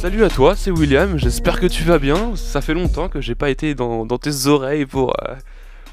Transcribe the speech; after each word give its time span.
Salut 0.00 0.24
à 0.24 0.30
toi, 0.30 0.56
c'est 0.56 0.70
William, 0.70 1.18
j'espère 1.18 1.60
que 1.60 1.66
tu 1.66 1.84
vas 1.84 1.98
bien. 1.98 2.34
Ça 2.34 2.62
fait 2.62 2.72
longtemps 2.72 3.10
que 3.10 3.20
j'ai 3.20 3.34
pas 3.34 3.50
été 3.50 3.74
dans, 3.74 4.06
tes 4.06 4.46
oreilles 4.46 4.86
pour, 4.86 5.10
euh, 5.10 5.34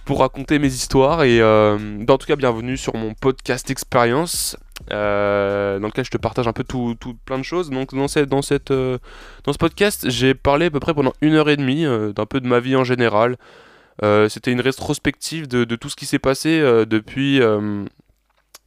pour 0.05 0.21
raconter 0.21 0.59
mes 0.59 0.69
histoires. 0.69 1.23
Et 1.23 1.41
euh, 1.41 1.77
bah, 1.99 2.13
en 2.13 2.17
tout 2.17 2.25
cas, 2.25 2.37
bienvenue 2.37 2.77
sur 2.77 2.95
mon 2.95 3.13
podcast 3.13 3.69
Expérience, 3.69 4.55
euh, 4.93 5.77
dans 5.79 5.87
lequel 5.87 6.05
je 6.05 6.11
te 6.11 6.17
partage 6.17 6.47
un 6.47 6.53
peu 6.53 6.63
tout, 6.63 6.95
plein 7.25 7.37
de 7.37 7.43
choses. 7.43 7.69
Donc 7.69 7.93
dans, 7.93 8.07
cette, 8.07 8.29
dans, 8.29 8.39
dans 9.43 9.53
ce 9.53 9.57
podcast, 9.57 10.09
j'ai 10.09 10.33
parlé 10.33 10.67
à 10.67 10.71
peu 10.71 10.79
près 10.79 10.93
pendant 10.93 11.13
une 11.19 11.33
heure 11.33 11.49
et 11.49 11.57
demie 11.57 11.83
d'un 11.83 12.25
peu 12.25 12.39
de 12.39 12.47
ma 12.47 12.61
vie 12.61 12.77
en 12.77 12.85
général. 12.85 13.35
C'était 14.29 14.53
une 14.53 14.61
rétrospective 14.61 15.49
de, 15.49 15.75
tout 15.75 15.89
ce 15.89 15.97
qui 15.97 16.05
s'est 16.05 16.17
passé 16.17 16.61
depuis 16.87 17.41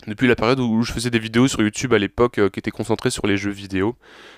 depuis 0.06 0.28
la 0.28 0.36
période 0.36 0.60
où 0.60 0.82
je 0.82 0.92
faisais 0.92 1.10
des 1.10 1.18
vidéos 1.18 1.48
sur 1.48 1.60
YouTube 1.60 1.92
à 1.92 1.98
l'époque 1.98 2.38
euh, 2.38 2.48
qui 2.48 2.59
étaient 2.59 2.70
concentrées 2.70 3.10
sur 3.10 3.27
les 3.27 3.36
jeux 3.36 3.50
vidéo. 3.50 3.96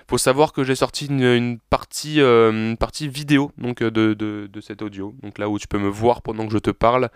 Faut 0.08 0.18
savoir 0.18 0.52
que 0.52 0.64
j'ai 0.64 0.74
sorti 0.74 1.06
une, 1.06 1.58
partie, 1.70 2.20
euh, 2.20 2.74
partie 2.76 3.08
vidéo 3.08 3.52
donc 3.58 3.82
euh, 3.82 3.90
de, 3.90 4.14
de, 4.14 4.60
cet 4.60 4.82
audio, 4.82 5.14
donc 5.22 5.38
là 5.38 5.48
où 5.48 5.58
tu 5.58 5.68
peux 5.68 5.78
me 5.78 5.88
voir 5.88 6.22
pendant 6.22 6.46
que 6.46 6.52
je 6.52 6.58
te 6.58 6.70
parle, 6.70 7.10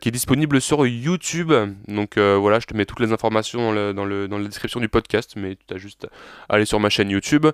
qui 0.00 0.10
est 0.10 0.12
disponible 0.12 0.60
sur 0.60 0.86
YouTube. 0.86 1.52
Donc 1.88 2.18
voilà, 2.18 2.60
je 2.60 2.66
te 2.66 2.76
mets 2.76 2.84
toutes 2.84 3.00
les 3.00 3.12
informations 3.12 3.72
dans, 3.94 4.04
le, 4.04 4.28
dans, 4.28 4.38
la 4.38 4.44
description 4.44 4.78
du 4.78 4.90
podcast, 4.90 5.32
mais 5.36 5.56
tu 5.66 5.74
as 5.74 5.78
juste 5.78 6.06
à 6.50 6.56
aller 6.56 6.66
sur 6.66 6.78
ma 6.78 6.90
chaîne 6.90 7.08
YouTube. 7.08 7.46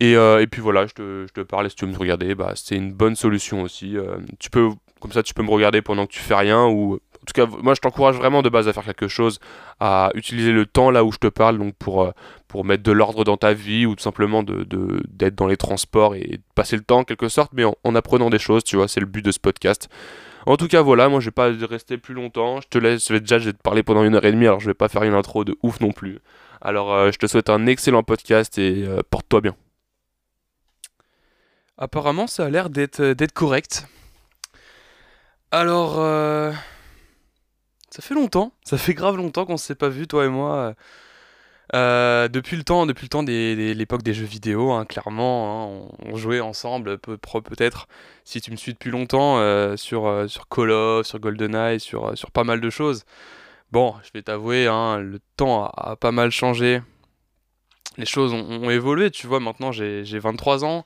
Et, 0.00 0.12
et 0.12 0.46
puis 0.50 0.62
voilà, 0.62 0.86
je 0.86 0.94
te, 0.94 1.26
je 1.28 1.32
te, 1.34 1.42
parle 1.42 1.66
et 1.66 1.68
si 1.68 1.76
tu 1.76 1.84
veux 1.84 1.92
me 1.92 1.98
regarder, 1.98 2.34
bah, 2.34 2.52
c'est 2.56 2.76
une 2.76 2.94
bonne 2.94 3.14
solution 3.14 3.60
aussi. 3.60 3.94
tu 4.38 4.48
peux, 4.48 4.70
comme 5.00 5.12
ça, 5.12 5.22
tu 5.22 5.34
peux 5.34 5.42
me 5.42 5.50
regarder 5.50 5.82
pendant 5.82 6.06
que 6.06 6.12
tu 6.12 6.20
fais 6.20 6.34
rien 6.34 6.66
ou 6.66 6.98
en 7.22 7.26
tout 7.26 7.34
cas, 7.34 7.46
moi 7.62 7.74
je 7.74 7.80
t'encourage 7.80 8.16
vraiment 8.16 8.40
de 8.40 8.48
base 8.48 8.66
à 8.66 8.72
faire 8.72 8.84
quelque 8.84 9.08
chose, 9.08 9.40
à 9.78 10.10
utiliser 10.14 10.52
le 10.52 10.64
temps 10.64 10.90
là 10.90 11.04
où 11.04 11.12
je 11.12 11.18
te 11.18 11.26
parle, 11.26 11.58
donc 11.58 11.74
pour, 11.74 12.02
euh, 12.02 12.12
pour 12.48 12.64
mettre 12.64 12.82
de 12.82 12.92
l'ordre 12.92 13.24
dans 13.24 13.36
ta 13.36 13.52
vie 13.52 13.84
ou 13.84 13.94
tout 13.94 14.02
simplement 14.02 14.42
d'être 14.42 15.34
dans 15.34 15.46
les 15.46 15.58
transports 15.58 16.14
et 16.14 16.38
de 16.38 16.42
passer 16.54 16.76
le 16.76 16.82
temps 16.82 17.00
en 17.00 17.04
quelque 17.04 17.28
sorte, 17.28 17.52
mais 17.52 17.64
en, 17.64 17.94
apprenant 17.94 18.30
des 18.30 18.38
choses, 18.38 18.64
tu 18.64 18.76
vois, 18.76 18.88
c'est 18.88 19.00
le 19.00 19.06
but 19.06 19.22
de 19.22 19.32
ce 19.32 19.38
podcast. 19.38 19.90
En 20.46 20.56
tout 20.56 20.66
cas, 20.66 20.80
voilà, 20.80 21.10
moi 21.10 21.20
je 21.20 21.26
vais 21.26 21.30
pas 21.30 21.50
rester 21.68 21.98
plus 21.98 22.14
longtemps, 22.14 22.62
je 22.62 22.68
te 22.68 22.78
laisse, 22.78 23.06
je 23.06 23.12
vais 23.12 23.20
déjà 23.20 23.38
je 23.38 23.46
vais 23.46 23.52
te 23.52 23.60
parler 23.60 23.82
pendant 23.82 24.02
une 24.02 24.14
heure 24.14 24.24
et 24.24 24.32
demie, 24.32 24.46
alors 24.46 24.60
je 24.60 24.66
vais 24.66 24.74
pas 24.74 24.88
faire 24.88 25.02
une 25.02 25.12
intro 25.12 25.44
de 25.44 25.54
ouf 25.62 25.80
non 25.80 25.92
plus. 25.92 26.20
Alors 26.62 26.94
euh, 26.94 27.12
je 27.12 27.18
te 27.18 27.26
souhaite 27.26 27.50
un 27.50 27.66
excellent 27.66 28.02
podcast 28.02 28.56
et 28.56 28.84
euh, 28.86 29.00
porte-toi 29.10 29.42
bien. 29.42 29.54
Apparemment, 31.76 32.26
ça 32.26 32.46
a 32.46 32.50
l'air 32.50 32.70
d'être 32.70 33.32
correct. 33.32 33.86
Alors, 35.50 35.98
ça 37.90 38.02
fait 38.02 38.14
longtemps, 38.14 38.52
ça 38.64 38.78
fait 38.78 38.94
grave 38.94 39.16
longtemps 39.16 39.46
qu'on 39.46 39.56
s'est 39.56 39.74
pas 39.74 39.88
vu, 39.88 40.06
toi 40.06 40.24
et 40.24 40.28
moi. 40.28 40.74
Euh, 41.74 42.26
depuis 42.28 42.56
le 42.56 42.64
temps, 42.64 42.84
depuis 42.86 43.04
le 43.04 43.08
temps 43.08 43.22
l'époque 43.22 44.02
des 44.02 44.14
jeux 44.14 44.24
vidéo, 44.24 44.72
hein, 44.72 44.84
clairement, 44.84 45.86
hein, 45.86 45.88
on, 46.06 46.16
jouait 46.16 46.40
ensemble, 46.40 46.98
peut, 46.98 47.16
peut-être, 47.18 47.86
si 48.24 48.40
tu 48.40 48.50
me 48.50 48.56
suis 48.56 48.72
depuis 48.72 48.90
longtemps, 48.90 49.38
euh, 49.38 49.76
sur, 49.76 50.06
euh, 50.06 50.26
sur 50.26 50.48
Call 50.48 50.70
of, 50.70 51.06
sur 51.06 51.20
GoldenEye, 51.20 51.78
sur, 51.78 52.16
sur 52.18 52.30
pas 52.32 52.44
mal 52.44 52.60
de 52.60 52.70
choses. 52.70 53.04
Bon, 53.72 53.94
je 54.02 54.10
vais 54.14 54.22
t'avouer, 54.22 54.66
hein, 54.66 54.98
le 54.98 55.20
temps 55.36 55.66
a, 55.66 55.96
pas 55.96 56.12
mal 56.12 56.30
changé. 56.30 56.82
Les 57.98 58.06
choses 58.06 58.32
ont, 58.32 58.70
évolué, 58.70 59.10
tu 59.10 59.26
vois, 59.26 59.40
maintenant 59.40 59.72
j'ai, 59.72 60.04
j'ai 60.04 60.18
23 60.18 60.64
ans, 60.64 60.84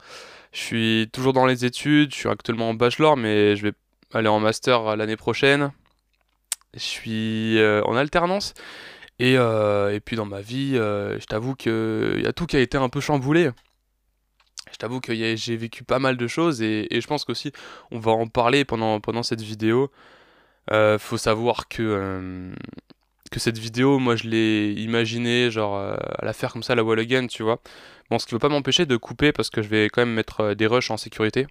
je 0.53 0.61
suis 0.61 1.11
toujours 1.13 1.33
dans 1.33 1.47
les 1.47 1.65
études, 1.65 2.13
je 2.13 2.19
suis 2.19 2.29
actuellement 2.29 2.71
en 2.71 2.75
bachelor, 2.75 3.17
mais 3.17 3.57
je 3.57 3.63
vais 3.64 3.73
aller 4.13 4.29
en 4.29 4.41
master 4.41 4.97
l'année 4.97 5.17
prochaine. 5.17 5.73
Je 6.74 6.83
suis 6.83 7.58
euh, 7.58 7.83
en 7.85 7.96
alternance. 7.96 8.55
Et, 9.18 9.36
euh, 9.39 9.95
et, 9.95 10.01
puis 10.01 10.17
dans 10.17 10.24
ma 10.27 10.40
vie, 10.40 10.73
euh, 10.74 11.18
je 11.20 11.27
t'avoue 11.27 11.55
qu'il 11.55 12.20
y 12.23 12.27
a 12.27 12.33
tout 12.33 12.46
qui 12.46 12.57
a 12.57 12.61
été 12.61 12.77
un 12.77 12.89
peu 12.89 13.01
chamboulé. 13.01 13.51
Je 14.73 14.77
t'avoue 14.77 15.01
que 15.01 15.14
j'ai 15.36 15.57
vécu 15.57 15.84
pas 15.84 16.01
mal 16.01 16.17
de 16.17 16.27
choses 16.27 16.61
et, 16.63 16.89
je 16.90 17.07
pense 17.07 17.24
qu'aussi 17.24 17.52
on 17.92 18.01
va 18.01 18.11
en 18.11 18.27
parler 18.27 18.64
pendant, 18.64 19.01
pendant 19.01 19.23
cette 19.23 19.40
vidéo. 19.40 19.90
Euh, 20.73 20.98
faut 20.98 21.18
savoir 21.18 21.68
que, 21.68 22.52
que 23.30 23.39
cette 23.39 23.58
vidéo, 23.58 24.01
moi 24.01 24.17
je 24.17 24.24
l'ai 24.24 24.73
imaginée 24.73 25.51
genre 25.51 25.77
à 25.77 26.24
la 26.24 26.33
faire 26.33 26.52
comme 26.52 26.64
ça 26.64 26.74
la 26.74 26.83
wall 26.83 26.98
again, 26.98 27.29
tu 27.29 27.45
vois. 27.45 27.61
Bon, 28.11 28.18
ce 28.18 28.27
qui 28.27 28.34
ne 28.34 28.36
veut 28.36 28.40
pas 28.40 28.48
m'empêcher 28.48 28.84
de 28.84 28.96
couper 28.96 29.30
parce 29.30 29.51
que 29.51 29.63
je 29.63 29.68
vais 29.68 29.89
quand 29.90 30.02
même 30.02 30.14
mettre 30.14 30.55
des 30.55 30.67
rushs 30.67 30.90
en 30.90 30.96
sécurité. 30.96 31.46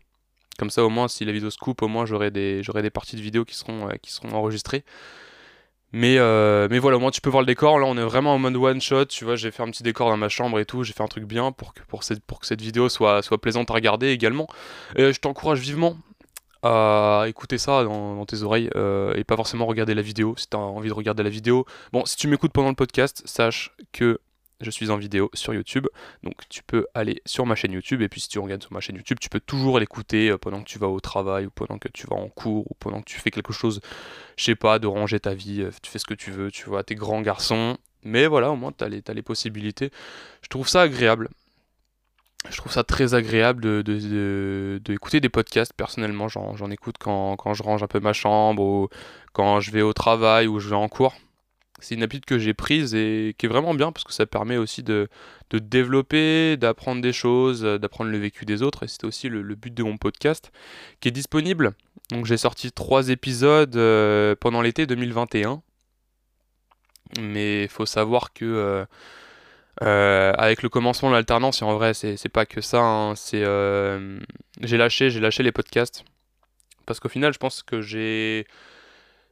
Comme 0.58 0.69
ça, 0.69 0.84
au 0.84 0.90
moins, 0.90 1.08
si 1.08 1.25
la 1.25 1.31
vidéo 1.31 1.50
se 1.50 1.58
coupe, 1.58 1.81
au 1.81 1.88
moins 1.88 2.06
j'aurai 2.06 2.31
des, 2.31 2.62
parties 2.94 3.16
de 3.16 3.22
vidéo 3.22 3.46
qui 3.46 3.56
seront, 3.56 3.90
euh, 3.90 3.94
qui 4.02 4.12
seront 4.12 4.31
enregistrées. 4.31 4.84
Mais, 5.94 6.18
euh, 6.18 6.68
mais 6.72 6.80
voilà, 6.80 6.97
au 6.97 7.00
moins 7.00 7.12
tu 7.12 7.22
peux 7.22 7.30
voir 7.30 7.41
le 7.41 7.47
décor. 7.47 7.80
Là, 7.80 7.86
on 7.86 7.97
est 7.97 8.03
vraiment 8.03 8.34
en 8.34 8.40
mode 8.40 8.56
one 8.56 8.81
shot. 8.81 9.06
Tu 9.06 9.25
vois, 9.25 9.36
j'ai 9.36 9.52
fait 9.52 9.62
un 9.62 9.69
petit 9.69 9.84
décor 9.84 10.09
dans 10.09 10.18
ma 10.18 10.30
chambre 10.30 10.59
et 10.59 10.66
tout. 10.66 10.84
J'ai 10.84 10.94
fait 10.94 11.03
un 11.03 11.08
truc 11.08 11.25
bien 11.25 11.52
pour 11.52 11.74
que, 11.74 11.81
cette, 12.42 12.62
vidéo 12.62 12.90
soit, 12.90 13.22
soit 13.22 13.40
plaisante 13.40 13.69
à 13.69 13.75
regarder 13.75 14.09
également. 14.09 14.47
Et 14.96 15.13
je 15.13 15.19
t'encourage 15.19 15.59
vivement 15.59 15.96
à 16.63 17.25
écouter 17.28 17.58
ça 17.58 17.84
dans, 17.84 18.25
tes 18.25 18.42
oreilles 18.42 18.69
euh, 18.75 19.13
et 19.16 19.24
pas 19.24 19.36
forcément 19.36 19.68
regarder 19.68 19.94
la 19.94 20.02
vidéo. 20.02 20.34
Si 20.38 20.47
tu 20.50 20.58
as 20.58 20.59
envie 20.59 20.90
de 20.90 20.94
regarder 20.94 21.22
la 21.22 21.30
vidéo, 21.30 21.66
bon, 21.92 22.06
si 22.06 22.16
tu 22.16 22.28
m'écoutes 22.28 22.53
pendant 22.53 22.69
le 22.69 22.75
podcast, 22.75 23.22
sache 23.25 23.75
que 23.92 24.19
je 24.63 24.72
suis 24.72 24.90
en 24.90 24.97
vidéo 24.97 25.29
sur 25.34 25.53
YouTube. 25.53 25.88
Donc 26.24 26.35
tu 26.50 26.63
peux 26.63 26.88
aller 26.94 27.22
sur 27.25 27.46
ma 27.46 27.56
chaîne 27.56 27.74
YouTube 27.74 28.01
et 28.01 28.09
puis 28.09 28.22
si 28.22 28.29
tu 28.29 28.40
regardes 28.40 28.62
sur 28.63 28.74
ma 28.74 28.79
chaîne 28.79 28.96
YouTube, 28.96 29.19
tu 29.19 29.29
peux 29.29 29.40
toujours 29.40 29.79
l'écouter 29.79 30.29
euh, 30.29 30.38
pendant 30.38 30.62
que 30.62 30.68
tu 30.68 30.79
vas 30.79 30.88
au 30.88 31.00
travail 31.00 31.46
ou 31.46 31.51
pendant 31.51 31.78
que 31.78 31.90
tu 31.90 32.07
vas 32.07 32.16
en 32.16 32.29
cours 32.29 32.69
ou 32.69 32.75
pendant 32.79 33.01
que 33.01 33.06
tu 33.06 33.19
fais 33.19 33.31
quelque 33.31 33.53
chose, 33.53 33.81
je 34.38 34.44
sais 34.46 34.56
pas, 34.56 34.79
de 34.79 34.88
ranger 34.88 35.19
ta 35.19 35.34
vie, 35.34 35.62
euh, 35.62 35.72
tu 35.81 35.91
fais 35.91 36.00
ce 36.00 36.06
que 36.06 36.13
tu 36.13 36.31
veux, 36.31 36.51
tu 36.51 36.66
vois, 36.66 36.84
t'es 36.84 36.96
grand 36.96 37.22
garçon. 37.22 37.78
Mais 38.03 38.28
voilà, 38.28 38.51
au 38.51 38.56
moins 38.56 38.72
tu 38.72 38.84
as, 38.84 38.90
les 38.90 39.22
possibilités. 39.22 39.91
Je 40.41 40.50
trouve 40.50 40.68
ça 40.68 40.81
agréable. 40.81 41.30
Je 42.50 42.57
trouve 42.57 42.74
ça 42.74 42.84
très 42.84 43.13
agréable 43.13 43.62
de, 43.62 44.81
d'écouter 44.84 45.22
des 45.22 45.30
podcasts. 45.30 45.72
Personnellement, 45.72 46.28
j'en, 46.28 46.57
j'en 46.57 46.69
écoute 46.72 46.95
quand, 47.00 47.38
quand 47.38 47.53
je 47.53 47.63
range 47.63 47.84
un 47.84 47.88
peu 47.88 48.01
ma 48.01 48.12
chambre 48.12 48.62
ou 48.62 48.90
quand 49.31 49.62
je 49.62 49.72
vais 49.72 49.81
au 49.81 49.94
travail 49.94 50.47
ou 50.47 50.59
je 50.59 50.68
vais 50.68 50.75
en 50.75 50.90
cours 50.90 51.16
c'est 51.83 51.95
une 51.95 52.03
habitude 52.03 52.25
que 52.25 52.39
j'ai 52.39 52.53
prise 52.53 52.95
et 52.95 53.35
qui 53.38 53.45
est 53.45 53.49
vraiment 53.49 53.73
bien 53.73 53.91
parce 53.91 54.03
que 54.03 54.13
ça 54.13 54.25
permet 54.25 54.57
aussi 54.57 54.83
de, 54.83 55.09
de 55.49 55.59
développer, 55.59 56.57
d'apprendre 56.57 57.01
des 57.01 57.13
choses, 57.13 57.66
euh, 57.66 57.77
d'apprendre 57.77 58.09
le 58.09 58.17
vécu 58.17 58.45
des 58.45 58.63
autres. 58.63 58.83
Et 58.83 58.88
c'était 58.88 59.05
aussi 59.05 59.29
le, 59.29 59.41
but 59.55 59.73
de 59.73 59.83
mon 59.83 59.97
podcast 59.97 60.51
qui 60.99 61.09
est 61.09 61.11
disponible. 61.11 61.73
Donc 62.09 62.25
j'ai 62.25 62.38
sorti 62.38 62.71
trois 62.71 63.09
épisodes 63.09 63.75
euh, 63.75 64.35
pendant 64.39 64.61
l'été 64.61 64.85
2021. 64.85 65.61
Mais 67.19 67.63
il 67.63 67.69
faut 67.69 67.85
savoir 67.85 68.33
que 68.33 68.85
euh, 69.83 70.33
avec 70.38 70.63
le 70.63 70.69
commencement 70.69 71.09
de 71.09 71.15
l'alternance, 71.15 71.61
et 71.61 71.65
en 71.65 71.75
vrai 71.75 71.94
c'est 71.94 72.29
pas 72.29 72.45
que 72.45 72.61
ça, 72.61 72.81
hein, 72.81 73.15
c'est 73.15 73.44
j'ai 74.61 74.77
lâché, 74.77 75.09
j'ai 75.11 75.19
lâché 75.19 75.44
les 75.44 75.51
podcasts. 75.51 76.05
Parce 76.88 77.00
qu'au 77.00 77.09
final 77.09 77.31
je 77.33 77.38
pense 77.38 77.61
que 77.61 77.81
j'ai 77.81 78.47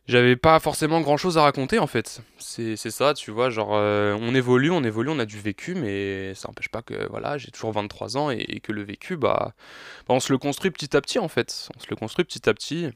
j'avais 0.07 0.35
pas 0.35 0.59
forcément 0.59 1.01
grand 1.01 1.17
chose 1.17 1.38
à 1.38 1.44
raconter 1.44 1.79
en 1.79 1.88
fait. 1.88 2.22
C'est 2.38 2.75
ça, 2.75 3.13
tu 3.13 3.31
vois, 3.31 3.50
genre 3.50 3.72
euh, 3.73 4.17
on 4.19 4.34
évolue, 4.34 4.72
on 4.72 4.84
évolue, 4.84 5.09
on 5.09 5.19
a 5.19 5.25
du 5.25 5.39
vécu, 5.39 5.75
mais 5.75 6.34
ça 6.34 6.50
n'empêche 6.50 6.69
pas 6.69 6.81
que 6.81 7.07
voilà, 7.09 7.38
j'ai 7.38 7.51
toujours 7.51 7.72
23 7.72 8.17
ans 8.17 8.29
et, 8.29 8.59
que 8.62 8.72
le 8.72 8.84
vécu, 8.84 9.16
bah, 9.16 9.53
bah, 10.07 10.13
on 10.13 10.19
se 10.19 10.31
le 10.31 10.38
construit 10.38 10.72
petit 10.72 10.95
à 10.97 11.01
petit 11.01 11.19
en 11.19 11.28
fait. 11.28 11.69
On 11.75 11.79
se 11.79 11.88
le 11.89 11.95
construit 11.95 12.25
petit 12.25 12.50
à 12.50 12.53
petit. 12.53 12.89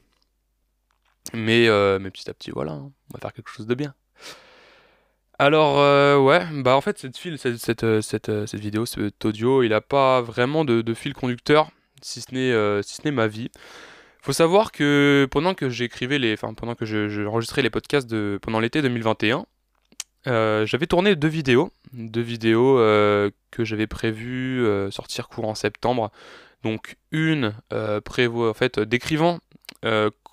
Mais, 1.32 1.68
euh, 1.68 1.98
mais 1.98 2.10
petit 2.10 2.30
à 2.30 2.34
petit, 2.34 2.50
voilà, 2.52 2.72
hein, 2.72 2.92
on 3.10 3.14
va 3.14 3.20
faire 3.20 3.32
quelque 3.32 3.50
chose 3.50 3.66
de 3.66 3.74
bien. 3.74 3.94
Alors, 5.38 5.80
euh, 5.80 6.18
ouais, 6.18 6.46
bah 6.52 6.76
en 6.76 6.80
fait, 6.80 6.98
cette, 6.98 7.18
file, 7.18 7.38
cette, 7.38 7.58
cette, 7.58 8.00
cette, 8.00 8.54
vidéo, 8.54 8.86
cet 8.86 9.24
audio, 9.24 9.62
il 9.62 9.74
a 9.74 9.80
pas 9.80 10.22
vraiment 10.22 10.64
de, 10.64 10.94
fil 10.94 11.14
conducteur, 11.14 11.70
si 12.00 12.20
ce 12.20 12.32
n'est 12.32 12.82
si 12.82 12.94
ce 12.96 13.02
n'est 13.04 13.10
ma 13.10 13.26
vie. 13.26 13.50
Faut 14.26 14.32
savoir 14.32 14.72
que 14.72 15.28
pendant 15.30 15.54
que 15.54 15.70
j'écrivais 15.70 16.18
les, 16.18 16.32
enfin 16.32 16.52
pendant 16.52 16.74
que 16.74 16.84
j'enregistrais 16.84 17.62
les 17.62 17.70
podcasts 17.70 18.10
de 18.10 18.40
pendant 18.42 18.58
l'été 18.58 18.82
2021, 18.82 19.46
euh, 20.26 20.66
j'avais 20.66 20.88
tourné 20.88 21.14
deux 21.14 21.28
vidéos, 21.28 21.70
deux 21.92 22.22
vidéos 22.22 22.76
euh, 22.80 23.30
que 23.52 23.62
j'avais 23.62 23.86
prévu 23.86 24.66
euh, 24.66 24.90
sortir 24.90 25.28
courant 25.28 25.54
septembre. 25.54 26.10
Donc 26.64 26.96
une 27.12 27.54
prévoit 28.04 28.50
en 28.50 28.54
fait 28.54 28.80
décrivant 28.80 29.38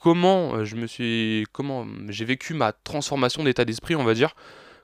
comment 0.01 0.65
je 0.65 0.75
me 0.75 0.87
suis, 0.87 1.45
comment 1.51 1.85
j'ai 2.09 2.25
vécu 2.25 2.55
ma 2.55 2.71
transformation 2.71 3.43
d'état 3.43 3.63
d'esprit, 3.63 3.95
on 3.95 4.03
va 4.03 4.15
dire. 4.15 4.33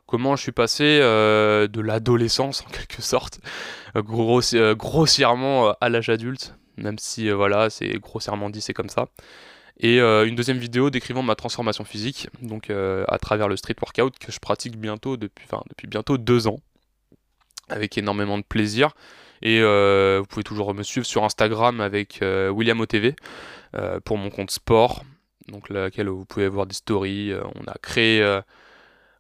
Comment 0.05 0.35
je 0.35 0.43
suis 0.43 0.51
passé 0.51 0.99
de 0.99 1.81
l'adolescence 1.81 2.61
en 2.61 2.69
quelque 2.69 3.01
sorte, 3.01 3.39
grossièrement 3.95 5.73
à 5.81 5.89
l'âge 5.89 6.09
adulte, 6.09 6.53
même 6.79 6.97
si 6.97 7.29
euh, 7.29 7.35
voilà, 7.35 7.69
c'est 7.69 7.99
grossièrement 7.99 8.49
dit, 8.49 8.61
c'est 8.61 8.73
comme 8.73 8.89
ça. 8.89 9.07
Et 9.79 10.01
euh, 10.01 10.27
une 10.27 10.35
deuxième 10.35 10.57
vidéo 10.57 10.89
décrivant 10.89 11.21
ma 11.21 11.35
transformation 11.35 11.85
physique, 11.85 12.27
donc 12.41 12.69
euh, 12.69 13.05
à 13.07 13.17
travers 13.17 13.47
le 13.47 13.55
street 13.55 13.75
workout 13.81 14.17
que 14.19 14.31
je 14.31 14.39
pratique 14.39 14.77
bientôt 14.77 15.15
depuis, 15.15 15.47
bientôt 15.87 16.17
deux 16.17 16.47
ans, 16.47 16.59
avec 17.69 17.97
énormément 17.97 18.37
de 18.37 18.43
plaisir. 18.43 18.93
Et 19.41 19.61
vous 19.61 20.25
pouvez 20.25 20.43
toujours 20.43 20.73
me 20.73 20.83
suivre 20.83 21.05
sur 21.05 21.23
Instagram 21.23 21.79
avec 21.79 22.19
William 22.21 22.77
OTV 22.81 23.15
pour 24.03 24.17
mon 24.17 24.29
compte 24.29 24.51
sport, 24.51 25.05
donc 25.47 25.69
laquelle 25.69 26.09
vous 26.09 26.25
pouvez 26.25 26.49
voir 26.49 26.65
des 26.65 26.75
stories. 26.75 27.31
on 27.55 27.63
a 27.65 27.77
créé 27.81 28.41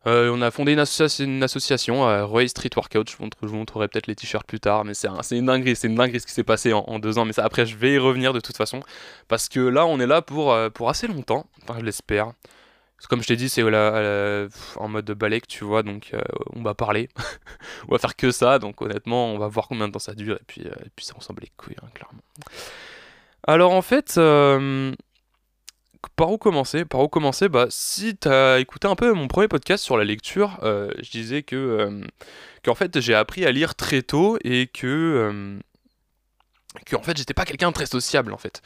Euh, 0.07 0.31
on 0.33 0.41
a 0.41 0.49
fondé 0.49 0.73
une, 0.73 0.79
association, 0.79 2.07
euh, 2.07 2.25
Roy 2.25 2.47
Street 2.47 2.69
Workout. 2.75 3.09
Je 3.09 3.17
vous, 3.17 3.55
montrerai 3.55 3.89
peut-être 3.89 4.07
les 4.07 4.15
t-shirts 4.15 4.47
plus 4.47 4.59
tard, 4.59 4.85
mais 4.85 4.93
c'est 4.93 5.09
une 5.31 5.45
dinguerie, 5.45 5.75
c'est 5.75 5.87
une 5.87 5.95
dinguerie 5.95 6.21
ce 6.21 6.25
qui 6.25 6.31
s'est 6.31 6.43
passé 6.43 6.71
en, 6.71 6.99
deux 6.99 7.17
ans. 7.17 7.25
Mais 7.25 7.33
ça, 7.33 7.43
après, 7.43 7.65
je 7.65 7.75
vais 7.75 7.93
y 7.93 7.97
revenir 7.97 8.31
de 8.31 8.39
toute 8.39 8.55
façon, 8.55 8.81
parce 9.27 9.49
que 9.49 9.59
là, 9.59 9.85
on 9.85 9.99
est 9.99 10.07
là 10.07 10.21
pour, 10.21 10.53
euh, 10.53 10.69
pour 10.69 10.89
assez 10.89 11.07
longtemps, 11.07 11.47
enfin, 11.63 11.79
je 11.79 11.85
l'espère. 11.85 12.31
Comme 13.09 13.21
je 13.21 13.27
t'ai 13.27 13.37
dit, 13.37 13.47
c'est 13.47 13.63
en 13.63 14.87
mode 14.89 15.11
balèque, 15.11 15.47
tu 15.47 15.63
vois, 15.63 15.83
donc 15.83 16.13
on 16.53 16.61
va 16.61 16.73
parler. 16.73 17.07
on 17.87 17.93
va 17.93 17.97
faire 17.97 18.17
que 18.17 18.29
ça, 18.31 18.59
donc 18.59 18.81
honnêtement, 18.81 19.33
on 19.33 19.37
va 19.37 19.47
voir 19.47 19.69
combien 19.69 19.87
de 19.87 19.93
temps 19.93 19.99
ça 19.99 20.13
dure, 20.13 20.35
et 20.35 20.43
puis, 20.45 20.65
puis 20.97 21.05
ça 21.05 21.13
ressemble 21.15 21.41
les 21.41 21.51
couilles, 21.55 21.77
hein, 21.81 21.87
clairement. 21.93 22.19
Alors 23.47 23.71
en 23.71 23.81
fait, 23.81 24.19
par 26.15 26.31
où 26.31 26.37
commencer 26.37 26.85
Par 26.85 27.01
où 27.01 27.07
commencer 27.07 27.49
Bah, 27.49 27.67
si 27.69 28.15
t'as 28.15 28.59
écouté 28.59 28.87
un 28.87 28.95
peu 28.95 29.13
mon 29.13 29.27
premier 29.27 29.47
podcast 29.47 29.83
sur 29.83 29.97
la 29.97 30.05
lecture, 30.05 30.59
euh, 30.63 30.91
je 31.01 31.11
disais 31.11 31.43
que 31.43 31.55
euh, 31.55 32.75
fait 32.75 32.99
j'ai 32.99 33.15
appris 33.15 33.45
à 33.45 33.51
lire 33.51 33.75
très 33.75 34.01
tôt 34.01 34.37
et 34.43 34.67
que 34.67 34.87
euh, 34.87 35.59
que 36.85 36.95
en 36.95 37.01
fait 37.01 37.17
j'étais 37.17 37.33
pas 37.33 37.45
quelqu'un 37.45 37.69
de 37.69 37.73
très 37.73 37.85
sociable 37.85 38.31
en 38.33 38.37
fait. 38.37 38.61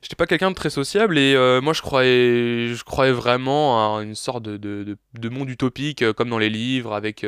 J'étais 0.00 0.16
pas 0.16 0.26
quelqu'un 0.26 0.50
de 0.50 0.56
très 0.56 0.70
sociable 0.70 1.16
et 1.16 1.36
moi 1.62 1.72
je 1.72 1.80
croyais 1.82 3.12
vraiment 3.12 3.98
à 3.98 4.02
une 4.02 4.16
sorte 4.16 4.42
de, 4.42 4.56
de, 4.56 4.96
de 5.16 5.28
monde 5.28 5.48
utopique 5.48 6.12
comme 6.14 6.28
dans 6.28 6.38
les 6.38 6.50
livres 6.50 6.92
avec 6.92 7.24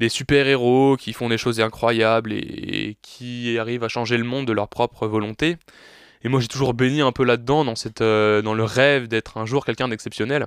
des 0.00 0.08
super 0.08 0.48
héros 0.48 0.96
qui 0.96 1.12
font 1.12 1.28
des 1.28 1.38
choses 1.38 1.60
incroyables 1.60 2.32
et 2.32 2.96
qui 3.00 3.56
arrivent 3.60 3.84
à 3.84 3.88
changer 3.88 4.16
le 4.16 4.24
monde 4.24 4.44
de 4.44 4.52
leur 4.52 4.66
propre 4.66 5.06
volonté. 5.06 5.56
Et 6.24 6.28
moi, 6.28 6.40
j'ai 6.40 6.48
toujours 6.48 6.72
baigné 6.72 7.02
un 7.02 7.12
peu 7.12 7.22
là-dedans, 7.22 7.64
euh, 8.00 8.42
dans 8.42 8.54
le 8.54 8.64
rêve 8.64 9.08
d'être 9.08 9.36
un 9.36 9.44
jour 9.44 9.64
quelqu'un 9.64 9.88
d'exceptionnel. 9.88 10.46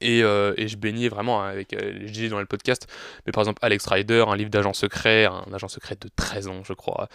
Et, 0.00 0.22
euh, 0.22 0.54
et, 0.56 0.68
je 0.68 0.76
baignais 0.76 1.08
vraiment 1.08 1.42
avec, 1.42 1.72
euh, 1.72 1.98
je 2.02 2.12
disais 2.12 2.28
dans 2.28 2.38
le 2.38 2.46
podcast, 2.46 2.86
mais 3.24 3.32
par 3.32 3.42
exemple 3.42 3.60
Alex 3.62 3.86
Rider, 3.86 4.24
un 4.28 4.36
livre 4.36 4.50
d'agent 4.50 4.72
secret, 4.72 5.26
un 5.26 5.52
agent 5.52 5.68
secret 5.68 5.96
de 6.00 6.08
13 6.14 6.48
ans, 6.48 6.62
je 6.64 6.74
crois. 6.74 7.08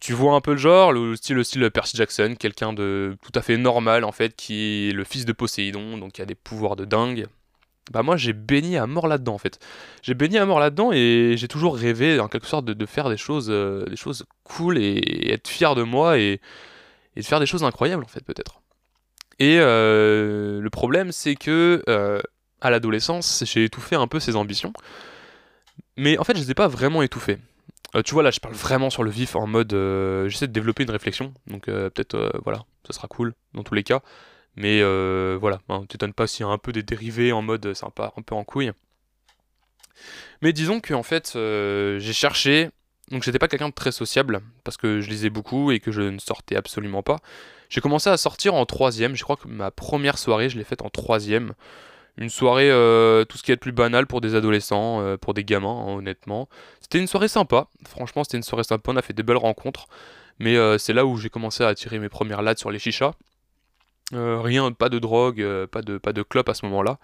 Tu 0.00 0.12
vois 0.12 0.34
un 0.34 0.40
peu 0.40 0.52
le 0.52 0.58
genre, 0.58 0.92
le 0.92 1.16
style, 1.16 1.36
le 1.36 1.44
style 1.44 1.70
Percy 1.70 1.96
Jackson, 1.96 2.34
quelqu'un 2.38 2.72
de 2.72 3.16
tout 3.22 3.32
à 3.34 3.42
fait 3.42 3.56
normal 3.56 4.04
en 4.04 4.12
fait, 4.12 4.34
qui 4.34 4.88
est 4.88 4.92
le 4.92 5.04
fils 5.04 5.24
de 5.24 5.32
Poséidon, 5.32 5.98
donc 5.98 6.12
qui 6.12 6.22
a 6.22 6.26
des 6.26 6.34
pouvoirs 6.34 6.76
de 6.76 6.84
dingue, 6.84 7.26
bah 7.90 8.02
moi 8.02 8.16
j'ai 8.16 8.32
baigné 8.32 8.78
à 8.78 8.86
mort 8.86 9.08
là-dedans 9.08 9.34
en 9.34 9.38
fait. 9.38 9.58
J'ai 10.02 10.14
baigné 10.14 10.38
à 10.38 10.46
mort 10.46 10.60
là-dedans 10.60 10.90
et 10.92 11.34
j'ai 11.36 11.48
toujours 11.48 11.76
rêvé 11.76 12.20
en 12.20 12.28
quelque 12.28 12.46
sorte 12.46 12.64
de, 12.64 12.86
faire 12.86 13.08
des 13.08 13.16
choses, 13.16 13.48
euh, 13.50 13.84
des 13.86 13.96
choses 13.96 14.24
cool 14.44 14.78
et, 14.78 15.32
être 15.32 15.48
fier 15.48 15.74
de 15.74 15.82
moi 15.82 16.18
et, 16.18 16.40
de 17.16 17.22
faire 17.22 17.40
des 17.40 17.46
choses 17.46 17.64
incroyables 17.64 18.04
en 18.04 18.08
fait 18.08 18.24
peut-être. 18.24 18.60
Et 19.38 19.58
euh, 19.60 20.60
le 20.60 20.70
problème 20.70 21.12
c'est 21.12 21.34
que 21.34 21.82
euh, 21.88 22.20
à 22.60 22.70
l'adolescence 22.70 23.44
j'ai 23.46 23.64
étouffé 23.64 23.96
un 23.96 24.06
peu 24.06 24.20
ces 24.20 24.36
ambitions. 24.36 24.72
Mais 25.96 26.18
en 26.18 26.24
fait 26.24 26.36
je 26.36 26.42
les 26.42 26.50
ai 26.50 26.54
pas 26.54 26.68
vraiment 26.68 27.02
étouffées. 27.02 27.38
tu 28.04 28.14
vois 28.14 28.22
là 28.22 28.30
je 28.30 28.40
parle 28.40 28.54
vraiment 28.54 28.90
sur 28.90 29.02
le 29.02 29.10
vif 29.10 29.34
en 29.36 29.46
mode 29.46 29.72
j'essaie 30.28 30.46
de 30.46 30.52
développer 30.52 30.82
une 30.82 30.90
réflexion. 30.90 31.32
Donc 31.46 31.64
peut-être 31.66 32.40
voilà, 32.44 32.64
ça 32.86 32.92
sera 32.92 33.08
cool 33.08 33.34
dans 33.54 33.62
tous 33.62 33.74
les 33.74 33.82
cas. 33.82 34.02
Mais 34.58 34.80
euh, 34.82 35.38
voilà, 35.40 35.60
hein, 35.68 35.84
t'étonnes 35.88 36.12
pas 36.12 36.26
s'il 36.26 36.44
y 36.44 36.48
a 36.48 36.50
un 36.50 36.58
peu 36.58 36.72
des 36.72 36.82
dérivés 36.82 37.30
en 37.30 37.42
mode 37.42 37.74
sympa, 37.74 38.12
un 38.16 38.22
peu 38.22 38.34
en 38.34 38.42
couille. 38.42 38.72
Mais 40.42 40.52
disons 40.52 40.80
que 40.80 40.94
en 40.94 41.04
fait, 41.04 41.34
euh, 41.36 42.00
j'ai 42.00 42.12
cherché. 42.12 42.70
Donc 43.12 43.22
j'étais 43.22 43.38
pas 43.38 43.46
quelqu'un 43.46 43.68
de 43.68 43.74
très 43.74 43.92
sociable 43.92 44.40
parce 44.64 44.76
que 44.76 45.00
je 45.00 45.08
lisais 45.08 45.30
beaucoup 45.30 45.70
et 45.70 45.78
que 45.78 45.92
je 45.92 46.02
ne 46.02 46.18
sortais 46.18 46.56
absolument 46.56 47.04
pas. 47.04 47.18
J'ai 47.70 47.80
commencé 47.80 48.10
à 48.10 48.16
sortir 48.16 48.54
en 48.54 48.66
troisième. 48.66 49.14
Je 49.14 49.22
crois 49.22 49.36
que 49.36 49.46
ma 49.46 49.70
première 49.70 50.18
soirée, 50.18 50.48
je 50.48 50.58
l'ai 50.58 50.64
faite 50.64 50.82
en 50.82 50.90
troisième. 50.90 51.54
Une 52.16 52.28
soirée, 52.28 52.68
euh, 52.68 53.24
tout 53.24 53.38
ce 53.38 53.44
qui 53.44 53.52
est 53.52 53.54
le 53.54 53.60
plus 53.60 53.70
banal 53.70 54.08
pour 54.08 54.20
des 54.20 54.34
adolescents, 54.34 55.16
pour 55.18 55.34
des 55.34 55.44
gamins, 55.44 55.84
hein, 55.86 55.94
honnêtement. 55.98 56.48
C'était 56.80 56.98
une 56.98 57.06
soirée 57.06 57.28
sympa. 57.28 57.68
Franchement, 57.86 58.24
c'était 58.24 58.38
une 58.38 58.42
soirée 58.42 58.64
sympa. 58.64 58.90
On 58.90 58.96
a 58.96 59.02
fait 59.02 59.12
des 59.12 59.22
belles 59.22 59.36
rencontres. 59.36 59.86
Mais 60.40 60.56
c'est 60.78 60.92
là 60.92 61.06
où 61.06 61.16
j'ai 61.16 61.30
commencé 61.30 61.62
à 61.62 61.68
attirer 61.68 62.00
mes 62.00 62.08
premières 62.08 62.42
lattes 62.42 62.58
sur 62.58 62.72
les 62.72 62.80
chichas. 62.80 63.12
Euh, 64.14 64.40
rien, 64.40 64.72
pas 64.72 64.88
de 64.88 64.98
drogue, 64.98 65.40
euh, 65.42 65.66
pas 65.66 65.82
de, 65.82 65.98
pas 65.98 66.12
de 66.12 66.22
clope 66.22 66.48
à 66.48 66.54
ce 66.54 66.64
moment-là. 66.66 66.98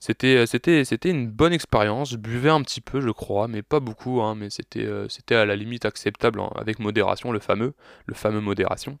C'était, 0.00 0.36
euh, 0.36 0.46
c'était, 0.46 0.84
c'était 0.84 1.10
une 1.10 1.28
bonne 1.30 1.52
expérience. 1.52 2.10
Je 2.10 2.16
buvais 2.16 2.50
un 2.50 2.62
petit 2.62 2.80
peu, 2.80 3.00
je 3.00 3.10
crois, 3.10 3.48
mais 3.48 3.62
pas 3.62 3.80
beaucoup. 3.80 4.20
Hein, 4.20 4.34
mais 4.34 4.50
c'était, 4.50 4.86
c'était 5.08 5.36
à 5.36 5.46
la 5.46 5.56
limite 5.56 5.84
acceptable 5.86 6.40
hein, 6.40 6.50
avec 6.56 6.78
modération, 6.78 7.32
le 7.32 7.38
fameux, 7.40 7.74
le 8.06 8.14
fameux 8.14 8.40
modération. 8.40 8.98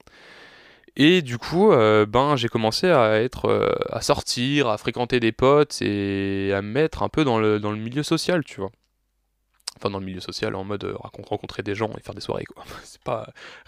Et 0.96 1.22
du 1.22 1.38
coup, 1.38 1.70
ben, 1.70 2.36
j'ai 2.36 2.48
commencé 2.48 2.88
à 2.88 3.20
être, 3.20 3.68
à 3.90 4.00
sortir, 4.00 4.68
à 4.68 4.78
fréquenter 4.78 5.18
des 5.20 5.32
potes 5.32 5.82
et 5.82 6.52
à 6.54 6.62
me 6.62 6.68
mettre 6.68 7.02
un 7.02 7.08
peu 7.08 7.24
dans 7.24 7.40
le, 7.40 7.58
dans 7.58 7.72
le 7.72 7.78
milieu 7.78 8.04
social, 8.04 8.44
tu 8.44 8.60
vois. 8.60 8.70
Enfin, 9.76 9.90
dans 9.90 9.98
le 9.98 10.06
milieu 10.06 10.20
social, 10.20 10.54
en 10.54 10.62
mode 10.62 10.84
rencontrer 11.28 11.64
des 11.64 11.74
gens 11.74 11.90
et 11.98 12.00
faire 12.00 12.14
des 12.14 12.20
soirées, 12.20 12.44
quoi. 12.44 12.64
C'est 12.84 13.02
pas 13.02 13.26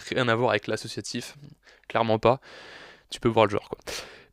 rien 0.08 0.28
à 0.28 0.36
voir 0.36 0.50
avec 0.50 0.68
l'associatif, 0.68 1.36
clairement 1.88 2.20
pas 2.20 2.40
tu 3.10 3.20
peux 3.20 3.28
voir 3.28 3.46
le 3.46 3.50
genre 3.50 3.68
quoi. 3.68 3.78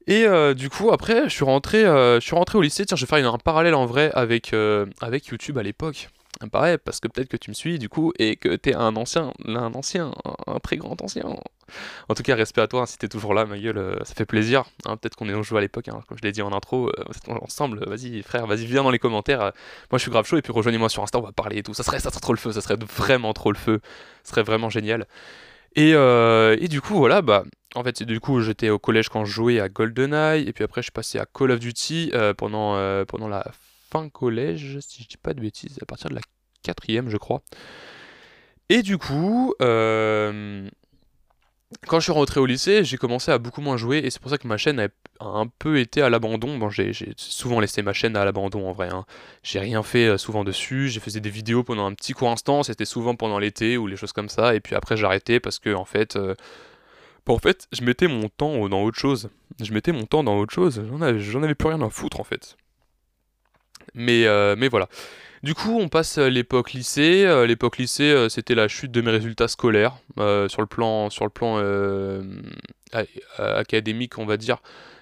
Et 0.07 0.25
euh, 0.25 0.53
du 0.53 0.69
coup 0.69 0.91
après 0.91 1.29
je 1.29 1.33
suis 1.33 1.45
rentré, 1.45 1.85
euh, 1.85 2.19
je 2.19 2.25
suis 2.25 2.35
rentré 2.35 2.57
au 2.57 2.61
lycée, 2.61 2.85
tiens 2.85 2.97
je 2.97 3.05
vais 3.05 3.09
faire 3.09 3.33
un 3.33 3.37
parallèle 3.37 3.75
en 3.75 3.85
vrai 3.85 4.11
avec, 4.13 4.53
euh, 4.53 4.85
avec 5.01 5.27
YouTube 5.27 5.57
à 5.57 5.63
l'époque. 5.63 6.09
Pareil, 6.51 6.77
parce 6.83 6.99
que 6.99 7.07
peut-être 7.07 7.29
que 7.29 7.37
tu 7.37 7.51
me 7.51 7.53
suis 7.53 7.79
du 7.79 7.87
coup 7.87 8.11
et 8.19 8.35
que 8.35 8.55
t'es 8.55 8.73
un 8.73 8.97
ancien, 8.97 9.31
un 9.45 9.73
ancien, 9.75 10.11
un, 10.47 10.59
très 10.59 10.75
grand 10.75 11.01
ancien. 11.01 11.23
En 12.09 12.15
tout 12.15 12.23
cas, 12.23 12.35
respect 12.35 12.59
à 12.59 12.67
toi 12.67 12.81
hein, 12.81 12.85
si 12.85 12.97
t'es 12.97 13.07
toujours 13.07 13.33
là, 13.33 13.45
ma 13.45 13.57
gueule, 13.57 14.01
ça 14.03 14.13
fait 14.13 14.25
plaisir. 14.25 14.65
Hein, 14.85 14.97
peut-être 14.97 15.15
qu'on 15.15 15.29
est 15.29 15.43
joué 15.43 15.59
à 15.59 15.61
l'époque, 15.61 15.87
hein, 15.87 16.01
comme 16.07 16.17
je 16.17 16.23
l'ai 16.23 16.33
dit 16.33 16.41
en 16.41 16.51
intro, 16.51 16.91
ensemble. 17.27 17.87
Vas-y, 17.87 18.23
frère, 18.23 18.45
vas-y, 18.45 18.65
viens 18.65 18.83
dans 18.83 18.91
les 18.91 18.99
commentaires. 18.99 19.39
moi, 19.39 19.53
je 19.93 19.99
suis 19.99 20.11
grave 20.11 20.25
chaud 20.25 20.35
et 20.35 20.41
puis 20.41 20.51
rejoignez-moi 20.51 20.89
sur 20.89 21.03
Insta, 21.03 21.19
on 21.19 21.21
va 21.21 21.31
parler 21.31 21.59
et 21.59 21.63
tout. 21.63 21.75
Ça 21.75 21.83
serait, 21.83 21.99
ça 21.99 22.09
serait 22.09 22.19
trop 22.19 22.33
le 22.33 22.39
feu, 22.39 22.51
ça 22.51 22.61
serait 22.61 22.77
vraiment 22.77 23.31
trop 23.31 23.51
le 23.51 23.57
feu. 23.57 23.79
Ce 24.23 24.31
serait 24.31 24.43
vraiment 24.43 24.69
génial. 24.69 25.07
Et, 25.75 25.91
et 25.91 26.67
du 26.67 26.81
coup, 26.81 26.95
voilà, 26.95 27.21
bah 27.21 27.43
en 27.75 27.83
fait, 27.83 28.03
du 28.03 28.19
coup, 28.19 28.41
j'étais 28.41 28.69
au 28.69 28.79
collège 28.79 29.09
quand 29.09 29.25
je 29.25 29.31
jouais 29.31 29.59
à 29.59 29.69
GoldenEye, 29.69 30.47
et 30.47 30.53
puis 30.53 30.63
après, 30.63 30.81
je 30.81 30.85
suis 30.85 30.91
passé 30.91 31.17
à 31.17 31.25
Call 31.25 31.51
of 31.51 31.59
Duty 31.59 32.11
euh, 32.13 32.33
pendant, 32.33 32.75
euh, 32.75 33.03
pendant 33.05 33.27
la 33.27 33.51
fin 33.89 34.09
collège, 34.09 34.79
si 34.79 35.03
je 35.03 35.07
dis 35.07 35.17
pas 35.17 35.33
de 35.33 35.41
bêtises, 35.41 35.79
à 35.81 35.85
partir 35.85 36.09
de 36.09 36.15
la 36.15 36.21
quatrième, 36.61 37.09
je 37.09 37.17
crois. 37.17 37.41
Et 38.69 38.81
du 38.83 38.97
coup, 38.97 39.53
euh, 39.61 40.69
quand 41.87 41.99
je 41.99 42.05
suis 42.05 42.11
rentré 42.11 42.39
au 42.39 42.45
lycée, 42.45 42.83
j'ai 42.83 42.97
commencé 42.97 43.31
à 43.31 43.37
beaucoup 43.37 43.61
moins 43.61 43.77
jouer, 43.77 43.99
et 43.99 44.09
c'est 44.09 44.21
pour 44.21 44.31
ça 44.31 44.37
que 44.37 44.47
ma 44.47 44.57
chaîne 44.57 44.79
a 44.79 44.87
un 45.19 45.47
peu 45.47 45.79
été 45.79 46.01
à 46.01 46.09
l'abandon. 46.09 46.57
Bon, 46.57 46.69
j'ai 46.69 46.93
souvent 47.17 47.59
laissé 47.59 47.81
ma 47.81 47.93
chaîne 47.93 48.15
à 48.15 48.25
l'abandon 48.25 48.67
en 48.67 48.73
vrai. 48.73 48.89
Hein. 48.91 49.05
J'ai 49.43 49.59
rien 49.59 49.83
fait 49.83 50.17
souvent 50.17 50.43
dessus, 50.43 50.89
j'ai 50.89 50.99
fait 50.99 51.19
des 51.19 51.29
vidéos 51.29 51.63
pendant 51.63 51.85
un 51.85 51.93
petit 51.93 52.13
court 52.13 52.29
instant, 52.29 52.63
c'était 52.63 52.85
souvent 52.85 53.15
pendant 53.15 53.39
l'été 53.39 53.77
ou 53.77 53.87
les 53.87 53.95
choses 53.95 54.13
comme 54.13 54.29
ça, 54.29 54.55
et 54.55 54.59
puis 54.59 54.75
après 54.75 55.03
arrêté 55.03 55.39
parce 55.39 55.59
que 55.59 55.73
en 55.73 55.85
fait 55.85 56.17
en 57.31 57.39
fait, 57.39 57.67
je 57.71 57.83
mettais 57.83 58.07
mon 58.07 58.27
temps 58.27 58.67
dans 58.67 58.83
autre 58.83 58.99
chose. 58.99 59.29
Je 59.61 59.71
mettais 59.73 59.91
mon 59.91 60.05
temps 60.05 60.23
dans 60.23 60.37
autre 60.37 60.53
chose. 60.53 60.83
J'en 60.89 61.01
avais 61.43 61.55
plus 61.55 61.67
rien 61.69 61.81
à 61.81 61.89
foutre 61.89 62.19
en 62.19 62.23
fait. 62.23 62.57
Mais, 63.95 64.25
euh, 64.25 64.55
mais 64.57 64.67
voilà. 64.67 64.89
Du 65.43 65.55
coup, 65.55 65.77
on 65.79 65.89
passe 65.89 66.17
l'époque 66.17 66.71
lycée. 66.73 67.25
Euh, 67.25 67.45
l'époque 67.45 67.77
lycée, 67.77 68.11
euh, 68.11 68.29
c'était 68.29 68.55
la 68.55 68.67
chute 68.67 68.91
de 68.91 69.01
mes 69.01 69.11
résultats 69.11 69.47
scolaires 69.47 69.97
sur 70.15 70.61
le 70.61 70.67
plan, 70.67 71.09
sur 71.09 71.25
le 71.25 71.29
plan 71.29 71.57
académique, 73.37 74.17
on 74.17 74.25
va 74.25 74.37
dire 74.37 74.57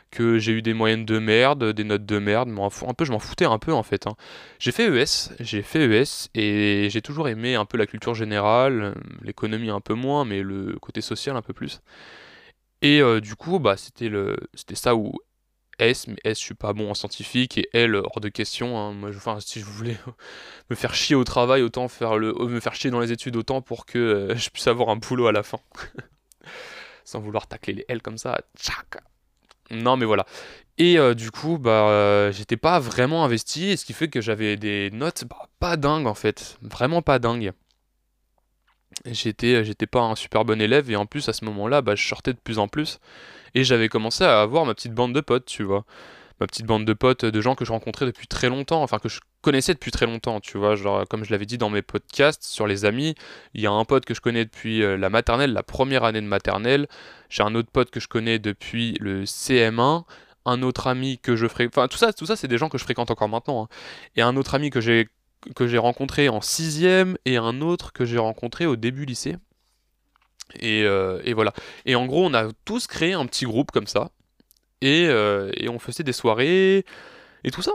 que 0.10 0.40
j'ai 0.40 0.52
eu 0.52 0.62
des 0.62 0.74
moyennes 0.74 1.06
de 1.06 1.20
merde, 1.20 1.72
des 1.72 1.86
notes 1.86 2.06
de 2.06 2.20
merde, 2.20 2.50
un 2.50 2.94
peu 2.94 3.06
je 3.06 3.14
m'en 3.14 3.20
foutais 3.20 3.46
un 3.46 3.60
peu 3.60 3.72
en 3.72 3.84
fait. 3.84 4.08
Hein. 4.08 4.16
J'ai 4.60 4.74
fait 4.74 4.88
ES, 4.88 5.32
j'ai 5.40 5.62
fait 5.62 5.86
ES 5.86 6.28
et 6.36 6.90
j'ai 6.90 7.02
toujours 7.02 7.30
aimé 7.30 7.56
un 7.56 7.64
peu 7.64 7.78
la 7.78 7.86
culture 7.86 8.14
générale, 8.14 8.94
l'économie 9.22 9.70
un 9.70 9.80
peu 9.80 9.94
moins, 9.94 10.26
mais 10.26 10.42
le 10.42 10.78
côté 10.82 11.00
social 11.00 11.38
un 11.38 11.42
peu 11.42 11.54
plus. 11.54 11.82
Et 12.82 13.02
du 13.22 13.36
coup, 13.36 13.60
bah 13.60 13.78
c'était 13.78 14.12
c'était 14.54 14.76
ça 14.76 14.96
où 14.96 15.14
S, 15.82 16.08
mais 16.08 16.16
S 16.24 16.40
je 16.40 16.44
suis 16.44 16.54
pas 16.54 16.74
bon 16.74 16.90
en 16.90 16.94
scientifique 16.94 17.58
et 17.58 17.70
L 17.74 17.96
hors 17.96 18.20
de 18.22 18.30
question. 18.30 18.78
Hein. 18.78 18.94
Moi, 18.94 19.10
enfin, 19.10 19.40
si 19.40 19.60
je 19.60 19.66
voulais 19.66 19.98
me 20.70 20.76
faire 20.76 20.94
chier 20.94 21.16
au 21.16 21.24
travail, 21.24 21.62
autant 21.62 21.88
faire 21.88 22.18
le 22.18 22.34
me 22.34 22.60
faire 22.60 22.76
chier 22.76 22.92
dans 22.92 23.00
les 23.00 23.12
études 23.12 23.36
autant 23.36 23.62
pour 23.62 23.86
que 23.86 24.00
euh, 24.00 24.36
je 24.36 24.50
puisse 24.50 24.68
avoir 24.68 24.90
un 24.90 24.96
boulot 24.96 25.28
à 25.28 25.32
la 25.32 25.44
fin. 25.44 25.60
Sans 27.04 27.20
vouloir 27.20 27.48
tacler 27.48 27.74
les 27.74 27.86
L 27.90 28.02
comme 28.02 28.18
ça, 28.18 28.40
tchac 28.58 28.98
non, 29.72 29.98
mais 29.98 30.06
voilà. 30.06 30.26
Et 30.78 30.98
euh, 30.98 31.14
du 31.14 31.32
coup, 31.32 31.58
bah, 31.58 31.90
euh, 31.90 32.32
j'étais 32.32 32.58
pas 32.58 32.80
vraiment 32.80 33.24
investi, 33.24 33.78
ce 33.78 33.86
qui 33.86 33.94
fait 33.94 34.10
que 34.10 34.22
j'avais 34.22 34.58
des 34.58 34.90
notes 34.92 35.24
bah, 35.30 35.48
pas 35.60 35.78
dingues 35.78 36.08
en 36.08 36.14
fait, 36.14 36.58
vraiment 36.62 37.02
pas 37.02 37.20
dingues. 37.20 37.52
J'étais, 39.06 39.56
euh, 39.56 39.64
j'étais 39.64 39.88
pas 39.88 40.02
un 40.02 40.16
super 40.16 40.46
bon 40.46 40.62
élève 40.62 40.92
et 40.92 40.96
en 40.96 41.06
plus 41.06 41.28
à 41.30 41.34
ce 41.34 41.46
moment-là, 41.46 41.82
bah, 41.82 41.96
je 41.96 42.08
sortais 42.08 42.34
de 42.34 42.40
plus 42.40 42.60
en 42.60 42.68
plus 42.68 43.00
et 43.56 43.64
j'avais 43.64 43.90
commencé 43.90 44.24
à 44.24 44.42
avoir 44.42 44.66
ma 44.66 44.74
petite 44.74 44.94
bande 44.94 45.14
de 45.14 45.22
potes, 45.22 45.46
tu 45.46 45.64
vois 45.64 45.86
ma 46.42 46.48
petite 46.48 46.66
bande 46.66 46.86
de 46.86 46.94
potes, 46.94 47.24
de 47.24 47.40
gens 47.40 47.54
que 47.54 47.66
je 47.66 47.72
rencontrais 47.72 48.08
depuis 48.08 48.28
très 48.28 48.50
longtemps, 48.50 48.82
enfin 48.82 48.98
que 48.98 49.10
je 49.10 49.20
connaissais 49.42 49.74
depuis 49.76 49.92
très 49.92 50.08
longtemps, 50.08 50.40
tu 50.40 50.58
vois, 50.58 50.76
genre 50.76 51.08
comme 51.08 51.24
je 51.24 51.30
l'avais 51.30 51.46
dit 51.46 51.60
dans 51.60 51.70
mes 51.70 51.84
podcasts 51.84 52.44
sur 52.44 52.66
les 52.66 52.84
amis, 52.84 53.14
il 53.54 53.62
y 53.62 53.68
a 53.68 53.72
un 53.72 53.86
pote 53.86 54.06
que 54.06 54.16
je 54.16 54.22
connais 54.22 54.44
depuis 54.44 54.82
euh, 54.82 54.98
la 54.98 55.12
maternelle, 55.12 55.54
la 55.54 55.62
première 55.62 56.04
année 56.04 56.20
de 56.20 56.26
maternelle, 56.26 56.88
j'ai 57.30 57.44
un 57.44 57.54
autre 57.54 57.70
pote 57.72 57.92
que 57.92 58.00
je 58.00 58.08
connais 58.08 58.40
depuis 58.40 58.98
le 59.00 59.26
CM1, 59.26 60.04
un 60.46 60.62
autre 60.64 60.88
ami 60.88 61.20
que 61.20 61.36
je 61.36 61.48
fréquente. 61.48 61.78
Enfin, 61.78 61.88
tout 61.88 61.98
ça, 61.98 62.12
tout 62.12 62.26
ça 62.26 62.36
c'est 62.36 62.48
des 62.48 62.58
gens 62.58 62.70
que 62.70 62.80
je 62.80 62.84
fréquente 62.84 63.12
encore 63.12 63.30
maintenant. 63.30 63.66
Hein. 63.66 63.68
Et 64.16 64.24
un 64.24 64.36
autre 64.36 64.56
ami 64.56 64.72
que 64.72 64.82
j'ai 64.82 65.10
que 65.56 65.68
j'ai 65.68 65.78
rencontré 65.78 66.30
en 66.30 66.42
sixième 66.42 67.18
et 67.26 67.38
un 67.38 67.62
autre 67.62 67.94
que 67.94 68.06
j'ai 68.06 68.18
rencontré 68.18 68.66
au 68.66 68.76
début 68.76 69.06
lycée. 69.06 69.38
Et, 70.60 70.84
euh, 70.84 71.22
voilà. 71.34 71.54
Et 71.86 71.96
en 71.96 72.06
gros, 72.06 72.26
on 72.26 72.34
a 72.34 72.50
tous 72.66 72.88
créé 72.88 73.14
un 73.14 73.26
petit 73.26 73.46
groupe 73.46 73.72
comme 73.72 73.88
ça. 73.88 74.10
Et, 74.82 75.08
euh, 75.08 75.52
et 75.56 75.70
on 75.70 75.80
faisait 75.80 76.04
des 76.04 76.14
soirées 76.14 76.86
et 77.44 77.52
tout 77.52 77.62
ça. 77.62 77.74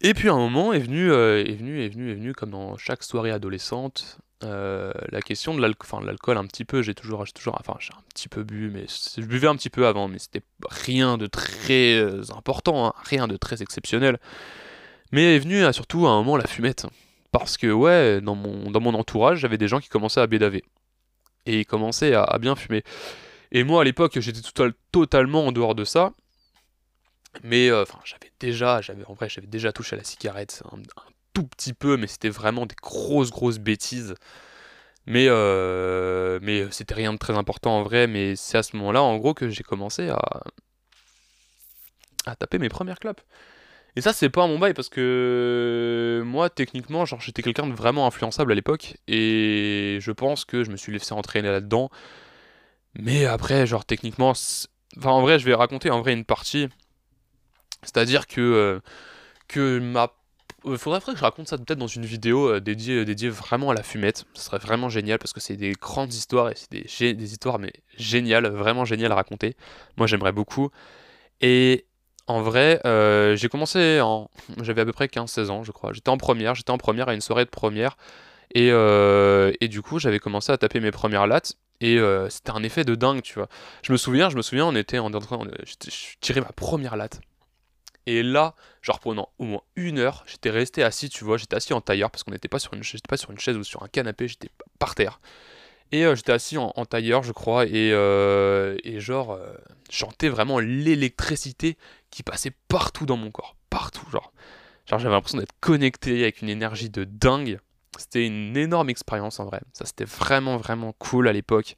Et 0.00 0.14
puis 0.14 0.28
un 0.28 0.36
moment 0.36 0.72
est 0.72 0.78
venu, 0.78 1.10
euh, 1.10 1.44
est 1.44 1.56
venu, 1.56 1.82
est 1.82 1.88
venu, 1.88 2.12
est 2.12 2.14
venu, 2.14 2.32
comme 2.32 2.50
dans 2.50 2.76
chaque 2.76 3.02
soirée 3.02 3.32
adolescente, 3.32 4.18
la 4.40 5.20
question 5.24 5.56
de 5.56 5.60
l'alcool, 5.60 6.36
un 6.36 6.46
petit 6.46 6.64
peu, 6.64 6.82
j'ai 6.82 6.94
toujours, 6.94 7.24
toujours, 7.32 7.56
enfin 7.58 7.74
j'ai 7.80 7.92
un 7.92 8.02
petit 8.14 8.28
peu 8.28 8.44
bu, 8.44 8.70
mais 8.72 8.86
je 8.86 9.26
buvais 9.26 9.48
un 9.48 9.56
petit 9.56 9.70
peu 9.70 9.88
avant, 9.88 10.06
mais 10.06 10.20
c'était 10.20 10.42
rien 10.70 11.18
de 11.18 11.26
très 11.26 12.00
important, 12.30 12.86
hein, 12.86 12.92
rien 13.02 13.26
de 13.26 13.36
très 13.36 13.62
exceptionnel. 13.62 14.20
Mais 15.12 15.36
est 15.36 15.38
venu 15.38 15.72
surtout 15.72 16.06
à 16.06 16.10
un 16.10 16.16
moment 16.18 16.36
la 16.36 16.46
fumette, 16.46 16.86
parce 17.32 17.56
que 17.56 17.66
ouais, 17.66 18.20
dans 18.20 18.34
mon, 18.34 18.70
dans 18.70 18.80
mon 18.80 18.94
entourage, 18.94 19.38
j'avais 19.38 19.58
des 19.58 19.68
gens 19.68 19.80
qui 19.80 19.88
commençaient 19.88 20.20
à 20.20 20.26
bédaver 20.26 20.64
et 21.48 21.60
ils 21.60 21.66
commençaient 21.66 22.14
à, 22.14 22.38
bien 22.38 22.54
fumer. 22.54 22.84
Et 23.50 23.64
moi 23.64 23.80
à 23.80 23.84
l'époque, 23.84 24.18
j'étais 24.20 24.40
totalement 24.92 25.46
en 25.46 25.52
dehors 25.52 25.74
de 25.74 25.84
ça. 25.84 26.12
Mais 27.42 27.70
euh, 27.70 27.82
enfin, 27.82 27.98
j'avais 28.04 28.32
déjà, 28.40 28.80
j'avais 28.80 29.04
en 29.06 29.14
vrai, 29.14 29.28
j'avais 29.28 29.46
déjà 29.46 29.72
touché 29.72 29.94
à 29.94 29.98
la 29.98 30.04
cigarette 30.04 30.62
un, 30.72 30.78
tout 31.34 31.44
petit 31.44 31.72
peu, 31.72 31.96
mais 31.96 32.06
c'était 32.06 32.30
vraiment 32.30 32.66
des 32.66 32.74
grosses 32.80 33.30
grosses 33.30 33.58
bêtises. 33.58 34.14
Mais 35.06 35.26
euh, 35.28 36.38
mais 36.42 36.70
c'était 36.70 36.94
rien 36.94 37.12
de 37.12 37.18
très 37.18 37.36
important 37.36 37.78
en 37.78 37.82
vrai. 37.82 38.06
Mais 38.06 38.36
c'est 38.36 38.58
à 38.58 38.62
ce 38.62 38.76
moment-là, 38.76 39.02
en 39.02 39.16
gros, 39.16 39.34
que 39.34 39.48
j'ai 39.48 39.62
commencé 39.62 40.10
à 40.10 40.42
à 42.26 42.36
taper 42.36 42.58
mes 42.58 42.68
premières 42.68 42.98
clopes. 42.98 43.22
Et 43.98 44.00
ça, 44.00 44.12
c'est 44.12 44.30
pas 44.30 44.46
mon 44.46 44.60
bail 44.60 44.74
parce 44.74 44.88
que 44.88 46.22
moi, 46.24 46.50
techniquement, 46.50 47.04
genre, 47.04 47.20
j'étais 47.20 47.42
quelqu'un 47.42 47.66
de 47.66 47.74
vraiment 47.74 48.06
influençable 48.06 48.52
à 48.52 48.54
l'époque 48.54 48.96
et 49.08 49.98
je 50.00 50.12
pense 50.12 50.44
que 50.44 50.62
je 50.62 50.70
me 50.70 50.76
suis 50.76 50.92
laissé 50.92 51.14
entraîner 51.14 51.48
là-dedans. 51.50 51.90
Mais 52.94 53.26
après, 53.26 53.66
genre, 53.66 53.84
techniquement, 53.84 54.34
en 55.02 55.20
vrai, 55.20 55.40
je 55.40 55.44
vais 55.44 55.54
raconter 55.54 55.90
en 55.90 56.00
vrai 56.00 56.12
une 56.12 56.24
partie 56.24 56.68
c'est-à-dire 57.82 58.26
que, 58.26 58.40
euh, 58.40 58.80
que 59.48 59.78
ma. 59.78 60.12
Il 60.64 60.72
euh, 60.72 60.76
faudrait, 60.76 61.00
que 61.00 61.16
je 61.16 61.22
raconte 61.22 61.48
ça 61.48 61.56
peut-être 61.56 61.78
dans 61.78 61.86
une 61.86 62.04
vidéo 62.04 62.48
euh, 62.48 62.60
dédiée, 62.60 63.04
dédiée 63.04 63.28
vraiment 63.28 63.70
à 63.70 63.74
la 63.74 63.82
fumette. 63.82 64.24
Ce 64.34 64.42
serait 64.44 64.58
vraiment 64.58 64.88
génial 64.88 65.18
parce 65.18 65.32
que 65.32 65.40
c'est 65.40 65.56
des 65.56 65.72
grandes 65.72 66.12
histoires 66.12 66.50
et 66.50 66.54
c'est 66.56 66.70
des, 66.70 67.14
des, 67.14 67.32
histoires 67.32 67.58
mais 67.58 67.72
géniales, 67.96 68.48
vraiment 68.48 68.84
géniales 68.84 69.12
à 69.12 69.14
raconter. 69.14 69.56
Moi 69.96 70.06
j'aimerais 70.06 70.32
beaucoup. 70.32 70.70
Et 71.40 71.86
en 72.28 72.42
vrai, 72.42 72.80
j'ai 73.36 73.48
commencé 73.48 74.00
en. 74.00 74.30
J'avais 74.62 74.82
à 74.82 74.84
peu 74.84 74.92
près 74.92 75.06
15-16 75.06 75.50
ans, 75.50 75.64
je 75.64 75.72
crois. 75.72 75.92
J'étais 75.92 76.10
en 76.10 76.18
première, 76.18 76.54
j'étais 76.54 76.70
en 76.70 76.78
première 76.78 77.08
à 77.08 77.14
une 77.14 77.20
soirée 77.20 77.44
de 77.44 77.50
première. 77.50 77.96
Et, 78.54 78.68
et 78.68 79.68
du 79.68 79.82
coup, 79.82 79.98
j'avais 79.98 80.18
commencé 80.18 80.52
à 80.52 80.58
taper 80.58 80.80
mes 80.80 80.90
premières 80.90 81.26
lattes. 81.26 81.54
Et 81.80 81.98
c'était 82.28 82.50
un 82.50 82.62
effet 82.62 82.84
de 82.84 82.94
dingue, 82.94 83.22
tu 83.22 83.34
vois. 83.34 83.48
Je 83.82 83.92
me 83.92 83.96
souviens, 83.96 84.30
je 84.30 84.36
me 84.36 84.42
souviens, 84.42 84.66
on 84.66 84.74
était 84.74 84.98
en 84.98 85.10
train. 85.10 85.40
Je 85.64 86.16
tirais 86.20 86.40
ma 86.40 86.52
première 86.52 86.96
latte. 86.96 87.20
Et 88.08 88.22
là, 88.22 88.54
genre 88.80 89.00
pendant 89.00 89.28
au 89.38 89.44
moins 89.44 89.60
une 89.76 89.98
heure, 89.98 90.24
j'étais 90.26 90.48
resté 90.48 90.82
assis, 90.82 91.10
tu 91.10 91.24
vois, 91.24 91.36
j'étais 91.36 91.56
assis 91.56 91.74
en 91.74 91.82
tailleur 91.82 92.10
parce 92.10 92.24
qu'on 92.24 92.30
n'était 92.30 92.48
pas 92.48 92.56
pas 93.06 93.16
sur 93.18 93.30
une 93.30 93.38
chaise 93.38 93.56
ou 93.58 93.64
sur 93.64 93.82
un 93.82 93.88
canapé, 93.88 94.28
j'étais 94.28 94.48
par 94.78 94.94
terre. 94.94 95.20
Et 95.92 96.04
euh, 96.04 96.14
j'étais 96.14 96.32
assis 96.32 96.58
en, 96.58 96.72
tailleur, 96.84 97.22
je 97.22 97.32
crois, 97.32 97.64
et, 97.64 97.92
euh, 97.92 98.76
et 98.84 99.00
genre, 99.00 99.32
euh, 99.32 99.54
j'entendais 99.90 100.28
vraiment 100.28 100.58
l'électricité 100.58 101.76
qui 102.10 102.22
passait 102.22 102.52
partout 102.68 103.06
dans 103.06 103.16
mon 103.16 103.30
corps, 103.30 103.56
partout, 103.70 104.08
genre. 104.10 104.32
Genre 104.86 104.98
j'avais 104.98 105.14
l'impression 105.14 105.38
d'être 105.38 105.54
connecté 105.60 106.22
avec 106.22 106.40
une 106.42 106.48
énergie 106.48 106.90
de 106.90 107.04
dingue. 107.04 107.58
C'était 107.98 108.26
une 108.26 108.56
énorme 108.56 108.90
expérience 108.90 109.40
en 109.40 109.44
vrai. 109.44 109.60
Ça 109.72 109.84
c'était 109.84 110.04
vraiment 110.04 110.56
vraiment 110.56 110.94
cool 110.98 111.28
à 111.28 111.32
l'époque. 111.32 111.76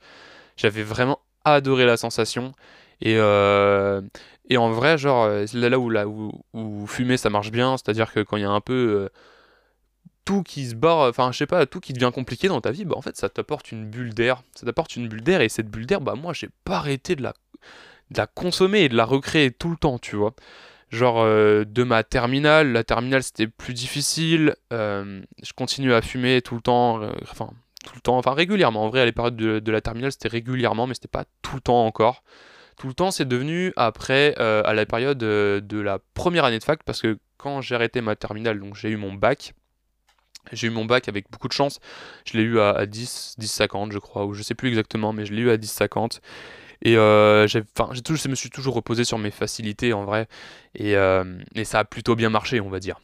J'avais 0.57 0.83
vraiment 0.83 1.21
adoré 1.45 1.87
la 1.87 1.97
sensation. 1.97 2.53
Et, 3.01 3.17
euh, 3.17 4.01
et 4.49 4.59
en 4.59 4.71
vrai, 4.71 4.99
genre, 4.99 5.29
là, 5.55 5.79
où, 5.79 5.91
là 5.91 6.07
où, 6.07 6.87
fumer 6.87 7.17
ça 7.17 7.31
marche 7.31 7.51
bien, 7.51 7.77
c'est-à-dire 7.77 8.13
que 8.13 8.21
quand 8.21 8.37
il 8.37 8.43
y 8.43 8.47
a 8.47 8.51
un 8.51 8.61
peu 8.61 9.09
tout 10.31 10.45
qui 10.45 10.69
se 10.69 10.77
barre, 10.77 11.09
enfin, 11.09 11.33
je 11.33 11.39
sais 11.39 11.47
pas, 11.47 11.67
tout 11.67 11.81
qui 11.81 11.93
devient 11.93 12.13
compliqué 12.15 12.47
dans 12.47 12.61
ta 12.61 12.71
vie, 12.71 12.85
bah 12.85 12.95
en 12.97 13.03
fait, 13.03 13.17
ça 13.17 13.29
t'apporte 13.29 13.73
une 13.73 13.91
bulle 13.91 14.15
d'air. 14.15 14.45
Ça 14.55 14.65
t'apporte 14.65 14.95
une 14.95 15.09
bulle 15.09 15.23
d'air, 15.23 15.41
et 15.41 15.49
cette 15.49 15.69
bulle 15.69 15.87
d'air, 15.87 16.01
bah 16.01 16.15
moi, 16.15 16.33
j'ai 16.33 16.49
pas 16.65 16.77
arrêté 16.77 17.17
de 17.17 17.23
la, 17.25 17.33
de 18.13 18.19
la 18.19 18.29
consommer 18.29 18.83
et 18.83 18.89
de 18.89 18.95
la 18.95 19.05
recréer 19.05 19.51
tout 19.51 19.71
le 19.71 19.77
temps, 19.77 19.99
tu 19.99 20.15
vois. 20.15 20.35
Genre, 20.91 21.25
de 21.25 21.83
ma 21.83 22.05
terminale, 22.05 22.71
la 22.71 22.85
terminale 22.85 23.25
c'était 23.25 23.49
plus 23.49 23.75
difficile, 23.75 24.55
je 24.71 25.53
continue 25.57 25.93
à 25.93 26.01
fumer 26.01 26.43
tout 26.43 26.55
le 26.55 26.61
temps, 26.61 27.01
enfin, 27.23 27.51
tout 27.85 27.97
le 27.97 28.01
temps, 28.01 28.17
enfin 28.17 28.33
régulièrement. 28.33 28.85
En 28.85 28.89
vrai, 28.89 29.01
à 29.01 29.07
les 29.07 29.13
périodes 29.13 29.37
de, 29.37 29.73
la 29.73 29.81
terminale, 29.81 30.13
c'était 30.13 30.29
régulièrement, 30.29 30.87
mais 30.87 30.95
c'était 30.95 31.09
pas 31.09 31.25
tout 31.43 31.57
le 31.57 31.61
temps 31.61 31.85
encore 31.85 32.23
tout 32.81 32.89
le 32.89 32.95
temps, 32.95 33.11
c'est 33.11 33.29
devenu 33.29 33.75
après, 33.77 34.35
euh, 34.39 34.63
à 34.65 34.73
la 34.73 34.87
période 34.87 35.23
euh, 35.23 35.61
de 35.61 35.79
la 35.79 35.99
première 36.15 36.47
année 36.47 36.59
de 36.59 36.65
fac, 36.65 36.83
parce 36.83 37.03
que 37.03 37.19
quand 37.37 37.61
j'ai 37.61 37.75
arrêté 37.75 38.01
ma 38.01 38.17
terminale, 38.17 38.59
donc 38.59 38.75
j'ai 38.75 38.89
eu 38.89 38.97
mon 38.97 39.13
bac, 39.13 39.53
j'ai 40.53 40.69
eu 40.69 40.71
mon 40.71 40.85
bac 40.85 41.09
avec 41.09 41.31
beaucoup 41.31 41.49
de 41.49 41.53
chance, 41.53 41.81
je 42.25 42.37
l'ai 42.37 42.43
eu 42.43 42.61
à, 42.61 42.87
10, 42.87 43.37
10, 43.39 43.49
50 43.49 43.93
je 43.93 43.99
crois, 43.99 44.27
ou 44.27 44.35
je 44.35 44.43
sais 44.43 44.55
plus 44.55 44.69
exactement, 44.69 45.13
mais 45.13 45.27
je 45.27 45.33
l'ai 45.33 45.43
eu 45.43 45.51
à 45.51 45.57
10, 45.57 45.71
50. 45.71 46.21
Et 46.83 46.97
euh, 46.97 47.47
j'ai, 47.47 47.63
je 47.63 48.29
me 48.29 48.35
suis 48.35 48.49
toujours 48.49 48.75
reposé 48.75 49.05
sur 49.05 49.19
mes 49.19 49.31
facilités 49.31 49.93
en 49.93 50.05
vrai, 50.05 50.29
et, 50.75 50.95
et, 51.55 51.65
ça 51.65 51.81
a 51.81 51.85
plutôt 51.85 52.17
bien 52.17 52.31
marché, 52.31 52.61
on 52.61 52.71
va 52.71 52.81
dire. 52.81 53.01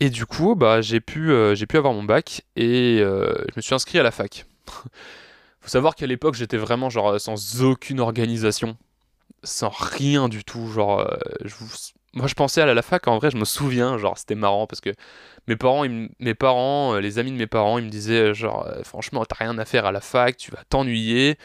Et 0.00 0.08
du 0.08 0.24
coup, 0.26 0.54
bah, 0.54 0.80
j'ai 0.80 1.00
pu, 1.00 1.30
j'ai 1.54 1.66
pu 1.66 1.76
avoir 1.76 1.92
mon 1.92 2.02
bac, 2.02 2.42
et 2.56 2.98
je 3.00 3.52
me 3.56 3.60
suis 3.60 3.74
inscrit 3.74 3.98
à 3.98 4.02
la 4.02 4.10
fac. 4.10 4.46
Faut 5.60 5.68
savoir 5.68 5.94
qu'à 5.94 6.06
l'époque, 6.06 6.34
j'étais 6.34 6.56
vraiment 6.56 6.90
genre 6.90 7.20
sans 7.20 7.62
aucune 7.62 8.00
organisation 8.00 8.76
sans 9.44 9.68
rien 9.68 10.28
du 10.28 10.44
tout. 10.44 10.68
Genre, 10.68 11.00
euh, 11.00 11.16
moi 12.14 12.26
je 12.26 12.34
pensais 12.34 12.60
à 12.60 12.72
la, 12.72 12.82
fac, 12.82 13.06
en 13.08 13.18
vrai, 13.18 13.30
je 13.30 13.36
me 13.36 13.44
souviens, 13.44 13.98
genre, 13.98 14.16
c'était 14.16 14.34
marrant 14.34 14.66
parce 14.66 14.80
que 14.80 14.90
mes 15.48 15.56
parents, 15.56 15.84
mes 16.18 16.34
parents, 16.34 16.94
euh, 16.94 17.00
les 17.00 17.18
amis 17.18 17.32
de 17.32 17.36
mes 17.36 17.46
parents, 17.46 17.78
ils 17.78 17.84
me 17.84 17.90
disaient, 17.90 18.34
genre, 18.34 18.66
euh, 18.66 18.82
franchement, 18.84 19.24
t'as 19.24 19.36
rien 19.36 19.58
à 19.58 19.64
faire 19.64 19.86
à 19.86 19.92
la 19.92 20.00
fac, 20.00 20.36
tu 20.36 20.50
vas 20.50 20.62
t'ennuyer, 20.68 21.38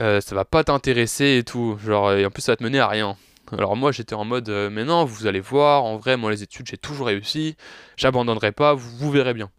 ça 0.00 0.34
va 0.34 0.44
pas 0.44 0.64
t'intéresser 0.64 1.38
et 1.38 1.44
tout. 1.44 1.76
Genre, 1.84 2.12
et 2.12 2.24
en 2.24 2.30
plus, 2.30 2.42
ça 2.42 2.52
va 2.52 2.56
te 2.56 2.64
mener 2.64 2.80
à 2.80 2.88
rien. 2.88 3.16
Alors 3.56 3.76
moi 3.76 3.92
j'étais 3.92 4.14
en 4.14 4.26
mode 4.26 4.50
mais 4.50 4.84
non 4.84 5.06
vous 5.06 5.26
allez 5.26 5.40
voir 5.40 5.82
en 5.84 5.96
vrai 5.96 6.18
moi 6.18 6.30
les 6.30 6.42
études 6.42 6.66
j'ai 6.66 6.76
toujours 6.76 7.06
réussi 7.06 7.56
j'abandonnerai 7.96 8.52
pas 8.52 8.74
vous, 8.74 8.94
vous 8.98 9.10
verrez 9.10 9.32
bien 9.32 9.50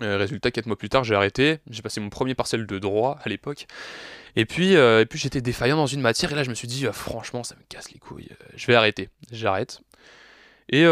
résultat 0.00 0.50
4 0.50 0.66
mois 0.66 0.76
plus 0.76 0.88
tard 0.88 1.04
j'ai 1.04 1.14
arrêté 1.14 1.60
j'ai 1.70 1.82
passé 1.82 2.00
mon 2.00 2.10
premier 2.10 2.34
parcelle 2.34 2.66
de 2.66 2.78
droit 2.80 3.16
à 3.22 3.28
l'époque 3.28 3.68
et 4.36 4.46
puis, 4.46 4.76
euh, 4.76 5.04
puis 5.04 5.18
j'étais 5.18 5.40
défaillant 5.40 5.76
dans 5.76 5.86
une 5.86 6.00
matière, 6.00 6.32
et 6.32 6.34
là 6.34 6.42
je 6.42 6.50
me 6.50 6.54
suis 6.54 6.68
dit, 6.68 6.86
euh, 6.86 6.92
franchement, 6.92 7.44
ça 7.44 7.54
me 7.54 7.62
casse 7.68 7.92
les 7.92 7.98
couilles, 7.98 8.28
euh, 8.30 8.46
je 8.56 8.66
vais 8.66 8.74
arrêter. 8.74 9.08
J'arrête. 9.30 9.80
Et 10.70 10.84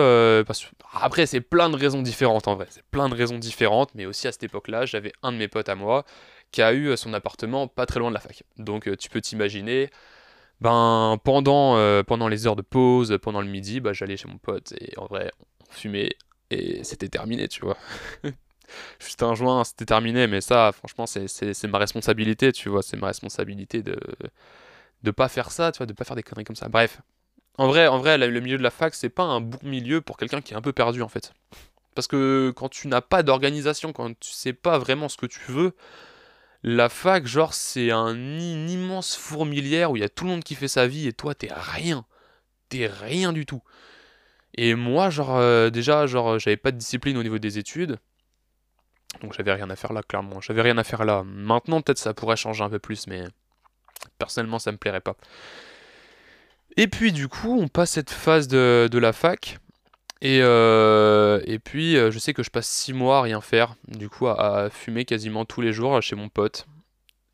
après, 0.93 1.25
c'est 1.25 1.41
plein 1.41 1.71
de 1.71 1.77
raisons 1.77 2.03
différentes 2.03 2.47
en 2.47 2.57
vrai. 2.57 2.67
C'est 2.69 2.85
plein 2.91 3.09
de 3.09 3.15
raisons 3.15 3.39
différentes, 3.39 3.95
mais 3.95 4.05
aussi 4.05 4.29
à 4.29 4.33
cette 4.33 4.43
époque-là, 4.43 4.85
j'avais 4.85 5.13
un 5.23 5.33
de 5.33 5.39
mes 5.39 5.49
potes 5.49 5.71
à 5.71 5.75
moi 5.75 6.05
qui 6.51 6.61
a 6.61 6.75
eu 6.75 6.95
son 6.97 7.15
appartement 7.15 7.69
pas 7.69 7.87
très 7.87 7.99
loin 7.99 8.11
de 8.11 8.15
la 8.15 8.21
fac. 8.21 8.43
Donc 8.59 8.95
tu 8.99 9.09
peux 9.09 9.23
t'imaginer, 9.23 9.89
ben 10.61 11.19
pendant, 11.25 12.05
pendant 12.05 12.29
les 12.29 12.47
heures 12.47 12.55
de 12.55 12.63
pause, 12.63 13.19
pendant 13.23 13.41
le 13.41 13.49
midi, 13.49 13.81
bah, 13.81 13.95
j'allais 13.95 14.19
chez 14.19 14.29
mon 14.29 14.37
pote 14.37 14.75
et 14.79 14.93
en 14.99 15.07
vrai, 15.07 15.31
on 15.67 15.73
fumait 15.73 16.11
et 16.51 16.85
c'était 16.85 17.09
terminé, 17.09 17.49
tu 17.49 17.63
vois. 17.63 17.79
juste 18.99 19.23
un 19.23 19.35
joint, 19.35 19.65
c'était 19.65 19.87
terminé. 19.87 20.27
Mais 20.27 20.41
ça, 20.41 20.73
franchement, 20.73 21.07
c'est 21.07 21.65
ma 21.65 21.79
responsabilité, 21.79 22.53
tu 22.53 22.69
vois. 22.69 22.83
C'est 22.83 22.97
ma 22.97 23.09
responsabilité 23.09 23.83
de 23.83 23.99
de 25.03 25.11
pas 25.11 25.29
faire 25.29 25.51
ça, 25.51 25.73
tu 25.73 25.79
vois, 25.79 25.87
de 25.87 25.93
pas 25.93 26.05
faire 26.05 26.17
des 26.17 26.23
conneries 26.23 26.45
comme 26.45 26.57
ça. 26.57 26.69
Bref. 26.69 27.01
En 27.59 27.67
vrai, 27.67 27.87
en 27.87 27.99
vrai, 27.99 28.17
le 28.17 28.41
milieu 28.41 28.57
de 28.57 28.63
la 28.63 28.71
fac, 28.71 28.95
c'est 28.95 29.11
pas 29.11 29.25
un 29.25 29.41
bon 29.41 29.59
milieu 29.63 30.01
pour 30.01 30.17
quelqu'un 30.17 30.41
qui 30.41 30.55
est 30.55 30.57
un 30.57 30.63
peu 30.63 30.73
perdu, 30.73 31.03
en 31.03 31.09
fait. 31.09 31.35
Parce 31.95 32.07
que 32.07 32.53
quand 32.57 32.71
tu 32.71 32.89
n'as 32.89 33.03
pas 33.03 33.23
d'organisation, 33.23 33.93
quand 33.93 34.19
tu 34.19 34.31
sais 34.31 34.55
pas 34.55 34.79
vraiment 34.79 35.09
ce 35.11 35.19
que 35.19 35.27
tu 35.27 35.41
veux, 35.49 35.75
la 36.63 36.89
fac, 36.89 37.27
genre, 37.27 37.53
c'est 37.53 37.91
un 37.91 38.17
immense 38.39 39.17
fourmilière 39.17 39.91
où 39.91 39.97
il 39.97 40.01
y 40.01 40.05
a 40.05 40.09
tout 40.09 40.25
le 40.25 40.31
monde 40.31 40.45
qui 40.45 40.55
fait 40.55 40.69
sa 40.69 40.87
vie 40.87 41.09
et 41.09 41.13
toi, 41.13 41.35
t'es 41.35 41.51
rien. 41.53 42.07
T'es 42.71 42.87
rien 42.87 43.33
du 43.35 43.45
tout. 43.45 43.63
Et 44.55 44.75
moi, 44.75 45.11
genre, 45.11 45.37
euh, 45.37 45.71
déjà, 45.71 46.07
genre, 46.07 46.39
j'avais 46.39 46.57
pas 46.57 46.71
de 46.71 46.79
discipline 46.79 47.17
au 47.19 47.23
niveau 47.23 47.39
des 47.39 47.59
études. 47.59 47.99
Donc 49.21 49.35
j'avais 49.35 49.53
rien 49.53 49.69
à 49.71 49.77
faire 49.77 49.93
là, 49.93 50.03
clairement. 50.03 50.41
J'avais 50.41 50.63
rien 50.63 50.79
à 50.79 50.85
faire 50.85 51.05
là. 51.05 51.23
Maintenant, 51.25 51.81
peut-être 51.81 51.99
ça 51.99 52.15
pourrait 52.15 52.37
changer 52.37 52.65
un 52.65 52.71
peu 52.71 52.79
plus, 52.79 53.07
mais 53.07 53.25
personnellement, 54.19 54.59
ça 54.59 54.73
me 54.73 54.79
plairait 54.79 55.01
pas. 55.01 55.17
Et 56.77 56.89
puis 56.89 57.13
du 57.13 57.29
coup, 57.29 57.59
on 57.61 57.69
passe 57.69 57.93
cette 57.93 58.11
phase 58.11 58.49
de, 58.49 58.99
la 58.99 59.13
fac. 59.13 59.59
Et, 60.23 60.39
euh, 60.41 61.41
et 61.47 61.59
puis, 61.59 61.97
euh, 61.97 62.11
je 62.11 62.19
sais 62.19 62.33
que 62.33 62.43
je 62.45 62.51
passe 62.51 62.69
6 62.69 62.93
mois 62.93 63.19
à 63.19 63.23
rien 63.23 63.41
faire. 63.41 63.75
Du 63.89 64.09
coup, 64.09 64.29
à, 64.29 64.71
fumer 64.71 65.05
quasiment 65.05 65.45
tous 65.45 65.61
les 65.61 65.73
jours 65.73 66.01
chez 66.01 66.17
mon 66.17 66.29
pote. 66.29 66.67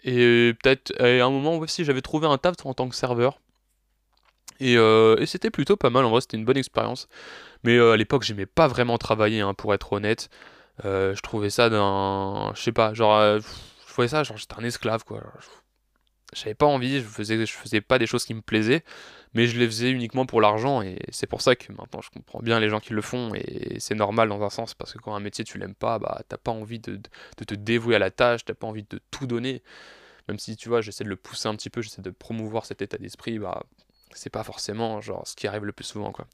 Et 0.04 0.54
peut-être 0.62 0.92
à 1.00 1.06
un 1.06 1.30
moment 1.30 1.56
aussi, 1.58 1.84
j'avais 1.84 2.00
trouvé 2.00 2.26
un 2.26 2.38
taf 2.38 2.54
en 2.64 2.74
tant 2.74 2.88
que 2.88 2.94
serveur. 2.94 3.40
Et, 4.60 4.74
et 4.74 5.26
c'était 5.26 5.50
plutôt 5.50 5.76
pas 5.76 5.90
mal, 5.90 6.04
en 6.04 6.10
vrai, 6.10 6.20
c'était 6.20 6.36
une 6.36 6.44
bonne 6.44 6.56
expérience. 6.56 7.08
Mais 7.62 7.78
à 7.78 7.96
l'époque, 7.96 8.22
j'aimais 8.22 8.46
pas 8.46 8.68
vraiment 8.68 8.98
travailler, 8.98 9.40
hein, 9.40 9.54
pour 9.54 9.74
être 9.74 9.92
honnête. 9.92 10.30
Je 10.84 11.20
trouvais 11.20 11.50
ça 11.50 11.70
d'un. 11.70 12.52
Je 12.54 12.62
sais 12.62 12.72
pas, 12.72 12.94
genre. 12.94 13.40
je 13.40 13.92
trouvais 13.92 14.08
ça, 14.08 14.22
genre, 14.22 14.36
j'étais 14.36 14.54
un 14.58 14.64
esclave, 14.64 15.04
quoi. 15.04 15.22
J'avais 16.34 16.54
pas 16.54 16.66
envie, 16.66 17.00
je 17.00 17.06
faisais, 17.06 17.46
je 17.46 17.52
faisais 17.52 17.80
pas 17.80 17.98
des 17.98 18.06
choses 18.06 18.24
qui 18.24 18.34
me 18.34 18.42
plaisaient 18.42 18.84
mais 19.34 19.46
je 19.46 19.58
les 19.58 19.66
faisais 19.66 19.90
uniquement 19.90 20.26
pour 20.26 20.40
l'argent 20.40 20.82
et 20.82 20.98
c'est 21.10 21.26
pour 21.26 21.42
ça 21.42 21.56
que 21.56 21.72
maintenant 21.72 22.00
je 22.00 22.10
comprends 22.10 22.40
bien 22.40 22.60
les 22.60 22.68
gens 22.68 22.80
qui 22.80 22.92
le 22.92 23.02
font 23.02 23.34
et 23.34 23.76
c'est 23.78 23.94
normal 23.94 24.28
dans 24.28 24.42
un 24.42 24.50
sens 24.50 24.74
parce 24.74 24.92
que 24.92 24.98
quand 24.98 25.14
un 25.14 25.20
métier 25.20 25.44
tu 25.44 25.58
l'aimes 25.58 25.74
pas, 25.74 25.98
bah 25.98 26.22
t'as 26.28 26.38
pas 26.38 26.50
envie 26.50 26.78
de, 26.78 27.00
te 27.36 27.54
dévouer 27.54 27.96
à 27.96 27.98
la 27.98 28.10
tâche, 28.10 28.44
t'as 28.44 28.54
pas 28.54 28.66
envie 28.66 28.84
de 28.88 29.00
tout 29.10 29.26
donner. 29.26 29.62
Même 30.28 30.38
si 30.38 30.56
tu 30.56 30.68
vois, 30.68 30.82
j'essaie 30.82 31.04
de 31.04 31.08
le 31.08 31.16
pousser 31.16 31.48
un 31.48 31.54
petit 31.54 31.70
peu, 31.70 31.80
j'essaie 31.82 32.02
de 32.02 32.10
promouvoir 32.10 32.66
cet 32.66 32.82
état 32.82 32.98
d'esprit, 32.98 33.38
bah 33.38 33.62
c'est 34.12 34.30
pas 34.30 34.44
forcément 34.44 35.00
genre 35.00 35.26
ce 35.26 35.36
qui 35.36 35.46
arrive 35.46 35.64
le 35.64 35.72
plus 35.72 35.84
souvent 35.84 36.12
quoi. 36.12 36.26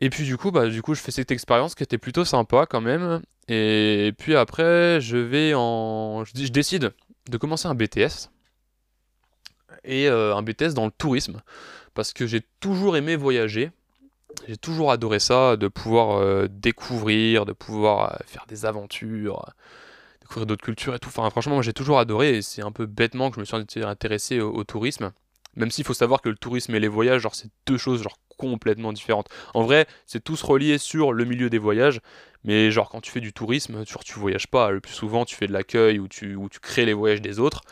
Et 0.00 0.10
puis 0.10 0.24
du 0.24 0.36
coup, 0.36 0.50
bah 0.50 0.68
du 0.68 0.82
coup 0.82 0.94
je 0.94 1.00
fais 1.00 1.10
cette 1.10 1.30
expérience 1.30 1.74
qui 1.74 1.82
était 1.82 1.98
plutôt 1.98 2.24
sympa 2.24 2.66
quand 2.66 2.80
même. 2.80 3.20
Et 3.48 4.12
puis 4.18 4.34
après 4.36 5.00
je 5.00 5.16
vais 5.16 5.52
en. 5.54 6.24
Je, 6.24 6.48
décide 6.48 6.92
de 7.28 7.36
commencer 7.36 7.68
un 7.68 7.74
BTS 7.74 8.30
et 9.84 10.08
euh, 10.08 10.34
un 10.34 10.42
BTS 10.42 10.74
dans 10.74 10.86
le 10.86 10.90
tourisme 10.90 11.42
parce 11.94 12.12
que 12.12 12.26
j'ai 12.26 12.42
toujours 12.60 12.96
aimé 12.96 13.16
voyager. 13.16 13.70
J'ai 14.48 14.56
toujours 14.56 14.90
adoré 14.90 15.18
ça, 15.18 15.56
de 15.56 15.68
pouvoir 15.68 16.18
euh, 16.18 16.48
découvrir, 16.48 17.44
de 17.44 17.52
pouvoir 17.52 18.12
euh, 18.12 18.16
faire 18.26 18.46
des 18.48 18.64
aventures, 18.64 19.44
découvrir 20.22 20.46
d'autres 20.46 20.64
cultures 20.64 20.94
et 20.94 20.98
tout. 20.98 21.08
Enfin, 21.08 21.28
franchement, 21.30 21.54
moi 21.54 21.62
j'ai 21.62 21.72
toujours 21.72 21.98
adoré 21.98 22.36
et 22.36 22.42
c'est 22.42 22.62
un 22.62 22.72
peu 22.72 22.86
bêtement 22.86 23.30
que 23.30 23.36
je 23.36 23.40
me 23.40 23.44
suis 23.44 23.84
intéressé 23.84 24.40
au, 24.40 24.64
tourisme. 24.64 25.12
Même 25.56 25.70
s'il 25.70 25.84
faut 25.84 25.94
savoir 25.94 26.22
que 26.22 26.28
le 26.28 26.36
tourisme 26.36 26.74
et 26.74 26.80
les 26.80 26.88
voyages, 26.88 27.22
genre, 27.22 27.34
c'est 27.34 27.50
deux 27.66 27.78
choses 27.78 28.02
genre 28.02 28.18
complètement 28.38 28.92
différentes. 28.92 29.28
En 29.54 29.62
vrai, 29.62 29.86
c'est 30.06 30.22
tous 30.22 30.42
relié 30.42 30.78
sur 30.78 31.12
le 31.12 31.24
milieu 31.24 31.50
des 31.50 31.58
voyages, 31.58 32.00
mais 32.44 32.70
genre 32.70 32.88
quand 32.88 33.00
tu 33.00 33.10
fais 33.10 33.20
du 33.20 33.32
tourisme, 33.32 33.84
genre, 33.86 34.04
tu 34.04 34.18
voyages 34.18 34.46
pas. 34.46 34.70
Le 34.70 34.80
plus 34.80 34.94
souvent, 34.94 35.24
tu 35.24 35.34
fais 35.36 35.46
de 35.46 35.52
l'accueil 35.52 35.98
ou 35.98 36.08
tu, 36.08 36.36
ou 36.36 36.48
tu 36.48 36.60
crées 36.60 36.86
les 36.86 36.94
voyages 36.94 37.20
des 37.20 37.38
autres 37.38 37.62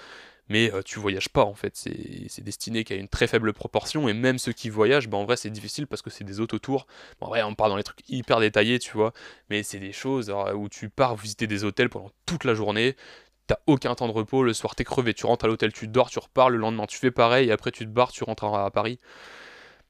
mais 0.48 0.72
euh, 0.72 0.82
tu 0.82 0.98
voyages 0.98 1.28
pas 1.28 1.44
en 1.44 1.54
fait. 1.54 1.76
C'est 1.76 2.42
destiné 2.42 2.84
qu'à 2.84 2.94
une 2.94 3.08
très 3.08 3.26
faible 3.26 3.52
proportion, 3.52 4.08
et 4.08 4.14
même 4.14 4.38
ceux 4.38 4.52
qui 4.52 4.70
voyagent, 4.70 5.08
bah, 5.08 5.18
en 5.18 5.24
vrai 5.24 5.36
c'est 5.36 5.50
difficile 5.50 5.86
parce 5.86 6.02
que 6.02 6.10
c'est 6.10 6.24
des 6.24 6.40
autotours. 6.40 6.86
Bon, 7.20 7.26
en 7.26 7.30
vrai, 7.30 7.42
on 7.42 7.54
part 7.54 7.68
dans 7.68 7.76
les 7.76 7.82
trucs 7.82 8.00
hyper 8.08 8.40
détaillés, 8.40 8.78
tu 8.78 8.92
vois, 8.92 9.12
mais 9.50 9.62
c'est 9.62 9.78
des 9.78 9.92
choses 9.92 10.32
où 10.54 10.68
tu 10.68 10.88
pars 10.88 11.16
visiter 11.16 11.46
des 11.46 11.64
hôtels 11.64 11.90
pendant 11.90 12.10
toute 12.26 12.44
la 12.44 12.54
journée. 12.54 12.96
T'as 13.48 13.58
aucun 13.66 13.94
temps 13.94 14.06
de 14.06 14.12
repos, 14.12 14.44
le 14.44 14.52
soir 14.52 14.74
t'es 14.76 14.84
crevé, 14.84 15.14
tu 15.14 15.26
rentres 15.26 15.46
à 15.46 15.48
l'hôtel, 15.48 15.72
tu 15.72 15.88
dors, 15.88 16.10
tu 16.10 16.18
repars, 16.20 16.50
le 16.50 16.58
lendemain 16.58 16.86
tu 16.86 16.98
fais 16.98 17.10
pareil, 17.10 17.48
et 17.48 17.52
après 17.52 17.72
tu 17.72 17.84
te 17.84 17.90
barres, 17.90 18.12
tu 18.12 18.22
rentres 18.22 18.44
à 18.44 18.70
Paris. 18.70 19.00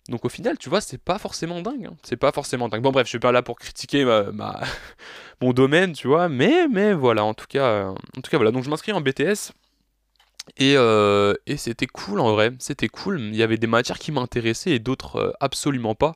Donc 0.08 0.24
au 0.24 0.30
final, 0.30 0.56
tu 0.56 0.70
vois, 0.70 0.80
c'est 0.80 1.02
pas 1.02 1.18
forcément 1.18 1.60
dingue. 1.60 1.86
Hein. 1.86 1.96
C'est 2.02 2.16
pas 2.16 2.32
forcément 2.32 2.68
dingue. 2.68 2.80
Bon 2.82 2.92
bref, 2.92 3.06
je 3.06 3.10
suis 3.10 3.18
pas 3.18 3.32
là 3.32 3.42
pour 3.42 3.58
critiquer 3.58 4.04
ma, 4.06 4.60
mon 5.42 5.52
domaine, 5.52 5.92
tu 5.92 6.08
vois, 6.08 6.28
mais, 6.30 6.66
mais 6.68 6.94
voilà, 6.94 7.24
en 7.24 7.34
tout 7.34 7.46
cas, 7.48 7.88
en 7.88 8.20
tout 8.22 8.30
cas 8.30 8.38
voilà. 8.38 8.50
Donc 8.52 8.64
je 8.64 8.70
m'inscris 8.70 8.92
en 8.92 9.02
BTS. 9.02 9.52
Euh, 10.60 11.34
et, 11.46 11.56
c'était 11.56 11.86
cool 11.86 12.20
en 12.20 12.32
vrai, 12.32 12.52
c'était 12.58 12.88
cool. 12.88 13.20
Il 13.20 13.36
y 13.36 13.42
avait 13.42 13.58
des 13.58 13.66
matières 13.66 13.98
qui 13.98 14.12
m'intéressaient 14.12 14.70
et 14.70 14.78
d'autres 14.78 15.16
euh, 15.16 15.32
absolument 15.40 15.94
pas. 15.94 16.14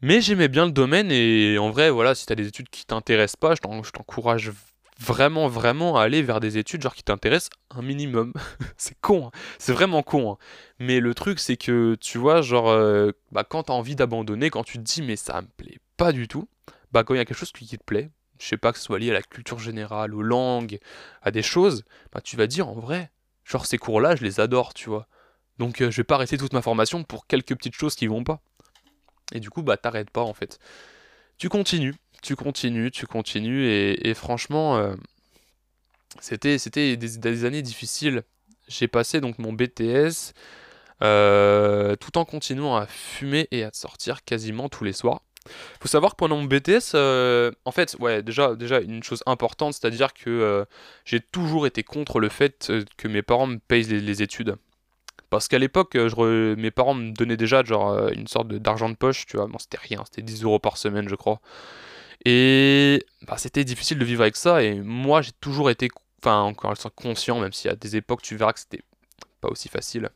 Mais 0.00 0.20
j'aimais 0.20 0.48
bien 0.48 0.66
le 0.66 0.72
domaine 0.72 1.10
et 1.10 1.58
en 1.58 1.70
vrai, 1.70 1.90
voilà, 1.90 2.14
si 2.14 2.26
t'as 2.26 2.36
des 2.36 2.46
études 2.46 2.68
qui 2.68 2.86
t'intéressent 2.86 3.36
pas, 3.36 3.54
je 3.56 3.90
t'encourage 3.90 4.52
vraiment, 4.98 5.48
vraiment 5.48 5.96
aller 5.96 6.22
vers 6.22 6.40
des 6.40 6.58
études 6.58 6.82
genre 6.82 6.94
qui 6.94 7.02
t'intéressent 7.02 7.50
un 7.70 7.82
minimum. 7.82 8.32
c'est 8.76 8.98
con, 9.00 9.26
hein. 9.26 9.30
c'est 9.58 9.72
vraiment 9.72 10.02
con. 10.02 10.32
Hein. 10.32 10.38
Mais 10.78 11.00
le 11.00 11.14
truc, 11.14 11.38
c'est 11.38 11.56
que 11.56 11.96
tu 12.00 12.18
vois, 12.18 12.42
genre, 12.42 12.68
euh, 12.68 13.12
bah, 13.32 13.44
quand 13.44 13.64
t'as 13.64 13.72
envie 13.72 13.96
d'abandonner, 13.96 14.50
quand 14.50 14.64
tu 14.64 14.78
te 14.78 14.82
dis 14.82 15.02
mais 15.02 15.16
ça 15.16 15.40
me 15.40 15.48
plaît 15.56 15.78
pas 15.96 16.12
du 16.12 16.28
tout, 16.28 16.48
bah 16.92 17.04
quand 17.04 17.14
il 17.14 17.18
y 17.18 17.20
a 17.20 17.24
quelque 17.24 17.36
chose 17.36 17.52
qui 17.52 17.66
te 17.66 17.84
plaît, 17.84 18.10
je 18.38 18.46
sais 18.46 18.56
pas 18.56 18.72
que 18.72 18.78
ce 18.78 18.84
soit 18.84 18.98
lié 18.98 19.10
à 19.10 19.14
la 19.14 19.22
culture 19.22 19.58
générale, 19.58 20.14
aux 20.14 20.22
langues, 20.22 20.78
à 21.22 21.30
des 21.30 21.42
choses, 21.42 21.84
bah 22.12 22.20
tu 22.22 22.36
vas 22.36 22.46
dire 22.46 22.68
en 22.68 22.74
vrai, 22.74 23.10
genre 23.44 23.66
ces 23.66 23.78
cours-là, 23.78 24.16
je 24.16 24.24
les 24.24 24.40
adore, 24.40 24.74
tu 24.74 24.88
vois. 24.88 25.08
Donc 25.58 25.80
euh, 25.82 25.90
je 25.90 25.98
vais 25.98 26.04
pas 26.04 26.14
arrêter 26.14 26.38
toute 26.38 26.52
ma 26.52 26.62
formation 26.62 27.02
pour 27.04 27.26
quelques 27.26 27.54
petites 27.56 27.74
choses 27.74 27.96
qui 27.96 28.06
vont 28.06 28.24
pas. 28.24 28.40
Et 29.32 29.40
du 29.40 29.50
coup, 29.50 29.62
bah 29.62 29.76
t'arrêtes 29.76 30.10
pas 30.10 30.22
en 30.22 30.34
fait. 30.34 30.58
Tu 31.36 31.48
continues, 31.48 31.94
tu 32.22 32.36
continues, 32.36 32.90
tu 32.90 33.06
continues, 33.06 33.66
et, 33.68 34.14
franchement, 34.14 34.76
euh, 34.76 34.94
c'était, 36.20 36.56
des, 36.96 37.44
années 37.44 37.62
difficiles. 37.62 38.22
J'ai 38.66 38.88
passé 38.88 39.20
donc 39.20 39.38
mon 39.38 39.52
BTS 39.52 40.34
euh, 41.02 41.96
tout 41.96 42.18
en 42.18 42.24
continuant 42.24 42.76
à 42.76 42.86
fumer 42.86 43.48
et 43.50 43.64
à 43.64 43.70
sortir 43.72 44.24
quasiment 44.24 44.68
tous 44.68 44.84
les 44.84 44.92
soirs. 44.92 45.22
Faut 45.80 45.88
savoir 45.88 46.12
que 46.12 46.16
pendant 46.16 46.36
mon 46.36 46.44
BTS, 46.44 46.92
euh, 46.94 47.50
en 47.64 47.72
fait, 47.72 47.96
ouais, 48.00 48.22
déjà, 48.22 48.50
une 48.80 49.02
chose 49.02 49.22
importante, 49.24 49.72
c'est-à-dire 49.72 50.12
que 50.12 50.66
j'ai 51.04 51.20
toujours 51.20 51.66
été 51.66 51.82
contre 51.82 52.20
le 52.20 52.28
fait 52.28 52.70
que 52.98 53.08
mes 53.08 53.22
parents 53.22 53.46
me 53.46 53.58
payent 53.58 53.84
les, 53.84 54.22
études. 54.22 54.56
Parce 55.30 55.48
qu'à 55.48 55.58
l'époque, 55.58 55.94
mes 55.94 56.70
parents 56.70 56.94
me 56.94 57.12
donnaient 57.12 57.36
déjà 57.38 57.62
genre 57.62 58.08
une 58.08 58.26
sorte 58.26 58.48
d'argent 58.48 58.90
de, 58.90 58.96
poche, 58.96 59.24
tu 59.26 59.36
vois. 59.38 59.46
Bon, 59.46 59.58
c'était 59.58 59.78
rien, 59.80 60.02
c'était 60.04 60.22
10 60.22 60.42
euros 60.42 60.58
par 60.58 60.76
semaine, 60.76 61.08
je 61.08 61.14
crois. 61.14 61.40
Et 62.24 63.04
bah, 63.26 63.38
c'était 63.38 63.64
difficile 63.64 63.98
de 63.98 64.04
vivre 64.04 64.22
avec 64.22 64.36
ça. 64.36 64.62
Et 64.62 64.80
moi, 64.80 65.22
j'ai 65.22 65.32
toujours 65.40 65.70
été, 65.70 65.88
enfin, 66.22 66.40
encore 66.40 66.74
conscient, 66.94 67.40
même 67.40 67.52
si 67.52 67.68
à 67.68 67.76
des 67.76 67.96
époques, 67.96 68.22
tu 68.22 68.36
verras 68.36 68.52
que 68.52 68.60
c'était 68.60 68.82
pas 69.40 69.48
aussi 69.48 69.68
facile. 69.68 70.10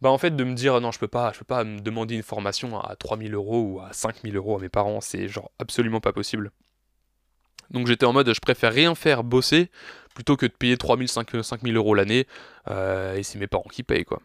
Bah 0.00 0.10
en 0.10 0.18
fait 0.18 0.34
de 0.34 0.44
me 0.44 0.54
dire 0.54 0.80
non 0.80 0.90
je 0.90 0.98
peux 0.98 1.08
pas 1.08 1.32
je 1.32 1.38
peux 1.38 1.44
pas 1.46 1.64
me 1.64 1.80
demander 1.80 2.14
une 2.14 2.22
formation 2.22 2.78
à 2.78 2.94
3000 2.96 3.32
euros 3.34 3.62
ou 3.62 3.80
à 3.80 3.92
5000 3.92 4.36
euros 4.36 4.58
à 4.58 4.60
mes 4.60 4.68
parents 4.68 5.00
c'est 5.00 5.28
genre 5.28 5.50
absolument 5.58 6.00
pas 6.00 6.12
possible. 6.12 6.50
Donc 7.70 7.86
j'étais 7.86 8.04
en 8.04 8.12
mode 8.12 8.30
je 8.32 8.40
préfère 8.40 8.72
rien 8.72 8.94
faire 8.94 9.24
bosser 9.24 9.70
plutôt 10.14 10.36
que 10.36 10.44
de 10.44 10.52
payer 10.52 10.76
3000 10.76 11.08
5000 11.08 11.76
euros 11.76 11.94
l'année 11.94 12.26
euh, 12.68 13.14
et 13.16 13.22
c'est 13.22 13.38
mes 13.38 13.46
parents 13.46 13.68
qui 13.70 13.82
payent 13.82 14.04
quoi. 14.04 14.20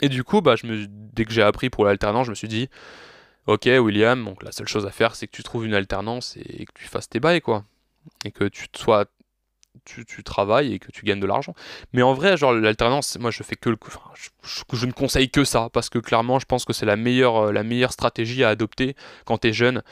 Et 0.00 0.08
du 0.08 0.24
coup 0.24 0.40
bah 0.40 0.56
je 0.56 0.66
me 0.66 0.86
dès 0.88 1.26
que 1.26 1.32
j'ai 1.32 1.42
appris 1.42 1.68
pour 1.68 1.84
l'alternance 1.84 2.24
je 2.26 2.30
me 2.30 2.34
suis 2.34 2.48
dit 2.48 2.70
ok 3.48 3.64
William 3.80 4.24
donc 4.24 4.44
la 4.44 4.52
seule 4.52 4.68
chose 4.68 4.86
à 4.86 4.90
faire 4.90 5.16
c'est 5.16 5.26
que 5.26 5.32
tu 5.34 5.42
trouves 5.42 5.66
une 5.66 5.74
alternance 5.74 6.36
et 6.36 6.64
que 6.64 6.72
tu 6.74 6.86
fasses 6.86 7.08
tes 7.08 7.18
bails 7.18 7.40
quoi 7.40 7.64
et 8.24 8.30
que 8.30 8.44
tu 8.44 8.66
sois 8.76 9.06
tu, 9.84 10.22
travailles 10.22 10.74
et 10.74 10.78
que 10.78 10.90
tu 10.90 11.04
gagnes 11.04 11.20
de 11.20 11.26
l'argent. 11.26 11.54
Mais 11.92 12.02
en 12.02 12.14
vrai, 12.14 12.36
genre 12.36 12.52
l'alternance, 12.52 13.18
moi 13.18 13.30
je 13.30 13.42
fais 13.42 13.56
que 13.56 13.70
le, 13.70 13.78
enfin, 13.86 14.00
je, 14.72 14.86
ne 14.86 14.92
conseille 14.92 15.30
que 15.30 15.44
ça 15.44 15.68
parce 15.72 15.88
que 15.88 15.98
clairement, 15.98 16.38
je 16.38 16.46
pense 16.46 16.64
que 16.64 16.72
c'est 16.72 16.86
la 16.86 16.96
meilleure, 16.96 17.48
euh, 17.48 17.52
la 17.52 17.62
meilleure 17.62 17.92
stratégie 17.92 18.44
à 18.44 18.50
adopter 18.50 18.96
quand 19.24 19.38
tu 19.38 19.48
es 19.48 19.52
jeune. 19.52 19.82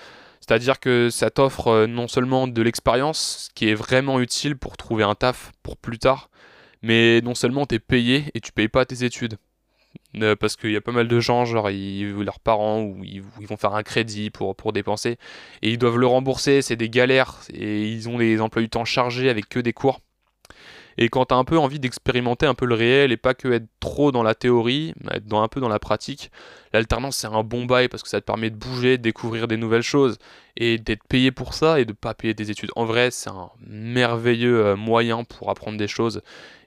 C'est-à-dire 0.41 0.81
que 0.81 1.09
ça 1.11 1.31
t'offre 1.31 1.69
euh, 1.69 1.87
non 1.87 2.09
seulement 2.09 2.47
de 2.47 2.63
l'expérience, 2.63 3.51
qui 3.55 3.69
est 3.69 3.75
vraiment 3.75 4.21
utile 4.21 4.57
pour 4.57 4.77
trouver 4.77 5.05
un 5.05 5.15
taf 5.15 5.53
pour 5.63 5.77
plus 5.77 5.99
tard, 5.99 6.31
mais 6.83 7.21
non 7.23 7.35
seulement 7.35 7.67
tu 7.67 7.77
es 7.77 7.79
payé 7.79 8.31
et 8.35 8.41
tu 8.41 8.53
payes 8.53 8.69
pas 8.69 8.85
tes 8.85 9.05
études. 9.05 9.39
Euh, 10.23 10.35
parce 10.35 10.57
qu'il 10.57 10.71
y 10.71 10.77
a 10.77 10.81
pas 10.81 10.93
mal 10.93 11.09
de 11.09 11.21
gens, 11.21 11.45
genre 11.45 11.71
ils, 11.71 12.13
leurs 12.13 12.41
parents 12.41 12.81
ou 12.81 13.05
ils, 13.05 13.23
vont 13.23 13.57
faire 13.57 13.75
un 13.75 13.83
crédit 13.83 14.31
pour, 14.31 14.55
dépenser 14.73 15.19
et 15.63 15.71
ils 15.71 15.79
doivent 15.79 15.99
le 15.99 16.07
rembourser, 16.07 16.63
c'est 16.63 16.77
des 16.77 16.89
galères 16.89 17.41
et 17.53 17.89
ils 17.89 18.09
ont 18.09 18.19
des 18.19 18.41
emplois 18.41 18.63
du 18.63 18.69
temps 18.69 18.85
chargés 18.85 19.29
avec 19.29 19.49
que 19.49 19.61
des 19.61 19.73
cours. 19.73 20.01
Et 20.99 21.11
quand 21.11 21.27
tu 21.27 21.35
as 21.35 21.37
un 21.37 21.45
peu 21.45 21.59
envie 21.59 21.79
d'expérimenter 21.79 22.47
un 22.47 22.55
peu 22.55 22.65
le 22.65 22.75
réel 22.75 23.13
et 23.13 23.19
pas 23.19 23.35
que 23.35 23.49
être 23.49 23.67
trop 23.81 24.13
dans 24.13 24.23
la 24.23 24.35
théorie, 24.35 24.95
être 25.11 25.27
dans, 25.27 25.43
un 25.43 25.49
peu 25.49 25.61
dans 25.61 25.69
la 25.69 25.79
pratique, 25.79 26.31
l'alternance 26.73 27.17
c'est 27.17 27.27
un 27.27 27.43
bon 27.43 27.67
bail 27.67 27.89
parce 27.89 28.03
que 28.03 28.09
ça 28.09 28.21
te 28.21 28.25
permet 28.25 28.49
de 28.49 28.57
bouger, 28.57 28.97
de 28.97 29.03
découvrir 29.03 29.47
des 29.47 29.59
nouvelles 29.59 29.83
choses 29.83 30.17
et 30.57 30.79
d'être 30.79 31.05
payé 31.07 31.33
pour 31.33 31.53
ça 31.53 31.81
et 31.81 31.85
de 31.85 31.93
pas 31.93 32.15
payer 32.15 32.33
des 32.33 32.51
études. 32.51 32.71
En 32.77 32.87
vrai, 32.87 33.11
c'est 33.11 33.29
un 33.29 33.51
merveilleux 33.67 34.65
euh, 34.65 34.77
moyen 34.77 35.25
pour 35.25 35.51
apprendre 35.51 35.77
des 35.77 35.89
choses 35.89 36.23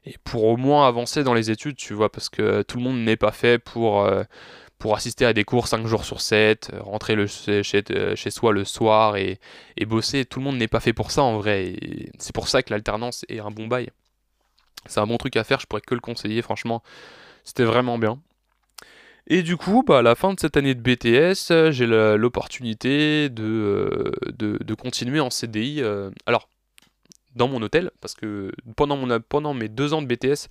et 0.05 0.15
pour 0.23 0.45
au 0.45 0.57
moins 0.57 0.87
avancer 0.87 1.23
dans 1.23 1.33
les 1.33 1.51
études, 1.51 1.75
tu 1.75 1.93
vois, 1.93 2.11
parce 2.11 2.29
que 2.29 2.61
tout 2.63 2.77
le 2.77 2.83
monde 2.83 2.99
n'est 2.99 3.17
pas 3.17 3.31
fait 3.31 3.59
pour, 3.59 4.05
euh, 4.05 4.23
pour 4.77 4.95
assister 4.95 5.25
à 5.25 5.33
des 5.33 5.43
cours 5.43 5.67
5 5.67 5.85
jours 5.85 6.05
sur 6.05 6.21
7, 6.21 6.71
euh, 6.73 6.81
rentrer 6.81 7.15
le, 7.15 7.27
chez, 7.27 7.61
euh, 7.91 8.15
chez, 8.15 8.31
soi 8.31 8.53
le 8.53 8.63
soir 8.63 9.17
et, 9.17 9.39
et 9.77 9.85
bosser. 9.85 10.25
Tout 10.25 10.39
le 10.39 10.45
monde 10.45 10.57
n'est 10.57 10.67
pas 10.67 10.79
fait 10.79 10.93
pour 10.93 11.11
ça 11.11 11.23
en 11.23 11.37
vrai. 11.37 11.75
C'est 12.17 12.33
pour 12.33 12.47
ça 12.47 12.63
que 12.63 12.71
l'alternance 12.73 13.25
est 13.29 13.39
un 13.39 13.51
bon 13.51 13.67
bail. 13.67 13.89
C'est 14.85 15.01
un 15.01 15.07
bon 15.07 15.17
truc 15.17 15.35
à 15.35 15.43
faire, 15.43 15.59
je 15.59 15.67
pourrais 15.67 15.81
que 15.81 15.95
le 15.95 16.01
conseiller, 16.01 16.41
franchement. 16.41 16.81
C'était 17.43 17.65
vraiment 17.65 17.97
bien. 17.97 18.19
Et 19.27 19.43
du 19.43 19.57
coup, 19.57 19.83
bah, 19.85 19.99
à 19.99 20.01
la 20.01 20.15
fin 20.15 20.33
de 20.33 20.39
cette 20.39 20.57
année 20.57 20.73
de 20.73 20.81
BTS, 20.81 21.71
j'ai 21.71 21.85
l'opportunité 21.85 23.29
de, 23.29 24.11
de, 24.37 24.57
de, 24.63 24.73
continuer 24.73 25.19
en 25.19 25.29
CDI. 25.29 25.83
Alors, 26.25 26.47
dans 27.35 27.47
mon 27.47 27.61
hôtel, 27.61 27.91
parce 28.01 28.13
que 28.13 28.51
pendant, 28.75 28.97
mon, 28.97 29.19
pendant 29.19 29.53
mes 29.53 29.67
deux 29.67 29.93
ans 29.93 30.01
de 30.01 30.07
BTS, 30.07 30.47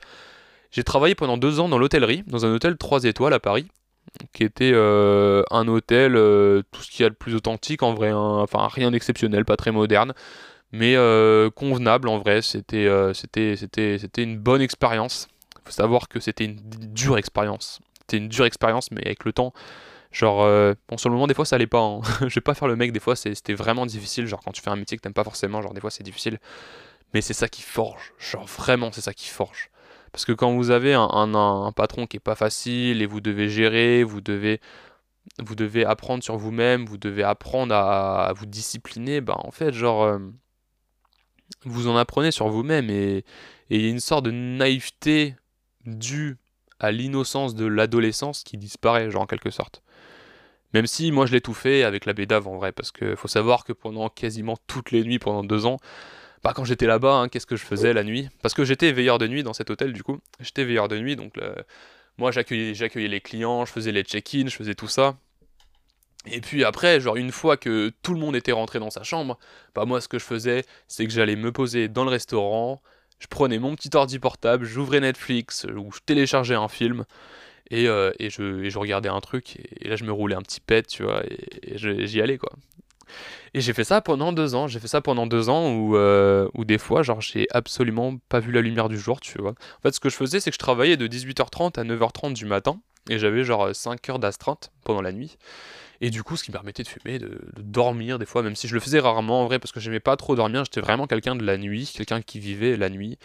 j'ai 0.70 0.84
travaillé 0.84 1.14
pendant 1.14 1.36
deux 1.36 1.60
ans 1.60 1.68
dans 1.68 1.78
l'hôtellerie, 1.78 2.22
dans 2.26 2.44
un 2.44 2.52
hôtel 2.52 2.76
3 2.76 3.04
étoiles 3.04 3.32
à 3.32 3.40
Paris, 3.40 3.68
qui 4.32 4.44
était 4.44 4.72
euh, 4.74 5.42
un 5.50 5.68
hôtel, 5.68 6.16
euh, 6.16 6.62
tout 6.72 6.82
ce 6.82 6.90
qu'il 6.90 7.02
y 7.02 7.06
a 7.06 7.10
de 7.10 7.14
plus 7.14 7.34
authentique 7.34 7.82
en 7.82 7.94
vrai, 7.94 8.08
hein, 8.08 8.38
enfin 8.40 8.68
rien 8.68 8.90
d'exceptionnel, 8.90 9.44
pas 9.44 9.56
très 9.56 9.72
moderne, 9.72 10.14
mais 10.72 10.96
euh, 10.96 11.50
convenable 11.50 12.08
en 12.08 12.18
vrai, 12.18 12.42
c'était 12.42 12.88
c'était 13.14 13.56
c'était 13.56 14.22
une 14.22 14.38
bonne 14.38 14.60
expérience. 14.60 15.28
Il 15.56 15.66
faut 15.66 15.72
savoir 15.72 16.08
que 16.08 16.20
c'était 16.20 16.44
une 16.44 16.60
dure 16.60 17.18
expérience. 17.18 17.80
c'était 18.00 18.18
une 18.18 18.28
dure 18.28 18.46
expérience, 18.46 18.90
mais 18.90 19.04
avec 19.04 19.24
le 19.24 19.32
temps, 19.32 19.52
genre, 20.10 20.42
euh, 20.42 20.74
bon, 20.88 20.96
sur 20.96 21.08
le 21.08 21.14
moment, 21.14 21.26
des 21.26 21.34
fois, 21.34 21.44
ça 21.44 21.56
allait 21.56 21.66
pas. 21.66 21.80
Hein. 21.80 22.00
je 22.20 22.34
vais 22.34 22.40
pas 22.40 22.54
faire 22.54 22.68
le 22.68 22.76
mec, 22.76 22.92
des 22.92 23.00
fois, 23.00 23.16
c'était 23.16 23.54
vraiment 23.54 23.86
difficile. 23.86 24.26
Genre, 24.26 24.40
quand 24.44 24.52
tu 24.52 24.62
fais 24.62 24.70
un 24.70 24.76
métier 24.76 24.96
que 24.96 25.02
t'aimes 25.02 25.12
pas 25.12 25.24
forcément, 25.24 25.62
genre, 25.62 25.74
des 25.74 25.80
fois, 25.80 25.90
c'est 25.90 26.04
difficile. 26.04 26.38
Mais 27.14 27.20
c'est 27.20 27.34
ça 27.34 27.48
qui 27.48 27.62
forge. 27.62 28.12
Genre, 28.18 28.46
vraiment, 28.46 28.92
c'est 28.92 29.00
ça 29.00 29.14
qui 29.14 29.28
forge. 29.28 29.70
Parce 30.12 30.24
que 30.24 30.32
quand 30.32 30.52
vous 30.52 30.70
avez 30.70 30.94
un, 30.94 31.02
un, 31.02 31.72
patron 31.72 32.06
qui 32.06 32.16
est 32.16 32.20
pas 32.20 32.34
facile 32.34 33.02
et 33.02 33.06
vous 33.06 33.20
devez 33.20 33.48
gérer, 33.48 34.04
vous 34.04 34.20
devez, 34.20 34.60
vous 35.38 35.54
devez 35.54 35.84
apprendre 35.84 36.22
sur 36.24 36.36
vous-même, 36.36 36.86
vous 36.86 36.98
devez 36.98 37.22
apprendre 37.22 37.74
à, 37.74 38.32
vous 38.34 38.46
discipliner, 38.46 39.20
bah 39.20 39.36
en 39.38 39.50
fait, 39.50 39.72
genre, 39.72 40.02
euh, 40.02 40.18
vous 41.64 41.88
en 41.88 41.96
apprenez 41.96 42.30
sur 42.30 42.48
vous-même 42.48 42.90
et 42.90 43.24
il 43.70 43.82
y 43.82 43.86
a 43.86 43.90
une 43.90 44.00
sorte 44.00 44.24
de 44.24 44.30
naïveté 44.30 45.36
due 45.84 46.38
à 46.80 46.92
l'innocence 46.92 47.54
de 47.54 47.66
l'adolescence 47.66 48.44
qui 48.44 48.56
disparaît, 48.56 49.10
genre 49.10 49.22
en 49.22 49.26
quelque 49.26 49.50
sorte. 49.50 49.82
Même 50.74 50.86
si 50.86 51.10
moi 51.12 51.26
je 51.26 51.32
l'ai 51.32 51.40
tout 51.40 51.54
fait 51.54 51.82
avec 51.82 52.04
la 52.04 52.12
bédave 52.12 52.46
en 52.46 52.56
vrai, 52.56 52.72
parce 52.72 52.92
qu'il 52.92 53.16
faut 53.16 53.28
savoir 53.28 53.64
que 53.64 53.72
pendant 53.72 54.08
quasiment 54.08 54.56
toutes 54.66 54.90
les 54.90 55.02
nuits, 55.02 55.18
pendant 55.18 55.42
deux 55.42 55.64
ans, 55.66 55.78
bah, 56.44 56.52
quand 56.54 56.64
j'étais 56.64 56.86
là-bas, 56.86 57.14
hein, 57.14 57.28
qu'est-ce 57.28 57.46
que 57.46 57.56
je 57.56 57.64
faisais 57.64 57.92
la 57.92 58.04
nuit? 58.04 58.28
Parce 58.42 58.54
que 58.54 58.64
j'étais 58.64 58.92
veilleur 58.92 59.18
de 59.18 59.26
nuit 59.26 59.42
dans 59.42 59.54
cet 59.54 59.70
hôtel 59.70 59.92
du 59.92 60.02
coup. 60.02 60.18
J'étais 60.40 60.64
veilleur 60.64 60.88
de 60.88 60.98
nuit, 60.98 61.16
donc 61.16 61.34
moi 62.18 62.30
j'accueillais, 62.30 62.74
j'accueillais 62.74 63.08
les 63.08 63.20
clients, 63.20 63.64
je 63.64 63.72
faisais 63.72 63.92
les 63.92 64.02
check-in, 64.02 64.46
je 64.46 64.56
faisais 64.56 64.74
tout 64.74 64.88
ça. 64.88 65.16
Et 66.26 66.40
puis 66.40 66.64
après, 66.64 67.00
genre 67.00 67.16
une 67.16 67.32
fois 67.32 67.56
que 67.56 67.90
tout 68.02 68.12
le 68.12 68.20
monde 68.20 68.36
était 68.36 68.52
rentré 68.52 68.78
dans 68.78 68.90
sa 68.90 69.02
chambre, 69.02 69.38
bah 69.74 69.84
moi 69.86 70.00
ce 70.00 70.08
que 70.08 70.18
je 70.18 70.24
faisais, 70.24 70.64
c'est 70.86 71.06
que 71.06 71.12
j'allais 71.12 71.36
me 71.36 71.52
poser 71.52 71.88
dans 71.88 72.04
le 72.04 72.10
restaurant, 72.10 72.82
je 73.18 73.26
prenais 73.26 73.58
mon 73.58 73.74
petit 73.74 73.90
ordi 73.94 74.18
portable, 74.18 74.64
j'ouvrais 74.64 75.00
Netflix, 75.00 75.64
ou 75.64 75.90
je 75.92 76.00
téléchargeais 76.04 76.54
un 76.54 76.68
film, 76.68 77.04
et, 77.70 77.88
euh, 77.88 78.12
et, 78.18 78.30
je, 78.30 78.68
je, 78.68 78.78
regardais 78.78 79.08
un 79.08 79.20
truc, 79.20 79.56
et, 79.80 79.88
là 79.88 79.96
je 79.96 80.04
me 80.04 80.12
roulais 80.12 80.34
un 80.34 80.42
petit 80.42 80.60
pet, 80.60 80.86
tu 80.86 81.02
vois, 81.02 81.22
et, 81.24 81.76
j'y 81.76 82.20
allais 82.20 82.38
quoi. 82.38 82.52
Et 83.54 83.60
j'ai 83.62 83.72
fait 83.72 83.84
ça 83.84 84.02
pendant 84.02 84.32
deux 84.32 84.54
ans. 84.54 84.68
J'ai 84.68 84.80
fait 84.80 84.88
ça 84.88 85.00
pendant 85.00 85.26
deux 85.26 85.48
ans 85.48 85.72
où, 85.72 85.96
euh, 85.96 86.46
où 86.52 86.66
des 86.66 86.76
fois, 86.76 87.02
genre, 87.02 87.22
j'ai 87.22 87.46
absolument 87.50 88.18
pas 88.28 88.38
vu 88.38 88.52
la 88.52 88.60
lumière 88.60 88.90
du 88.90 88.98
jour, 88.98 89.20
tu 89.20 89.40
vois. 89.40 89.52
En 89.52 89.82
fait, 89.82 89.94
ce 89.94 90.00
que 90.00 90.10
je 90.10 90.16
faisais, 90.16 90.40
c'est 90.40 90.50
que 90.50 90.54
je 90.54 90.58
travaillais 90.58 90.98
de 90.98 91.06
18h30 91.06 91.78
à 91.78 91.84
9h30 91.84 92.34
du 92.34 92.44
matin. 92.44 92.80
Et 93.08 93.18
j'avais 93.18 93.44
genre 93.44 93.74
5 93.74 94.06
heures 94.10 94.18
d'astreinte 94.18 94.70
pendant 94.84 95.00
la 95.00 95.12
nuit. 95.12 95.38
Et 96.00 96.10
du 96.10 96.22
coup, 96.22 96.36
ce 96.36 96.44
qui 96.44 96.50
me 96.50 96.54
permettait 96.54 96.82
de 96.82 96.88
fumer, 96.88 97.18
de, 97.18 97.40
dormir 97.56 98.18
des 98.18 98.26
fois, 98.26 98.42
même 98.42 98.54
si 98.56 98.68
je 98.68 98.74
le 98.74 98.80
faisais 98.80 99.00
rarement 99.00 99.42
en 99.42 99.46
vrai, 99.46 99.58
parce 99.58 99.72
que 99.72 99.80
j'aimais 99.80 100.00
pas 100.00 100.16
trop 100.16 100.36
dormir. 100.36 100.64
J'étais 100.64 100.80
vraiment 100.80 101.06
quelqu'un 101.06 101.34
de 101.36 101.44
la 101.44 101.58
nuit, 101.58 101.90
quelqu'un 101.94 102.22
qui 102.22 102.38
vivait 102.38 102.76
la 102.76 102.88
nuit. 102.88 103.18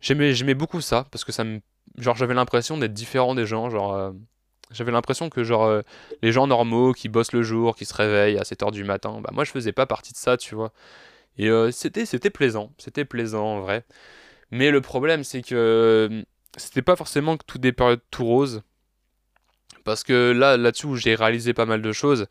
J'aimais, 0.00 0.54
beaucoup 0.54 0.80
ça, 0.80 1.06
parce 1.10 1.24
que 1.24 1.32
ça 1.32 1.44
me. 1.44 1.60
Genre, 1.96 2.16
j'avais 2.16 2.34
l'impression 2.34 2.76
d'être 2.78 2.92
différent 2.92 3.34
des 3.34 3.46
gens. 3.46 3.70
Genre. 3.70 3.94
Euh, 3.94 4.12
j'avais 4.70 4.92
l'impression 4.92 5.30
que 5.30 5.44
genre 5.44 5.64
euh, 5.64 5.82
les 6.22 6.32
gens 6.32 6.46
normaux 6.46 6.92
qui 6.92 7.08
bossent 7.08 7.32
le 7.32 7.42
jour, 7.42 7.76
qui 7.76 7.84
se 7.86 7.94
réveillent 7.94 8.38
à 8.38 8.42
7h 8.42 8.70
du 8.70 8.84
matin, 8.84 9.20
bah 9.22 9.30
moi 9.32 9.44
je 9.44 9.50
faisais 9.50 9.72
pas 9.72 9.86
partie 9.86 10.12
de 10.12 10.18
ça, 10.18 10.36
tu 10.36 10.54
vois. 10.54 10.72
Et 11.38 11.48
euh, 11.48 11.70
c'était 11.70 12.06
c'était 12.06 12.30
plaisant, 12.30 12.72
c'était 12.78 13.04
plaisant 13.04 13.46
en 13.46 13.60
vrai. 13.60 13.84
Mais 14.50 14.70
le 14.70 14.80
problème 14.80 15.24
c'est 15.24 15.42
que 15.42 16.24
c'était 16.56 16.82
pas 16.82 16.96
forcément 16.96 17.36
que 17.36 17.44
tout 17.46 17.58
des 17.58 17.72
périodes 17.72 18.00
tout 18.10 18.24
roses. 18.26 18.62
Parce 19.88 20.04
que 20.04 20.32
là 20.32 20.56
là-dessus 20.56 20.96
j'ai 20.96 21.14
réalisé 21.14 21.54
pas 21.54 21.66
mal 21.66 21.82
de 21.82 21.92
choses. 21.92 22.26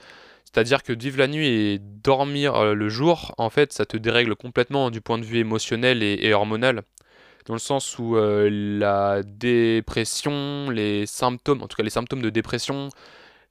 C'est-à-dire 0.46 0.84
que 0.84 0.94
vivre 0.94 1.18
la 1.20 1.28
nuit 1.28 1.48
et 1.48 1.80
dormir 1.80 2.74
le 2.74 2.90
jour, 2.90 3.36
en 3.38 3.50
fait, 3.50 3.74
ça 3.74 3.86
te 3.86 3.98
dérègle 3.98 4.36
complètement 4.36 4.90
du 4.92 5.02
point 5.02 5.18
de 5.18 5.26
vue 5.26 5.40
émotionnel 5.40 6.02
et 6.02 6.34
hormonal 6.34 6.84
dans 7.48 7.54
le 7.54 7.60
sens 7.60 7.98
où 7.98 8.18
euh, 8.18 8.50
la 8.52 9.24
dépression, 9.24 10.70
les 10.70 11.06
symptômes, 11.06 11.64
en 11.64 11.68
tout 11.68 11.78
cas 11.78 11.84
les 11.84 11.90
symptômes 11.90 12.22
de 12.22 12.30
dépression, 12.30 12.90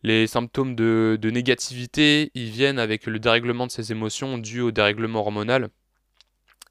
les 0.02 0.26
symptômes 0.26 0.76
de, 0.76 1.18
négativité, 1.24 2.30
ils 2.34 2.50
viennent 2.50 2.78
avec 2.78 3.06
le 3.06 3.18
dérèglement 3.18 3.66
de 3.66 3.72
ces 3.72 3.92
émotions 3.92 4.38
dû 4.38 4.60
au 4.60 4.70
dérèglement 4.70 5.20
hormonal. 5.20 5.70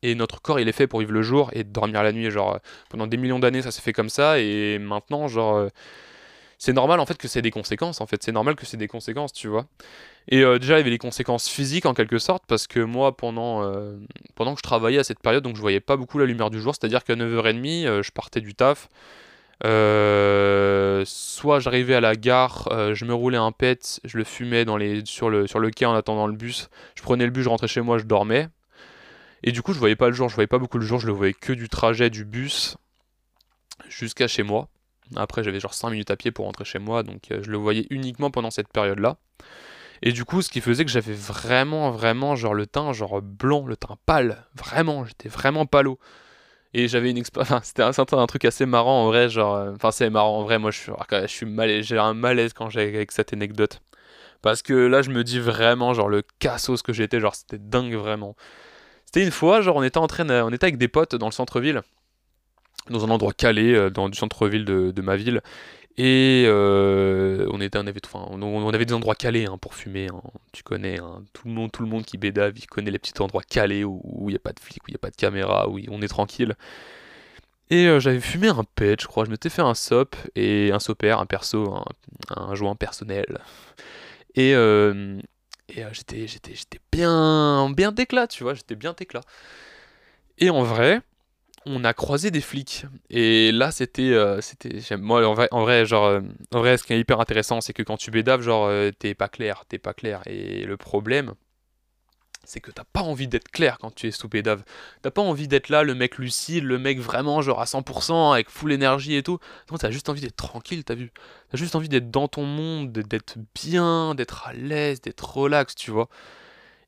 Et 0.04 0.14
notre 0.14 0.42
corps, 0.42 0.60
il 0.60 0.68
est 0.70 0.72
fait 0.72 0.88
pour 0.88 1.00
vivre 1.00 1.14
le 1.14 1.24
jour 1.24 1.50
et 1.54 1.64
dormir 1.64 2.04
la 2.04 2.12
nuit. 2.12 2.30
Genre, 2.30 2.60
pendant 2.90 3.08
des 3.08 3.18
millions 3.18 3.40
d'années, 3.40 3.64
ça 3.64 3.72
s'est 3.72 3.82
fait 3.82 3.94
comme 3.94 4.10
ça. 4.10 4.40
Et 4.40 4.78
maintenant, 4.78 5.28
genre, 5.28 5.56
euh, 5.56 5.70
c'est 6.58 6.74
normal 6.74 7.00
en 7.00 7.06
fait 7.06 7.18
que 7.18 7.28
c'est 7.28 7.42
des 7.42 7.52
conséquences. 7.52 8.02
En 8.02 8.08
fait, 8.08 8.24
c'est 8.24 8.32
normal 8.32 8.56
que 8.56 8.66
c'est 8.66 8.78
des 8.78 8.88
conséquences, 8.88 9.34
tu 9.34 9.48
vois. 9.48 9.66
Et 10.30 10.44
euh, 10.44 10.58
déjà, 10.58 10.76
il 10.76 10.78
y 10.78 10.82
avait 10.82 10.90
les 10.90 10.98
conséquences 10.98 11.48
physiques 11.48 11.86
en 11.86 11.94
quelque 11.94 12.18
sorte, 12.18 12.44
parce 12.48 12.68
que 12.68 12.80
moi, 12.80 13.16
pendant, 13.16 13.64
euh, 13.64 13.98
pendant 14.36 14.54
que 14.54 14.60
je 14.60 14.64
travaillais 14.64 15.00
à 15.00 15.04
cette 15.04 15.20
période, 15.20 15.44
donc 15.44 15.56
je 15.56 15.62
voyais 15.62 15.80
pas 15.80 15.98
beaucoup 15.98 16.18
la 16.18 16.26
lumière 16.26 16.50
du 16.50 16.60
jour, 16.62 16.74
c'est-à-dire 16.74 17.04
qu'à 17.04 17.16
9h30, 17.16 17.86
euh, 17.86 18.04
je 18.04 18.12
partais 18.12 18.42
du 18.42 18.56
taf. 18.56 18.90
soit 19.62 21.60
j'arrivais 21.60 21.96
à 21.96 22.02
la 22.02 22.16
gare, 22.16 22.68
je 22.94 23.06
me 23.06 23.14
roulais 23.14 23.38
un 23.38 23.52
pet, 23.52 24.00
je 24.04 24.18
le 24.18 24.24
fumais 24.24 24.66
dans 24.66 24.78
les, 24.78 25.06
sur, 25.06 25.30
le, 25.30 25.48
sur 25.48 25.60
le 25.60 25.70
quai 25.70 25.86
en 25.86 25.94
attendant 25.94 26.28
le 26.28 26.34
bus. 26.34 26.70
Je 26.96 27.04
prenais 27.04 27.26
le 27.26 27.32
bus, 27.32 27.44
je 27.44 27.50
rentrais 27.50 27.68
chez 27.68 27.82
moi, 27.82 27.98
je 27.98 28.06
dormais. 28.06 28.50
Et 29.44 29.52
du 29.52 29.62
coup, 29.62 29.74
je 29.74 29.80
voyais 29.80 29.96
pas 29.96 30.08
le 30.08 30.14
jour, 30.14 30.28
je 30.28 30.36
voyais 30.36 30.48
pas 30.48 30.58
beaucoup 30.58 30.80
le 30.80 30.86
jour, 30.86 31.00
je 31.00 31.06
le 31.06 31.14
voyais 31.14 31.34
que 31.34 31.54
du 31.54 31.70
trajet 31.70 32.10
du 32.10 32.26
bus 32.26 32.78
jusqu'à 33.90 34.28
chez 34.28 34.44
moi. 34.44 34.68
Après, 35.16 35.44
j'avais 35.44 35.60
genre 35.60 35.74
5 35.74 35.92
minutes 35.92 36.12
à 36.12 36.16
pied 36.16 36.32
pour 36.32 36.46
rentrer 36.46 36.66
chez 36.66 36.80
moi, 36.80 37.04
donc 37.04 37.22
je 37.30 37.50
le 37.50 37.58
voyais 37.58 37.88
uniquement 37.90 38.32
pendant 38.32 38.52
cette 38.52 38.70
période-là. 38.70 39.18
Et 40.02 40.12
du 40.12 40.26
coup, 40.26 40.42
ce 40.42 40.50
qui 40.50 40.62
faisait 40.62 40.86
que 40.86 40.92
j'avais 40.92 41.14
vraiment, 41.14 41.92
vraiment, 41.92 42.36
genre 42.36 42.54
le 42.54 42.68
teint, 42.68 42.94
genre 42.94 43.22
blanc, 43.22 43.66
le 43.66 43.78
teint 43.78 43.98
pâle. 44.06 44.46
Vraiment, 44.56 45.06
j'étais 45.06 45.30
vraiment 45.30 45.66
palo. 45.66 46.00
Et 46.74 46.88
j'avais 46.88 47.10
une 47.10 47.18
expérience. 47.18 47.64
c'était 47.76 47.84
un, 47.84 48.26
truc 48.28 48.46
assez 48.46 48.66
marrant 48.66 49.04
en 49.04 49.08
vrai, 49.08 49.30
genre. 49.30 49.56
Euh, 49.56 49.74
enfin, 49.76 49.92
c'est 49.92 50.10
marrant 50.10 50.40
en 50.40 50.44
vrai, 50.44 50.60
moi 50.60 50.72
je 50.72 50.80
suis, 50.80 50.92
je 51.10 51.28
suis 51.28 51.46
mal, 51.46 51.82
j'ai 51.82 51.98
un 51.98 52.14
malaise 52.14 52.54
quand 52.54 52.70
j'ai 52.70 52.82
avec 52.82 53.12
cette 53.12 53.34
anecdote. 53.34 53.82
Parce 54.42 54.62
que 54.62 54.74
là, 54.74 55.02
je 55.02 55.10
me 55.10 55.24
dis 55.24 55.40
vraiment, 55.40 55.94
genre, 55.94 56.10
le 56.10 56.24
cassos 56.40 56.82
que 56.84 56.94
j'étais, 56.94 57.20
genre, 57.20 57.34
c'était 57.34 57.58
dingue 57.58 57.96
vraiment. 57.96 58.36
C'était 59.06 59.24
une 59.24 59.32
fois, 59.32 59.62
genre, 59.62 59.78
on 59.78 59.84
était 59.84 59.98
en 59.98 60.08
train, 60.08 60.30
on 60.44 60.52
était 60.52 60.66
avec 60.66 60.78
des 60.78 60.88
potes 60.88 61.16
dans 61.16 61.28
le 61.28 61.32
centre-ville, 61.32 61.82
dans 62.90 63.06
un 63.06 63.10
endroit 63.10 63.34
calé, 63.34 63.74
euh, 63.74 63.90
dans 63.90 64.10
du 64.10 64.18
centre-ville 64.18 64.66
de, 64.66 65.02
ma 65.02 65.16
ville, 65.16 65.42
et 65.98 66.44
euh, 66.48 67.48
on, 67.52 67.62
était, 67.62 67.78
on, 67.78 67.88
avait, 67.88 68.86
des 68.86 68.94
endroits 68.94 69.16
calés 69.16 69.46
hein, 69.46 69.58
pour 69.58 69.76
fumer, 69.76 70.08
hein. 70.12 70.22
tu 70.52 70.64
connais, 70.64 71.00
hein. 71.00 71.24
tout, 71.34 71.48
le 71.48 71.54
monde, 71.54 71.72
tout 71.72 71.84
le 71.84 71.90
monde 71.90 72.06
qui 72.06 72.18
bédave, 72.18 72.54
il 72.58 72.68
connaît 72.68 72.92
les 72.92 73.00
petits 73.00 73.20
endroits 73.22 73.44
calés 73.44 73.84
où 73.86 74.26
il 74.28 74.34
n'y 74.34 74.36
a 74.36 74.40
pas 74.40 74.52
de 74.52 74.60
flic, 74.60 74.84
où 74.84 74.88
il 74.90 74.92
n'y 74.92 74.98
a 74.98 75.00
pas 75.00 75.10
de 75.10 75.16
caméra, 75.16 75.70
où 75.70 75.80
on 75.90 76.02
est 76.02 76.08
tranquille. 76.08 76.56
Et 77.70 77.88
euh, 77.88 78.00
j'avais 78.00 78.20
fumé 78.20 78.50
un 78.50 78.64
pet, 78.76 79.02
je 79.02 79.08
crois, 79.08 79.26
je 79.26 79.32
m'étais 79.32 79.50
fait 79.50 79.62
un 79.62 79.74
sop 79.74 80.16
et 80.36 80.72
un 80.72 80.80
soper, 80.80 81.18
un 81.20 81.26
perso, 81.26 81.74
un, 82.30 82.56
joint 82.56 82.76
personnel. 82.76 83.40
Et, 84.36 84.52
et 84.52 85.84
j'étais, 85.94 86.28
j'étais, 86.28 86.54
j'étais 86.56 86.80
bien, 86.92 87.70
bien 87.72 87.92
d'éclat, 87.92 88.28
tu 88.28 88.44
vois, 88.44 88.54
j'étais 88.54 88.76
bien 88.76 88.94
d'éclat. 88.94 89.22
Et 90.38 90.50
en 90.50 90.64
vrai, 90.64 91.02
on 91.66 91.84
a 91.84 91.94
croisé 91.94 92.32
des 92.32 92.42
flics. 92.42 92.86
Et 93.10 93.52
là, 93.52 93.72
c'était. 93.72 94.14
Euh, 94.14 94.42
c'était 94.42 94.98
moi, 94.98 95.26
en 95.28 95.34
vrai, 95.34 95.48
en 95.52 95.62
vrai, 95.62 95.86
genre, 95.86 96.06
euh, 96.06 96.22
en 96.54 96.60
vrai, 96.60 96.78
ce 96.78 96.84
qui 96.84 96.94
est 96.94 97.00
hyper 97.00 97.20
intéressant, 97.20 97.62
c'est 97.62 97.74
que 97.74 97.84
quand 97.84 97.98
tu 97.98 98.12
bédaves, 98.12 98.42
genre, 98.42 98.66
euh, 98.68 98.92
t'es 98.92 99.14
pas 99.16 99.30
clair, 99.30 99.64
t'es 99.68 99.80
pas 99.80 99.94
clair. 99.94 100.22
Et 100.28 100.66
le 100.66 100.78
problème, 100.78 101.34
c'est 102.44 102.60
que 102.60 102.72
t'as 102.72 102.84
pas 102.84 103.02
envie 103.02 103.28
d'être 103.28 103.50
clair 103.50 103.78
quand 103.80 103.94
tu 103.94 104.08
es 104.08 104.12
sous 104.12 104.30
bédave. 104.30 104.64
T'as 105.02 105.12
pas 105.12 105.22
envie 105.22 105.48
d'être 105.48 105.70
là, 105.70 105.84
le 105.84 105.96
mec 105.96 106.18
lucide, 106.18 106.64
le 106.64 106.78
mec 106.78 107.00
vraiment, 107.00 107.42
genre, 107.42 107.62
à 107.62 107.66
100%, 107.66 108.34
avec 108.34 108.50
full 108.50 108.72
énergie 108.72 109.16
et 109.16 109.24
tout. 109.24 109.40
Non, 109.72 109.78
t'as 109.78 109.92
juste 109.92 110.10
envie 110.10 110.22
d'être 110.22 110.36
tranquille, 110.36 110.84
t'as 110.84 110.96
vu. 110.96 111.12
T'as 111.50 111.58
juste 111.58 111.76
envie 111.76 111.90
d'être 111.90 112.12
dans 112.12 112.28
ton 112.28 112.46
monde, 112.46 112.92
d'être 112.92 113.38
bien, 113.56 114.16
d'être 114.16 114.48
à 114.48 114.54
l'aise, 114.54 115.02
d'être 115.02 115.38
relax, 115.38 115.76
tu 115.76 115.92
vois. 115.92 116.10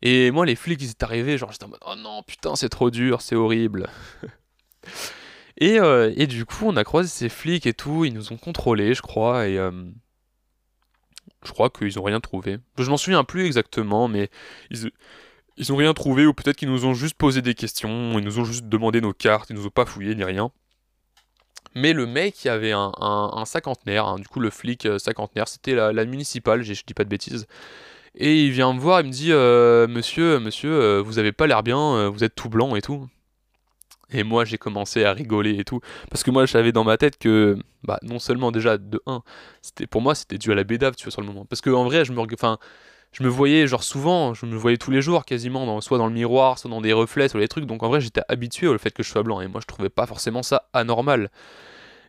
Et 0.04 0.30
moi, 0.32 0.46
les 0.46 0.56
flics, 0.56 0.82
ils 0.82 0.92
étaient 0.92 1.04
arrivés, 1.06 1.38
genre, 1.38 1.52
j'étais 1.52 1.66
en 1.66 1.70
mode, 1.70 1.80
oh 1.88 1.96
non, 1.98 2.22
putain, 2.24 2.56
c'est 2.56 2.70
trop 2.70 2.92
dur, 2.92 3.22
c'est 3.22 3.36
horrible. 3.36 3.90
Et, 5.58 5.80
euh, 5.80 6.14
et, 6.16 6.28
du 6.28 6.46
coup, 6.46 6.66
on 6.68 6.78
a 6.78 6.84
croisé 6.84 7.10
ces 7.10 7.30
flics 7.30 7.66
et 7.66 7.74
tout, 7.74 8.06
ils 8.06 8.14
nous 8.14 8.32
ont 8.32 8.38
contrôlés, 8.38 8.94
je 8.94 9.02
crois, 9.02 9.48
et 9.48 9.58
euh, 9.58 9.72
je 11.44 11.52
crois 11.52 11.70
qu'ils 11.70 12.00
ont 12.00 12.04
rien 12.04 12.20
trouvé. 12.20 12.60
Je 12.78 12.90
m'en 12.90 12.98
souviens 12.98 13.24
plus 13.24 13.46
exactement, 13.46 14.08
mais 14.08 14.30
ils, 14.70 14.92
ils 15.58 15.72
rien 15.72 15.94
trouvé, 15.96 16.28
ou 16.28 16.34
peut-être 16.34 16.58
qu'ils 16.58 16.70
nous 16.70 16.86
ont 16.86 16.94
juste 16.94 17.16
posé 17.16 17.42
des 17.42 17.56
questions, 17.56 18.20
ils 18.20 18.24
nous 18.24 18.40
ont 18.40 18.46
juste 18.46 18.66
demandé 18.70 19.02
nos 19.02 19.14
cartes, 19.14 19.50
ils 19.50 19.56
nous 19.56 19.66
ont 19.66 19.72
pas 19.72 19.86
fouillé 19.86 20.14
ni 20.14 20.24
rien. 20.24 20.52
Mais 21.74 21.94
le 21.94 22.06
mec, 22.06 22.46
il 22.46 22.50
avait 22.50 22.72
un, 22.72 22.92
un, 23.00 23.46
cinquantenaire, 23.46 24.08
hein, 24.08 24.18
du 24.20 24.28
coup 24.28 24.40
le 24.40 24.50
flic 24.52 24.86
euh, 24.86 25.00
cinquantenaire, 25.00 25.48
c'était 25.48 25.74
la, 25.74 26.06
municipale, 26.06 26.62
je 26.62 26.74
dis 26.86 26.94
pas 26.94 27.04
de 27.04 27.10
bêtises. 27.10 27.48
Et 28.16 28.46
il 28.46 28.52
vient 28.52 28.74
me 28.74 28.80
voir, 28.80 29.02
il 29.02 29.08
me 29.08 29.12
dit 29.12 29.32
Monsieur, 29.92 30.40
monsieur, 30.40 31.00
vous 31.00 31.20
avez 31.20 31.32
pas 31.32 31.46
l'air 31.46 31.62
bien, 31.62 32.10
vous 32.10 32.24
êtes 32.24 32.34
tout 32.36 32.50
blanc 32.50 32.76
et 32.76 32.82
tout. 32.82 33.08
Et 34.12 34.24
moi, 34.24 34.46
j'ai 34.46 34.58
commencé 34.58 35.04
à 35.04 35.12
rigoler 35.14 35.60
et 35.60 35.64
tout. 35.66 35.82
Parce 36.10 36.24
que 36.24 36.32
moi, 36.32 36.46
j'avais 36.46 36.72
dans 36.72 36.84
ma 36.84 36.98
tête 36.98 37.18
que, 37.18 37.58
bah, 37.84 38.00
non 38.04 38.20
seulement 38.20 38.52
déjà, 38.52 38.78
de 38.78 39.02
1, 39.06 39.22
c'était, 39.62 39.88
pour 39.88 40.02
moi, 40.02 40.16
c'était 40.16 40.38
dû 40.38 40.52
à 40.52 40.56
la 40.56 40.64
bédave, 40.64 40.96
tu 40.96 41.04
vois, 41.04 41.12
sur 41.12 41.22
le 41.22 41.28
moment. 41.28 41.46
Parce 41.46 41.62
qu'en 41.62 41.84
vrai, 41.84 42.06
je 42.06 42.14
me, 42.14 42.22
enfin, 42.34 42.58
je 43.12 43.24
me 43.24 43.28
voyais, 43.28 43.68
genre, 43.68 43.84
souvent, 43.84 44.34
je 44.34 44.46
me 44.46 44.56
voyais 44.56 44.78
tous 44.78 44.92
les 44.92 45.02
jours, 45.02 45.26
quasiment, 45.26 45.82
soit 45.82 45.98
dans 45.98 46.08
le 46.08 46.14
miroir, 46.14 46.58
soit 46.58 46.70
dans 46.70 46.82
des 46.82 46.94
reflets, 46.94 47.28
soit 47.28 47.42
des 47.42 47.50
trucs. 47.50 47.66
Donc, 47.66 47.84
en 47.84 47.90
vrai, 47.90 48.00
j'étais 48.00 48.22
habitué 48.30 48.68
au 48.68 48.78
fait 48.78 48.92
que 48.92 49.04
je 49.04 49.10
sois 49.10 49.24
blanc. 49.24 49.42
Et 49.42 49.48
moi, 49.48 49.60
je 49.62 49.68
trouvais 49.68 49.90
pas 49.90 50.06
forcément 50.06 50.44
ça 50.44 50.70
anormal. 50.72 51.30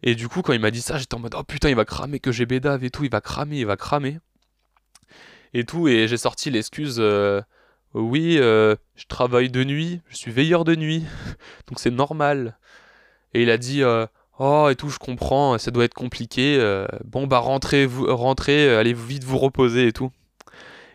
Et 0.03 0.15
du 0.15 0.29
coup, 0.29 0.43
quand 0.43 0.53
il 0.53 0.61
m'a 0.61 0.71
dit 0.71 0.81
ça, 0.81 0.99
j'étais 0.99 1.15
en 1.15 1.19
mode 1.19 1.35
oh 1.37 1.43
putain, 1.43 1.69
il 1.69 1.75
va 1.75 1.85
cramer 1.85 2.21
que 2.21 2.31
j'ai 2.33 2.47
bédave 2.47 2.85
et 2.85 2.91
tout, 2.91 3.05
il 3.05 3.11
va 3.11 3.21
cramer, 3.21 3.59
il 3.59 3.67
va 3.67 3.77
cramer. 3.77 4.19
Et 5.55 5.65
tout, 5.65 5.89
et 5.89 6.09
j'ai 6.09 6.17
sorti 6.17 6.51
l'excuse 6.51 6.97
euh, 6.99 7.41
oui, 7.94 8.37
euh, 8.38 8.77
je 8.96 9.07
travaille 9.07 9.51
de 9.51 9.64
nuit, 9.64 10.01
je 10.09 10.16
suis 10.16 10.31
veilleur 10.31 10.64
de 10.64 10.74
nuit, 10.74 11.05
donc 11.68 11.79
c'est 11.79 11.90
normal. 11.90 12.59
Et 13.35 13.42
il 13.42 13.51
a 13.51 13.59
dit 13.59 13.83
euh, 13.83 14.07
oh 14.38 14.68
et 14.70 14.77
tout, 14.77 14.90
je 14.90 14.98
comprends, 14.98 15.59
ça 15.59 15.70
doit 15.70 15.85
être 15.85 15.94
compliqué. 15.94 16.59
bon 17.05 17.27
bah 17.27 17.38
rentrez, 17.38 17.87
vous, 17.87 18.07
rentrez, 18.14 18.74
allez 18.77 18.94
vite 18.94 19.24
vous 19.24 19.38
reposer 19.38 19.88
et 19.88 19.92
tout. 19.92 20.12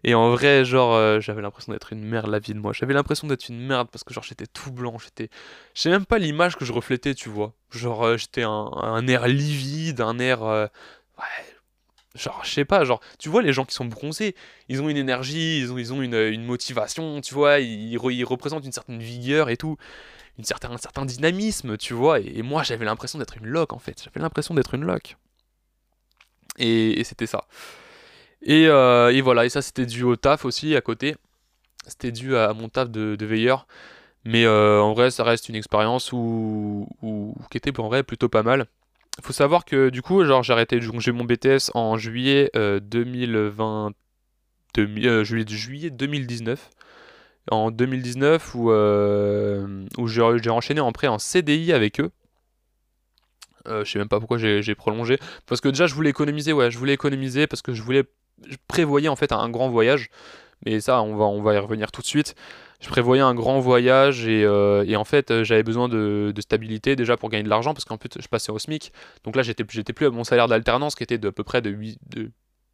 Et 0.06 0.16
en 0.16 0.32
vrai, 0.32 0.66
genre, 0.66 0.94
euh, 0.96 1.20
j'avais 1.22 1.42
l'impression 1.42 1.72
d'être 1.72 1.94
une 1.94 2.04
merde 2.04 2.28
la 2.28 2.40
vie 2.40 2.54
de 2.54 2.60
moi. 2.60 2.74
J'avais 2.74 2.94
l'impression 2.94 3.26
d'être 3.28 3.48
une 3.48 3.66
merde 3.66 3.88
parce 3.90 4.04
que, 4.04 4.14
genre, 4.14 4.24
j'étais 4.24 4.48
tout 4.48 4.72
blanc. 4.72 4.98
J'étais. 4.98 5.30
J'ai 5.76 5.90
même 5.90 6.06
pas 6.06 6.18
l'image 6.20 6.58
que 6.58 6.66
je 6.66 6.74
reflétais, 6.74 7.16
tu 7.16 7.30
vois. 7.30 7.54
Genre, 7.72 8.04
euh, 8.04 8.18
j'étais 8.18 8.44
un, 8.44 9.08
air 9.08 9.28
livide, 9.28 10.02
un 10.02 10.20
air. 10.20 10.44
Euh, 10.44 10.68
ouais. 11.18 11.53
Genre, 12.16 12.42
je 12.44 12.52
sais 12.52 12.66
pas, 12.66 12.84
genre, 12.84 13.02
tu 13.18 13.30
vois, 13.30 13.42
les 13.42 13.54
gens 13.54 13.66
qui 13.66 13.74
sont 13.74 13.86
bronzés, 13.86 14.36
ils 14.70 14.82
ont 14.82 14.90
une 14.90 14.98
énergie, 14.98 15.60
ils 15.60 15.72
ont, 15.74 15.78
ils 15.80 15.94
ont 15.94 16.02
une, 16.02 16.46
motivation, 16.46 17.22
tu 17.22 17.34
vois, 17.34 17.60
ils, 17.60 17.98
représentent 17.98 18.66
une 18.66 18.72
certaine 18.72 19.00
vigueur 19.00 19.50
et 19.50 19.58
tout, 19.58 19.78
une 20.38 20.46
un 20.64 20.78
certain 20.78 21.06
dynamisme, 21.06 21.78
tu 21.78 21.94
vois. 21.94 22.20
Et, 22.20 22.44
moi, 22.44 22.62
j'avais 22.64 22.86
l'impression 22.86 23.18
d'être 23.20 23.38
une 23.38 23.48
loque, 23.48 23.74
en 23.74 23.80
fait. 23.80 24.04
J'avais 24.04 24.22
l'impression 24.22 24.54
d'être 24.54 24.76
une 24.76 24.84
loque. 24.86 25.18
et 26.58 27.04
c'était 27.04 27.28
ça. 27.28 27.48
Euh, 28.50 29.10
et, 29.10 29.22
voilà, 29.22 29.46
et 29.46 29.50
ça 29.50 29.62
c'était 29.62 29.86
dû 29.86 30.04
au 30.04 30.16
taf 30.16 30.46
aussi 30.46 30.76
à 30.76 30.82
côté. 30.82 31.16
C'était 31.88 32.12
dû 32.12 32.36
à 32.36 32.54
mon 32.54 32.70
taf 32.70 32.90
de, 32.90 33.26
veilleur. 33.26 33.68
Mais 34.26 34.46
euh, 34.46 34.82
en 34.82 34.94
vrai, 34.94 35.12
ça 35.12 35.24
reste 35.24 35.50
une 35.50 35.56
expérience 35.56 36.12
où, 36.14 36.88
qui 37.52 37.58
était 37.58 37.78
en 37.80 37.88
vrai 37.88 38.04
plutôt 38.04 38.30
pas 38.30 38.44
mal. 38.44 38.68
Faut 39.22 39.34
savoir 39.34 39.66
que 39.66 39.90
du 39.90 40.02
coup, 40.02 40.24
genre 40.26 40.44
j'ai 40.44 40.54
arrêté, 40.54 40.80
j'ai 40.82 41.12
mon 41.12 41.24
BTS 41.24 41.72
en 41.76 41.98
juillet 41.98 42.52
2020, 42.56 43.92
euh, 44.78 45.24
juillet, 45.24 45.46
juillet 45.48 45.90
2019. 45.90 46.70
En 47.52 47.72
2019 47.72 48.56
où, 48.56 48.72
où 48.72 50.08
j'ai 50.08 50.50
enchaîné 50.50 50.80
en 50.80 50.92
prêt 50.94 51.08
en 51.08 51.20
CDI 51.20 51.74
avec 51.74 52.00
eux. 52.00 52.10
je 53.66 53.84
sais 53.84 54.00
même 54.00 54.08
pas 54.08 54.20
pourquoi 54.20 54.38
j'ai 54.38 54.76
prolongé. 54.76 55.20
Parce 55.46 55.62
que 55.62 55.70
déjà 55.70 55.86
je 55.86 55.94
voulais 55.94 56.10
économiser, 56.10 56.54
ouais, 56.54 56.72
je 56.72 56.78
voulais 56.78 56.94
économiser 56.94 57.46
parce 57.48 57.62
que 57.62 57.74
je 57.74 57.84
voulais 57.84 58.06
je 58.48 58.58
prévoyais 58.68 59.10
en 59.10 59.16
fait 59.16 59.32
un 59.32 59.50
grand 59.50 59.70
voyage, 59.70 60.10
mais 60.66 60.80
ça 60.80 61.02
on 61.02 61.16
va, 61.16 61.26
on 61.26 61.42
va 61.42 61.54
y 61.54 61.58
revenir 61.58 61.92
tout 61.92 62.02
de 62.02 62.08
suite. 62.08 62.36
Je 62.84 62.90
prévoyais 62.90 63.22
un 63.22 63.34
grand 63.34 63.62
voyage 63.62 64.28
et, 64.28 64.44
euh, 64.44 64.96
en 64.96 65.06
fait 65.06 65.32
euh, 65.32 65.46
j'avais 65.46 65.64
besoin 65.64 65.88
de, 65.88 66.34
stabilité 66.40 66.98
déjà 66.98 67.16
pour 67.16 67.30
gagner 67.30 67.44
de 67.44 67.50
l'argent 67.50 67.74
parce 67.74 67.86
qu'en 67.86 67.98
plus 67.98 68.10
je 68.20 68.28
passais 68.28 68.52
au 68.52 68.60
SMIC. 68.60 68.92
Donc 69.24 69.38
là 69.38 69.42
j'étais, 69.42 69.64
j'étais 69.70 69.94
plus 69.94 70.06
à 70.06 70.10
mon 70.10 70.26
salaire 70.26 70.50
d'alternance 70.50 70.96
qui 70.96 71.04
était 71.04 71.18
de 71.18 71.30
à 71.30 71.32
peu 71.32 71.46
près 71.46 71.62
de, 71.62 71.70
8, 71.70 71.98
de 72.10 72.32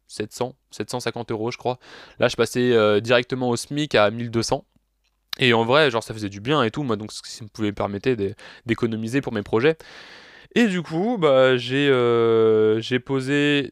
700, 0.08 0.56
750 0.72 1.30
euros 1.30 1.52
je 1.52 1.58
crois. 1.58 1.78
Là 2.18 2.26
je 2.26 2.34
passais 2.34 2.72
euh, 2.72 2.98
directement 2.98 3.50
au 3.50 3.56
SMIC 3.56 3.94
à 3.94 4.10
1200. 4.10 4.64
Et 5.38 5.52
en 5.52 5.64
vrai, 5.64 5.92
genre 5.92 6.02
ça 6.02 6.12
faisait 6.12 6.28
du 6.28 6.40
bien 6.40 6.64
et 6.64 6.72
tout, 6.72 6.82
moi 6.82 6.96
donc 6.96 7.12
ça 7.12 7.44
me 7.44 7.48
pouvait 7.48 7.68
me 7.68 7.74
permettre 7.74 8.10
d'économiser 8.66 9.20
pour 9.20 9.32
mes 9.32 9.42
projets. 9.42 9.76
Et 10.56 10.66
du 10.66 10.82
coup, 10.82 11.18
bah, 11.18 11.56
j'ai 11.56 11.86
j'ai 12.80 12.98
posé 12.98 13.70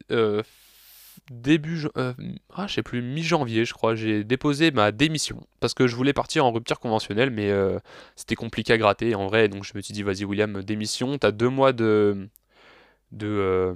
début, 1.31 1.87
euh, 1.97 2.13
ah, 2.55 2.67
je 2.67 2.75
sais 2.75 2.83
plus, 2.83 3.03
mi-janvier, 3.03 3.65
je 3.65 3.75
crois, 3.75 3.95
j'ai 3.95 4.25
déposé 4.25 4.71
ma 4.71 4.93
démission 4.93 5.41
parce 5.61 5.75
que 5.75 5.87
je 5.87 5.97
voulais 5.97 6.13
partir 6.13 6.45
en 6.45 6.53
rupture 6.53 6.81
conventionnelle, 6.81 7.31
mais 7.31 7.51
euh, 7.51 7.79
c'était 8.17 8.35
compliqué 8.35 8.73
à 8.73 8.79
gratter 8.79 9.15
en 9.15 9.27
vrai. 9.27 9.49
Donc 9.49 9.65
je 9.65 9.73
me 9.75 9.81
suis 9.81 9.93
dit, 9.93 10.03
vas-y, 10.03 10.25
William, 10.25 10.63
démission. 10.63 11.19
T'as 11.19 11.31
deux 11.31 11.49
mois 11.49 11.73
de, 11.73 12.29
de, 13.13 13.27
euh, 13.27 13.75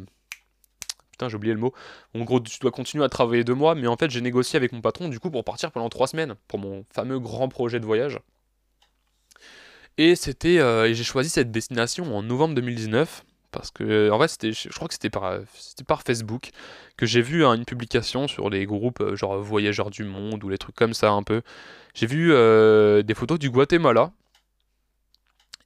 putain, 1.11 1.29
j'ai 1.29 1.37
oublié 1.37 1.55
le 1.55 1.61
mot. 1.61 1.73
En 2.15 2.21
gros, 2.21 2.41
tu 2.41 2.59
dois 2.61 2.71
continuer 2.71 3.05
à 3.05 3.09
travailler 3.09 3.45
deux 3.45 3.55
mois, 3.55 3.75
mais 3.75 3.87
en 3.87 3.97
fait, 3.97 4.11
j'ai 4.11 4.21
négocié 4.21 4.57
avec 4.57 4.73
mon 4.73 4.81
patron 4.81 5.09
du 5.09 5.21
coup 5.21 5.31
pour 5.31 5.45
partir 5.45 5.73
pendant 5.73 5.89
trois 5.89 6.07
semaines 6.07 6.35
pour 6.49 6.59
mon 6.59 6.85
fameux 6.93 7.19
grand 7.19 7.49
projet 7.49 7.81
de 7.81 7.87
voyage. 7.87 8.19
Et 9.99 10.15
c'était, 10.17 10.57
et 10.57 10.95
j'ai 10.95 11.05
choisi 11.05 11.29
cette 11.29 11.51
destination 11.51 12.17
en 12.17 12.23
novembre 12.23 12.55
2019 12.55 13.25
parce 13.53 13.71
que 13.71 14.11
en 14.11 14.19
vrai 14.19 14.29
c'était 14.29 14.53
je 14.53 14.69
crois 14.71 14.89
que 14.89 14.95
c'était 14.95 15.11
par 15.11 16.03
Facebook 16.05 16.51
que 16.97 17.07
j'ai 17.07 17.23
vu 17.23 17.45
hein, 17.45 17.55
une 17.55 17.65
publication 17.65 18.27
sur 18.27 18.51
les 18.51 18.67
groupes 18.67 19.01
euh, 19.01 19.17
genre 19.17 19.39
voyageurs 19.39 19.91
du 19.91 20.05
monde 20.05 20.43
ou 20.43 20.49
les 20.49 20.59
trucs 20.59 20.75
comme 20.75 20.95
ça 20.95 21.11
un 21.11 21.23
peu. 21.23 21.43
J'ai 21.95 22.07
vu 22.07 22.33
euh, 22.33 23.03
des 23.03 23.15
photos 23.15 23.39
du 23.39 23.51
Guatemala. 23.51 24.13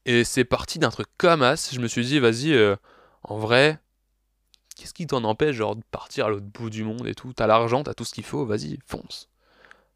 Et 0.04 0.22
c'est 0.24 0.44
parti 0.44 0.78
d'un 0.78 0.90
truc 0.90 1.08
comme 1.18 1.42
as. 1.42 1.72
Je 1.72 1.80
me 1.80 1.88
suis 1.88 2.04
dit 2.04 2.20
vas-y 2.20 2.52
euh, 2.52 2.76
en 3.22 3.38
vrai 3.38 3.80
qu'est-ce 4.76 4.94
qui 4.94 5.06
t'en 5.06 5.24
empêche 5.24 5.56
genre 5.56 5.76
de 5.76 5.82
partir 5.90 6.26
à 6.26 6.28
l'autre 6.28 6.46
bout 6.46 6.70
du 6.70 6.84
monde 6.84 7.06
et 7.06 7.14
tout? 7.14 7.32
T'as 7.32 7.46
l'argent 7.46 7.82
t'as 7.82 7.94
tout 7.94 8.04
ce 8.04 8.14
qu'il 8.14 8.24
faut 8.24 8.44
vas-y 8.44 8.78
fonce. 8.86 9.28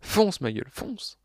Fonce 0.01 0.41
ma 0.41 0.53
gueule 0.53 0.71
fonce. 0.71 1.19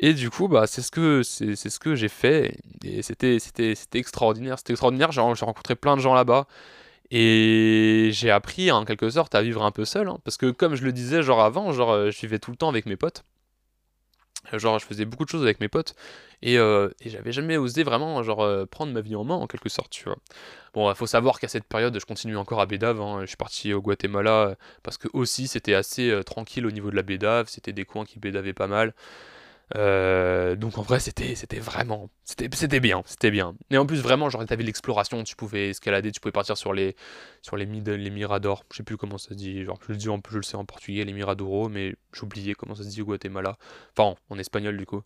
Et 0.00 0.14
du 0.14 0.30
coup, 0.30 0.48
bah, 0.48 0.66
c'est 0.66 0.82
ce 0.82 0.90
que, 0.90 1.22
c'est, 1.22 1.56
ce 1.56 1.78
que 1.80 1.94
j'ai 1.94 2.08
fait. 2.08 2.56
Et 2.84 3.02
c'était, 3.02 3.38
c'était, 3.40 3.74
c'était 3.74 3.98
extraordinaire. 3.98 4.58
C'était 4.58 4.74
extraordinaire. 4.74 5.10
J'ai, 5.12 5.22
j'ai 5.34 5.44
rencontré 5.44 5.74
plein 5.74 5.96
de 5.96 6.00
gens 6.00 6.14
là-bas. 6.14 6.46
Et 7.10 8.10
j'ai 8.12 8.30
appris 8.30 8.70
en 8.70 8.84
quelque 8.84 9.08
sorte 9.10 9.34
à 9.34 9.42
vivre 9.42 9.62
un 9.64 9.70
peu 9.70 9.84
seul, 9.84 10.08
hein. 10.08 10.18
parce 10.24 10.36
que 10.36 10.50
comme 10.50 10.74
je 10.74 10.84
le 10.84 10.92
disais 10.92 11.22
genre 11.22 11.40
avant, 11.40 11.72
genre 11.72 11.90
euh, 11.90 12.10
je 12.10 12.20
vivais 12.20 12.38
tout 12.38 12.50
le 12.50 12.56
temps 12.58 12.68
avec 12.68 12.84
mes 12.84 12.96
potes. 12.96 13.24
Genre 14.52 14.78
je 14.78 14.86
faisais 14.86 15.04
beaucoup 15.04 15.24
de 15.24 15.30
choses 15.30 15.42
avec 15.42 15.60
mes 15.60 15.68
potes 15.68 15.94
et, 16.42 16.58
euh, 16.58 16.88
j'avais 17.04 17.32
jamais 17.32 17.56
osé 17.56 17.82
vraiment 17.82 18.22
genre 18.22 18.42
euh, 18.42 18.64
prendre 18.66 18.92
ma 18.92 19.00
vie 19.00 19.16
en 19.16 19.24
main 19.24 19.34
en 19.34 19.46
quelque 19.46 19.68
sorte, 19.68 19.90
tu 19.90 20.04
vois. 20.04 20.16
Bon, 20.74 20.90
il 20.90 20.94
faut 20.94 21.06
savoir 21.06 21.40
qu'à 21.40 21.48
cette 21.48 21.64
période, 21.64 21.98
je 21.98 22.06
continue 22.06 22.36
encore 22.36 22.60
à 22.60 22.66
Bédave. 22.66 23.00
Hein. 23.00 23.22
Je 23.22 23.26
suis 23.26 23.36
parti 23.36 23.72
au 23.72 23.80
Guatemala 23.80 24.56
parce 24.82 24.96
que 24.98 25.08
aussi 25.12 25.48
c'était 25.48 25.74
assez 25.74 26.20
tranquille 26.24 26.66
au 26.66 26.70
niveau 26.70 26.90
de 26.90 26.96
la 26.96 27.02
Bédave. 27.02 27.48
C'était 27.48 27.72
des 27.72 27.84
coins 27.84 28.04
qui 28.04 28.18
bédavaient 28.18 28.52
pas 28.52 28.68
mal. 28.68 28.94
Euh, 29.76 30.56
donc 30.56 30.78
en 30.78 30.82
vrai 30.82 30.98
c'était 30.98 31.34
c'était 31.34 31.58
vraiment 31.58 32.08
c'était 32.24 32.48
c'était 32.54 32.80
bien 32.80 33.02
c'était 33.06 33.30
bien. 33.30 33.54
Et 33.70 33.76
en 33.76 33.84
plus 33.86 34.00
vraiment 34.00 34.30
genre 34.30 34.44
t'avais 34.46 34.62
l'exploration 34.62 35.22
tu 35.24 35.36
pouvais 35.36 35.70
escalader 35.70 36.10
tu 36.10 36.20
pouvais 36.20 36.32
partir 36.32 36.56
sur 36.56 36.72
les 36.72 36.96
sur 37.42 37.56
les 37.56 37.66
miradors. 37.66 38.64
Je 38.72 38.78
sais 38.78 38.82
plus 38.82 38.96
comment 38.96 39.18
ça 39.18 39.30
se 39.30 39.34
dit 39.34 39.64
genre 39.64 39.78
je 39.86 39.92
le 39.92 39.98
dis 39.98 40.08
en, 40.08 40.20
je 40.30 40.36
le 40.36 40.42
sais 40.42 40.56
en 40.56 40.64
portugais 40.64 41.04
les 41.04 41.12
miradors 41.12 41.68
mais 41.68 41.96
j'oubliais 42.12 42.54
comment 42.54 42.74
ça 42.74 42.82
se 42.82 42.88
dit 42.88 43.02
au 43.02 43.06
Guatemala. 43.06 43.58
Enfin 43.96 44.16
en, 44.30 44.38
espagnol 44.38 44.76
du 44.76 44.86
coup. 44.86 45.02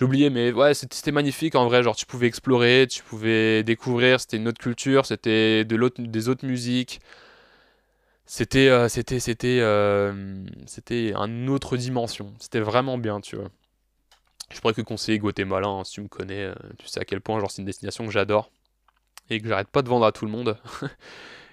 Oublié 0.00 0.30
mais 0.30 0.52
ouais 0.52 0.72
c'était 0.72 1.12
magnifique 1.12 1.56
en 1.56 1.66
vrai 1.66 1.82
genre 1.82 1.96
tu 1.96 2.06
pouvais 2.06 2.26
explorer 2.28 2.86
tu 2.88 3.02
pouvais 3.02 3.64
découvrir 3.64 4.20
c'était 4.20 4.36
une 4.38 4.48
autre 4.48 4.60
culture 4.60 5.04
c'était 5.04 5.64
de 5.64 5.76
l'autre 5.76 6.00
des 6.00 6.28
autres 6.28 6.46
musiques. 6.46 7.00
C'était 8.26 8.68
euh, 8.68 8.88
c'était 8.88 9.18
c'était 9.18 9.58
euh, 9.60 10.44
c'était 10.66 11.12
une 11.14 11.48
autre 11.50 11.76
dimension. 11.76 12.32
C'était 12.38 12.60
vraiment 12.60 12.96
bien 12.96 13.20
tu 13.20 13.36
vois 13.36 13.50
je 14.52 14.60
pourrais 14.60 14.74
que 14.74 14.82
conseiller 14.82 15.18
Guatemala, 15.18 15.68
hein, 15.68 15.84
si 15.84 15.92
tu 15.92 16.00
me 16.02 16.08
connais, 16.08 16.44
euh, 16.44 16.54
tu 16.78 16.86
sais 16.88 17.00
à 17.00 17.04
quel 17.04 17.20
point 17.20 17.38
genre 17.40 17.50
c'est 17.50 17.62
une 17.62 17.66
destination 17.66 18.04
que 18.04 18.10
j'adore 18.10 18.50
et 19.30 19.40
que 19.40 19.48
j'arrête 19.48 19.68
pas 19.68 19.82
de 19.82 19.88
vendre 19.88 20.06
à 20.06 20.12
tout 20.12 20.24
le 20.24 20.30
monde. 20.30 20.58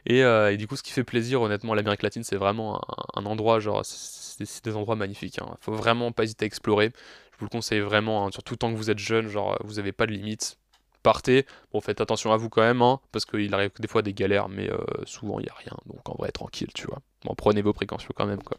Et, 0.09 0.23
euh, 0.23 0.53
et, 0.53 0.57
du 0.57 0.67
coup, 0.67 0.77
ce 0.77 0.83
qui 0.83 0.93
fait 0.93 1.03
plaisir, 1.03 1.41
honnêtement, 1.41 1.73
l'Amérique 1.73 2.01
latine, 2.01 2.23
c'est 2.23 2.37
vraiment 2.37 2.79
un, 3.13 3.25
endroit, 3.25 3.59
genre, 3.59 3.81
c'est 3.83 4.63
des 4.63 4.75
endroits 4.77 4.95
magnifiques. 4.95 5.39
Hein. 5.39 5.57
Faut 5.59 5.73
vraiment 5.73 6.13
pas 6.13 6.23
hésiter 6.23 6.45
à 6.45 6.47
explorer. 6.47 6.93
Je 7.33 7.39
vous 7.39 7.45
le 7.45 7.49
conseille 7.49 7.81
vraiment, 7.81 8.25
hein, 8.25 8.31
surtout 8.31 8.55
tant 8.55 8.71
que 8.71 8.77
vous 8.77 8.89
êtes 8.89 8.99
jeune, 8.99 9.27
genre, 9.27 9.57
vous 9.65 9.79
avez 9.79 9.91
pas 9.91 10.05
de 10.05 10.13
limites. 10.13 10.59
Partez. 11.03 11.45
Bon, 11.73 11.81
faites 11.81 11.99
attention 11.99 12.31
à 12.31 12.37
vous 12.37 12.47
quand 12.47 12.61
même, 12.61 12.81
hein, 12.81 13.01
parce 13.11 13.25
qu'il 13.25 13.53
arrive 13.53 13.71
des 13.79 13.87
fois 13.89 14.01
des 14.01 14.13
galères, 14.13 14.47
mais 14.47 14.71
euh, 14.71 14.77
souvent 15.05 15.39
il 15.39 15.45
y 15.45 15.49
a 15.49 15.53
rien. 15.53 15.75
Donc 15.87 16.07
en 16.07 16.15
vrai, 16.17 16.31
tranquille, 16.31 16.69
tu 16.73 16.87
vois. 16.87 17.01
Bon, 17.25 17.35
prenez 17.35 17.61
vos 17.61 17.73
précautions 17.73 18.11
quand 18.15 18.25
même, 18.25 18.41
quoi. 18.41 18.57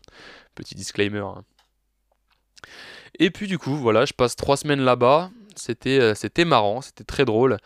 Petit 0.54 0.74
disclaimer. 0.74 1.24
Et 3.18 3.30
puis 3.30 3.46
du 3.46 3.58
coup, 3.58 3.74
voilà, 3.76 4.04
je 4.04 4.12
passe 4.12 4.36
trois 4.36 4.56
semaines 4.56 4.80
là-bas. 4.80 5.30
C'était, 5.56 5.98
euh, 6.00 6.14
c'était 6.14 6.44
marrant, 6.44 6.80
c'était 6.80 7.04
très 7.04 7.24
drôle. 7.24 7.58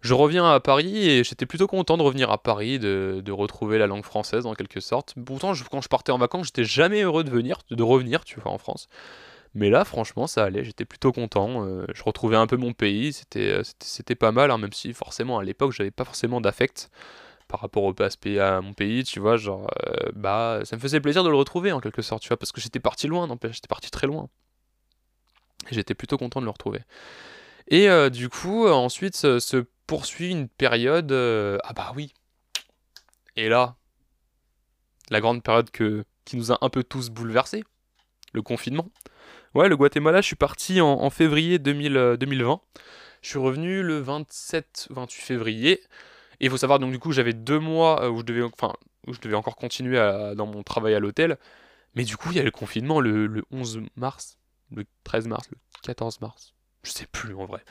Je 0.00 0.12
reviens 0.12 0.50
à 0.50 0.60
Paris 0.60 1.08
et 1.08 1.24
j'étais 1.24 1.46
plutôt 1.46 1.66
content 1.66 1.96
de 1.96 2.02
revenir 2.02 2.30
à 2.30 2.36
Paris, 2.42 2.78
de, 2.78 3.30
retrouver 3.30 3.78
la 3.78 3.86
langue 3.86 4.04
française 4.04 4.44
en 4.44 4.54
quelque 4.54 4.80
sorte. 4.80 5.14
Pourtant, 5.24 5.52
quand 5.70 5.80
je 5.80 5.88
partais 5.88 6.12
en 6.12 6.18
vacances, 6.18 6.46
j'étais 6.46 6.64
jamais 6.64 7.02
heureux 7.02 7.24
de 7.24 7.30
venir, 7.30 7.60
de 7.70 7.82
revenir, 7.82 8.24
tu 8.24 8.38
vois, 8.38 8.52
en 8.52 8.58
France. 8.58 8.88
Mais 9.54 9.70
là, 9.70 9.84
franchement, 9.86 10.26
ça 10.26 10.44
allait, 10.44 10.64
j'étais 10.64 10.84
plutôt 10.84 11.12
content. 11.12 11.64
Euh, 11.64 11.86
je 11.94 12.02
retrouvais 12.02 12.36
un 12.36 12.46
peu 12.46 12.56
mon 12.58 12.74
pays, 12.74 13.14
c'était, 13.14 13.50
euh, 13.50 13.62
c'était, 13.80 14.14
pas 14.14 14.32
mal, 14.32 14.50
hein, 14.50 14.58
même 14.58 14.72
si 14.72 14.92
forcément 14.92 15.38
à 15.38 15.44
l'époque, 15.44 15.72
j'avais 15.72 15.90
pas 15.90 16.04
forcément 16.04 16.40
d'affect 16.42 16.90
par 17.48 17.60
rapport 17.60 17.84
au 17.84 17.94
aspect 18.02 18.38
à 18.40 18.60
mon 18.60 18.74
pays, 18.74 19.04
tu 19.04 19.20
vois, 19.20 19.36
genre, 19.36 19.70
bah, 20.14 20.60
ça 20.64 20.76
me 20.76 20.80
faisait 20.80 21.00
plaisir 21.00 21.24
de 21.24 21.28
le 21.30 21.36
retrouver 21.36 21.72
en 21.72 21.80
quelque 21.80 22.02
sorte, 22.02 22.22
tu 22.22 22.28
vois, 22.28 22.36
parce 22.36 22.52
que 22.52 22.60
j'étais 22.60 22.80
parti 22.80 23.06
loin, 23.06 23.26
n'empêche, 23.26 23.56
j'étais 23.56 23.68
parti 23.68 23.90
très 23.90 24.06
loin. 24.06 24.28
J'étais 25.70 25.94
plutôt 25.94 26.18
content 26.18 26.40
de 26.40 26.46
le 26.46 26.50
retrouver. 26.50 26.80
Et 27.68 27.88
euh, 27.88 28.10
du 28.10 28.28
coup, 28.28 28.66
euh, 28.66 28.72
ensuite 28.72 29.16
se, 29.16 29.64
poursuit 29.86 30.30
une 30.30 30.48
période. 30.48 31.12
Euh, 31.12 31.58
ah 31.64 31.72
bah 31.72 31.92
oui. 31.94 32.12
Et 33.36 33.48
là, 33.48 33.76
la 35.10 35.20
grande 35.20 35.42
période 35.42 35.70
que, 35.70 36.04
qui 36.24 36.36
nous 36.36 36.52
a 36.52 36.58
un 36.60 36.68
peu 36.68 36.84
tous 36.84 37.10
bouleversés, 37.10 37.64
le 38.32 38.42
confinement. 38.42 38.88
Ouais, 39.54 39.68
le 39.68 39.76
Guatemala, 39.76 40.20
je 40.20 40.26
suis 40.26 40.36
parti 40.36 40.80
en, 40.80 41.10
février 41.10 41.58
2020. 41.58 42.60
Je 43.22 43.28
suis 43.28 43.38
revenu 43.38 43.82
le 43.82 44.02
27-28 44.02 45.10
février. 45.10 45.80
Et 46.40 46.46
il 46.46 46.50
faut 46.50 46.56
savoir, 46.56 46.78
donc 46.78 46.90
du 46.90 46.98
coup, 46.98 47.12
j'avais 47.12 47.32
deux 47.32 47.60
mois 47.60 48.10
où 48.10 48.18
je 48.18 48.24
devais, 48.24 48.42
enfin, 48.42 48.72
où 49.06 49.12
je 49.12 49.20
devais 49.20 49.36
encore 49.36 49.56
continuer 49.56 49.96
dans 50.36 50.46
mon 50.46 50.62
travail 50.62 50.94
à 50.94 50.98
l'hôtel. 50.98 51.38
Mais 51.94 52.04
du 52.04 52.16
coup, 52.16 52.30
il 52.32 52.36
y 52.36 52.40
a 52.40 52.42
le 52.42 52.50
confinement 52.50 53.00
le, 53.00 53.26
le 53.26 53.44
11 53.52 53.82
mars, 53.96 54.38
le 54.74 54.84
13 55.04 55.28
mars, 55.28 55.48
le 55.50 55.56
14 55.82 56.20
mars. 56.20 56.54
Je 56.82 56.90
sais 56.90 57.06
plus 57.06 57.34
en 57.34 57.46
vrai. 57.46 57.64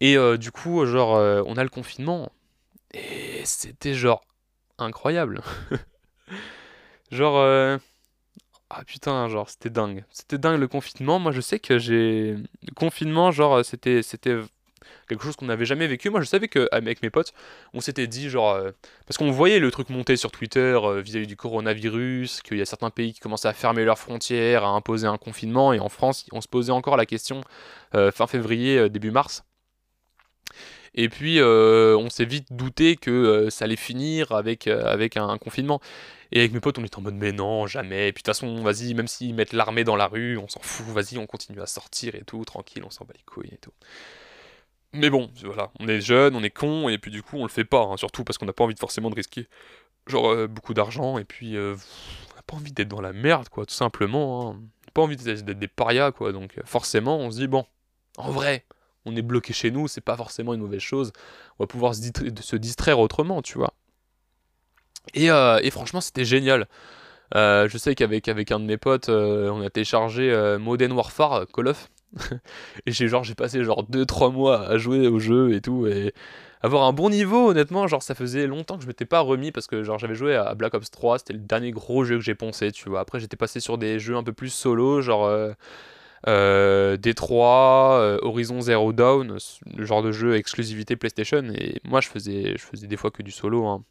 Et 0.00 0.16
euh, 0.16 0.36
du 0.36 0.52
coup, 0.52 0.84
genre, 0.84 1.16
euh, 1.16 1.42
on 1.46 1.56
a 1.56 1.62
le 1.62 1.70
confinement. 1.70 2.30
Et 2.92 3.42
c'était 3.44 3.94
genre 3.94 4.22
incroyable. 4.78 5.40
genre. 7.10 7.38
Euh, 7.38 7.78
ah 8.70 8.84
putain, 8.84 9.28
genre, 9.28 9.48
c'était 9.48 9.70
dingue. 9.70 10.04
C'était 10.10 10.36
dingue 10.36 10.60
le 10.60 10.68
confinement. 10.68 11.18
Moi, 11.18 11.32
je 11.32 11.40
sais 11.40 11.58
que 11.58 11.78
j'ai. 11.78 12.34
Le 12.34 12.74
confinement, 12.76 13.30
genre, 13.30 13.64
c'était, 13.64 14.02
c'était 14.02 14.38
quelque 15.08 15.24
chose 15.24 15.36
qu'on 15.36 15.46
n'avait 15.46 15.64
jamais 15.64 15.86
vécu. 15.86 16.10
Moi, 16.10 16.20
je 16.20 16.26
savais 16.26 16.48
qu'avec 16.48 17.02
mes 17.02 17.10
potes, 17.10 17.32
on 17.74 17.80
s'était 17.80 18.06
dit, 18.06 18.28
genre, 18.28 18.52
euh, 18.52 18.70
parce 19.06 19.18
qu'on 19.18 19.30
voyait 19.30 19.58
le 19.58 19.70
truc 19.70 19.90
monter 19.90 20.16
sur 20.16 20.30
Twitter 20.30 20.78
euh, 20.82 21.00
vis-à-vis 21.00 21.26
du 21.26 21.36
coronavirus, 21.36 22.42
qu'il 22.42 22.58
y 22.58 22.62
a 22.62 22.66
certains 22.66 22.90
pays 22.90 23.12
qui 23.12 23.20
commençaient 23.20 23.48
à 23.48 23.52
fermer 23.52 23.84
leurs 23.84 23.98
frontières, 23.98 24.64
à 24.64 24.68
imposer 24.68 25.06
un 25.06 25.18
confinement, 25.18 25.72
et 25.72 25.80
en 25.80 25.88
France, 25.88 26.26
on 26.32 26.40
se 26.40 26.48
posait 26.48 26.72
encore 26.72 26.96
la 26.96 27.06
question 27.06 27.42
euh, 27.94 28.12
fin 28.12 28.26
février, 28.26 28.88
début 28.88 29.10
mars. 29.10 29.44
Et 30.94 31.08
puis, 31.08 31.40
on 31.40 32.10
s'est 32.10 32.24
vite 32.24 32.48
douté 32.50 32.96
que 32.96 33.48
ça 33.50 33.66
allait 33.66 33.76
finir 33.76 34.32
avec, 34.32 34.66
avec 34.66 35.16
un, 35.16 35.38
confinement. 35.38 35.80
Et 36.32 36.40
avec 36.40 36.52
mes 36.52 36.60
potes, 36.60 36.78
on 36.78 36.84
était 36.84 36.96
en 36.96 37.02
mode, 37.02 37.14
mais 37.14 37.32
non, 37.32 37.66
jamais. 37.66 38.08
Et 38.08 38.12
puis 38.12 38.22
de 38.22 38.26
toute 38.26 38.34
façon, 38.34 38.62
vas-y, 38.62 38.94
même 38.94 39.08
s'ils 39.08 39.34
mettent 39.34 39.52
l'armée 39.52 39.84
dans 39.84 39.96
la 39.96 40.06
rue, 40.06 40.36
on 40.36 40.48
s'en 40.48 40.60
fout, 40.60 40.86
vas-y, 40.86 41.18
on 41.18 41.26
continue 41.26 41.60
à 41.60 41.66
sortir 41.66 42.14
et 42.14 42.22
tout, 42.22 42.44
tranquille, 42.44 42.82
on 42.84 42.90
s'en 42.90 43.04
bat 43.04 43.14
les 43.16 43.24
couilles 43.24 43.50
et 43.52 43.58
tout. 43.58 43.72
Mais 44.98 45.10
bon, 45.10 45.30
voilà, 45.44 45.70
on 45.78 45.86
est 45.86 46.00
jeune, 46.00 46.34
on 46.34 46.42
est 46.42 46.50
con, 46.50 46.88
et 46.88 46.98
puis 46.98 47.12
du 47.12 47.22
coup 47.22 47.36
on 47.36 47.44
le 47.44 47.48
fait 47.48 47.64
pas, 47.64 47.82
hein, 47.82 47.96
surtout 47.96 48.24
parce 48.24 48.36
qu'on 48.36 48.46
n'a 48.46 48.52
pas 48.52 48.64
envie 48.64 48.74
forcément 48.76 49.10
de 49.10 49.14
risquer 49.14 49.46
genre 50.08 50.30
euh, 50.30 50.48
beaucoup 50.48 50.74
d'argent, 50.74 51.18
et 51.18 51.24
puis 51.24 51.56
euh, 51.56 51.76
on 52.32 52.36
n'a 52.36 52.42
pas 52.42 52.56
envie 52.56 52.72
d'être 52.72 52.88
dans 52.88 53.00
la 53.00 53.12
merde, 53.12 53.48
quoi, 53.48 53.64
tout 53.64 53.74
simplement. 53.74 54.50
Hein. 54.50 54.60
pas 54.94 55.02
envie 55.02 55.16
d'être 55.16 55.44
des 55.44 55.68
parias, 55.68 56.10
quoi, 56.10 56.32
donc 56.32 56.58
euh, 56.58 56.62
forcément 56.64 57.18
on 57.18 57.30
se 57.30 57.38
dit, 57.38 57.46
bon, 57.46 57.64
en 58.16 58.32
vrai, 58.32 58.66
on 59.04 59.14
est 59.14 59.22
bloqué 59.22 59.52
chez 59.52 59.70
nous, 59.70 59.86
c'est 59.86 60.00
pas 60.00 60.16
forcément 60.16 60.52
une 60.52 60.60
mauvaise 60.60 60.80
chose, 60.80 61.12
on 61.58 61.64
va 61.64 61.68
pouvoir 61.68 61.94
se, 61.94 62.56
distraire 62.56 62.98
autrement, 62.98 63.40
tu 63.40 63.56
vois. 63.56 63.72
Et, 65.14 65.28
franchement 65.70 66.00
c'était 66.00 66.24
génial. 66.24 66.66
je 67.34 67.76
sais 67.78 67.94
qu'avec 67.94 68.26
avec 68.26 68.50
un 68.50 68.58
de 68.58 68.64
mes 68.64 68.78
potes, 68.78 69.08
on 69.08 69.60
a 69.62 69.70
téléchargé 69.70 70.56
Modern 70.58 70.92
Warfare, 70.92 71.46
Call 71.46 71.68
of, 71.68 71.88
et 72.86 72.92
j'ai 72.92 73.08
genre 73.08 73.24
j'ai 73.24 73.34
passé 73.34 73.62
genre 73.64 73.84
2-3 73.88 74.32
mois 74.32 74.66
à 74.66 74.78
jouer 74.78 75.08
au 75.08 75.18
jeu 75.18 75.52
et 75.52 75.60
tout 75.60 75.86
et 75.86 76.14
avoir 76.62 76.84
un 76.84 76.92
bon 76.92 77.10
niveau 77.10 77.50
honnêtement 77.50 77.86
genre 77.86 78.02
ça 78.02 78.14
faisait 78.14 78.46
longtemps 78.46 78.76
que 78.76 78.82
je 78.82 78.88
m'étais 78.88 79.04
pas 79.04 79.20
remis 79.20 79.52
parce 79.52 79.66
que 79.66 79.82
genre 79.82 79.98
j'avais 79.98 80.14
joué 80.14 80.34
à 80.34 80.54
Black 80.54 80.74
Ops 80.74 80.90
3 80.90 81.18
c'était 81.18 81.34
le 81.34 81.40
dernier 81.40 81.70
gros 81.70 82.04
jeu 82.04 82.16
que 82.16 82.24
j'ai 82.24 82.34
poncé 82.34 82.72
tu 82.72 82.88
vois 82.88 83.00
après 83.00 83.20
j'étais 83.20 83.36
passé 83.36 83.60
sur 83.60 83.78
des 83.78 83.98
jeux 83.98 84.16
un 84.16 84.22
peu 84.22 84.32
plus 84.32 84.50
solo 84.50 85.02
genre 85.02 85.26
euh, 85.26 85.52
euh, 86.26 86.96
euh, 86.96 88.18
Horizon 88.22 88.60
Zero 88.60 88.92
Dawn, 88.92 89.38
le 89.76 89.84
genre 89.84 90.02
de 90.02 90.10
jeu 90.10 90.36
exclusivité 90.36 90.96
PlayStation 90.96 91.44
et 91.54 91.80
moi 91.84 92.00
je 92.00 92.08
faisais 92.08 92.54
je 92.56 92.62
faisais 92.62 92.86
des 92.86 92.96
fois 92.96 93.10
que 93.10 93.22
du 93.22 93.30
solo 93.30 93.66
hein. 93.66 93.84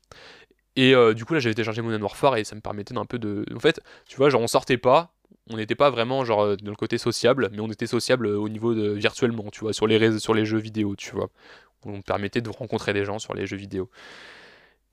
Et 0.78 0.94
euh, 0.94 1.14
du 1.16 1.26
coup 1.26 1.34
là 1.34 1.40
j'avais 1.40 1.56
téléchargé 1.56 1.82
Modern 1.82 2.04
Warfare 2.04 2.38
et 2.38 2.44
ça 2.44 2.56
me 2.56 2.62
permettait 2.62 2.94
d'un 2.94 3.06
peu 3.06 3.18
de... 3.18 3.44
En 3.54 3.60
fait, 3.60 3.82
tu 4.08 4.16
vois, 4.16 4.30
genre 4.30 4.42
on 4.42 4.48
sortait 4.48 4.78
pas, 4.78 5.12
on 5.50 5.58
n'était 5.58 5.76
pas 5.76 5.90
vraiment 5.90 6.26
genre 6.26 6.42
euh, 6.42 6.56
dans 6.58 6.72
le 6.72 6.76
côté 6.76 6.98
sociable, 6.98 7.50
mais 7.52 7.60
on 7.60 7.68
était 7.68 7.88
sociable 7.88 8.28
euh, 8.28 8.38
au 8.38 8.50
niveau 8.50 8.74
de 8.74 8.90
virtuellement, 8.92 9.46
tu 9.52 9.62
vois, 9.62 9.74
sur 9.74 9.88
les 9.88 10.20
sur 10.20 10.34
les 10.34 10.46
jeux 10.46 10.58
vidéo, 10.58 10.96
tu 10.96 11.12
vois. 11.12 11.30
On 11.86 12.02
permettait 12.02 12.42
de 12.42 12.50
rencontrer 12.50 12.94
des 12.94 13.06
gens 13.06 13.20
sur 13.20 13.34
les 13.34 13.46
jeux 13.46 13.58
vidéo. 13.58 13.90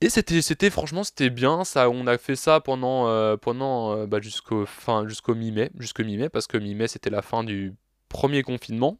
Et 0.00 0.10
c'était, 0.10 0.42
c'était 0.42 0.70
franchement, 0.70 1.02
c'était 1.02 1.30
bien. 1.30 1.64
Ça, 1.64 1.88
on 1.88 2.06
a 2.06 2.18
fait 2.18 2.36
ça 2.36 2.60
pendant, 2.60 3.08
euh, 3.08 3.36
pendant 3.36 4.06
bah, 4.06 4.20
jusqu'au 4.20 4.66
fin, 4.66 5.08
jusqu'au 5.08 5.34
mi-mai, 5.34 5.70
jusqu'au 5.78 6.04
mi-mai, 6.04 6.28
parce 6.28 6.46
que 6.46 6.58
mi-mai 6.58 6.88
c'était 6.88 7.10
la 7.10 7.22
fin 7.22 7.42
du 7.44 7.74
premier 8.08 8.42
confinement. 8.42 8.98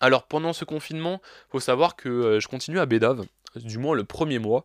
Alors 0.00 0.26
pendant 0.26 0.52
ce 0.52 0.64
confinement, 0.64 1.20
faut 1.50 1.60
savoir 1.60 1.96
que 1.96 2.38
je 2.40 2.48
continue 2.48 2.80
à 2.80 2.86
Bédave, 2.86 3.24
du 3.56 3.78
moins 3.78 3.94
le 3.94 4.04
premier 4.04 4.38
mois. 4.38 4.64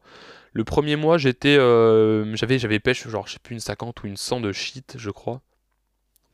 Le 0.53 0.63
premier 0.63 0.95
mois, 0.95 1.17
j'étais, 1.17 1.55
j'avais, 1.55 2.60
j'avais 2.60 2.79
pêche 2.79 3.08
genre 3.08 3.27
je 3.27 3.34
sais 3.34 3.39
plus 3.39 3.53
une 3.53 3.60
50 3.60 4.03
ou 4.03 4.08
une 4.08 4.17
100 4.17 4.41
de 4.41 4.51
shit, 4.51 4.95
je 4.97 5.12
crois. 5.12 5.41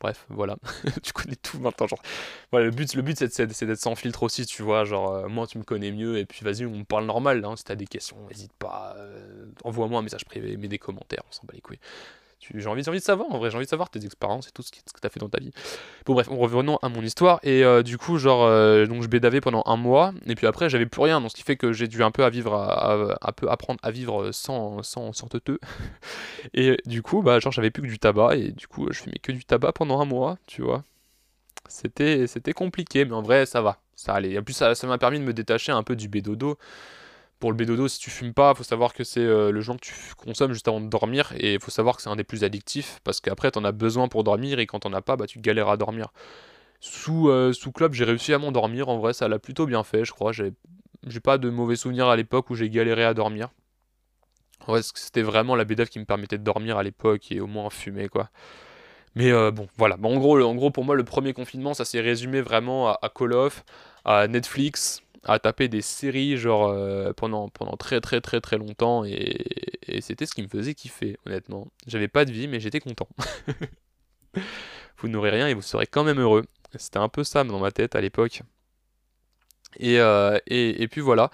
Bref, 0.00 0.26
voilà. 0.28 0.56
tu 1.02 1.12
connais 1.12 1.36
tout 1.36 1.58
maintenant. 1.58 1.86
Genre, 1.86 2.02
voilà, 2.50 2.66
le 2.66 2.72
but, 2.72 2.94
le 2.94 3.02
but 3.02 3.16
c'est 3.16 3.64
d'être 3.64 3.80
sans 3.80 3.94
filtre 3.94 4.22
aussi, 4.22 4.44
tu 4.44 4.62
vois. 4.62 4.84
Genre, 4.84 5.12
euh, 5.12 5.28
moi, 5.28 5.46
tu 5.46 5.58
me 5.58 5.64
connais 5.64 5.90
mieux, 5.90 6.18
et 6.18 6.26
puis 6.26 6.44
vas-y, 6.44 6.66
on 6.66 6.78
me 6.78 6.84
parle 6.84 7.06
normal. 7.06 7.44
Hein, 7.44 7.56
si 7.56 7.64
t'as 7.64 7.74
des 7.76 7.86
questions, 7.86 8.16
n'hésite 8.28 8.52
pas. 8.54 8.94
Euh, 8.98 9.46
envoie-moi 9.64 10.00
un 10.00 10.02
message 10.02 10.24
privé, 10.24 10.56
mets 10.56 10.68
des 10.68 10.78
commentaires, 10.78 11.22
on 11.28 11.32
s'en 11.32 11.42
bat 11.44 11.54
les 11.54 11.60
couilles. 11.60 11.80
J'ai 12.38 12.68
envie, 12.68 12.88
envie 12.88 12.98
de 12.98 13.04
savoir, 13.04 13.30
en 13.32 13.38
vrai, 13.38 13.50
j'ai 13.50 13.56
envie 13.56 13.64
de 13.64 13.70
savoir 13.70 13.90
tes 13.90 14.04
expériences 14.04 14.48
et 14.48 14.50
tout 14.52 14.62
ce 14.62 14.70
que, 14.70 14.76
tu 14.76 15.06
as 15.06 15.08
fait 15.08 15.18
dans 15.18 15.28
ta 15.28 15.40
vie. 15.40 15.50
Bon, 16.04 16.12
bref, 16.12 16.28
revenons 16.30 16.76
à 16.82 16.88
mon 16.88 17.02
histoire. 17.02 17.40
Et 17.42 17.64
euh, 17.64 17.82
du 17.82 17.98
coup, 17.98 18.18
genre, 18.18 18.44
euh, 18.44 18.86
donc 18.86 19.02
je 19.02 19.08
bédavais 19.08 19.40
pendant 19.40 19.62
un 19.66 19.76
mois, 19.76 20.12
et 20.26 20.34
puis 20.34 20.46
après, 20.46 20.68
j'avais 20.68 20.86
plus 20.86 21.00
rien, 21.02 21.20
donc 21.20 21.30
ce 21.30 21.36
qui 21.36 21.42
fait 21.42 21.56
que 21.56 21.72
j'ai 21.72 21.88
dû 21.88 22.02
un 22.02 22.10
peu 22.10 22.24
à 22.24 22.30
vivre, 22.30 22.54
à, 22.54 23.32
peu 23.32 23.50
apprendre 23.50 23.80
à 23.82 23.90
vivre 23.90 24.30
sans, 24.32 24.82
sans, 24.82 25.12
sans 25.12 25.28
et 26.54 26.76
du 26.86 27.02
coup, 27.02 27.22
bah, 27.22 27.40
genre, 27.40 27.52
j'avais 27.52 27.70
plus 27.70 27.82
que 27.82 27.88
du 27.88 27.98
tabac, 27.98 28.36
et 28.36 28.52
du 28.52 28.66
coup, 28.68 28.86
je 28.92 29.00
fumais 29.00 29.18
que 29.20 29.32
du 29.32 29.44
tabac 29.44 29.72
pendant 29.72 30.00
un 30.00 30.04
mois, 30.04 30.38
tu 30.46 30.62
vois. 30.62 30.84
C'était, 31.68 32.52
compliqué, 32.54 33.04
mais 33.04 33.14
en 33.14 33.22
vrai, 33.22 33.46
ça 33.46 33.60
va, 33.60 33.78
ça 33.96 34.14
allait. 34.14 34.38
En 34.38 34.42
plus, 34.42 34.54
ça, 34.54 34.74
ça 34.74 34.86
m'a 34.86 34.98
permis 34.98 35.18
de 35.18 35.24
me 35.24 35.32
détacher 35.32 35.72
un 35.72 35.82
peu 35.82 35.96
du 35.96 36.08
bédodo 36.08 36.58
pour 37.38 37.50
le 37.50 37.56
bédodo, 37.56 37.88
si 37.88 37.98
tu 37.98 38.10
fumes 38.10 38.32
pas, 38.32 38.54
faut 38.54 38.64
savoir 38.64 38.94
que 38.94 39.04
c'est 39.04 39.20
euh, 39.20 39.50
le 39.50 39.60
joint 39.60 39.76
que 39.76 39.84
tu 39.84 39.92
consommes 40.16 40.52
juste 40.52 40.68
avant 40.68 40.80
de 40.80 40.88
dormir, 40.88 41.32
et 41.36 41.54
il 41.54 41.60
faut 41.60 41.70
savoir 41.70 41.96
que 41.96 42.02
c'est 42.02 42.08
un 42.08 42.16
des 42.16 42.24
plus 42.24 42.44
addictifs, 42.44 43.00
parce 43.04 43.20
qu'après 43.20 43.50
t'en 43.50 43.64
as 43.64 43.72
besoin 43.72 44.08
pour 44.08 44.24
dormir, 44.24 44.58
et 44.58 44.66
quand 44.66 44.80
t'en 44.80 44.92
as 44.92 45.02
pas, 45.02 45.16
bah 45.16 45.26
tu 45.26 45.40
galères 45.40 45.68
à 45.68 45.76
dormir. 45.76 46.12
Sous, 46.80 47.28
euh, 47.28 47.52
sous 47.52 47.72
club, 47.72 47.92
j'ai 47.94 48.04
réussi 48.04 48.32
à 48.32 48.38
m'endormir, 48.38 48.88
en 48.88 48.98
vrai 48.98 49.12
ça 49.12 49.28
l'a 49.28 49.38
plutôt 49.38 49.66
bien 49.66 49.84
fait, 49.84 50.04
je 50.04 50.12
crois, 50.12 50.32
j'ai 50.32 51.20
pas 51.20 51.38
de 51.38 51.50
mauvais 51.50 51.76
souvenirs 51.76 52.08
à 52.08 52.16
l'époque 52.16 52.50
où 52.50 52.54
j'ai 52.54 52.70
galéré 52.70 53.04
à 53.04 53.14
dormir. 53.14 53.50
Vrai, 54.66 54.80
c'était 54.82 55.22
vraiment 55.22 55.54
la 55.54 55.64
bédave 55.64 55.88
qui 55.88 55.98
me 55.98 56.04
permettait 56.04 56.38
de 56.38 56.42
dormir 56.44 56.78
à 56.78 56.82
l'époque, 56.82 57.30
et 57.30 57.40
au 57.40 57.46
moins 57.46 57.70
fumer, 57.70 58.08
quoi. 58.08 58.30
Mais 59.14 59.32
euh, 59.32 59.50
bon, 59.50 59.66
voilà. 59.78 59.96
en, 60.02 60.16
gros, 60.18 60.40
en 60.42 60.54
gros, 60.54 60.70
pour 60.70 60.84
moi, 60.84 60.94
le 60.94 61.04
premier 61.04 61.32
confinement, 61.32 61.72
ça 61.72 61.84
s'est 61.84 62.00
résumé 62.00 62.42
vraiment 62.42 62.92
à 62.92 63.08
Call 63.08 63.32
of, 63.32 63.64
à 64.04 64.28
Netflix, 64.28 65.02
à 65.26 65.38
taper 65.38 65.68
des 65.68 65.82
séries 65.82 66.36
genre 66.36 66.68
euh, 66.68 67.12
pendant, 67.12 67.48
pendant 67.48 67.76
très 67.76 68.00
très 68.00 68.20
très 68.20 68.40
très 68.40 68.58
longtemps 68.58 69.04
et, 69.04 69.44
c'était 70.00 70.26
ce 70.26 70.34
qui 70.34 70.42
me 70.42 70.48
faisait 70.48 70.74
kiffer 70.74 71.16
honnêtement. 71.26 71.68
J'avais 71.86 72.08
pas 72.08 72.24
de 72.24 72.32
vie 72.32 72.48
mais 72.48 72.60
j'étais 72.60 72.80
content. 72.80 73.08
vous 74.98 75.08
n'aurez 75.08 75.30
rien 75.30 75.48
et 75.48 75.54
vous 75.54 75.62
serez 75.62 75.86
quand 75.86 76.04
même 76.04 76.20
heureux. 76.20 76.44
C'était 76.76 76.98
un 76.98 77.08
peu 77.08 77.24
ça 77.24 77.44
dans 77.44 77.58
ma 77.58 77.70
tête 77.70 77.94
à 77.94 78.00
l'époque. 78.00 78.42
Et, 79.78 80.00
euh, 80.00 80.38
et, 80.46 80.88
puis 80.88 81.00
voilà. 81.00 81.30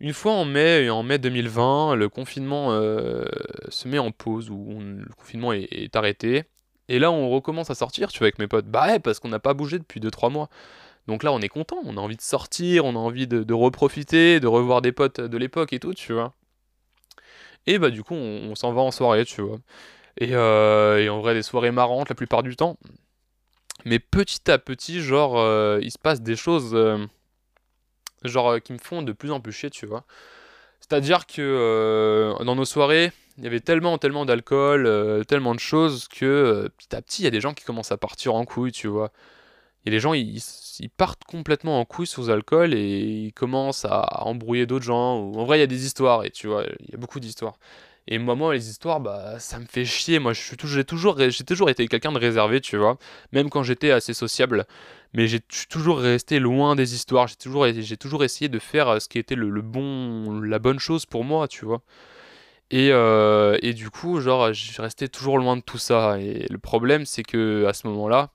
Une 0.00 0.12
fois 0.12 0.32
en 0.32 0.44
mai, 0.44 0.90
en 0.90 1.02
mai 1.02 1.18
2020, 1.18 1.94
le 1.96 2.08
confinement 2.08 2.72
euh, 2.72 3.24
se 3.68 3.88
met 3.88 3.98
en 3.98 4.10
pause, 4.10 4.50
ou 4.50 4.80
le 4.80 5.14
confinement 5.16 5.52
est, 5.52 5.94
arrêté. 5.94 6.44
Et 6.88 6.98
là, 6.98 7.10
on 7.12 7.30
recommence 7.30 7.70
à 7.70 7.74
sortir, 7.74 8.10
tu 8.10 8.18
vois, 8.18 8.26
avec 8.26 8.38
mes 8.38 8.48
potes. 8.48 8.66
Bah 8.66 8.86
ouais, 8.88 8.98
parce 8.98 9.20
qu'on 9.20 9.28
n'a 9.28 9.38
pas 9.38 9.54
bougé 9.54 9.78
depuis 9.78 10.00
2-3 10.00 10.30
mois. 10.30 10.48
Donc 11.08 11.22
là, 11.22 11.32
on 11.32 11.40
est 11.40 11.48
content, 11.48 11.78
on 11.84 11.96
a 11.96 12.00
envie 12.00 12.16
de 12.16 12.22
sortir, 12.22 12.84
on 12.84 12.94
a 12.94 12.98
envie 12.98 13.26
de, 13.26 13.54
reprofiter, 13.54 14.40
de 14.40 14.46
revoir 14.46 14.82
des 14.82 14.92
potes 14.92 15.20
de 15.20 15.36
l'époque 15.36 15.72
et 15.72 15.80
tout, 15.80 15.94
tu 15.94 16.12
vois. 16.12 16.32
Et 17.66 17.78
bah 17.78 17.90
du 17.90 18.02
coup, 18.02 18.14
on, 18.14 18.54
s'en 18.54 18.72
va 18.72 18.82
en 18.82 18.90
soirée, 18.90 19.24
tu 19.24 19.42
vois. 19.42 19.58
Euh, 20.22 20.98
et, 20.98 21.08
en 21.08 21.20
vrai, 21.20 21.34
des 21.34 21.42
soirées 21.42 21.70
marrantes 21.70 22.08
la 22.08 22.14
plupart 22.14 22.42
du 22.42 22.56
temps. 22.56 22.78
Mais 23.84 23.98
petit 23.98 24.50
à 24.50 24.58
petit, 24.58 25.00
genre, 25.00 25.38
euh, 25.38 25.80
il 25.82 25.90
se 25.90 25.98
passe 25.98 26.20
des 26.22 26.36
choses, 26.36 26.72
euh, 26.74 26.98
genre, 28.24 28.60
qui 28.60 28.72
me 28.72 28.78
font 28.78 29.02
de 29.02 29.12
plus 29.12 29.32
en 29.32 29.40
plus 29.40 29.52
chier, 29.52 29.70
tu 29.70 29.86
vois. 29.86 30.04
C'est-à-dire 30.80 31.26
que 31.26 32.34
dans 32.44 32.54
nos 32.56 32.64
soirées, 32.64 33.12
il 33.38 33.44
y 33.44 33.46
avait 33.46 33.60
tellement, 33.60 33.98
tellement 33.98 34.24
d'alcool, 34.26 35.24
tellement 35.26 35.54
de 35.54 35.60
choses 35.60 36.08
que 36.08 36.68
petit 36.76 36.94
à 36.94 37.02
petit, 37.02 37.22
il 37.22 37.24
y 37.24 37.28
a 37.28 37.30
des 37.30 37.40
gens 37.40 37.54
qui 37.54 37.64
commencent 37.64 37.92
à 37.92 37.96
partir 37.96 38.34
en 38.34 38.44
couille, 38.44 38.72
tu 38.72 38.88
vois. 38.88 39.10
A 39.86 39.90
des 39.90 40.00
gens, 40.00 40.14
ils, 40.14 40.40
partent 40.96 41.24
complètement 41.24 41.80
en 41.80 41.84
couille 41.84 42.06
sous 42.06 42.30
alcool 42.30 42.74
et 42.74 43.00
ils 43.00 43.32
commencent 43.32 43.84
à 43.84 44.24
embrouiller 44.24 44.66
d'autres 44.66 44.84
gens. 44.84 45.32
En 45.34 45.44
vrai, 45.44 45.58
il 45.58 45.60
y 45.60 45.64
a 45.64 45.66
des 45.66 45.84
histoires, 45.84 46.24
et 46.24 46.30
tu 46.30 46.46
vois, 46.46 46.64
il 46.80 46.90
y 46.90 46.94
a 46.94 46.98
beaucoup 46.98 47.20
d'histoires. 47.20 47.54
Et 48.08 48.18
moi, 48.18 48.34
moi, 48.34 48.52
les 48.52 48.68
histoires, 48.68 49.00
bah, 49.00 49.38
ça 49.38 49.58
me 49.60 49.66
fait 49.66 49.84
chier. 49.84 50.18
Moi, 50.18 50.32
j'ai 50.32 50.84
toujours, 50.84 51.20
été 51.70 51.86
quelqu'un 51.88 52.12
de 52.12 52.18
réservé, 52.18 52.60
tu 52.60 52.76
vois. 52.76 52.98
Même 53.32 53.48
quand 53.48 53.62
j'étais 53.62 53.92
assez 53.92 54.12
sociable. 54.14 54.66
Mais 55.14 55.28
j'ai 55.28 55.40
toujours 55.40 55.98
resté 55.98 56.38
loin 56.40 56.74
des 56.74 56.94
histoires. 56.94 57.28
J'ai 57.28 57.36
toujours, 57.36 57.66
essayé 58.24 58.48
de 58.48 58.58
faire 58.58 58.88
euh, 58.88 58.98
ce 58.98 59.08
qui 59.08 59.18
était 59.18 59.34
le, 59.36 59.62
bon, 59.62 60.40
la 60.40 60.58
bonne 60.58 60.78
chose 60.80 61.06
pour 61.06 61.24
moi, 61.24 61.46
tu 61.48 61.64
vois. 61.64 61.82
Et, 62.70 62.90
euh, 62.92 63.58
et 63.62 63.74
du 63.74 63.90
coup, 63.90 64.20
genre, 64.20 64.52
j'ai 64.52 64.82
resté 64.82 65.08
toujours 65.08 65.38
loin 65.38 65.56
de 65.56 65.62
tout 65.62 65.78
ça. 65.78 66.18
Et 66.18 66.46
le 66.50 66.58
problème, 66.58 67.06
c'est 67.06 67.22
que 67.22 67.66
à 67.66 67.72
ce 67.72 67.86
moment-là, 67.88 68.32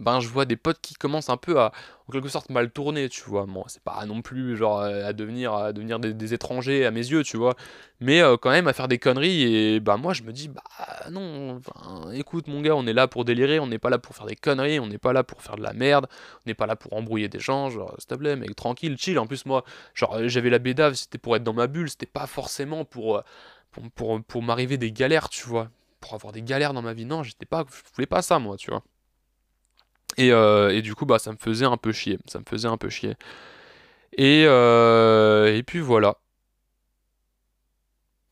ben 0.00 0.18
je 0.20 0.28
vois 0.28 0.46
des 0.46 0.56
potes 0.56 0.80
qui 0.80 0.94
commencent 0.94 1.28
un 1.28 1.36
peu 1.36 1.60
à 1.60 1.72
en 2.08 2.12
quelque 2.12 2.28
sorte 2.28 2.50
mal 2.50 2.70
tourner 2.70 3.08
tu 3.08 3.22
vois. 3.24 3.46
Bon 3.46 3.64
c'est 3.68 3.82
pas 3.82 4.04
non 4.06 4.22
plus 4.22 4.56
genre 4.56 4.80
euh, 4.80 5.06
à 5.06 5.12
devenir 5.12 5.52
à 5.54 5.72
devenir 5.72 6.00
des, 6.00 6.34
étrangers 6.34 6.86
à 6.86 6.90
mes 6.90 7.06
yeux 7.06 7.22
tu 7.22 7.36
vois. 7.36 7.54
Mais 8.00 8.20
euh, 8.22 8.36
quand 8.36 8.50
même 8.50 8.66
à 8.66 8.72
faire 8.72 8.88
des 8.88 8.98
conneries 8.98 9.42
et 9.42 9.80
bah 9.80 9.96
moi 9.96 10.14
je 10.14 10.22
me 10.22 10.32
dis 10.32 10.48
bah 10.48 10.62
non 11.10 11.60
écoute 12.12 12.48
mon 12.48 12.62
gars 12.62 12.74
on 12.74 12.86
est 12.86 12.92
là 12.92 13.06
pour 13.08 13.24
délirer 13.24 13.60
on 13.60 13.66
n'est 13.66 13.78
pas 13.78 13.90
là 13.90 13.98
pour 13.98 14.16
faire 14.16 14.26
des 14.26 14.36
conneries 14.36 14.80
on 14.80 14.86
n'est 14.86 14.98
pas 14.98 15.12
là 15.12 15.22
pour 15.22 15.42
faire 15.42 15.56
de 15.56 15.62
la 15.62 15.72
merde 15.74 16.08
on 16.38 16.48
n'est 16.48 16.54
pas 16.54 16.66
là 16.66 16.76
pour 16.76 16.94
embrouiller 16.94 17.28
des 17.28 17.40
gens 17.40 17.70
genre 17.70 17.94
s'il 17.98 18.08
te 18.08 18.14
plaît 18.14 18.36
mec 18.36 18.56
tranquille 18.56 18.96
chill. 18.98 19.18
En 19.18 19.26
plus 19.26 19.46
moi 19.46 19.64
genre 19.94 20.28
j'avais 20.28 20.50
la 20.50 20.58
bédave 20.58 20.94
c'était 20.94 21.18
pour 21.18 21.36
être 21.36 21.44
dans 21.44 21.52
ma 21.52 21.66
bulle 21.66 21.90
c'était 21.90 22.06
pas 22.06 22.26
forcément 22.26 22.84
pour 22.84 23.18
euh, 23.18 23.22
pour, 23.70 23.90
pour, 23.92 24.22
pour 24.22 24.42
m'arriver 24.42 24.78
des 24.78 24.92
galères 24.92 25.28
tu 25.28 25.46
vois. 25.46 25.68
Pour 26.00 26.14
avoir 26.14 26.32
des 26.32 26.42
galères 26.42 26.72
dans 26.72 26.82
ma 26.82 26.94
vie 26.94 27.04
non 27.04 27.22
j'étais 27.22 27.46
pas 27.46 27.64
je 27.68 27.94
voulais 27.94 28.06
pas 28.06 28.22
ça 28.22 28.38
moi 28.38 28.56
tu 28.56 28.70
vois 28.70 28.82
euh, 30.18 30.70
et, 30.70 30.82
du 30.82 30.94
coup, 30.94 31.06
bah, 31.06 31.18
ça 31.18 31.32
me 31.32 31.36
faisait 31.38 31.66
un 31.66 31.76
peu 31.76 31.92
chier. 31.92 32.18
Ça 32.26 32.38
me 32.40 32.44
faisait 32.44 32.68
un 32.68 32.76
peu 32.76 32.88
chier. 32.88 33.14
Et, 34.16 34.44
euh, 34.46 35.62
puis 35.66 35.80
voilà. 35.80 36.16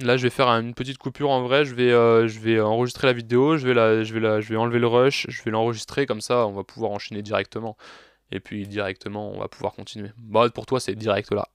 Là, 0.01 0.16
je 0.16 0.22
vais 0.22 0.31
faire 0.31 0.49
une 0.49 0.74
petite 0.74 0.99
coupure 0.99 1.31
en 1.31 1.43
vrai. 1.43 1.64
Je 1.64 1.74
vais, 1.74 1.91
euh, 1.91 2.64
enregistrer 2.64 3.07
la 3.09 3.12
vidéo. 3.12 3.57
Je 3.57 3.66
vais, 3.66 4.05
je 4.05 4.49
vais 4.49 4.57
enlever 4.57 4.79
le 4.79 4.87
rush. 4.87 5.26
Je 5.29 5.43
vais 5.43 5.51
l'enregistrer. 5.51 6.07
Comme 6.07 6.20
ça, 6.20 6.47
on 6.47 6.53
va 6.53 6.64
pouvoir 6.64 6.93
enchaîner 6.93 7.22
directement. 7.22 7.76
Et 8.31 8.41
puis 8.41 8.66
directement, 8.66 9.31
on 9.33 9.41
va 9.41 9.49
pouvoir 9.49 9.74
continuer. 9.74 10.11
Bah, 10.18 10.49
pour 10.51 10.66
toi, 10.66 10.81
c'est 10.81 10.95
direct 10.95 11.33
là. 11.33 11.49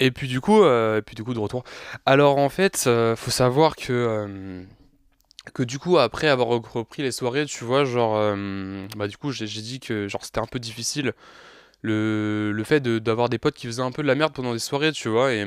Et 0.00 0.10
puis 0.10 0.26
du 0.28 0.40
coup, 0.40 0.62
euh, 0.62 0.98
et 0.98 1.02
puis 1.02 1.14
du 1.14 1.22
coup 1.22 1.34
de 1.34 1.38
retour. 1.38 1.62
Alors 2.06 2.38
en 2.38 2.48
fait, 2.48 2.84
euh, 2.86 3.14
faut 3.16 3.30
savoir 3.30 3.76
que 3.76 3.92
euh, 3.92 4.64
que 5.54 5.62
du 5.62 5.78
coup 5.78 5.98
après 5.98 6.28
avoir 6.28 6.48
repris 6.48 7.02
les 7.02 7.12
soirées, 7.12 7.44
tu 7.46 7.64
vois, 7.64 7.84
genre 7.84 8.14
bah 8.96 9.08
du 9.08 9.16
coup 9.16 9.30
j'ai 9.30 9.46
dit 9.46 9.78
que 9.80 10.08
genre 10.08 10.24
c'était 10.24 10.40
un 10.40 10.46
peu 10.46 10.58
difficile 10.58 11.12
le, 11.82 12.52
le 12.52 12.64
fait 12.64 12.80
d'avoir 12.82 13.28
des 13.28 13.38
potes 13.38 13.54
qui 13.54 13.66
faisaient 13.66 13.82
un 13.82 13.90
peu 13.92 14.02
de 14.02 14.06
la 14.06 14.14
merde 14.14 14.32
pendant 14.34 14.52
des 14.52 14.58
soirées, 14.58 14.92
tu 14.92 15.08
vois, 15.08 15.32
et, 15.32 15.40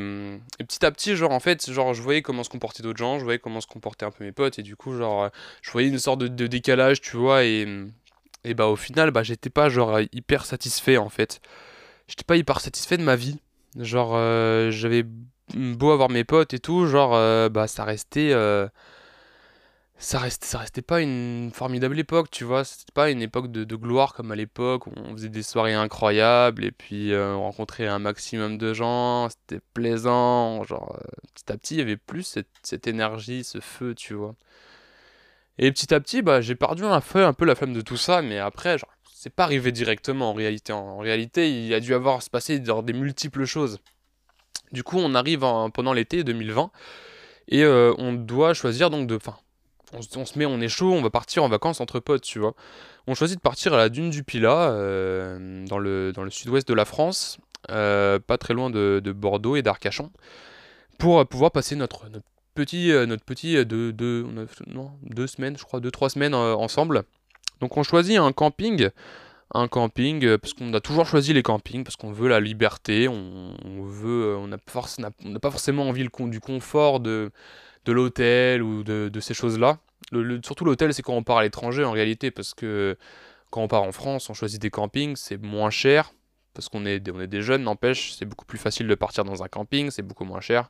et 0.60 0.64
petit 0.64 0.86
à 0.86 0.92
petit, 0.92 1.16
genre 1.16 1.32
en 1.32 1.40
fait, 1.40 1.72
genre 1.72 1.94
je 1.94 2.02
voyais 2.02 2.22
comment 2.24 2.44
se 2.44 2.50
comportaient 2.50 2.84
d'autres 2.84 2.98
gens, 2.98 3.20
je 3.20 3.24
voyais 3.24 3.40
comment 3.40 3.62
se 3.62 3.68
comportaient 3.68 4.06
un 4.06 4.12
peu 4.12 4.24
mes 4.24 4.32
potes, 4.32 4.60
et 4.60 4.64
du 4.64 4.76
coup, 4.76 4.98
genre 4.98 5.30
je 5.62 5.72
voyais 5.72 5.90
une 5.90 6.00
sorte 6.00 6.20
de, 6.20 6.28
de 6.28 6.48
décalage, 6.48 7.02
tu 7.02 7.18
vois, 7.18 7.44
et, 7.46 7.68
et 8.44 8.54
bah 8.56 8.68
au 8.68 8.76
final, 8.76 9.12
bah 9.12 9.24
j'étais 9.24 9.52
pas 9.52 9.70
genre 9.70 10.00
hyper 10.12 10.46
satisfait 10.46 10.98
en 10.98 11.10
fait. 11.10 11.40
J'étais 12.08 12.24
pas 12.26 12.36
hyper 12.36 12.60
satisfait 12.62 12.98
de 12.98 13.04
ma 13.04 13.16
vie. 13.16 13.40
Genre, 13.80 14.12
euh, 14.16 14.72
j'avais 14.72 15.04
beau 15.56 15.92
avoir 15.92 16.10
mes 16.10 16.24
potes 16.24 16.54
et 16.54 16.60
tout, 16.60 16.86
genre, 16.88 17.16
euh, 17.16 17.50
bah, 17.50 17.68
ça 17.68 17.84
restait, 17.84 18.32
euh, 18.34 18.68
ça 19.98 20.20
restait, 20.20 20.82
pas 20.82 21.02
une 21.02 21.52
formidable 21.54 21.98
époque, 22.00 22.30
tu 22.30 22.44
vois. 22.44 22.64
C'était 22.66 22.92
pas 22.94 23.10
une 23.10 23.22
époque 23.22 23.52
de, 23.52 23.76
gloire 23.76 24.14
comme 24.14 24.32
à 24.32 24.36
l'époque 24.36 24.88
où 24.88 24.92
on 24.98 25.14
faisait 25.14 25.30
des 25.30 25.44
soirées 25.44 25.74
incroyables 25.74 26.66
et 26.66 26.72
puis 26.72 27.14
on 27.16 27.42
rencontrait 27.42 27.88
un 27.88 28.00
maximum 28.00 28.58
de 28.58 28.74
gens, 28.74 29.30
c'était 29.30 29.62
plaisant. 29.74 30.64
Genre, 30.64 31.00
petit 31.34 31.52
à 31.52 31.58
petit, 31.58 31.76
il 31.76 31.80
y 31.80 31.82
avait 31.82 31.98
plus 31.98 32.24
cette, 32.24 32.50
cette 32.64 32.88
énergie, 32.88 33.44
ce 33.44 33.60
feu, 33.60 33.96
tu 33.96 34.14
vois. 34.14 34.36
Et 35.58 35.72
petit 35.72 35.94
à 35.94 36.00
petit, 36.00 36.22
bah, 36.22 36.42
j'ai 36.42 36.56
perdu 36.56 36.84
un 36.84 37.00
peu, 37.02 37.26
un 37.26 37.34
peu 37.34 37.46
la 37.46 37.56
flamme 37.56 37.74
de 37.74 37.82
tout 37.82 37.98
ça, 37.98 38.22
mais 38.22 38.40
après, 38.40 38.78
genre, 38.78 38.92
c'est 39.24 39.30
pas 39.30 39.46
arrivé 39.46 39.72
directement 39.72 40.32
en 40.32 40.34
réalité. 40.34 40.74
En 40.74 40.98
réalité, 40.98 41.50
il 41.50 41.74
a 41.74 41.80
dû 41.80 41.94
avoir 41.94 42.22
se 42.22 42.30
passer 42.30 42.60
des 42.60 42.94
multiples 42.94 43.46
choses. 43.46 43.80
Du 44.74 44.84
coup, 44.84 44.98
on 45.00 45.16
arrive 45.16 45.46
pendant 45.74 45.94
l'été 45.94 46.26
2020 46.26 46.70
et 47.48 47.64
euh, 47.64 47.94
on 48.00 48.12
doit 48.12 48.54
choisir 48.54 48.90
donc 48.90 49.08
de. 49.08 49.16
Enfin, 49.16 49.38
on, 49.94 50.26
se 50.26 50.38
met, 50.38 50.46
on 50.46 50.60
est 50.60 50.68
chaud, 50.68 50.92
on 50.92 51.02
va 51.02 51.10
partir 51.10 51.42
en 51.42 51.48
vacances 51.48 51.80
entre 51.80 52.02
potes, 52.02 52.24
tu 52.24 52.40
vois. 52.40 52.54
On 53.08 53.16
choisit 53.16 53.38
de 53.38 53.42
partir 53.42 53.74
à 53.74 53.78
la 53.78 53.88
dune 53.88 54.10
du 54.10 54.26
Pilat, 54.26 54.72
euh, 54.72 55.66
dans 55.68 55.80
le, 55.80 56.12
dans 56.12 56.30
sud-ouest 56.30 56.68
de 56.68 56.74
la 56.74 56.84
France, 56.84 57.38
euh, 57.72 58.20
pas 58.20 58.38
très 58.38 58.54
loin 58.54 58.70
de, 58.70 59.00
Bordeaux 59.16 59.56
et 59.56 59.62
d'Arcachon, 59.62 60.12
pour 60.98 61.26
pouvoir 61.28 61.52
passer 61.52 61.78
notre, 61.78 62.08
petit, 62.56 62.92
notre 63.08 63.24
petit 63.24 63.66
deux, 63.66 63.94
deux 63.94 65.28
semaines, 65.28 65.56
je 65.58 65.64
crois, 65.64 65.80
deux, 65.80 65.92
trois 65.92 66.10
semaines 66.10 66.36
ensemble. 66.36 67.06
Donc 67.64 67.78
on 67.78 67.84
choisit 67.84 68.18
un 68.18 68.34
camping, 68.34 68.90
un 69.54 69.70
camping, 69.70 70.26
euh, 70.26 70.38
parce 70.38 70.54
qu'on 70.54 70.74
a 70.74 70.82
toujours 70.82 71.06
choisi 71.06 71.32
les 71.32 71.44
campings, 71.44 71.86
parce 71.86 71.96
qu'on 71.96 72.12
veut 72.12 72.28
la 72.28 72.42
liberté, 72.42 73.08
on, 73.08 73.56
veut, 73.86 74.34
euh, 74.34 74.36
on 74.36 74.48
n'a 74.48 74.58
pas 75.40 75.50
forcément 75.50 75.88
envie 75.88 76.04
du 76.04 76.40
confort 76.42 77.00
de, 77.00 77.32
l'hôtel 77.88 78.62
ou 78.64 78.84
de, 78.84 79.20
ces 79.22 79.34
choses-là. 79.34 79.78
surtout 80.44 80.66
l'hôtel, 80.66 80.94
c'est 80.94 81.04
quand 81.04 81.14
on 81.14 81.24
part 81.24 81.38
à 81.38 81.44
l'étranger 81.44 81.86
en 81.86 81.94
réalité, 81.94 82.32
parce 82.32 82.54
que 82.54 82.98
quand 83.50 83.62
on 83.62 83.70
part 83.70 83.84
en 83.84 83.94
France, 83.94 84.30
on 84.30 84.34
choisit 84.34 84.62
des 84.62 84.70
campings, 84.70 85.16
c'est 85.16 85.42
moins 85.42 85.70
cher, 85.70 86.12
parce 86.54 86.68
qu'on 86.68 86.86
est, 86.86 86.96
est 86.96 87.28
des 87.28 87.42
jeunes, 87.42 87.64
n'empêche, 87.64 88.12
c'est 88.12 88.26
beaucoup 88.26 88.46
plus 88.46 88.58
facile 88.58 88.88
de 88.88 88.96
partir 88.96 89.24
dans 89.24 89.42
un 89.42 89.48
camping, 89.48 89.90
c'est 89.90 90.02
beaucoup 90.02 90.26
moins 90.26 90.42
cher. 90.42 90.70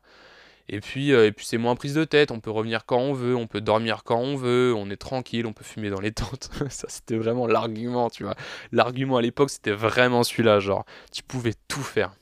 Et 0.70 0.80
puis, 0.80 1.11
et 1.11 1.32
puis 1.32 1.45
c'est 1.45 1.57
moins 1.57 1.76
prise 1.76 1.93
de 1.93 2.05
tête, 2.05 2.32
on 2.32 2.39
peut 2.39 2.49
revenir 2.51 2.86
quand 2.86 2.97
on 2.97 3.14
veut, 3.14 3.36
on 3.36 3.47
peut 3.47 3.59
dormir 3.61 4.03
quand 4.03 4.18
on 4.18 4.36
veut, 4.36 4.74
on 4.76 4.89
est 4.89 4.97
tranquille, 4.97 5.45
on 5.45 5.53
peut 5.53 5.66
fumer 5.66 5.89
dans 5.89 5.99
les 5.99 6.11
tentes. 6.14 6.49
ça, 6.70 6.88
c'était 6.89 7.18
vraiment 7.18 7.47
l'argument, 7.47 8.09
tu 8.09 8.24
vois. 8.24 8.36
L'argument 8.72 9.18
à 9.18 9.22
l'époque, 9.22 9.49
c'était 9.49 9.72
vraiment 9.74 10.24
celui-là, 10.24 10.59
genre, 10.59 10.86
tu 11.11 11.24
pouvais 11.24 11.53
tout 11.68 11.84
faire. 11.84 12.14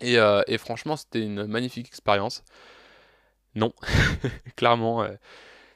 Et, 0.00 0.16
et 0.46 0.58
franchement, 0.58 0.96
c'était 0.96 1.22
une 1.22 1.46
magnifique 1.46 1.88
expérience. 1.88 2.44
Non, 3.54 3.72
clairement. 4.56 5.04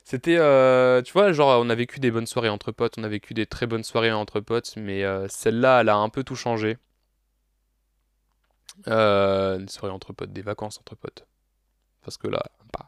C'était, 0.04 0.36
euh, 0.38 1.00
tu 1.02 1.12
vois, 1.12 1.32
genre, 1.32 1.60
on 1.64 1.70
a 1.70 1.74
vécu 1.74 2.00
des 2.00 2.10
bonnes 2.10 2.26
soirées 2.26 2.48
entre 2.48 2.72
potes, 2.72 2.98
on 2.98 3.04
a 3.04 3.08
vécu 3.08 3.34
des 3.34 3.46
très 3.46 3.66
bonnes 3.66 3.84
soirées 3.84 4.12
entre 4.12 4.40
potes, 4.40 4.74
mais 4.76 5.04
euh, 5.04 5.28
celle-là, 5.28 5.80
elle 5.80 5.88
a 5.88 5.96
un 5.96 6.08
peu 6.08 6.24
tout 6.24 6.36
changé. 6.36 6.76
Euh, 8.88 9.58
des 9.58 9.68
soirées 9.68 9.92
entre 9.94 10.12
potes, 10.12 10.32
des 10.32 10.42
vacances 10.42 10.78
entre 10.78 10.96
potes. 10.96 11.26
Parce 12.04 12.16
que 12.16 12.28
là, 12.28 12.42
bah... 12.72 12.86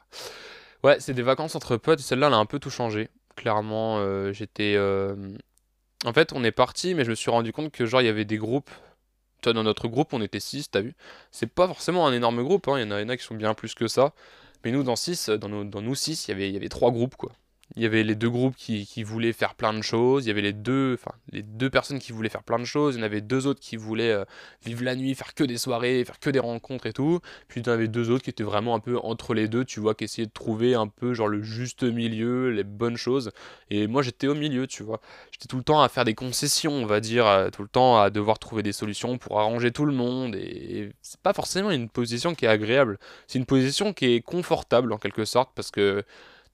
Ouais, 0.83 1.01
c'est 1.01 1.15
des 1.15 1.23
vacances 1.23 1.55
entre 1.55 1.77
potes, 1.77 2.01
celle-là, 2.01 2.27
elle 2.27 2.35
a 2.35 2.37
un 2.37 2.47
peu 2.47 2.59
tout 2.59 2.71
changé. 2.71 3.09
Clairement, 3.37 3.99
euh, 3.99 4.33
j'étais... 4.33 4.77
En 6.05 6.13
fait, 6.13 6.33
on 6.35 6.45
est 6.45 6.53
parti, 6.53 6.95
mais 6.95 7.05
je 7.05 7.11
me 7.11 7.15
suis 7.15 7.31
rendu 7.31 7.53
compte 7.53 7.73
que, 7.73 7.87
genre, 7.87 8.03
il 8.03 8.05
y 8.05 8.11
avait 8.11 8.27
des 8.27 8.37
groupes. 8.37 8.71
Toi, 9.41 9.55
dans 9.55 9.63
notre 9.63 9.89
groupe, 9.89 10.13
on 10.13 10.21
était 10.21 10.41
6, 10.41 10.71
t'as 10.71 10.81
vu 10.81 10.95
C'est 11.31 11.47
pas 11.47 11.67
forcément 11.67 12.07
un 12.07 12.13
énorme 12.13 12.43
groupe, 12.43 12.69
hein. 12.69 12.79
il 12.79 12.83
y, 12.83 12.93
en 12.93 13.09
a, 13.09 13.17
qui 13.17 13.25
sont 13.25 13.35
bien 13.35 13.55
plus 13.55 13.75
que 13.75 13.89
ça. 13.89 14.13
Mais 14.65 14.71
nous, 14.71 14.83
dans 14.83 14.97
6, 14.97 15.31
dans, 15.31 15.49
nous 15.49 15.95
6, 15.95 16.27
il 16.27 16.31
y 16.31 16.35
avait, 16.35 16.49
il 16.49 16.55
y 16.55 16.57
avait 16.57 16.69
trois 16.69 16.91
groupes, 16.91 17.17
quoi. 17.17 17.33
Il 17.77 17.83
y 17.83 17.87
avait 17.87 18.05
les 18.05 18.15
deux 18.15 18.29
groupes 18.29 18.55
qui, 18.57 18.87
qui, 18.87 19.03
voulaient 19.03 19.33
faire 19.33 19.55
plein 19.55 19.73
de 19.73 19.83
choses, 19.83 20.27
il 20.27 20.29
y 20.29 20.31
avait 20.31 20.43
les 20.43 20.53
deux, 20.53 20.95
enfin, 20.95 21.17
les 21.33 21.43
deux 21.43 21.71
personnes 21.71 21.99
qui 21.99 22.13
voulaient 22.13 22.29
faire 22.29 22.43
plein 22.43 22.59
de 22.59 22.65
choses, 22.65 22.95
il 22.95 22.99
y 22.99 23.03
en 23.03 23.07
avait 23.07 23.23
deux 23.23 23.47
autres 23.47 23.61
qui 23.61 23.77
voulaient 23.77 24.13
euh, 24.13 24.25
vivre 24.65 24.85
la 24.85 24.95
nuit, 24.95 25.15
faire 25.15 25.35
que 25.35 25.45
des 25.45 25.57
soirées, 25.57 26.05
faire 26.05 26.21
que 26.21 26.31
des 26.31 26.39
rencontres 26.39 26.87
et 26.87 26.93
tout, 26.93 27.21
puis 27.49 27.61
il 27.61 27.67
y 27.67 27.71
en 27.71 27.73
avait 27.73 27.89
deux 27.89 28.11
autres 28.11 28.23
qui 28.23 28.31
étaient 28.31 28.45
vraiment 28.45 28.75
un 28.75 28.81
peu 28.81 28.99
entre 28.99 29.33
les 29.35 29.49
deux, 29.49 29.65
tu 29.65 29.81
vois, 29.81 29.95
qui 29.95 30.05
essayaient 30.05 30.27
de 30.27 30.33
trouver 30.33 30.75
un 30.75 30.89
peu 30.89 31.15
genre 31.15 31.27
le 31.27 31.43
juste 31.43 31.83
milieu, 31.83 32.51
les 32.51 32.65
bonnes 32.65 32.99
choses, 32.99 33.31
et 33.71 33.87
moi 33.87 34.03
j'étais 34.03 34.27
au 34.29 34.35
milieu, 34.35 34.67
tu 34.67 34.83
vois, 34.83 35.01
j'étais 35.33 35.49
tout 35.49 35.57
le 35.57 35.65
temps 35.65 35.83
à 35.83 35.89
faire 35.89 36.05
des 36.05 36.15
concessions, 36.15 36.73
on 36.73 36.87
va 36.87 37.01
dire, 37.01 37.27
euh, 37.27 37.49
tout 37.49 37.63
le 37.63 37.69
temps 37.69 37.99
à 37.99 38.11
devoir 38.11 38.39
trouver 38.39 38.63
des 38.63 38.73
solutions 38.73 39.17
pour 39.17 39.41
arranger 39.41 39.73
tout 39.73 39.87
le 39.87 39.95
monde, 39.95 40.37
et 40.37 40.93
c'est 41.01 41.21
pas 41.21 41.33
forcément 41.33 41.71
une 41.71 41.89
position 41.89 42.35
qui 42.35 42.45
est 42.45 42.49
agréable, 42.49 42.99
c'est 43.27 43.39
une 43.39 43.47
position 43.47 43.95
qui 43.95 44.15
est 44.15 44.21
confortable 44.21 44.93
en 44.93 44.99
quelque 44.99 45.25
sorte, 45.25 45.51
parce 45.55 45.71
que 45.71 46.05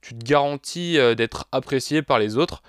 tu 0.01 0.15
te 0.15 0.25
garantis 0.25 0.99
euh, 0.99 1.15
d'être 1.15 1.47
apprécié 1.53 2.03
par 2.03 2.19
les 2.19 2.37
autres, 2.37 2.63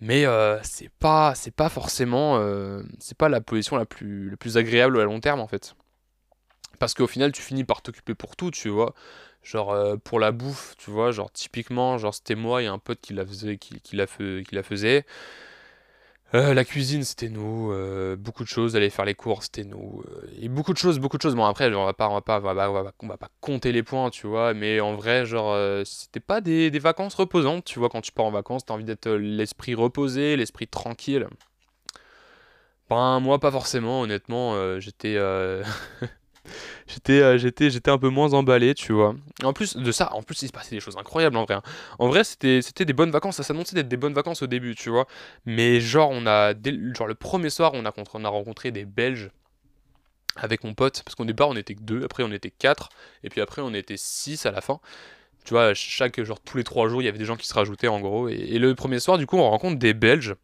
mais 0.00 0.26
euh, 0.26 0.58
c'est 0.62 0.90
pas 0.90 1.34
c'est 1.34 1.54
pas 1.54 1.68
forcément 1.68 2.38
euh, 2.38 2.82
c'est 2.98 3.16
pas 3.16 3.28
la 3.28 3.40
position 3.40 3.76
la 3.76 3.86
plus, 3.86 4.30
la 4.30 4.36
plus 4.36 4.56
agréable 4.56 5.00
à 5.00 5.04
long 5.04 5.20
terme 5.20 5.40
en 5.40 5.48
fait. 5.48 5.74
Parce 6.78 6.94
qu'au 6.94 7.08
final, 7.08 7.32
tu 7.32 7.42
finis 7.42 7.64
par 7.64 7.82
t'occuper 7.82 8.14
pour 8.14 8.36
tout, 8.36 8.52
tu 8.52 8.68
vois. 8.68 8.94
Genre 9.42 9.98
pour 10.04 10.20
la 10.20 10.30
bouffe, 10.32 10.74
tu 10.78 10.90
vois, 10.90 11.10
genre 11.10 11.30
typiquement, 11.32 11.98
genre 11.98 12.14
c'était 12.14 12.34
moi 12.34 12.62
et 12.62 12.66
un 12.66 12.78
pote 12.78 13.00
qui 13.00 13.14
la 13.14 13.26
faisait, 13.26 13.56
qui, 13.56 13.96
la 13.96 14.06
faisait. 14.62 15.04
Euh, 16.34 16.52
la 16.52 16.64
cuisine, 16.64 17.04
c'était 17.04 17.30
nous. 17.30 17.72
Euh, 17.72 18.16
beaucoup 18.16 18.42
de 18.44 18.48
choses. 18.48 18.76
Aller 18.76 18.90
faire 18.90 19.04
les 19.04 19.14
courses, 19.14 19.46
c'était 19.46 19.64
nous. 19.64 20.02
Euh, 20.08 20.28
et 20.40 20.48
beaucoup 20.48 20.72
de 20.72 20.78
choses, 20.78 20.98
beaucoup 20.98 21.16
de 21.16 21.22
choses. 21.22 21.34
Bon, 21.34 21.44
après, 21.44 21.72
on 21.74 21.84
va 21.86 21.94
pas, 21.94 22.08
on 22.08 22.14
va 22.14 22.20
pas, 22.20 22.40
on 22.40 23.06
va, 23.08 23.16
pas 23.16 23.28
compter 23.40 23.72
les 23.72 23.82
points, 23.82 24.10
tu 24.10 24.26
vois. 24.26 24.52
Mais 24.54 24.80
en 24.80 24.94
vrai, 24.94 25.24
genre, 25.24 25.56
c'était 25.86 26.20
pas 26.20 26.40
des, 26.40 26.70
des, 26.70 26.78
vacances 26.78 27.14
reposantes, 27.14 27.64
tu 27.64 27.78
vois. 27.78 27.88
Quand 27.88 28.02
tu 28.02 28.12
pars 28.12 28.26
en 28.26 28.30
vacances, 28.30 28.66
t'as 28.66 28.74
envie 28.74 28.84
d'être 28.84 29.08
l'esprit 29.10 29.74
reposé, 29.74 30.36
l'esprit 30.36 30.68
tranquille. 30.68 31.28
Ben, 32.90 33.20
moi, 33.20 33.38
pas 33.38 33.50
forcément, 33.50 34.02
honnêtement. 34.02 34.78
j'étais. 34.80 35.18
j'étais, 36.86 37.20
euh, 37.20 37.38
j'étais, 37.38 37.70
j'étais 37.70 37.90
un 37.90 37.98
peu 37.98 38.08
moins 38.08 38.32
emballé, 38.32 38.74
tu 38.74 38.92
vois. 38.92 39.14
En 39.42 39.52
plus 39.52 39.76
de 39.76 39.92
ça, 39.92 40.12
en 40.14 40.22
plus 40.22 40.42
il 40.42 40.48
se 40.48 40.52
passait 40.52 40.74
des 40.74 40.80
choses 40.80 40.96
incroyables 40.96 41.36
en 41.36 41.44
vrai. 41.44 41.54
Hein. 41.54 41.62
En 41.98 42.08
vrai, 42.08 42.24
c'était, 42.24 42.62
c'était 42.62 42.84
des 42.84 42.92
bonnes 42.92 43.10
vacances. 43.10 43.36
Ça 43.36 43.42
s'annonçait 43.42 43.74
d'être 43.74 43.88
des 43.88 43.96
bonnes 43.96 44.14
vacances 44.14 44.42
au 44.42 44.46
début, 44.46 44.74
tu 44.74 44.90
vois. 44.90 45.06
Mais 45.46 45.80
genre, 45.80 46.10
on 46.10 46.26
a, 46.26 46.52
genre 46.94 47.06
le 47.06 47.14
premier 47.14 47.50
soir, 47.50 47.72
on 47.74 47.84
a, 47.84 47.92
on 48.14 48.24
a 48.24 48.28
rencontré 48.28 48.70
des 48.70 48.84
Belges 48.84 49.30
avec 50.36 50.64
mon 50.64 50.74
pote, 50.74 51.02
parce 51.04 51.14
qu'au 51.14 51.24
départ 51.24 51.48
on 51.48 51.56
était 51.56 51.74
que 51.74 51.82
deux, 51.82 52.04
après 52.04 52.22
on 52.22 52.30
était 52.30 52.50
quatre, 52.50 52.90
et 53.24 53.28
puis 53.28 53.40
après 53.40 53.60
on 53.62 53.74
était 53.74 53.96
six 53.96 54.46
à 54.46 54.50
la 54.50 54.60
fin. 54.60 54.80
Tu 55.44 55.54
vois, 55.54 55.72
chaque 55.74 56.22
genre 56.22 56.40
tous 56.40 56.58
les 56.58 56.64
trois 56.64 56.88
jours, 56.88 57.00
il 57.00 57.06
y 57.06 57.08
avait 57.08 57.18
des 57.18 57.24
gens 57.24 57.36
qui 57.36 57.46
se 57.46 57.54
rajoutaient 57.54 57.88
en 57.88 58.00
gros. 58.00 58.28
Et, 58.28 58.58
le 58.58 58.74
premier 58.74 59.00
soir, 59.00 59.16
du 59.16 59.26
coup, 59.26 59.38
on 59.38 59.48
rencontre 59.48 59.78
des 59.78 59.94
Belges. 59.94 60.34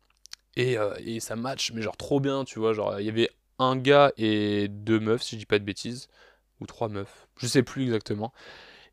Et, 0.56 0.78
euh, 0.78 0.94
et, 1.04 1.20
ça 1.20 1.36
match, 1.36 1.72
mais 1.74 1.82
genre 1.82 1.96
trop 1.96 2.20
bien, 2.20 2.44
tu 2.44 2.58
vois. 2.58 2.72
Genre, 2.72 2.98
il 3.00 3.04
y 3.04 3.10
avait 3.10 3.28
un 3.58 3.76
gars 3.76 4.12
et 4.16 4.68
deux 4.68 5.00
meufs, 5.00 5.22
si 5.22 5.36
je 5.36 5.40
dis 5.40 5.46
pas 5.46 5.58
de 5.58 5.64
bêtises. 5.64 6.08
Ou 6.60 6.66
trois 6.66 6.88
meufs. 6.88 7.26
Je 7.36 7.46
sais 7.46 7.62
plus 7.62 7.84
exactement. 7.84 8.32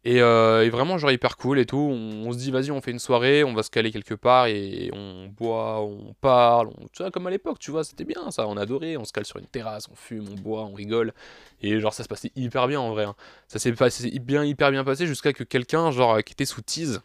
Et, 0.04 0.20
euh, 0.22 0.68
vraiment, 0.72 0.98
genre 0.98 1.12
hyper 1.12 1.38
cool 1.38 1.60
et 1.60 1.66
tout. 1.66 1.78
On, 1.78 2.32
se 2.34 2.38
dit, 2.38 2.50
vas-y, 2.50 2.72
on 2.72 2.82
fait 2.82 2.90
une 2.92 3.00
soirée, 3.00 3.44
on 3.44 3.54
va 3.54 3.62
se 3.62 3.70
caler 3.70 3.92
quelque 3.92 4.16
part 4.16 4.48
et 4.48 4.90
on 4.94 5.28
boit, 5.28 5.82
on 5.82 6.16
parle. 6.22 6.70
On, 6.70 6.88
tu 6.92 7.04
vois, 7.04 7.12
comme 7.12 7.28
à 7.28 7.30
l'époque, 7.30 7.60
tu 7.60 7.70
vois, 7.70 7.84
c'était 7.84 8.04
bien 8.04 8.32
ça. 8.32 8.48
On 8.48 8.58
adorait. 8.58 8.98
On 8.98 9.06
se 9.06 9.14
cale 9.14 9.26
sur 9.26 9.38
une 9.38 9.46
terrasse, 9.46 9.88
on 9.92 9.96
fume, 9.96 10.26
on 10.32 10.42
boit, 10.42 10.64
on 10.64 10.74
rigole. 10.74 11.14
Et 11.62 11.80
genre, 11.80 11.94
ça 11.94 12.04
se 12.04 12.08
passait 12.08 12.32
hyper 12.36 12.68
bien 12.68 12.80
en 12.80 12.92
vrai. 12.92 13.04
Hein. 13.06 13.16
Ça 13.48 13.60
s'est 13.60 13.74
bien, 14.20 14.44
hyper 14.44 14.72
bien 14.72 14.84
passé 14.84 15.06
jusqu'à 15.06 15.34
que 15.34 15.44
quelqu'un, 15.44 15.92
genre, 15.92 16.24
qui 16.24 16.34
était 16.34 16.46
sous 16.46 16.62
tease, 16.62 17.02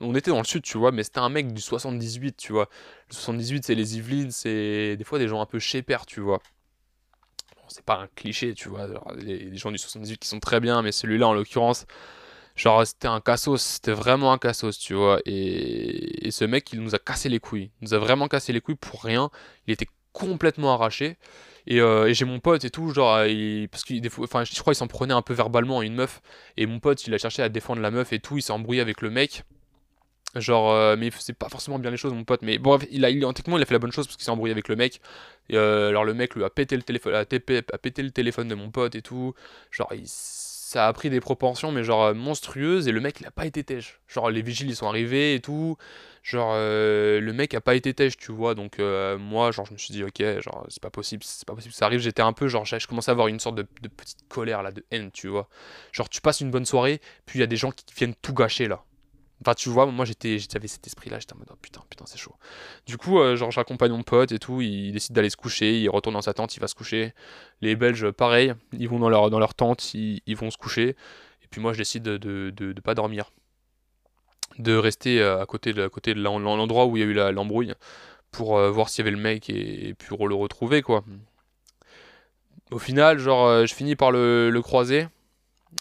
on 0.00 0.14
était 0.14 0.30
dans 0.30 0.38
le 0.38 0.44
sud, 0.44 0.62
tu 0.62 0.78
vois, 0.78 0.92
mais 0.92 1.02
c'était 1.02 1.20
un 1.20 1.28
mec 1.28 1.52
du 1.52 1.60
78, 1.60 2.36
tu 2.36 2.52
vois. 2.52 2.68
Le 3.08 3.14
78, 3.14 3.64
c'est 3.64 3.74
les 3.74 3.96
Yvelines, 3.96 4.30
c'est 4.30 4.96
des 4.96 5.04
fois 5.04 5.18
des 5.18 5.28
gens 5.28 5.40
un 5.40 5.46
peu 5.46 5.58
père 5.86 6.06
tu 6.06 6.20
vois. 6.20 6.40
c'est 7.68 7.84
pas 7.84 7.98
un 7.98 8.08
cliché, 8.14 8.54
tu 8.54 8.68
vois. 8.68 8.88
les, 9.16 9.56
gens 9.56 9.70
du 9.70 9.78
78 9.78 10.18
qui 10.18 10.28
sont 10.28 10.40
très 10.40 10.60
bien, 10.60 10.82
mais 10.82 10.92
celui-là, 10.92 11.28
en 11.28 11.34
l'occurrence, 11.34 11.86
genre, 12.56 12.86
c'était 12.86 13.08
un 13.08 13.20
cassos, 13.20 13.60
c'était 13.60 13.92
vraiment 13.92 14.32
un 14.32 14.38
cassos, 14.38 14.78
tu 14.78 14.94
vois. 14.94 15.20
Et, 15.26 16.26
et 16.26 16.30
ce 16.30 16.44
mec, 16.44 16.72
il 16.72 16.80
nous 16.80 16.94
a 16.94 16.98
cassé 16.98 17.28
les 17.28 17.40
couilles. 17.40 17.70
Il 17.80 17.88
nous 17.88 17.94
a 17.94 17.98
vraiment 17.98 18.28
cassé 18.28 18.52
les 18.52 18.60
couilles 18.60 18.76
pour 18.76 19.02
rien. 19.02 19.30
Il 19.66 19.72
était 19.72 19.88
complètement 20.12 20.72
arraché. 20.74 21.18
Euh, 21.70 22.06
et, 22.06 22.14
j'ai 22.14 22.24
mon 22.24 22.40
pote 22.40 22.64
et 22.64 22.70
tout, 22.70 22.90
genre, 22.92 23.16
parce 23.70 23.84
qu'il 23.84 24.06
enfin, 24.18 24.44
je 24.44 24.60
crois 24.60 24.72
qu'il 24.72 24.78
s'en 24.78 24.86
prenait 24.86 25.14
un 25.14 25.22
peu 25.22 25.34
verbalement 25.34 25.80
à 25.80 25.84
une 25.84 25.94
meuf. 25.94 26.20
Et 26.56 26.66
mon 26.66 26.80
pote, 26.80 27.06
il 27.06 27.14
a 27.14 27.18
cherché 27.18 27.42
à 27.42 27.48
défendre 27.48 27.80
la 27.80 27.90
meuf 27.90 28.12
et 28.12 28.18
tout, 28.18 28.36
il 28.36 28.42
s'est 28.42 28.52
embrouillé 28.52 28.80
avec 28.80 29.00
le 29.00 29.10
mec. 29.10 29.44
Genre, 30.36 30.72
euh, 30.72 30.96
mais 30.98 31.10
c'est 31.16 31.32
pas 31.32 31.48
forcément 31.48 31.78
bien 31.78 31.90
les 31.90 31.96
choses, 31.96 32.12
mon 32.12 32.24
pote. 32.24 32.42
Mais 32.42 32.58
bon, 32.58 32.78
il 32.90 33.04
a, 33.04 33.10
il, 33.10 33.20
techniquement, 33.20 33.56
il 33.56 33.62
a 33.62 33.66
fait 33.66 33.74
la 33.74 33.78
bonne 33.78 33.92
chose 33.92 34.06
parce 34.06 34.16
qu'il 34.16 34.24
s'est 34.24 34.30
embrouillé 34.30 34.52
avec 34.52 34.68
le 34.68 34.76
mec. 34.76 35.00
Et, 35.48 35.56
euh, 35.56 35.88
alors, 35.88 36.04
le 36.04 36.14
mec 36.14 36.34
lui 36.34 36.44
a 36.44 36.50
pété 36.50 36.76
le 36.76 36.82
téléphone, 36.82 37.14
a, 37.14 37.20
a, 37.20 37.78
pété 37.78 38.02
le 38.02 38.10
téléphone 38.10 38.48
de 38.48 38.54
mon 38.54 38.70
pote 38.70 38.94
et 38.96 39.02
tout. 39.02 39.34
Genre, 39.70 39.92
ça 40.04 40.88
a 40.88 40.92
pris 40.92 41.08
des 41.08 41.20
proportions, 41.20 41.70
mais 41.70 41.84
genre 41.84 42.14
monstrueuses. 42.14 42.88
Et 42.88 42.92
le 42.92 43.00
mec, 43.00 43.20
il 43.20 43.26
a 43.26 43.30
pas 43.30 43.46
été 43.46 43.62
têche. 43.62 44.00
Genre, 44.08 44.30
les 44.30 44.42
vigiles, 44.42 44.68
ils 44.68 44.76
sont 44.76 44.88
arrivés 44.88 45.34
et 45.34 45.40
tout. 45.40 45.76
Genre, 46.24 46.52
euh, 46.54 47.20
le 47.20 47.32
mec 47.34 47.52
a 47.52 47.60
pas 47.60 47.74
été 47.74 47.92
têche, 47.92 48.16
tu 48.16 48.32
vois. 48.32 48.54
Donc, 48.54 48.80
euh, 48.80 49.18
moi, 49.18 49.50
genre, 49.50 49.66
je 49.66 49.74
me 49.74 49.76
suis 49.76 49.92
dit, 49.92 50.02
ok, 50.02 50.40
genre, 50.40 50.64
c'est 50.68 50.82
pas 50.82 50.88
possible, 50.88 51.22
c'est 51.22 51.46
pas 51.46 51.54
possible 51.54 51.74
ça 51.74 51.84
arrive. 51.84 52.00
J'étais 52.00 52.22
un 52.22 52.32
peu, 52.32 52.48
genre, 52.48 52.64
je 52.64 52.86
commençais 52.86 53.10
à 53.10 53.12
avoir 53.12 53.28
une 53.28 53.38
sorte 53.38 53.56
de, 53.56 53.62
petite 53.62 54.26
colère, 54.28 54.62
là, 54.62 54.72
de 54.72 54.82
haine, 54.90 55.10
tu 55.12 55.28
vois. 55.28 55.48
Genre, 55.92 56.08
tu 56.08 56.22
passes 56.22 56.40
une 56.40 56.50
bonne 56.50 56.64
soirée, 56.64 57.02
puis 57.26 57.38
il 57.38 57.40
y 57.40 57.44
a 57.44 57.46
des 57.46 57.56
gens 57.56 57.70
qui 57.70 57.84
viennent 57.94 58.14
tout 58.14 58.32
gâcher, 58.32 58.68
là. 58.68 58.84
Enfin, 59.42 59.52
tu 59.52 59.68
vois, 59.68 59.84
moi, 59.84 60.06
j'étais, 60.06 60.38
j'avais 60.38 60.66
cet 60.66 60.86
esprit-là, 60.86 61.18
j'étais 61.18 61.34
en 61.34 61.36
mode, 61.36 61.48
oh, 61.52 61.56
putain, 61.60 61.82
putain, 61.90 62.06
c'est 62.06 62.16
chaud. 62.16 62.34
Du 62.86 62.96
coup, 62.96 63.18
euh, 63.18 63.36
genre, 63.36 63.50
j'accompagne 63.50 63.92
mon 63.92 64.02
pote 64.02 64.32
et 64.32 64.38
tout, 64.38 64.62
il 64.62 64.92
décide 64.92 65.14
d'aller 65.14 65.28
se 65.28 65.36
coucher, 65.36 65.78
il 65.78 65.90
retourne 65.90 66.14
dans 66.14 66.22
sa 66.22 66.32
tente, 66.32 66.56
il 66.56 66.60
va 66.60 66.68
se 66.68 66.74
coucher. 66.74 67.12
Les 67.60 67.76
Belges, 67.76 68.10
pareil, 68.12 68.54
ils 68.72 68.88
vont 68.88 68.98
dans 68.98 69.10
leur, 69.10 69.28
dans 69.28 69.38
leur 69.38 69.52
tente, 69.52 69.92
ils, 69.92 70.36
vont 70.36 70.50
se 70.50 70.56
coucher. 70.56 70.96
Et 71.42 71.48
puis 71.50 71.60
moi, 71.60 71.74
je 71.74 71.78
décide 71.78 72.02
de, 72.04 72.16
de, 72.16 72.50
de 72.50 72.80
pas 72.80 72.94
dormir 72.94 73.30
de 74.58 74.76
rester 74.76 75.20
euh, 75.20 75.40
à 75.40 75.46
côté 75.46 75.72
de, 75.72 75.88
côté 75.88 76.14
de 76.14 76.20
l'endroit 76.22 76.86
où 76.86 76.96
il 76.96 77.00
y 77.00 77.02
a 77.02 77.06
eu 77.06 77.32
l'embrouille 77.32 77.74
pour 78.30 78.58
euh, 78.58 78.70
voir 78.70 78.88
s'il 78.88 79.04
y 79.04 79.08
avait 79.08 79.16
le 79.16 79.22
mec 79.22 79.50
et, 79.50 79.94
pour 79.94 80.28
le 80.28 80.34
retrouver 80.34 80.82
quoi. 80.82 81.04
Au 82.70 82.78
final, 82.78 83.18
euh, 83.20 83.66
je 83.66 83.74
finis 83.74 83.94
par 83.94 84.10
le, 84.10 84.58
croiser, 84.62 85.06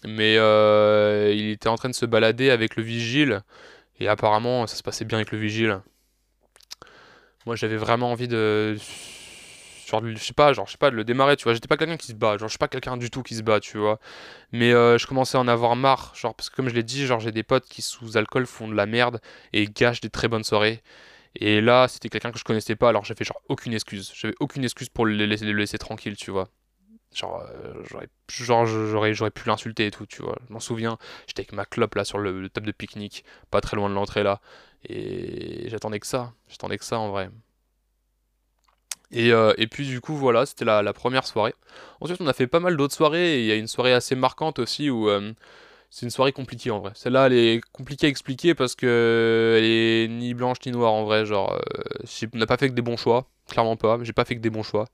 mais 0.05 0.35
il 0.35 1.49
était 1.51 1.69
en 1.69 1.75
train 1.75 1.89
de 1.89 1.95
se 1.95 2.05
balader 2.05 2.49
avec 2.49 2.75
le 2.75 2.83
vigile 2.83 3.41
et 3.99 4.07
apparemment 4.07 4.67
ça 4.67 4.75
se 4.75 4.83
passait 4.83 5.05
bien 5.05 5.17
avec 5.17 5.31
le 5.31 5.37
vigile. 5.37 5.81
Moi 7.45 7.55
j'avais 7.55 7.77
vraiment 7.77 8.11
envie 8.11 8.27
de 8.27 8.77
je 9.85 10.23
sais 10.23 10.33
pas, 10.33 10.53
genre, 10.53 10.65
je 10.67 10.73
sais 10.73 10.77
pas, 10.77 10.91
de 10.91 10.95
le 10.95 11.03
démarrer, 11.03 11.35
tu 11.35 11.43
vois. 11.43 11.53
J'étais 11.53 11.67
pas 11.67 11.77
quelqu'un 11.77 11.97
qui 11.97 12.07
se 12.07 12.13
bat, 12.13 12.37
genre, 12.37 12.47
je 12.47 12.53
suis 12.53 12.57
pas 12.57 12.67
quelqu'un 12.67 12.97
du 12.97 13.09
tout 13.09 13.23
qui 13.23 13.35
se 13.35 13.41
bat, 13.41 13.59
tu 13.59 13.77
vois. 13.77 13.99
Mais 14.51 14.73
euh, 14.73 14.97
je 14.97 15.07
commençais 15.07 15.37
à 15.37 15.41
en 15.41 15.47
avoir 15.47 15.75
marre, 15.75 16.13
genre, 16.15 16.35
parce 16.35 16.49
que 16.49 16.55
comme 16.55 16.69
je 16.69 16.75
l'ai 16.75 16.83
dit, 16.83 17.05
genre, 17.05 17.19
j'ai 17.19 17.31
des 17.31 17.43
potes 17.43 17.65
qui 17.67 17.81
sous 17.81 18.17
alcool 18.17 18.45
font 18.45 18.67
de 18.67 18.75
la 18.75 18.85
merde 18.85 19.21
et 19.53 19.65
gâchent 19.67 20.01
des 20.01 20.09
très 20.09 20.27
bonnes 20.27 20.43
soirées. 20.43 20.81
Et 21.35 21.61
là, 21.61 21.87
c'était 21.87 22.09
quelqu'un 22.09 22.31
que 22.31 22.39
je 22.39 22.43
connaissais 22.43 22.75
pas, 22.75 22.89
alors 22.89 23.05
j'avais 23.05 23.25
genre 23.25 23.41
aucune 23.49 23.73
excuse. 23.73 24.13
J'avais 24.15 24.35
aucune 24.39 24.63
excuse 24.63 24.89
pour 24.89 25.05
le 25.05 25.13
laisser, 25.25 25.45
le 25.45 25.53
laisser 25.53 25.77
tranquille, 25.77 26.15
tu 26.15 26.31
vois. 26.31 26.49
Genre, 27.13 27.41
euh, 27.41 27.83
j'aurais, 27.89 28.07
genre 28.27 28.65
j'aurais, 28.65 29.31
pu 29.31 29.47
l'insulter 29.47 29.87
et 29.87 29.91
tout, 29.91 30.05
tu 30.05 30.21
vois. 30.23 30.37
Je 30.47 30.53
m'en 30.53 30.59
souviens, 30.59 30.97
j'étais 31.27 31.41
avec 31.41 31.53
ma 31.53 31.65
clope 31.65 31.95
là 31.95 32.05
sur 32.05 32.17
le, 32.19 32.41
le 32.41 32.49
top 32.49 32.65
de 32.65 32.71
pique-nique, 32.71 33.23
pas 33.51 33.61
très 33.61 33.75
loin 33.77 33.89
de 33.89 33.95
l'entrée 33.95 34.23
là. 34.23 34.41
Et 34.85 35.69
j'attendais 35.69 35.99
que 35.99 36.07
ça, 36.07 36.33
j'attendais 36.49 36.77
que 36.77 36.85
ça 36.85 36.99
en 36.99 37.09
vrai. 37.09 37.29
Et, 39.13 39.31
euh, 39.31 39.53
et 39.57 39.67
puis 39.67 39.87
du 39.87 40.01
coup 40.01 40.15
voilà, 40.15 40.45
c'était 40.45 40.65
la, 40.65 40.81
la 40.81 40.91
première 40.91 41.27
soirée. 41.27 41.53
Ensuite 42.01 42.19
on 42.19 42.27
a 42.27 42.33
fait 42.33 42.47
pas 42.47 42.59
mal 42.59 42.75
d'autres 42.75 42.95
soirées, 42.95 43.35
et 43.35 43.39
il 43.41 43.45
y 43.45 43.51
a 43.51 43.55
une 43.55 43.67
soirée 43.67 43.93
assez 43.93 44.15
marquante 44.15 44.57
aussi 44.57 44.89
où 44.89 45.07
euh, 45.07 45.31
c'est 45.91 46.07
une 46.07 46.09
soirée 46.09 46.31
compliquée 46.31 46.71
en 46.71 46.79
vrai. 46.79 46.91
Celle-là 46.95 47.27
elle 47.27 47.33
est 47.33 47.61
compliquée 47.73 48.07
à 48.07 48.09
expliquer 48.09 48.55
parce 48.55 48.73
que 48.73 49.55
elle 49.59 49.65
est 49.65 50.07
ni 50.07 50.33
blanche 50.33 50.57
ni 50.65 50.71
noire 50.71 50.93
en 50.93 51.03
vrai, 51.05 51.27
genre 51.27 51.53
euh, 51.53 52.27
on 52.33 52.37
n'a 52.39 52.47
pas 52.47 52.57
fait 52.57 52.69
que 52.69 52.73
des 52.73 52.81
bons 52.81 52.97
choix, 52.97 53.27
clairement 53.47 53.77
pas, 53.77 53.99
j'ai 54.01 54.13
pas 54.13 54.25
fait 54.25 54.35
que 54.35 54.41
des 54.41 54.49
bons 54.49 54.63
choix. 54.63 54.87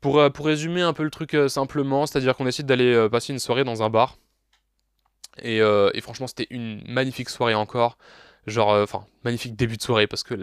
Pour, 0.00 0.20
euh, 0.20 0.30
pour 0.30 0.46
résumer 0.46 0.82
un 0.82 0.92
peu 0.92 1.02
le 1.02 1.10
truc 1.10 1.36
simplement, 1.48 2.06
c'est-à-dire 2.06 2.36
qu'on 2.36 2.44
décide 2.44 2.66
d'aller 2.66 3.08
passer 3.10 3.32
une 3.32 3.40
soirée 3.40 3.64
dans 3.64 3.82
un 3.82 3.90
bar. 3.90 4.18
Et 5.42 5.60
franchement, 6.00 6.26
c'était 6.26 6.46
une 6.50 6.82
magnifique 6.86 7.30
soirée 7.30 7.54
encore. 7.54 7.96
Genre, 8.46 8.72
euh, 8.72 8.82
enfin, 8.82 9.06
magnifique 9.24 9.54
début 9.56 9.76
de 9.76 9.82
soirée 9.82 10.06
parce 10.06 10.24
que 10.24 10.34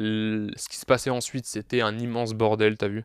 ce 0.55 0.69
qui 0.69 0.77
se 0.77 0.85
passait 0.85 1.09
ensuite, 1.09 1.45
c'était 1.45 1.81
un 1.81 1.97
immense 1.97 2.33
bordel, 2.33 2.77
t'as 2.77 2.87
vu. 2.87 3.03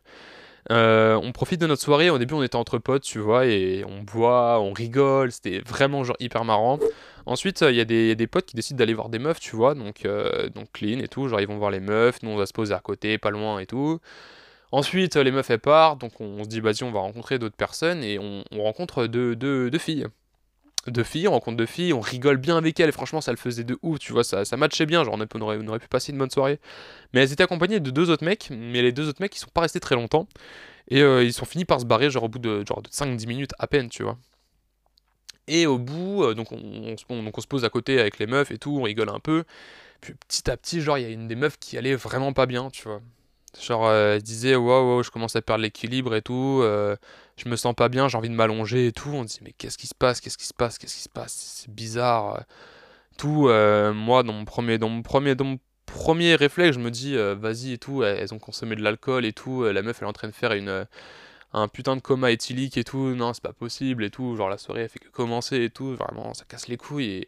Euh, 0.71 1.15
on 1.21 1.31
profite 1.31 1.61
de 1.61 1.67
notre 1.67 1.81
soirée. 1.81 2.09
Au 2.09 2.17
début, 2.17 2.33
on 2.33 2.43
était 2.43 2.55
entre 2.55 2.79
potes, 2.79 3.03
tu 3.03 3.19
vois, 3.19 3.45
et 3.45 3.83
on 3.87 4.01
boit, 4.01 4.59
on 4.61 4.73
rigole. 4.73 5.31
C'était 5.31 5.59
vraiment 5.59 6.03
genre 6.03 6.15
hyper 6.19 6.45
marrant. 6.45 6.79
Ensuite, 7.25 7.61
il 7.61 7.75
y 7.75 7.81
a 7.81 7.85
des, 7.85 8.15
des 8.15 8.27
potes 8.27 8.45
qui 8.45 8.55
décident 8.55 8.77
d'aller 8.77 8.93
voir 8.93 9.09
des 9.09 9.19
meufs, 9.19 9.39
tu 9.39 9.55
vois, 9.55 9.75
donc, 9.75 10.05
euh, 10.05 10.49
donc 10.49 10.71
clean 10.73 10.99
et 10.99 11.07
tout. 11.07 11.27
Genre, 11.27 11.41
ils 11.41 11.47
vont 11.47 11.57
voir 11.57 11.71
les 11.71 11.79
meufs. 11.79 12.21
Nous, 12.23 12.29
on 12.29 12.37
va 12.37 12.45
se 12.45 12.53
poser 12.53 12.73
à 12.73 12.79
côté, 12.79 13.17
pas 13.17 13.31
loin 13.31 13.59
et 13.59 13.65
tout. 13.65 13.99
Ensuite, 14.71 15.15
les 15.15 15.31
meufs 15.31 15.49
elles 15.49 15.59
partent, 15.59 16.01
donc 16.01 16.19
on 16.19 16.43
se 16.43 16.49
dit, 16.49 16.59
vas-y, 16.61 16.83
on 16.83 16.91
va 16.91 16.99
rencontrer 16.99 17.39
d'autres 17.39 17.55
personnes 17.55 18.03
et 18.03 18.19
on, 18.19 18.43
on 18.51 18.63
rencontre 18.63 19.07
deux 19.07 19.77
filles. 19.77 20.07
Deux 20.87 21.03
filles, 21.03 21.27
on 21.27 21.31
rencontre 21.31 21.57
deux 21.57 21.65
filles, 21.65 21.93
on 21.93 21.99
rigole 21.99 22.37
bien 22.37 22.57
avec 22.57 22.79
elles, 22.79 22.89
et 22.89 22.91
franchement, 22.91 23.19
ça 23.19 23.31
le 23.31 23.37
faisait 23.37 23.63
de 23.63 23.77
ouf, 23.81 23.97
tu 23.97 24.13
vois, 24.13 24.23
ça, 24.23 24.45
ça 24.45 24.55
matchait 24.55 24.85
bien, 24.85 25.03
genre 25.03 25.17
on, 25.19 25.41
aurait, 25.41 25.57
on 25.61 25.67
aurait 25.67 25.79
pu 25.79 25.87
passer 25.87 26.11
une 26.11 26.19
bonne 26.19 26.29
soirée. 26.29 26.59
Mais 27.13 27.21
elles 27.21 27.33
étaient 27.33 27.43
accompagnées 27.43 27.79
de 27.79 27.89
deux 27.89 28.09
autres 28.11 28.23
mecs, 28.23 28.49
mais 28.51 28.81
les 28.83 28.91
deux 28.91 29.09
autres 29.09 29.21
mecs, 29.21 29.35
ils 29.35 29.39
sont 29.39 29.49
pas 29.53 29.61
restés 29.61 29.79
très 29.79 29.95
longtemps, 29.95 30.27
et 30.89 31.01
euh, 31.01 31.23
ils 31.23 31.33
sont 31.33 31.45
finis 31.45 31.65
par 31.65 31.79
se 31.79 31.85
barrer, 31.85 32.11
genre 32.11 32.23
au 32.23 32.29
bout 32.29 32.39
de, 32.39 32.59
de 32.59 32.89
5-10 32.89 33.27
minutes 33.27 33.53
à 33.57 33.67
peine, 33.67 33.89
tu 33.89 34.03
vois. 34.03 34.17
Et 35.47 35.67
au 35.67 35.77
bout, 35.77 36.23
euh, 36.23 36.33
donc, 36.33 36.51
on, 36.51 36.57
donc 37.23 37.37
on 37.37 37.41
se 37.41 37.47
pose 37.47 37.65
à 37.65 37.69
côté 37.69 37.99
avec 37.99 38.19
les 38.19 38.27
meufs 38.27 38.51
et 38.51 38.57
tout, 38.57 38.77
on 38.77 38.83
rigole 38.83 39.09
un 39.09 39.19
peu. 39.19 39.43
Puis 40.01 40.13
petit 40.13 40.49
à 40.49 40.57
petit, 40.57 40.81
genre, 40.81 40.97
il 40.97 41.03
y 41.03 41.05
a 41.05 41.09
une 41.09 41.27
des 41.27 41.35
meufs 41.35 41.57
qui 41.59 41.77
allait 41.77 41.95
vraiment 41.95 42.33
pas 42.33 42.45
bien, 42.45 42.69
tu 42.69 42.83
vois. 42.83 43.01
Genre, 43.59 43.85
euh, 43.87 44.15
elle 44.15 44.21
disait, 44.21 44.55
waouh, 44.55 44.97
wow, 44.97 45.03
je 45.03 45.11
commence 45.11 45.35
à 45.35 45.41
perdre 45.41 45.63
l'équilibre 45.63 46.15
et 46.15 46.21
tout, 46.21 46.59
euh, 46.63 46.95
je 47.37 47.49
me 47.49 47.55
sens 47.55 47.75
pas 47.75 47.89
bien, 47.89 48.07
j'ai 48.07 48.17
envie 48.17 48.29
de 48.29 48.35
m'allonger 48.35 48.87
et 48.87 48.91
tout. 48.91 49.09
On 49.09 49.23
dit, 49.23 49.39
mais 49.41 49.53
qu'est-ce 49.53 49.77
qui 49.77 49.87
se 49.87 49.95
passe, 49.95 50.21
qu'est-ce 50.21 50.37
qui 50.37 50.45
se 50.45 50.53
passe, 50.53 50.77
qu'est-ce 50.77 50.95
qui 50.95 51.01
se 51.01 51.09
passe, 51.09 51.33
c'est 51.33 51.71
bizarre. 51.73 52.35
euh, 52.35 52.41
Tout, 53.17 53.49
euh, 53.49 53.93
moi, 53.93 54.23
dans 54.23 54.33
mon 54.33 54.45
premier, 54.45 54.77
dans 54.77 54.89
mon 54.89 55.01
premier, 55.01 55.35
dans 55.35 55.45
mon 55.45 55.59
premier 55.85 56.35
réflexe, 56.35 56.75
je 56.75 56.81
me 56.81 56.91
dis, 56.91 57.15
euh, 57.15 57.35
vas-y 57.35 57.73
et 57.73 57.77
tout, 57.77 58.03
elles, 58.03 58.33
ont 58.33 58.39
consommé 58.39 58.75
de 58.75 58.81
l'alcool 58.81 59.25
et 59.25 59.33
tout, 59.33 59.63
la 59.63 59.81
meuf, 59.81 59.97
elle 60.01 60.05
est 60.07 60.09
en 60.09 60.13
train 60.13 60.27
de 60.27 60.33
faire 60.33 60.51
un 61.53 61.67
putain 61.69 61.95
de 61.95 62.01
coma 62.01 62.31
éthylique 62.31 62.77
et 62.77 62.83
tout, 62.83 63.15
non, 63.15 63.33
c'est 63.33 63.43
pas 63.43 63.53
possible 63.53 64.03
et 64.03 64.09
tout, 64.09 64.35
genre 64.35 64.49
la 64.49 64.57
soirée, 64.57 64.81
elle 64.83 64.89
fait 64.89 64.99
que 64.99 65.09
commencer 65.09 65.63
et 65.63 65.69
tout, 65.69 65.95
vraiment, 65.95 66.33
ça 66.33 66.43
casse 66.45 66.67
les 66.67 66.77
couilles. 66.77 67.25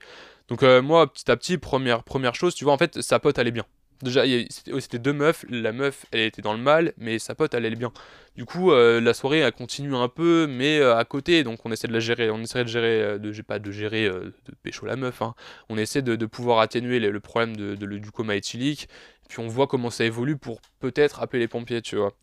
Donc, 0.49 0.63
moi, 0.63 1.11
petit 1.11 1.29
à 1.31 1.37
petit, 1.37 1.57
première, 1.57 2.03
première 2.03 2.35
chose, 2.35 2.55
tu 2.55 2.63
vois, 2.65 2.73
en 2.73 2.77
fait, 2.77 3.01
sa 3.01 3.19
pote 3.19 3.39
allait 3.39 3.51
bien. 3.51 3.65
Déjà, 4.03 4.21
a- 4.23 4.79
c'était 4.79 4.99
deux 4.99 5.13
meufs, 5.13 5.43
la 5.49 5.71
meuf, 5.71 6.05
elle 6.11 6.21
était 6.21 6.41
dans 6.41 6.53
le 6.53 6.59
mal, 6.59 6.93
mais 6.97 7.17
sa 7.19 7.33
pote, 7.35 7.53
elle 7.53 7.65
allait 7.65 7.75
bien. 7.75 7.91
Du 8.35 8.45
coup, 8.45 8.71
euh, 8.71 9.01
la 9.01 9.13
soirée, 9.15 9.39
elle 9.39 9.51
continue 9.51 9.95
un 9.95 10.07
peu, 10.09 10.45
mais 10.47 10.79
euh, 10.79 10.95
à 10.95 11.03
côté, 11.05 11.43
donc 11.43 11.65
on 11.65 11.71
essaie 11.71 11.87
de 11.87 11.93
la 11.93 11.99
gérer, 11.99 12.29
on 12.29 12.39
essaie 12.39 12.63
de 12.63 12.69
gérer, 12.69 13.01
euh, 13.01 13.43
pas 13.47 13.57
de 13.59 13.71
gérer, 13.71 14.07
de 14.07 14.33
pécho 14.61 14.85
la 14.85 14.95
meuf, 14.95 15.21
hein. 15.21 15.33
On 15.69 15.77
essaie 15.77 16.03
de, 16.03 16.25
pouvoir 16.27 16.59
atténuer 16.59 16.99
le, 16.99 17.19
problème 17.19 17.55
de, 17.57 17.75
du 17.75 18.11
coma 18.11 18.35
éthylique, 18.35 18.87
puis 19.29 19.39
on 19.39 19.47
voit 19.47 19.67
comment 19.67 19.89
ça 19.89 20.05
évolue 20.05 20.37
pour 20.37 20.61
peut-être 20.79 21.21
appeler 21.21 21.39
les 21.39 21.47
pompiers, 21.47 21.81
tu 21.81 21.95
vois. 21.95 22.13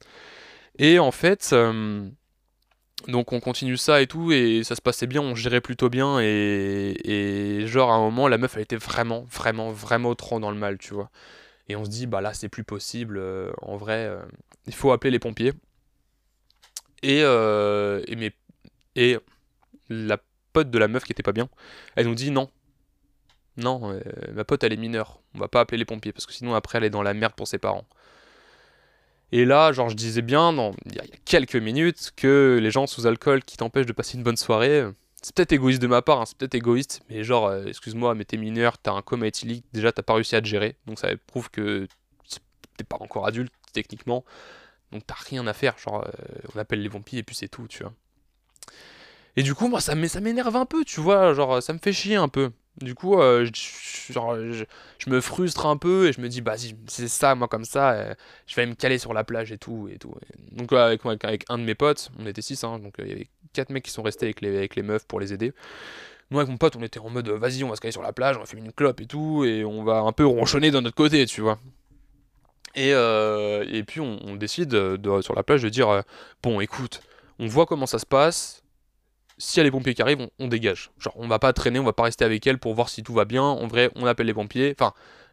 Et 0.79 0.99
en 0.99 1.11
fait, 1.13 1.55
donc 3.09 3.33
on 3.33 3.41
continue 3.41 3.77
ça 3.77 4.01
et 4.01 4.07
tout, 4.07 4.33
et 4.33 4.63
ça 4.65 4.77
se 4.77 4.81
passait 4.81 5.07
bien, 5.07 5.21
on 5.21 5.35
gérait 5.35 5.61
plutôt 5.61 5.91
bien, 5.91 6.21
et, 6.21 6.95
et 7.05 7.67
genre 7.67 7.91
à 7.91 7.95
un 7.97 8.01
moment, 8.01 8.29
la 8.29 8.39
meuf, 8.39 8.57
elle 8.57 8.63
était 8.63 8.77
vraiment, 8.77 9.27
vraiment, 9.31 9.71
vraiment 9.71 10.15
trop 10.15 10.41
dans 10.41 10.51
le 10.51 10.57
mal, 10.57 10.79
tu 10.79 10.95
vois. 10.95 11.11
Et 11.69 11.77
on 11.77 11.85
se 11.85 11.91
dit, 11.91 12.07
bah 12.07 12.21
là, 12.21 12.35
c'est 12.35 12.49
plus 12.49 12.65
possible. 12.65 13.17
euh, 13.19 13.53
en 13.63 13.77
vrai, 13.77 14.07
euh, 14.07 14.23
il 14.67 14.75
faut 14.75 14.93
appeler 14.93 15.11
les 15.11 15.19
pompiers. 15.19 15.53
Et, 17.03 17.21
euh, 17.23 18.03
et, 18.07 18.17
mes- 18.17 18.33
et 18.97 19.19
la 19.89 20.19
pote 20.53 20.71
de 20.71 20.79
la 20.79 20.89
meuf 20.89 21.05
qui 21.05 21.13
était 21.13 21.23
pas 21.23 21.33
bien, 21.33 21.49
elle 21.97 22.07
nous 22.07 22.15
dit 22.15 22.31
non. 22.31 22.51
Non, 23.57 24.01
ma 24.33 24.45
pote, 24.45 24.65
elle 24.65 24.73
est 24.73 24.77
mineure. 24.77 25.21
On 25.35 25.39
va 25.39 25.49
pas 25.49 25.61
appeler 25.61 25.79
les 25.79 25.85
pompiers 25.85 26.13
parce 26.13 26.27
que 26.27 26.33
sinon, 26.33 26.55
après, 26.55 26.79
elle 26.79 26.85
est 26.85 26.91
dans 26.91 27.03
la 27.03 27.15
merde 27.15 27.35
pour 27.35 27.47
ses 27.47 27.59
parents. 27.59 27.87
Et 29.33 29.45
là, 29.45 29.73
genre, 29.73 29.89
je 29.89 29.97
disais 29.97 30.23
bien, 30.23 30.53
il 30.87 30.95
y 30.95 31.01
a 31.01 31.05
quelques 31.25 31.57
minutes, 31.57 32.13
que 32.17 32.59
les 32.63 32.71
gens 32.71 32.87
sous 32.87 33.07
alcool 33.07 33.43
qui 33.43 33.57
t'empêchent 33.57 33.87
de 33.87 33.93
passer 33.93 34.17
une 34.17 34.23
bonne 34.23 34.37
soirée, 34.37 34.85
c'est 35.25 35.35
peut-être 35.35 35.53
égoïste 35.53 35.81
de 35.81 35.87
ma 35.87 36.03
part, 36.03 36.21
hein, 36.21 36.27
c'est 36.27 36.37
peut-être 36.37 36.55
égoïste, 36.55 37.01
mais 37.09 37.25
genre, 37.25 37.47
euh, 37.47 37.65
excuse-moi, 37.65 38.15
mais 38.15 38.27
t'es 38.27 38.37
mineur, 38.37 38.77
t'as 38.77 38.93
un 38.93 39.01
coma 39.01 39.27
éthylique, 39.27 39.65
déjà 39.73 39.91
t'as 39.91 40.03
pas 40.03 40.13
réussi 40.15 40.37
à 40.37 40.43
te 40.43 40.47
gérer, 40.47 40.77
donc 40.87 40.99
ça 40.99 41.09
prouve 41.27 41.51
que 41.51 41.89
t'es 42.77 42.85
pas 42.85 42.99
encore 43.01 43.27
adulte, 43.27 43.53
techniquement, 43.73 44.25
donc 44.93 45.07
t'as 45.07 45.15
rien 45.15 45.47
à 45.47 45.55
faire, 45.55 45.79
genre, 45.79 46.05
euh, 46.07 46.11
on 46.55 46.59
appelle 46.59 46.83
les 46.83 46.91
pompiers 46.91 47.21
et 47.21 47.23
puis 47.23 47.35
c'est 47.35 47.49
tout, 47.49 47.67
tu 47.69 47.83
vois. 47.83 47.95
Et 49.37 49.43
du 49.43 49.55
coup, 49.55 49.67
moi, 49.69 49.81
ça 49.81 49.95
m'énerve 49.95 50.57
un 50.57 50.67
peu, 50.67 50.85
tu 50.85 51.01
vois, 51.01 51.33
genre, 51.33 51.63
ça 51.63 51.73
me 51.73 51.79
fait 51.79 51.93
chier 51.93 52.17
un 52.17 52.29
peu. 52.29 52.53
Du 52.79 52.97
coup, 52.97 53.21
euh, 53.21 53.49
je, 53.53 54.65
me 55.09 55.21
frustre 55.21 55.67
un 55.67 55.77
peu 55.77 56.09
et 56.09 56.13
je 56.13 56.21
me 56.21 56.29
dis, 56.29 56.41
bah, 56.41 56.59
si 56.59 56.75
c'est 56.89 57.07
ça, 57.07 57.37
moi, 57.37 57.47
comme 57.47 57.65
ça, 57.65 57.93
euh, 57.93 58.15
je 58.49 58.57
vais 58.57 58.67
me 58.67 58.75
caler 58.75 58.99
sur 58.99 59.15
la 59.15 59.23
plage 59.23 59.53
et 59.53 59.59
tout. 59.59 59.89
Et 59.93 59.99
tout. 59.99 60.13
Donc, 60.51 60.73
euh, 60.73 60.85
avec, 60.85 61.05
avec, 61.07 61.45
un 61.49 61.59
de 61.59 61.63
mes 61.63 61.77
potes, 61.77 62.11
on 62.19 62.27
était 62.27 62.43
six, 62.43 62.63
hein, 62.65 62.81
donc 62.81 62.99
euh, 62.99 63.05
il 63.05 63.09
y 63.11 63.13
avait 63.13 63.29
quatre 63.53 63.71
mecs 63.71 63.85
qui 63.85 63.93
sont 63.93 64.03
restés 64.03 64.27
avec 64.27 64.41
les, 64.41 64.57
avec 64.57 64.75
les 64.75 64.83
meufs 64.83 65.07
pour 65.07 65.21
les 65.21 65.33
aider. 65.33 65.53
Nous, 66.31 66.39
avec 66.39 66.51
mon 66.51 66.57
pote, 66.57 66.75
on 66.75 66.83
était 66.83 66.99
en 66.99 67.11
mode, 67.11 67.29
vas-y, 67.29 67.63
on 67.63 67.69
va 67.69 67.77
se 67.77 67.81
caler 67.81 67.93
sur 67.93 68.03
la 68.03 68.13
plage, 68.13 68.37
on 68.37 68.41
va 68.41 68.47
fumer 68.47 68.63
une 68.63 68.73
clope 68.73 69.01
et 69.01 69.07
tout, 69.07 69.45
et 69.45 69.65
on 69.65 69.85
va 69.85 70.01
un 70.01 70.13
peu 70.13 70.27
ronchonner 70.27 70.73
de 70.73 70.81
notre 70.81 70.97
côté, 70.97 71.27
tu 71.27 71.43
vois. 71.43 71.61
Et, 72.75 72.91
et 72.91 73.85
puis, 73.87 74.01
on, 74.01 74.35
décide 74.35 74.69
de- 74.69 75.21
sur 75.21 75.37
la 75.37 75.45
plage 75.45 75.63
de 75.63 75.69
dire, 75.69 76.03
bon, 76.43 76.59
écoute, 76.61 77.03
on 77.39 77.47
voit 77.47 77.67
comment 77.67 77.87
ça 77.87 78.01
se 78.01 78.07
passe 78.07 78.64
s'il 79.39 79.59
y 79.59 79.61
a 79.61 79.65
les 79.65 79.71
pompiers 79.71 79.95
qui 79.95 80.03
arrivent, 80.03 80.29
on, 80.39 80.49
dégage. 80.49 80.91
Genre, 80.99 81.15
on 81.17 81.27
va 81.27 81.39
pas 81.39 81.53
traîner, 81.53 81.79
on 81.79 81.85
va 81.85 81.93
pas 81.93 82.05
rester 82.05 82.25
avec 82.25 82.47
elle 82.47 82.59
pour 82.59 82.75
voir 82.75 82.89
si 82.89 83.03
tout 83.03 83.13
va 83.13 83.25
bien. 83.25 83.43
En 83.43 83.67
vrai, 83.67 83.91
on 83.97 84.07
appelle 84.07 84.27
les 84.27 84.35
pompiers. 84.35 84.75
Enfin, 84.79 84.93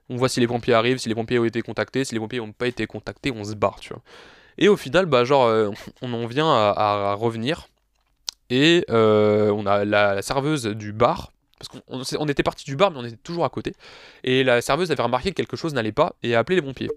on 0.09 0.15
voit 0.15 0.29
si 0.29 0.39
les 0.39 0.47
pompiers 0.47 0.73
arrivent, 0.73 0.97
si 0.97 1.09
les 1.09 1.15
pompiers 1.15 1.39
ont 1.39 1.45
été 1.45 1.61
contactés. 1.61 2.03
Si 2.03 2.13
les 2.13 2.19
pompiers 2.19 2.39
n'ont 2.39 2.51
pas 2.51 2.67
été 2.67 2.87
contactés, 2.87 3.31
on 3.31 3.43
se 3.43 3.53
barre, 3.53 3.79
tu 3.79 3.89
vois. 3.89 4.01
Et 4.57 4.67
au 4.69 4.77
final, 4.77 5.05
bah, 5.05 5.23
genre, 5.23 5.45
euh, 5.45 5.69
on 6.01 6.13
en 6.13 6.25
vient 6.25 6.51
à, 6.51 7.13
revenir. 7.13 7.67
Et 8.49 8.85
euh, 8.89 9.49
on 9.51 9.65
a 9.65 9.85
la, 9.85 10.21
serveuse 10.21 10.65
du 10.65 10.93
bar. 10.93 11.31
Parce 11.59 12.13
qu'on 12.17 12.27
était 12.27 12.41
parti 12.43 12.65
du 12.65 12.75
bar, 12.75 12.89
mais 12.89 12.97
on 12.97 13.05
était 13.05 13.17
toujours 13.17 13.45
à 13.45 13.49
côté. 13.49 13.73
Et 14.23 14.43
la 14.43 14.61
serveuse 14.61 14.91
avait 14.91 15.03
remarqué 15.03 15.29
que 15.29 15.35
quelque 15.35 15.55
chose 15.55 15.75
n'allait 15.75 15.91
pas 15.91 16.15
et 16.23 16.33
a 16.33 16.39
appelé 16.39 16.55
les 16.55 16.63
pompiers. 16.63 16.89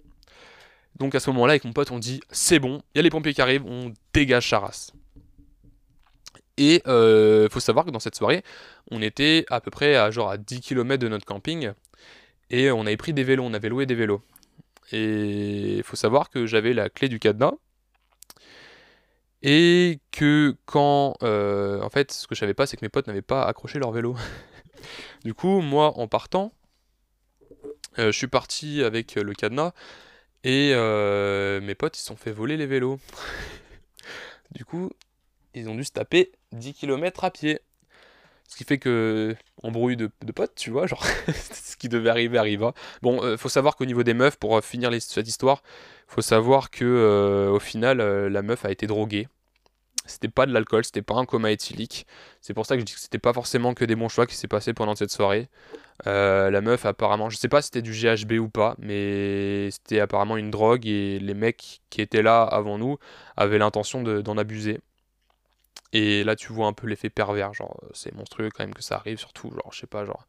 Donc 0.99 1.15
à 1.15 1.21
ce 1.21 1.29
moment-là, 1.31 1.53
avec 1.53 1.65
mon 1.65 1.73
pote, 1.73 1.91
on 1.91 1.99
dit 1.99 2.21
c'est 2.31 2.59
bon, 2.59 2.81
il 2.95 2.99
y 2.99 3.01
a 3.01 3.03
les 3.03 3.11
pompiers 3.11 3.35
qui 3.35 3.43
arrivent, 3.43 3.67
on 3.67 3.93
dégage 4.15 4.49
sa 4.49 4.59
Et 6.57 6.83
euh, 6.87 7.49
faut 7.51 7.61
savoir 7.61 7.85
que 7.85 7.91
dans 7.91 8.01
cette 8.01 8.15
soirée, 8.15 8.45
on 8.91 9.03
était 9.03 9.45
à 9.51 9.61
peu 9.61 9.71
près 9.71 9.97
à 9.97 10.11
genre 10.11 10.31
à 10.31 10.39
10 10.39 10.61
km 10.61 11.03
de 11.03 11.09
notre 11.09 11.27
camping 11.27 11.73
et 12.51 12.71
on 12.71 12.83
avait 12.83 12.97
pris 12.97 13.13
des 13.13 13.25
vélos, 13.25 13.43
on 13.45 13.55
avait 13.55 13.69
loué 13.69 13.87
des 13.87 13.95
vélos. 13.95 14.23
Et 14.93 15.77
il 15.79 15.83
faut 15.83 15.97
savoir 15.97 16.31
que 16.31 16.47
j'avais 16.47 16.73
la 16.73 16.91
clé 16.91 17.09
du 17.09 17.19
cadenas 17.19 17.55
et 19.43 20.01
que 20.13 20.57
quand 20.65 21.17
euh, 21.23 21.83
en 21.83 21.91
fait, 21.91 22.13
ce 22.13 22.27
que 22.27 22.35
je 22.35 22.41
savais 22.41 22.55
pas, 22.55 22.67
c'est 22.67 22.77
que 22.77 22.85
mes 22.85 22.89
potes 22.89 23.09
n'avaient 23.09 23.23
pas 23.23 23.45
accroché 23.45 23.79
leur 23.79 23.93
vélo. 23.93 24.17
Du 25.25 25.33
coup, 25.33 25.63
moi, 25.63 25.99
en 25.99 26.09
partant, 26.09 26.53
euh, 27.99 28.13
je 28.13 28.19
suis 28.19 28.27
parti 28.27 28.83
avec 28.83 29.15
le 29.15 29.33
cadenas 29.33 29.73
et 30.45 30.75
mes 31.63 31.75
potes 31.75 31.97
ils 31.97 32.01
se 32.01 32.07
sont 32.07 32.17
fait 32.17 32.33
voler 32.33 32.57
les 32.57 32.67
vélos. 32.67 33.01
Du 34.51 34.65
coup, 34.65 34.91
ils 35.55 35.69
ont 35.69 35.75
dû 35.75 35.85
se 35.85 35.93
taper 35.93 36.33
10 36.53 36.75
km 36.75 37.25
à 37.25 37.31
pied. 37.31 37.61
Ce 38.49 38.57
qui 38.57 38.65
fait 38.65 38.79
que 38.79 39.35
embrouille 39.63 39.97
de, 39.97 40.11
potes, 40.35 40.55
tu 40.55 40.71
vois, 40.71 40.87
genre 40.87 41.05
ce 41.53 41.77
qui 41.77 41.89
devait 41.89 42.11
arriver 42.11 42.39
arriva. 42.39 42.75
Bon, 43.03 43.23
euh, 43.25 43.37
faut 43.37 43.49
savoir 43.49 43.75
qu'au 43.75 43.87
niveau 43.87 44.03
des 44.03 44.15
meufs, 44.15 44.37
pour 44.37 44.57
euh, 44.57 44.61
finir 44.61 44.91
cette 45.01 45.27
histoire, 45.27 45.63
faut 46.07 46.21
savoir 46.21 46.71
que 46.71 46.85
euh, 46.85 47.51
au 47.51 47.59
final, 47.59 47.99
la 47.99 48.43
meuf 48.43 48.65
a 48.65 48.71
été 48.71 48.87
droguée. 48.87 49.29
C'était 50.07 50.29
pas 50.29 50.45
de 50.45 50.53
l'alcool, 50.53 50.85
c'était 50.85 51.01
pas 51.01 51.15
un 51.15 51.25
coma 51.25 51.51
éthylique. 51.51 52.07
C'est 52.43 52.53
pour 52.53 52.67
ça 52.67 52.75
que 52.77 52.81
je 52.81 52.85
dis 52.85 52.93
que 52.93 53.01
c'était 53.01 53.19
pas 53.19 53.33
forcément 53.33 53.73
que 53.73 53.87
des 53.87 53.97
bons 53.97 54.11
choix 54.11 54.27
qui 54.27 54.37
s'est 54.37 54.49
passé 54.49 54.75
pendant 54.75 54.95
cette 54.95 55.11
soirée. 55.11 55.49
La 56.05 56.61
meuf 56.61 56.85
apparemment, 56.85 57.31
je 57.31 57.39
sais 57.39 57.49
pas 57.49 57.63
si 57.63 57.67
c'était 57.73 57.83
du 57.83 57.93
GHB 57.93 58.33
ou 58.33 58.51
pas, 58.51 58.75
mais 58.79 59.71
c'était 59.71 60.01
apparemment 60.01 60.37
une 60.37 60.51
drogue 60.51 60.87
et 60.87 61.19
les 61.19 61.35
mecs 61.35 61.81
qui 61.89 62.03
étaient 62.03 62.23
là 62.23 62.43
avant 62.43 62.77
nous 62.77 62.99
avaient 63.37 63.59
l'intention 63.59 64.03
de- 64.03 64.21
d'en 64.21 64.37
abuser. 64.37 64.81
Et 65.95 66.25
là, 66.25 66.35
tu 66.35 66.53
vois 66.53 66.67
un 66.67 66.73
peu 66.73 66.89
l'effet 66.89 67.09
pervers, 67.09 67.55
genre, 67.55 67.79
euh, 67.85 67.89
c'est 67.95 68.13
monstrueux 68.15 68.51
quand 68.53 68.65
même 68.65 68.75
que 68.75 68.83
ça 68.83 68.97
arrive, 68.97 69.19
surtout, 69.19 69.51
genre, 69.53 69.71
je 69.73 69.79
sais 69.79 69.87
pas, 69.87 70.05
genre, 70.05 70.27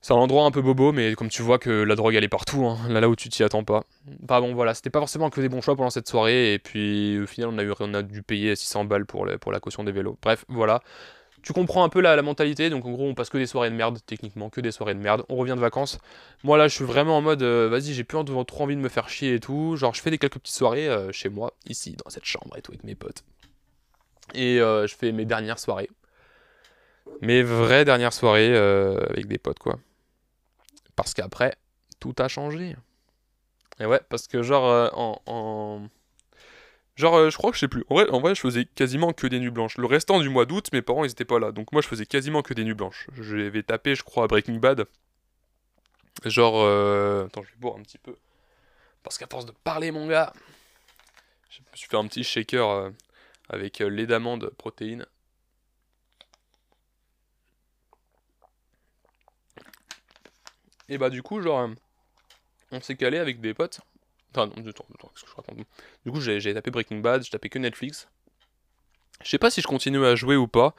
C'est 0.00 0.14
un 0.14 0.16
endroit 0.16 0.44
un 0.46 0.50
peu 0.50 0.62
bobo, 0.62 0.90
mais 0.90 1.14
comme 1.14 1.28
tu 1.28 1.42
vois 1.42 1.58
que 1.58 1.70
la 1.70 1.94
drogue 1.94 2.14
elle 2.16 2.24
est 2.24 2.28
partout, 2.28 2.66
hein, 2.66 2.78
là, 2.88 3.00
là 3.00 3.08
où 3.08 3.14
tu 3.14 3.28
t'y 3.28 3.44
attends 3.44 3.62
pas. 3.62 3.84
Bah 4.20 4.40
bon 4.40 4.52
voilà, 4.54 4.74
c'était 4.74 4.90
pas 4.90 4.98
forcément 4.98 5.30
que 5.30 5.40
des 5.40 5.48
bons 5.48 5.60
choix 5.60 5.76
pendant 5.76 5.90
cette 5.90 6.08
soirée, 6.08 6.54
et 6.54 6.58
puis 6.58 7.20
au 7.20 7.26
final 7.26 7.50
on 7.54 7.58
a, 7.58 7.62
eu, 7.62 7.72
on 7.78 7.94
a 7.94 8.02
dû 8.02 8.22
payer 8.22 8.56
600 8.56 8.84
balles 8.86 9.06
pour, 9.06 9.26
la 9.26 9.60
caution 9.60 9.84
des 9.84 9.92
vélos. 9.92 10.18
Bref, 10.22 10.44
voilà. 10.48 10.82
Tu 11.42 11.52
comprends 11.52 11.84
un 11.84 11.88
peu 11.88 12.00
la, 12.00 12.16
la, 12.16 12.22
mentalité, 12.22 12.70
donc 12.70 12.84
en 12.86 12.92
gros 12.92 13.06
on 13.06 13.14
passe 13.14 13.28
que 13.30 13.38
des 13.38 13.46
soirées 13.46 13.70
de 13.70 13.76
merde, 13.76 13.98
techniquement, 14.06 14.50
que 14.50 14.60
des 14.60 14.72
soirées 14.72 14.94
de 14.94 15.00
merde. 15.00 15.24
On 15.28 15.36
revient 15.36 15.54
de 15.54 15.60
vacances. 15.60 15.98
Moi 16.44 16.56
là 16.58 16.68
je 16.68 16.74
suis 16.74 16.84
vraiment 16.84 17.18
en 17.18 17.22
mode, 17.22 17.42
euh, 17.42 17.68
vas-y 17.68 17.92
j'ai 17.94 18.04
plus 18.04 18.18
trop 18.24 18.62
envie 18.64 18.76
de 18.76 18.80
me 18.80 18.88
faire 18.88 19.08
chier 19.08 19.34
et 19.34 19.40
tout. 19.40 19.76
Genre 19.76 19.94
je 19.94 20.00
fais 20.02 20.10
des 20.10 20.18
quelques 20.18 20.38
petites 20.38 20.56
soirées 20.56 20.88
euh, 20.88 21.12
chez 21.12 21.28
moi, 21.28 21.54
ici, 21.66 21.96
dans 22.04 22.10
cette 22.10 22.24
chambre 22.24 22.56
et 22.56 22.62
tout, 22.62 22.72
avec 22.72 22.84
mes 22.84 22.94
potes. 22.94 23.24
Et 24.34 24.60
euh, 24.60 24.86
je 24.86 24.94
fais 24.94 25.12
mes 25.12 25.24
dernières 25.24 25.58
soirées. 25.58 25.90
Mes 27.20 27.42
vraies 27.42 27.84
dernières 27.84 28.12
soirées 28.12 28.56
avec 28.56 29.26
des 29.26 29.38
potes 29.38 29.58
quoi. 29.58 29.78
Parce 30.96 31.14
qu'après, 31.14 31.56
tout 32.00 32.14
a 32.18 32.28
changé. 32.28 32.76
Et 33.80 33.86
ouais, 33.86 34.00
parce 34.08 34.26
que 34.28 34.42
genre, 34.42 34.66
euh, 34.66 34.88
en, 34.94 35.88
Genre, 36.94 37.16
euh, 37.16 37.30
je 37.30 37.36
crois 37.38 37.50
que 37.50 37.56
je 37.56 37.60
sais 37.60 37.68
plus. 37.68 37.84
En 37.88 37.94
vrai, 37.94 38.08
en 38.10 38.20
vrai, 38.20 38.34
je 38.34 38.40
faisais 38.40 38.66
quasiment 38.66 39.12
que 39.12 39.26
des 39.26 39.40
nuits 39.40 39.50
blanches. 39.50 39.78
Le 39.78 39.86
restant 39.86 40.20
du 40.20 40.28
mois 40.28 40.44
d'août, 40.44 40.68
mes 40.72 40.82
parents, 40.82 41.04
ils 41.04 41.10
étaient 41.10 41.24
pas 41.24 41.38
là. 41.38 41.50
Donc 41.50 41.72
moi, 41.72 41.80
je 41.80 41.88
faisais 41.88 42.04
quasiment 42.04 42.42
que 42.42 42.52
des 42.52 42.64
nuits 42.64 42.74
blanches. 42.74 43.06
Je 43.14 43.36
vais 43.36 43.62
taper, 43.62 43.94
je 43.94 44.02
crois, 44.02 44.24
à 44.24 44.26
Breaking 44.26 44.56
Bad. 44.56 44.86
Genre... 46.24 46.54
Euh... 46.56 47.26
Attends, 47.26 47.42
je 47.42 47.48
vais 47.48 47.58
boire 47.58 47.76
un 47.76 47.82
petit 47.82 47.98
peu. 47.98 48.14
Parce 49.02 49.16
qu'à 49.16 49.26
force 49.26 49.46
de 49.46 49.52
parler, 49.64 49.90
mon 49.90 50.06
gars... 50.06 50.32
Je 51.50 51.60
me 51.60 51.76
suis 51.76 51.88
fait 51.88 51.96
un 51.96 52.06
petit 52.06 52.24
shaker 52.24 52.68
euh, 52.68 52.90
avec 53.52 53.78
lait 53.78 54.06
d'amande, 54.06 54.50
protéines. 54.58 55.06
Et 60.92 60.98
bah 60.98 61.08
du 61.08 61.22
coup, 61.22 61.40
genre, 61.40 61.60
euh, 61.60 61.68
on 62.70 62.80
s'est 62.82 62.96
calé 62.96 63.16
avec 63.16 63.40
des 63.40 63.54
potes. 63.54 63.80
Enfin, 64.34 64.46
non, 64.48 64.62
du, 64.62 64.72
qu'est-ce 64.74 65.24
que 65.24 65.30
je 65.30 65.34
raconte 65.34 65.56
Du 66.04 66.12
coup, 66.12 66.20
j'ai 66.20 66.54
tapé 66.54 66.70
Breaking 66.70 66.98
Bad, 66.98 67.22
j'ai 67.22 67.30
tapé 67.30 67.48
que 67.48 67.58
Netflix. 67.58 68.08
Je 69.24 69.30
sais 69.30 69.38
pas 69.38 69.50
si 69.50 69.62
je 69.62 69.66
continue 69.66 70.04
à 70.04 70.14
jouer 70.16 70.36
ou 70.36 70.48
pas. 70.48 70.74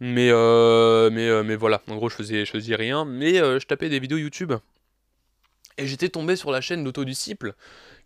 Mais, 0.00 0.30
euh, 0.30 1.10
mais, 1.10 1.28
euh, 1.28 1.44
mais 1.44 1.54
voilà, 1.54 1.80
en 1.88 1.94
gros, 1.96 2.08
je 2.08 2.16
faisais, 2.16 2.44
je 2.44 2.50
faisais 2.50 2.74
rien. 2.74 3.04
Mais 3.04 3.34
je 3.34 3.64
tapais 3.66 3.88
des 3.88 4.00
vidéos 4.00 4.18
YouTube. 4.18 4.52
Et 5.78 5.86
j'étais 5.86 6.08
tombé 6.08 6.34
sur 6.34 6.50
la 6.50 6.60
chaîne 6.60 6.82
d'Autodisciple 6.82 7.54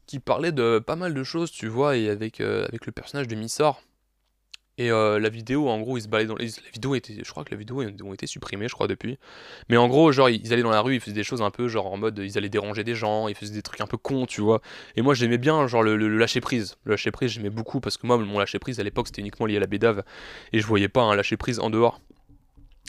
qui 0.07 0.19
parlait 0.19 0.53
de 0.53 0.79
pas 0.79 0.97
mal 0.97 1.15
de 1.15 1.25
choses, 1.25 1.51
tu 1.51 1.69
vois, 1.69 1.97
et 1.97 2.11
avec, 2.11 2.41
avec 2.41 2.85
le 2.85 2.93
personnage 2.93 3.29
de 3.29 3.35
Missor. 3.35 3.81
Et 4.81 4.91
euh, 4.91 5.21
la 5.21 5.29
vidéo, 5.29 5.69
en 5.69 5.79
gros, 5.79 5.99
ils 5.99 6.03
se 6.05 6.09
balaient 6.09 6.25
dans 6.25 6.37
les... 6.37 6.47
La 6.47 6.71
vidéo 6.73 6.95
était... 6.95 7.23
Je 7.23 7.31
crois 7.31 7.45
que 7.45 7.51
la 7.51 7.59
vidéo 7.59 7.81
a 7.81 8.15
été 8.15 8.27
supprimée, 8.27 8.67
je 8.67 8.73
crois, 8.73 8.89
depuis. 8.89 9.19
Mais 9.69 9.77
en 9.77 9.89
gros, 9.89 10.11
genre, 10.11 10.31
ils 10.31 10.55
allaient 10.55 10.63
dans 10.63 10.71
la 10.71 10.81
rue, 10.81 10.95
ils 10.95 11.01
faisaient 11.01 11.13
des 11.13 11.23
choses 11.23 11.43
un 11.43 11.51
peu, 11.51 11.69
genre, 11.69 11.93
en 11.93 11.99
mode, 11.99 12.19
ils 12.19 12.39
allaient 12.39 12.49
déranger 12.49 12.83
des 12.83 12.95
gens, 12.95 13.29
ils 13.29 13.35
faisaient 13.35 13.53
des 13.53 13.61
trucs 13.61 13.83
un 13.83 13.87
peu 13.87 13.99
cons, 13.99 14.25
tu 14.25 14.41
vois. 14.41 14.63
Et 14.97 15.03
moi, 15.03 15.13
j'aimais 15.13 15.37
bien, 15.37 15.67
genre, 15.67 15.83
le, 15.83 15.97
lâcher 16.17 16.41
prise. 16.41 16.77
Le 16.85 16.93
lâcher 16.93 17.11
prise, 17.11 17.31
j'aimais 17.31 17.51
beaucoup, 17.51 17.81
parce 17.81 17.99
que 17.99 18.07
moi, 18.07 18.17
mon 18.17 18.39
lâcher 18.39 18.59
prise, 18.59 18.81
à 18.81 18.83
l'époque, 18.83 19.09
c'était 19.09 19.21
uniquement 19.21 19.45
lié 19.45 19.59
à 19.59 19.61
la 19.61 19.67
bédave. 19.67 20.03
Et 20.55 20.61
je 20.61 20.67
voyais 20.67 20.89
pas 20.89 21.03
un 21.03 21.15
lâcher 21.15 21.37
prise 21.37 21.61
en 21.61 21.69
dehors. 21.69 22.01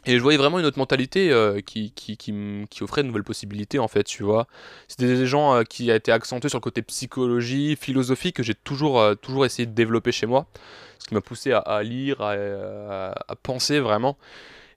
Et 0.06 0.18
je 0.18 0.22
voyais 0.22 0.38
vraiment 0.38 0.58
une 0.58 0.66
autre 0.66 0.80
mentalité 0.80 1.32
euh, 1.32 1.62
qui, 1.62 1.92
qui, 1.92 2.18
qui, 2.18 2.84
offrait 2.84 3.04
de 3.04 3.08
nouvelles 3.08 3.24
possibilités, 3.24 3.78
en 3.78 3.88
fait, 3.88 4.04
tu 4.04 4.24
vois. 4.24 4.48
C'était 4.88 5.06
des 5.06 5.28
gens 5.28 5.56
euh, 5.56 5.64
qui 5.64 5.92
a 5.92 5.96
été 5.96 6.12
accentués 6.12 6.50
sur 6.50 6.58
le 6.58 6.64
côté 6.64 6.82
psychologie, 6.82 7.76
philosophie, 7.76 8.34
que 8.34 8.42
j'ai 8.42 8.56
toujours, 8.56 9.00
euh, 9.00 9.14
toujours 9.14 9.46
essayé 9.46 9.68
de 9.68 9.74
développer 9.74 10.12
chez 10.12 10.26
moi. 10.26 10.48
Ce 10.98 11.06
qui 11.06 11.14
m'a 11.14 11.22
poussé 11.22 11.52
à, 11.52 11.84
lire, 11.84 12.22
à, 12.22 13.36
penser 13.44 13.80
vraiment. 13.80 14.18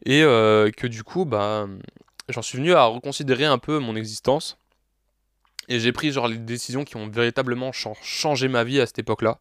Et 0.07 0.21
que 0.23 0.87
du 0.87 1.03
coup, 1.03 1.27
bah, 1.27 1.69
j'en 2.31 2.41
suis 2.41 2.57
venu 2.57 2.73
à 2.73 2.85
reconsidérer 2.85 3.45
un 3.45 3.59
peu 3.59 3.79
mon 3.79 3.95
existence. 3.95 4.57
Et 5.69 5.81
j'ai 5.81 5.93
pris 5.93 6.13
genre 6.13 6.29
les 6.29 6.39
décisions 6.39 6.85
qui 6.85 6.97
ont 6.97 7.09
véritablement 7.09 7.73
changé 7.73 8.49
ma 8.49 8.65
vie 8.65 8.81
à 8.81 8.87
cette 8.87 8.99
époque-là. 9.01 9.39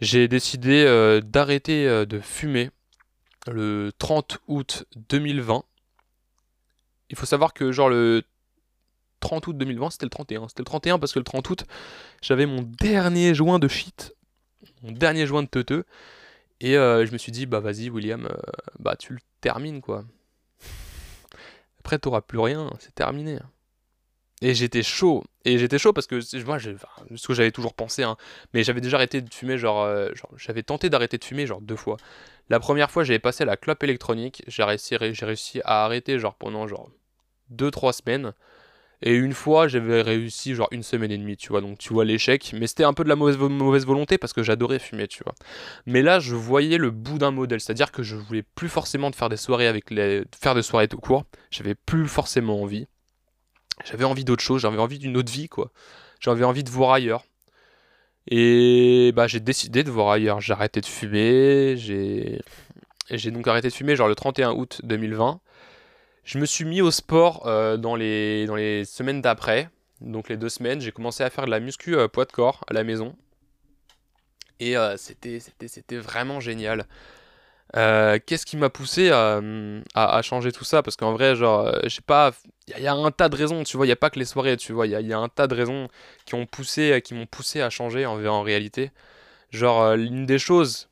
J'ai 0.00 0.28
décidé 0.28 0.84
d'arrêter 1.24 2.06
de 2.06 2.20
fumer 2.20 2.70
le 3.46 3.92
30 3.98 4.38
août 4.48 4.84
2020. 5.08 5.64
Il 7.10 7.16
faut 7.16 7.26
savoir 7.26 7.54
que 7.54 7.72
genre 7.72 7.88
le 7.88 8.22
30 9.20 9.46
août 9.46 9.56
2020, 9.56 9.90
c'était 9.90 10.06
le 10.06 10.10
31. 10.10 10.48
C'était 10.48 10.62
le 10.62 10.66
31 10.66 10.98
parce 10.98 11.12
que 11.12 11.18
le 11.18 11.24
30 11.24 11.48
août, 11.50 11.64
j'avais 12.22 12.46
mon 12.46 12.62
dernier 12.62 13.34
joint 13.34 13.58
de 13.58 13.68
shit, 13.68 14.14
mon 14.82 14.92
dernier 14.92 15.26
joint 15.26 15.42
de 15.42 15.48
teuteux. 15.48 15.84
Et 16.60 16.76
euh, 16.76 17.04
je 17.06 17.12
me 17.12 17.18
suis 17.18 17.32
dit, 17.32 17.46
bah 17.46 17.60
vas-y 17.60 17.90
William, 17.90 18.26
euh, 18.26 18.36
bah 18.78 18.96
tu 18.96 19.12
le 19.12 19.20
termines 19.40 19.80
quoi. 19.80 20.04
Après 21.80 21.98
t'auras 21.98 22.22
plus 22.22 22.38
rien, 22.38 22.70
c'est 22.78 22.94
terminé. 22.94 23.38
Et 24.42 24.54
j'étais 24.54 24.82
chaud. 24.82 25.24
Et 25.44 25.58
j'étais 25.58 25.78
chaud 25.78 25.92
parce 25.92 26.06
que 26.06 26.20
moi, 26.44 26.58
ce 26.58 27.26
que 27.26 27.34
j'avais 27.34 27.50
toujours 27.52 27.74
pensé, 27.74 28.02
hein, 28.02 28.16
mais 28.52 28.64
j'avais 28.64 28.80
déjà 28.80 28.98
arrêté 28.98 29.22
de 29.22 29.32
fumer, 29.32 29.56
genre, 29.56 29.82
euh, 29.82 30.10
genre 30.14 30.30
j'avais 30.36 30.62
tenté 30.62 30.90
d'arrêter 30.90 31.16
de 31.16 31.24
fumer, 31.24 31.46
genre 31.46 31.60
deux 31.60 31.76
fois. 31.76 31.96
La 32.50 32.60
première 32.60 32.90
fois, 32.90 33.02
j'avais 33.02 33.18
passé 33.18 33.44
la 33.44 33.56
clope 33.56 33.82
électronique, 33.82 34.42
j'ai 34.46 34.62
réussi, 34.62 34.96
réussi 34.96 35.60
à 35.64 35.84
arrêter, 35.84 36.18
genre, 36.18 36.34
pendant, 36.34 36.66
genre, 36.68 36.90
deux, 37.48 37.70
trois 37.70 37.92
semaines. 37.92 38.34
Et 39.02 39.14
une 39.14 39.34
fois, 39.34 39.68
j'avais 39.68 40.00
réussi, 40.02 40.54
genre, 40.54 40.68
une 40.70 40.82
semaine 40.82 41.10
et 41.10 41.18
demie, 41.18 41.36
tu 41.36 41.48
vois, 41.48 41.60
donc 41.60 41.78
tu 41.78 41.92
vois 41.92 42.04
l'échec. 42.04 42.52
Mais 42.58 42.66
c'était 42.66 42.84
un 42.84 42.94
peu 42.94 43.04
de 43.04 43.08
la 43.08 43.16
mauvaise, 43.16 43.36
mauvaise 43.36 43.84
volonté 43.86 44.16
parce 44.18 44.32
que 44.32 44.42
j'adorais 44.42 44.78
fumer, 44.78 45.06
tu 45.06 45.22
vois. 45.22 45.34
Mais 45.86 46.02
là, 46.02 46.18
je 46.18 46.34
voyais 46.34 46.78
le 46.78 46.90
bout 46.90 47.18
d'un 47.18 47.30
modèle, 47.30 47.60
c'est-à-dire 47.60 47.92
que 47.92 48.02
je 48.02 48.16
voulais 48.16 48.42
plus 48.42 48.68
forcément 48.68 49.10
de 49.10 49.16
faire 49.16 49.28
des 49.28 49.36
soirées 49.36 49.66
avec 49.66 49.90
les. 49.90 50.24
faire 50.40 50.54
des 50.54 50.62
soirées 50.62 50.88
tout 50.88 50.98
court. 50.98 51.24
J'avais 51.50 51.74
plus 51.74 52.08
forcément 52.08 52.62
envie. 52.62 52.86
J'avais 53.84 54.04
envie 54.04 54.24
d'autre 54.24 54.42
chose, 54.42 54.62
j'avais 54.62 54.78
envie 54.78 54.98
d'une 54.98 55.16
autre 55.16 55.32
vie, 55.32 55.48
quoi. 55.48 55.70
J'avais 56.20 56.44
envie 56.44 56.64
de 56.64 56.70
voir 56.70 56.92
ailleurs. 56.92 57.24
Et 58.28 59.12
bah 59.14 59.28
j'ai 59.28 59.40
décidé 59.40 59.84
de 59.84 59.90
voir 59.90 60.10
ailleurs. 60.10 60.40
J'ai 60.40 60.52
arrêté 60.52 60.80
de 60.80 60.86
fumer, 60.86 61.76
j'ai 61.76 63.30
donc 63.30 63.46
arrêté 63.46 63.68
de 63.68 63.72
fumer 63.74 63.94
genre 63.94 64.08
le 64.08 64.14
31 64.16 64.52
août 64.52 64.80
2020. 64.82 65.40
Je 66.24 66.38
me 66.38 66.44
suis 66.44 66.64
mis 66.64 66.80
au 66.80 66.90
sport 66.90 67.46
euh, 67.46 67.76
dans, 67.76 67.94
les, 67.94 68.46
dans 68.46 68.56
les 68.56 68.84
semaines 68.84 69.22
d'après, 69.22 69.70
donc 70.00 70.28
les 70.28 70.36
deux 70.36 70.48
semaines. 70.48 70.80
J'ai 70.80 70.90
commencé 70.90 71.22
à 71.22 71.30
faire 71.30 71.46
de 71.46 71.50
la 71.50 71.60
muscu 71.60 71.94
euh, 71.94 72.08
poids 72.08 72.24
de 72.24 72.32
corps 72.32 72.64
à 72.66 72.72
la 72.72 72.82
maison. 72.82 73.14
Et 74.58 74.76
euh, 74.76 74.96
c'était, 74.96 75.38
c'était, 75.38 75.68
c'était 75.68 75.98
vraiment 75.98 76.40
génial. 76.40 76.86
Euh, 77.74 78.18
qu'est-ce 78.24 78.46
qui 78.46 78.56
m'a 78.56 78.70
poussé 78.70 79.10
à, 79.10 80.22
changer 80.22 80.52
tout 80.52 80.64
ça? 80.64 80.82
Parce 80.82 80.96
qu'en 80.96 81.12
vrai, 81.12 81.34
genre, 81.36 81.66
euh, 81.66 81.80
j'ai 81.84 82.00
pas. 82.00 82.32
Il 82.68 82.82
y, 82.82 82.86
a 82.86 82.94
un 82.94 83.10
tas 83.10 83.28
de 83.28 83.36
raisons, 83.36 83.62
tu 83.64 83.76
vois, 83.76 83.86
il 83.86 83.88
n'y 83.88 83.92
a 83.92 83.96
pas 83.96 84.10
que 84.10 84.18
les 84.18 84.24
soirées, 84.24 84.56
tu 84.56 84.72
vois, 84.72 84.86
il 84.86 84.92
y, 84.92 85.12
a 85.12 85.18
un 85.18 85.28
tas 85.28 85.46
de 85.46 85.54
raisons 85.54 85.88
qui 86.24 86.34
ont 86.34 86.46
poussé, 86.46 87.00
qui 87.04 87.14
m'ont 87.14 87.26
poussé 87.26 87.60
à 87.60 87.70
changer 87.70 88.06
en, 88.06 88.24
en 88.26 88.42
réalité. 88.42 88.90
Genre, 89.50 89.82
euh, 89.82 89.96
l'une 89.96 90.26
des 90.26 90.38
choses 90.38 90.88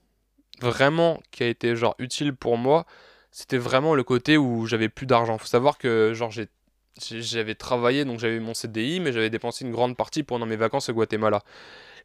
vraiment 0.61 1.21
qui 1.31 1.43
a 1.45 1.49
été 1.49 1.77
genre 1.77 1.95
utile 1.99 2.35
pour 2.35 2.59
moi, 2.59 2.87
c'était 3.31 3.59
vraiment 3.59 3.95
le 3.95 4.05
côté 4.05 4.37
où 4.39 4.67
j'avais 4.67 4.89
plus 4.89 5.07
d'argent. 5.07 5.39
Faut 5.39 5.47
savoir 5.47 5.79
que 5.79 6.15
genre 6.15 6.33
j'avais 7.01 7.55
travaillé, 7.55 8.05
donc 8.05 8.21
j'avais 8.21 8.41
mon 8.41 8.55
CDI, 8.55 9.01
mais 9.01 9.13
j'avais 9.13 9.31
dépensé 9.31 9.65
une 9.65 9.73
grande 9.73 9.97
partie 9.97 10.23
pendant 10.23 10.47
mes 10.47 10.57
vacances 10.57 10.89
au 10.89 10.95
Guatemala. 10.95 11.43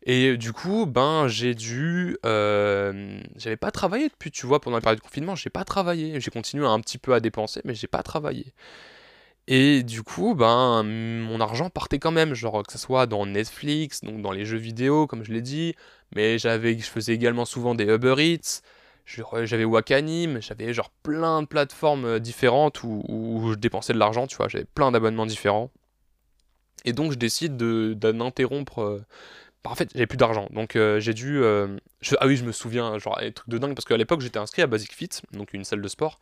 Et 0.04 0.38
du 0.38 0.54
coup, 0.54 0.86
ben, 0.86 1.28
j'ai 1.28 1.56
dû. 1.56 2.18
Euh, 2.26 3.22
j'avais 3.36 3.58
pas 3.58 3.72
travaillé 3.72 4.10
depuis, 4.10 4.32
tu 4.32 4.46
vois, 4.46 4.62
pendant 4.62 4.78
la 4.78 4.82
période 4.82 5.00
de 5.00 5.04
confinement, 5.04 5.36
j'ai 5.36 5.50
pas 5.50 5.66
travaillé. 5.66 6.20
J'ai 6.22 6.32
continué 6.32 6.66
un 6.66 6.80
petit 6.80 6.98
peu 6.98 7.14
à 7.14 7.20
dépenser, 7.20 7.62
mais 7.66 7.76
j'ai 7.76 7.88
pas 7.88 8.04
travaillé. 8.04 8.54
Et 9.48 9.84
du 9.84 10.04
coup, 10.04 10.36
ben, 10.36 10.84
mon 10.84 11.42
argent 11.42 11.70
partait 11.70 12.00
quand 12.00 12.12
même, 12.12 12.34
genre 12.36 12.64
que 12.64 12.72
ce 12.72 12.78
soit 12.78 13.08
dans 13.08 13.26
Netflix, 13.26 14.02
donc 14.04 14.22
dans 14.22 14.32
les 14.32 14.46
jeux 14.46 14.58
vidéo, 14.58 15.08
comme 15.08 15.24
je 15.24 15.34
l'ai 15.34 15.42
dit, 15.42 15.76
mais 16.16 16.38
j'avais, 16.38 16.78
je 16.78 16.86
faisais 16.86 17.14
également 17.14 17.46
souvent 17.46 17.74
des 17.74 17.86
Uber 17.86 18.16
Eats, 18.20 18.62
j'avais 19.06 19.66
Wakanim, 19.66 20.40
j'avais 20.42 20.74
genre 20.74 20.92
plein 21.04 21.42
de 21.42 21.48
plateformes 21.48 22.06
euh, 22.06 22.20
différentes 22.20 22.84
où, 22.84 23.04
où 23.08 23.52
je 23.52 23.56
dépensais 23.56 23.94
de 23.94 23.98
l'argent, 23.98 24.28
tu 24.28 24.38
vois, 24.38 24.48
j'avais 24.50 24.66
plein 24.66 24.92
d'abonnements 24.92 25.26
différents. 25.26 25.72
Et 26.86 26.94
donc 26.94 27.12
je 27.12 27.18
décide 27.18 27.58
d'interrompre 27.58 28.82
euh, 28.82 29.06
bah, 29.64 29.72
en 29.72 29.76
fait, 29.76 29.90
j'avais 29.94 30.08
plus 30.08 30.18
d'argent, 30.18 30.48
donc 30.52 30.78
euh, 30.78 31.02
j'ai 31.02 31.14
dû. 31.14 31.44
Euh, 31.44 31.78
ah 32.20 32.28
oui, 32.28 32.38
je 32.38 32.46
me 32.46 32.54
souviens, 32.54 32.98
genre, 32.98 33.20
des 33.20 33.34
trucs 33.34 33.50
de 33.50 33.58
dingue, 33.58 33.76
parce 33.76 33.84
qu'à 33.84 33.98
l'époque, 33.98 34.22
j'étais 34.22 34.40
inscrit 34.40 34.62
à 34.62 34.68
Basic 34.68 34.94
Fit, 34.94 35.10
donc 35.34 35.54
une 35.54 35.66
salle 35.66 35.82
de 35.82 35.88
sport, 35.90 36.18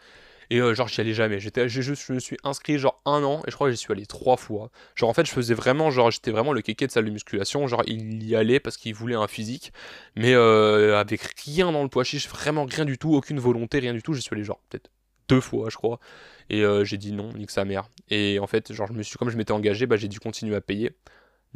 et 0.50 0.60
euh, 0.60 0.74
genre, 0.74 0.88
j'y 0.88 1.02
allais 1.02 1.14
jamais. 1.14 1.40
J'étais, 1.40 1.70
juste, 1.70 2.04
je 2.08 2.14
me 2.14 2.20
suis 2.20 2.38
inscrit 2.44 2.80
genre 2.80 3.00
un 3.06 3.24
an, 3.24 3.44
et 3.46 3.52
je 3.52 3.56
crois 3.56 3.68
que 3.68 3.74
j'y 3.74 3.78
suis 3.78 3.94
allé 3.94 4.08
trois 4.08 4.38
fois. 4.38 4.72
Genre, 4.96 5.08
en 5.08 5.14
fait, 5.14 5.28
je 5.28 5.32
faisais 5.32 5.54
vraiment, 5.54 5.92
genre, 5.92 6.10
j'étais 6.10 6.32
vraiment 6.32 6.52
le 6.52 6.62
kéké 6.62 6.88
de 6.88 6.92
salle 6.92 7.06
de 7.06 7.12
musculation, 7.12 7.68
genre, 7.68 7.84
il 7.86 8.24
y 8.24 8.36
allait 8.36 8.60
parce 8.60 8.76
qu'il 8.76 8.96
voulait 8.96 9.16
un 9.16 9.28
physique, 9.28 9.72
mais 10.16 10.34
avec 10.34 11.22
rien 11.46 11.72
dans 11.72 11.84
le 11.84 11.90
poids 11.90 12.04
chiche, 12.04 12.28
vraiment 12.28 12.66
rien 12.66 12.86
du 12.86 12.98
tout, 12.98 13.14
aucune 13.14 13.40
volonté, 13.40 13.78
rien 13.78 13.94
du 13.94 14.02
tout. 14.02 14.14
J'y 14.14 14.24
suis 14.24 14.34
allé, 14.34 14.44
genre, 14.44 14.62
peut-être 14.70 14.90
deux 15.30 15.42
fois, 15.42 15.70
je 15.70 15.76
crois, 15.76 16.00
et 16.50 16.64
j'ai 16.86 16.98
dit 16.98 17.12
non, 17.12 17.34
nique 17.34 17.52
sa 17.52 17.66
mère. 17.66 17.88
Et 18.10 18.40
en 18.40 18.48
fait, 18.48 18.74
genre, 18.74 18.88
je 18.88 18.94
me 18.94 19.04
suis, 19.04 19.16
comme 19.18 19.30
je 19.30 19.38
m'étais 19.38 19.52
engagé, 19.52 19.86
bah, 19.86 19.96
j'ai 19.96 20.08
dû 20.08 20.20
continuer 20.20 20.56
à 20.56 20.62
payer. 20.62 20.94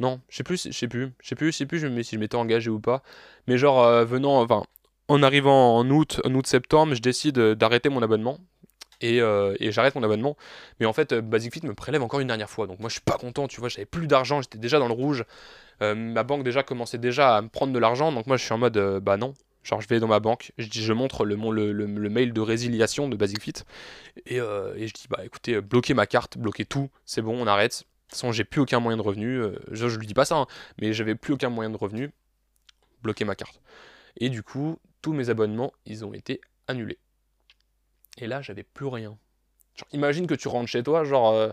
Non, 0.02 0.20
je 0.28 0.36
sais 0.36 0.42
plus, 0.42 0.64
je 0.64 0.72
sais 0.72 0.88
plus, 0.88 1.12
je 1.22 1.28
sais 1.28 1.36
plus, 1.36 1.52
je 1.52 1.58
sais 1.58 1.66
plus 1.66 1.78
si 2.02 2.16
je 2.16 2.18
m'étais 2.18 2.34
engagé 2.34 2.70
ou 2.70 2.80
pas. 2.80 3.04
Mais 3.46 3.56
genre, 3.56 3.84
euh, 3.84 4.04
venant, 4.04 4.42
enfin, 4.42 4.64
en 5.06 5.22
arrivant 5.22 5.76
en 5.78 5.88
août, 5.90 6.20
en 6.24 6.34
août-septembre, 6.34 6.94
je 6.94 7.00
décide 7.00 7.38
euh, 7.38 7.54
d'arrêter 7.54 7.88
mon 7.88 8.02
abonnement. 8.02 8.38
et, 9.00 9.20
euh, 9.20 9.54
et 9.60 9.70
j'arrête 9.70 9.94
mon 9.94 10.02
abonnement. 10.02 10.36
Mais 10.80 10.86
en 10.86 10.92
fait, 10.92 11.12
euh, 11.12 11.20
Basic 11.20 11.54
Fit 11.54 11.64
me 11.64 11.74
prélève 11.74 12.02
encore 12.02 12.18
une 12.18 12.26
dernière 12.26 12.50
fois. 12.50 12.66
Donc 12.66 12.80
moi, 12.80 12.88
je 12.88 12.94
suis 12.94 13.02
pas 13.02 13.16
content, 13.16 13.46
tu 13.46 13.60
vois, 13.60 13.68
j'avais 13.68 13.86
plus 13.86 14.08
d'argent, 14.08 14.42
j'étais 14.42 14.58
déjà 14.58 14.80
dans 14.80 14.88
le 14.88 14.94
rouge. 14.94 15.24
Ma 15.80 16.22
banque 16.22 16.44
déjà 16.44 16.62
commençait 16.62 16.98
déjà 16.98 17.36
à 17.36 17.42
me 17.42 17.48
prendre 17.48 17.72
de 17.72 17.78
l'argent. 17.78 18.12
Donc 18.12 18.26
moi, 18.28 18.36
je 18.36 18.44
suis 18.44 18.52
en 18.52 18.58
mode, 18.58 18.78
bah 19.02 19.16
non. 19.16 19.34
Genre, 19.64 19.80
je 19.80 19.88
vais 19.88 19.98
dans 20.00 20.08
ma 20.08 20.20
banque, 20.20 20.52
je, 20.58 20.68
dis, 20.68 20.82
je 20.82 20.92
montre 20.92 21.24
le, 21.24 21.36
mail 21.36 22.32
de 22.32 22.40
résiliation 22.40 23.08
de 23.08 23.16
Basic 23.16 23.40
Fit. 23.40 23.52
Et, 24.26 24.36
et, 24.36 24.86
je 24.86 24.92
dis, 24.92 25.06
bah 25.10 25.20
écoutez, 25.24 25.60
bloquez 25.60 25.94
ma 25.94 26.06
carte, 26.06 26.38
bloquez 26.38 26.66
tout, 26.66 26.88
c'est 27.04 27.20
bon, 27.20 27.36
on 27.36 27.48
arrête. 27.48 27.84
Toute 28.12 28.18
façon, 28.18 28.30
j'ai 28.30 28.44
plus 28.44 28.60
aucun 28.60 28.78
moyen 28.78 28.98
de 28.98 29.02
revenu. 29.02 29.42
je, 29.70 29.88
je 29.88 29.98
lui 29.98 30.06
dis 30.06 30.12
pas 30.12 30.26
ça, 30.26 30.36
hein, 30.36 30.46
mais 30.78 30.92
j'avais 30.92 31.14
plus 31.14 31.32
aucun 31.32 31.48
moyen 31.48 31.70
de 31.70 31.78
revenu. 31.78 32.12
Bloquez 33.02 33.24
ma 33.24 33.34
carte. 33.34 33.62
Et 34.18 34.28
du 34.28 34.42
coup, 34.42 34.78
tous 35.00 35.14
mes 35.14 35.30
abonnements, 35.30 35.72
ils 35.86 36.04
ont 36.04 36.12
été 36.12 36.42
annulés. 36.68 36.98
Et 38.18 38.26
là, 38.26 38.42
j'avais 38.42 38.64
plus 38.64 38.86
rien. 38.86 39.16
imagine 39.92 40.26
que 40.26 40.34
tu 40.34 40.46
rentres 40.48 40.68
chez 40.68 40.82
toi, 40.82 41.04
genre, 41.04 41.30
euh, 41.32 41.48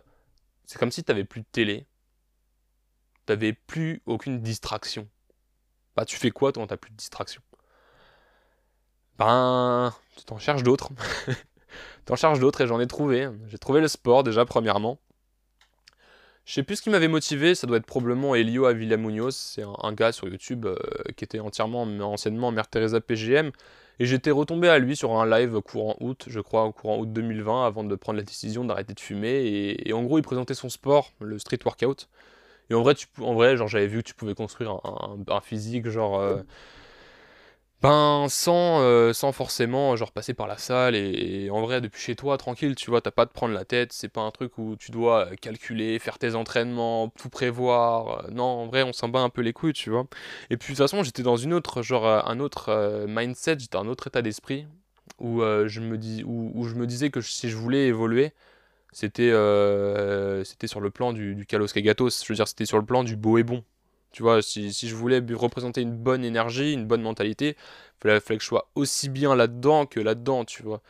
c'est 0.66 0.78
comme 0.78 0.92
si 0.92 1.02
tu 1.02 1.10
n'avais 1.10 1.24
plus 1.24 1.40
de 1.40 1.46
télé. 1.50 1.88
Tu 3.26 3.32
n'avais 3.32 3.54
plus 3.54 4.02
aucune 4.06 4.42
distraction. 4.42 5.08
Bah, 5.96 6.04
tu 6.04 6.18
fais 6.18 6.30
quoi 6.30 6.52
toi, 6.52 6.68
t'as 6.68 6.76
plus 6.76 6.92
de 6.92 6.98
distraction? 6.98 7.42
Ben, 9.18 9.96
tu 10.18 10.26
t'en 10.26 10.40
cherches 10.40 10.64
d'autres. 10.64 10.90
t'en 12.06 12.18
cherches 12.18 12.40
d'autres 12.40 12.60
et 12.60 12.68
j'en 12.68 12.82
ai 12.82 12.88
trouvé. 12.88 13.30
J'ai 13.48 13.58
trouvé 13.58 13.80
le 13.80 13.88
sport 13.88 14.24
déjà, 14.24 14.44
premièrement. 14.44 15.00
Je 16.50 16.56
sais 16.56 16.64
plus 16.64 16.78
ce 16.78 16.82
qui 16.82 16.90
m'avait 16.90 17.08
motivé, 17.08 17.54
ça 17.54 17.68
doit 17.68 17.78
être 17.78 17.86
probablement 17.86 18.34
Elio 18.34 18.66
Avila 18.66 18.98
Munoz, 18.98 19.36
c'est 19.36 19.62
un, 19.62 19.94
gars 19.94 20.12
sur 20.12 20.28
YouTube 20.28 20.66
euh, 20.66 20.76
qui 21.16 21.24
était 21.24 21.40
entièrement 21.40 21.84
anciennement 21.84 22.52
Mère 22.52 22.68
Teresa 22.68 23.00
PGM, 23.00 23.52
et 24.00 24.06
j'étais 24.08 24.32
retombé 24.32 24.68
à 24.68 24.80
lui 24.80 24.96
sur 24.96 25.12
un 25.20 25.30
live 25.30 25.62
courant 25.62 25.96
août, 26.00 26.26
je 26.26 26.40
crois, 26.40 26.74
courant 26.74 26.98
août 26.98 27.14
2020, 27.14 27.68
avant 27.68 27.84
de 27.84 27.94
prendre 27.94 28.18
la 28.18 28.24
décision 28.24 28.66
d'arrêter 28.66 28.96
de 28.96 29.00
fumer, 29.00 29.78
et, 29.86 29.94
en 29.94 30.02
gros 30.02 30.18
il 30.18 30.24
présentait 30.24 30.56
son 30.56 30.70
sport, 30.70 31.14
le 31.20 31.38
street 31.38 31.60
workout, 31.64 32.10
et 32.72 32.74
en 32.74 32.82
vrai, 32.82 32.96
tu, 32.96 33.06
en 33.20 33.36
vrai 33.36 33.56
genre 33.56 33.68
j'avais 33.68 33.86
vu 33.86 34.02
que 34.02 34.08
tu 34.08 34.16
pouvais 34.16 34.34
construire 34.34 34.82
un, 35.28 35.42
physique 35.42 35.88
genre... 35.88 36.20
Euh, 36.20 36.42
ben, 37.82 38.28
sans, 38.30 38.82
euh, 38.82 39.14
sans 39.14 39.32
forcément, 39.32 39.96
genre, 39.96 40.12
passer 40.12 40.34
par 40.34 40.48
la 40.48 40.58
salle 40.58 40.96
et, 40.96 41.50
en 41.50 41.62
vrai, 41.62 41.80
depuis 41.80 42.02
chez 42.02 42.16
toi, 42.16 42.38
tranquille, 42.38 42.76
tu 42.76 42.90
vois, 42.90 43.00
t'as 43.00 43.12
pas 43.12 43.26
de 43.26 43.32
prendre 43.32 43.54
la 43.54 43.64
tête, 43.64 43.94
c'est 43.94 44.10
pas 44.10 44.20
un 44.22 44.32
truc 44.32 44.58
où 44.58 44.76
tu 44.76 44.92
dois 44.92 45.28
euh, 45.28 45.36
calculer, 45.36 45.98
faire 45.98 46.20
tes 46.20 46.36
entraînements, 46.36 47.08
tout 47.18 47.30
prévoir. 47.30 48.26
Euh, 48.26 48.32
non, 48.32 48.44
en 48.44 48.68
vrai, 48.68 48.84
on 48.84 48.92
s'en 48.92 49.08
bat 49.08 49.22
un 49.22 49.30
peu 49.30 49.42
les 49.42 49.54
couilles, 49.54 49.72
tu 49.72 49.92
vois. 49.92 50.08
Et 50.50 50.58
puis, 50.58 50.74
de 50.74 50.78
toute 50.78 50.84
façon, 50.84 51.04
j'étais 51.04 51.24
dans 51.24 51.38
une 51.38 51.54
autre, 51.54 51.82
genre, 51.82 52.06
un 52.06 52.40
autre 52.42 53.06
mindset, 53.08 53.60
j'étais 53.60 53.78
dans 53.78 53.86
un 53.86 53.88
autre 53.88 54.08
état 54.08 54.22
d'esprit 54.22 54.68
où, 55.20 55.42
je 55.42 55.80
me 55.80 55.98
dis, 55.98 56.24
où, 56.26 56.68
je 56.68 56.76
me 56.76 56.86
disais 56.86 57.10
que 57.12 57.22
si 57.22 57.50
je 57.50 57.56
voulais 57.56 57.88
évoluer, 57.88 58.34
c'était 58.94 59.32
c'était 60.46 60.68
sur 60.68 60.82
le 60.82 60.90
plan 60.92 61.14
du, 61.14 61.36
du 61.36 61.46
Kalos 61.46 61.68
Kagatos, 61.74 62.24
je 62.24 62.34
veux 62.34 62.36
dire, 62.36 62.48
c'était 62.48 62.66
sur 62.66 62.78
le 62.78 62.86
plan 62.86 63.04
du 63.04 63.16
beau 63.16 63.38
et 63.38 63.44
bon. 63.44 63.64
Tu 64.12 64.24
vois, 64.24 64.42
si, 64.42 64.72
je 64.72 64.96
voulais 64.96 65.22
représenter 65.34 65.82
une 65.82 65.96
bonne 65.96 66.26
énergie, 66.26 66.74
une 66.74 66.88
bonne 66.88 67.02
mentalité, 67.02 67.56
il 68.04 68.20
fallait, 68.20 68.20
que 68.38 68.44
je 68.44 68.48
sois 68.48 68.70
aussi 68.76 69.10
bien 69.10 69.36
là-dedans 69.36 69.86
que 69.86 70.00
là-dedans, 70.00 70.46
tu 70.46 70.64
vois. 70.64 70.82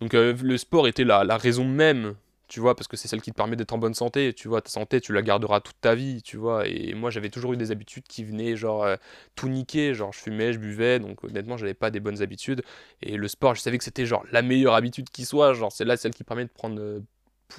Donc 0.00 0.14
euh, 0.14 0.34
le 0.42 0.58
sport 0.58 0.88
était 0.88 1.04
la, 1.04 1.24
la 1.24 1.38
raison 1.38 1.64
même, 1.64 2.16
tu 2.48 2.60
vois, 2.60 2.76
parce 2.76 2.86
que 2.86 2.96
c'est 2.96 3.08
celle 3.08 3.22
qui 3.22 3.32
te 3.32 3.36
permet 3.36 3.56
d'être 3.56 3.72
en 3.72 3.78
bonne 3.78 3.94
santé, 3.94 4.32
tu 4.32 4.46
vois. 4.48 4.60
Ta 4.62 4.70
santé, 4.70 5.00
tu 5.00 5.12
la 5.12 5.22
garderas 5.22 5.60
toute 5.60 5.80
ta 5.80 5.94
vie, 5.96 6.22
tu 6.22 6.36
vois. 6.36 6.66
Et 6.68 6.94
moi, 6.94 7.10
j'avais 7.10 7.28
toujours 7.30 7.52
eu 7.54 7.56
des 7.56 7.72
habitudes 7.72 8.04
qui 8.06 8.22
venaient, 8.24 8.56
genre, 8.56 8.84
euh, 8.84 8.96
tout 9.34 9.48
niquer. 9.48 9.94
Genre, 9.94 10.12
je 10.12 10.18
fumais, 10.20 10.52
je 10.52 10.58
buvais, 10.58 11.00
donc 11.00 11.24
honnêtement, 11.24 11.56
j'avais 11.56 11.74
pas 11.74 11.90
des 11.90 11.98
bonnes 12.00 12.22
habitudes. 12.22 12.62
Et 13.02 13.16
le 13.16 13.26
sport, 13.28 13.54
je 13.56 13.60
savais 13.62 13.78
que 13.78 13.84
c'était, 13.84 14.06
genre, 14.06 14.24
la 14.30 14.42
meilleure 14.42 14.74
habitude 14.74 15.10
qui 15.10 15.24
soit. 15.24 15.54
Genre, 15.54 15.72
c'est 15.72 15.84
là 15.84 15.96
celle 15.96 16.14
qui 16.14 16.22
permet 16.24 16.44
de 16.44 16.50
prendre 16.50 16.80
euh, 16.80 17.00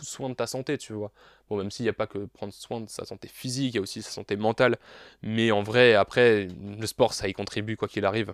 soin 0.01 0.29
de 0.29 0.35
ta 0.35 0.47
santé, 0.47 0.77
tu 0.77 0.93
vois. 0.93 1.11
Bon, 1.49 1.57
même 1.57 1.71
s'il 1.71 1.83
n'y 1.83 1.89
a 1.89 1.93
pas 1.93 2.07
que 2.07 2.19
prendre 2.25 2.53
soin 2.53 2.81
de 2.81 2.89
sa 2.89 3.05
santé 3.05 3.27
physique, 3.27 3.73
il 3.73 3.75
y 3.75 3.79
a 3.79 3.81
aussi 3.81 4.01
sa 4.01 4.11
santé 4.11 4.35
mentale. 4.35 4.77
Mais 5.21 5.51
en 5.51 5.63
vrai, 5.63 5.93
après, 5.93 6.47
le 6.47 6.88
sport, 6.88 7.13
ça 7.13 7.27
y 7.27 7.33
contribue, 7.33 7.77
quoi 7.77 7.88
qu'il 7.88 8.05
arrive, 8.05 8.33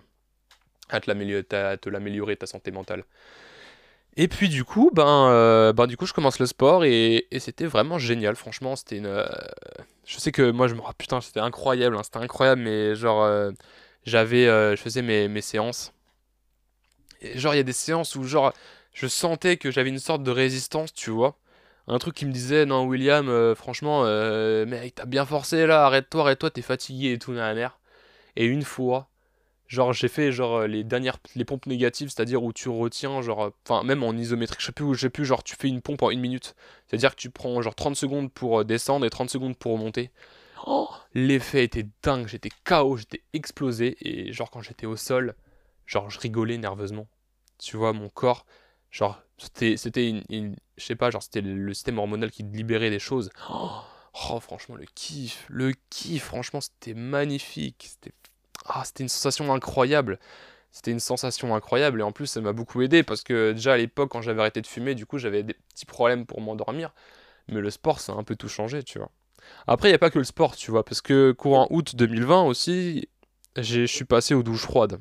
à 0.90 1.00
te 1.00 1.10
l'améliorer, 1.10 2.36
ta 2.36 2.46
santé 2.46 2.70
mentale. 2.70 3.04
Et 4.16 4.28
puis 4.28 4.48
du 4.48 4.64
coup, 4.64 4.90
ben, 4.92 5.28
euh, 5.30 5.72
ben 5.72 5.86
du 5.86 5.96
coup, 5.96 6.06
je 6.06 6.12
commence 6.12 6.38
le 6.38 6.46
sport 6.46 6.84
et, 6.84 7.26
c'était 7.38 7.66
vraiment 7.66 7.98
génial. 7.98 8.36
Franchement, 8.36 8.76
c'était 8.76 8.96
une. 8.98 9.06
Euh, 9.06 9.26
je 10.06 10.18
sais 10.18 10.32
que 10.32 10.50
moi, 10.50 10.68
je 10.68 10.74
me. 10.74 10.80
Oh, 10.80 10.92
putain, 10.96 11.20
c'était 11.20 11.40
incroyable, 11.40 11.96
hein, 11.96 12.02
c'était 12.04 12.18
incroyable, 12.18 12.62
mais 12.62 12.94
genre, 12.94 13.24
euh, 13.24 13.50
j'avais, 14.04 14.46
je 14.46 14.80
faisais 14.80 15.02
mes, 15.02 15.40
séances. 15.40 15.92
Genre, 17.34 17.54
il 17.54 17.56
y 17.56 17.60
a 17.60 17.64
des 17.64 17.72
séances 17.72 18.14
où 18.16 18.24
genre, 18.24 18.52
je 18.92 19.06
sentais 19.08 19.56
que 19.56 19.70
j'avais 19.70 19.88
une 19.88 19.98
sorte 19.98 20.22
de 20.22 20.30
résistance, 20.30 20.92
tu 20.92 21.10
vois 21.10 21.36
un 21.86 21.98
truc 21.98 22.14
qui 22.14 22.26
me 22.26 22.32
disait 22.32 22.66
non 22.66 22.84
William 22.84 23.28
euh, 23.28 23.54
franchement 23.54 24.04
euh, 24.04 24.64
mec 24.66 24.94
t'as 24.94 25.04
bien 25.04 25.26
forcé 25.26 25.66
là 25.66 25.84
arrête-toi 25.84 26.22
arrête-toi 26.22 26.50
t'es 26.50 26.62
fatigué 26.62 27.12
et 27.12 27.18
tout 27.18 27.32
la 27.32 27.54
mer 27.54 27.78
et 28.36 28.46
une 28.46 28.62
fois 28.62 29.08
genre 29.66 29.92
j'ai 29.92 30.08
fait 30.08 30.32
genre 30.32 30.60
euh, 30.60 30.66
les 30.66 30.84
dernières 30.84 31.18
les 31.34 31.44
pompes 31.44 31.66
négatives 31.66 32.08
c'est-à-dire 32.08 32.42
où 32.42 32.52
tu 32.52 32.68
retiens 32.68 33.22
genre 33.22 33.52
enfin 33.66 33.82
même 33.82 34.02
en 34.02 34.12
isométrique 34.12 34.60
je 34.60 34.66
sais 34.66 34.72
plus 34.72 34.84
où 34.84 34.94
j'ai 34.94 35.10
plus 35.10 35.24
genre 35.24 35.42
tu 35.42 35.56
fais 35.56 35.68
une 35.68 35.82
pompe 35.82 36.02
en 36.02 36.10
une 36.10 36.20
minute. 36.20 36.54
C'est-à-dire 36.86 37.10
que 37.10 37.20
tu 37.20 37.30
prends 37.30 37.60
genre 37.62 37.74
30 37.74 37.96
secondes 37.96 38.32
pour 38.32 38.64
descendre 38.64 39.04
et 39.06 39.10
30 39.10 39.30
secondes 39.30 39.56
pour 39.56 39.72
remonter 39.72 40.10
oh, 40.66 40.88
l'effet 41.14 41.64
était 41.64 41.86
dingue 42.02 42.26
j'étais 42.26 42.50
KO 42.64 42.96
j'étais 42.96 43.22
explosé 43.32 43.96
et 44.00 44.32
genre 44.32 44.50
quand 44.50 44.60
j'étais 44.62 44.86
au 44.86 44.96
sol 44.96 45.34
genre 45.86 46.10
je 46.10 46.18
rigolais 46.20 46.58
nerveusement. 46.58 47.06
Tu 47.58 47.76
vois 47.76 47.92
mon 47.92 48.08
corps 48.08 48.46
genre 48.90 49.23
c'était 49.38 49.76
genre 51.10 51.22
c'était 51.22 51.40
le 51.40 51.74
système 51.74 51.98
hormonal 51.98 52.30
qui 52.30 52.42
libérait 52.42 52.90
des 52.90 52.98
choses. 52.98 53.30
Oh, 53.50 54.40
franchement, 54.40 54.76
le 54.76 54.86
kiff, 54.94 55.46
le 55.48 55.72
kiff, 55.90 56.24
franchement, 56.24 56.60
c'était 56.60 56.94
magnifique. 56.94 57.86
C'était 57.88 58.14
ah, 58.66 58.82
c'était 58.84 59.02
une 59.02 59.08
sensation 59.08 59.52
incroyable. 59.52 60.18
C'était 60.72 60.90
une 60.90 61.00
sensation 61.00 61.54
incroyable 61.54 62.00
et 62.00 62.02
en 62.02 62.10
plus 62.10 62.26
ça 62.26 62.40
m'a 62.40 62.52
beaucoup 62.52 62.82
aidé 62.82 63.04
parce 63.04 63.22
que 63.22 63.52
déjà 63.52 63.74
à 63.74 63.76
l'époque 63.76 64.10
quand 64.10 64.22
j'avais 64.22 64.40
arrêté 64.40 64.60
de 64.60 64.66
fumer, 64.66 64.96
du 64.96 65.06
coup 65.06 65.18
j'avais 65.18 65.44
des 65.44 65.54
petits 65.54 65.86
problèmes 65.86 66.26
pour 66.26 66.40
m'endormir. 66.40 66.92
Mais 67.48 67.60
le 67.60 67.70
sport 67.70 68.00
ça 68.00 68.12
a 68.12 68.16
un 68.16 68.24
peu 68.24 68.34
tout 68.34 68.48
changé, 68.48 68.82
tu 68.82 68.98
vois. 68.98 69.10
Après 69.66 69.88
il 69.88 69.92
n'y 69.92 69.96
a 69.96 69.98
pas 69.98 70.10
que 70.10 70.18
le 70.18 70.24
sport, 70.24 70.56
tu 70.56 70.70
vois, 70.70 70.84
parce 70.84 71.00
que 71.00 71.32
courant 71.32 71.68
août 71.70 71.94
2020 71.94 72.42
aussi, 72.44 73.08
je 73.56 73.86
suis 73.86 74.04
passé 74.04 74.34
aux 74.34 74.42
douches 74.42 74.62
froides. 74.62 74.98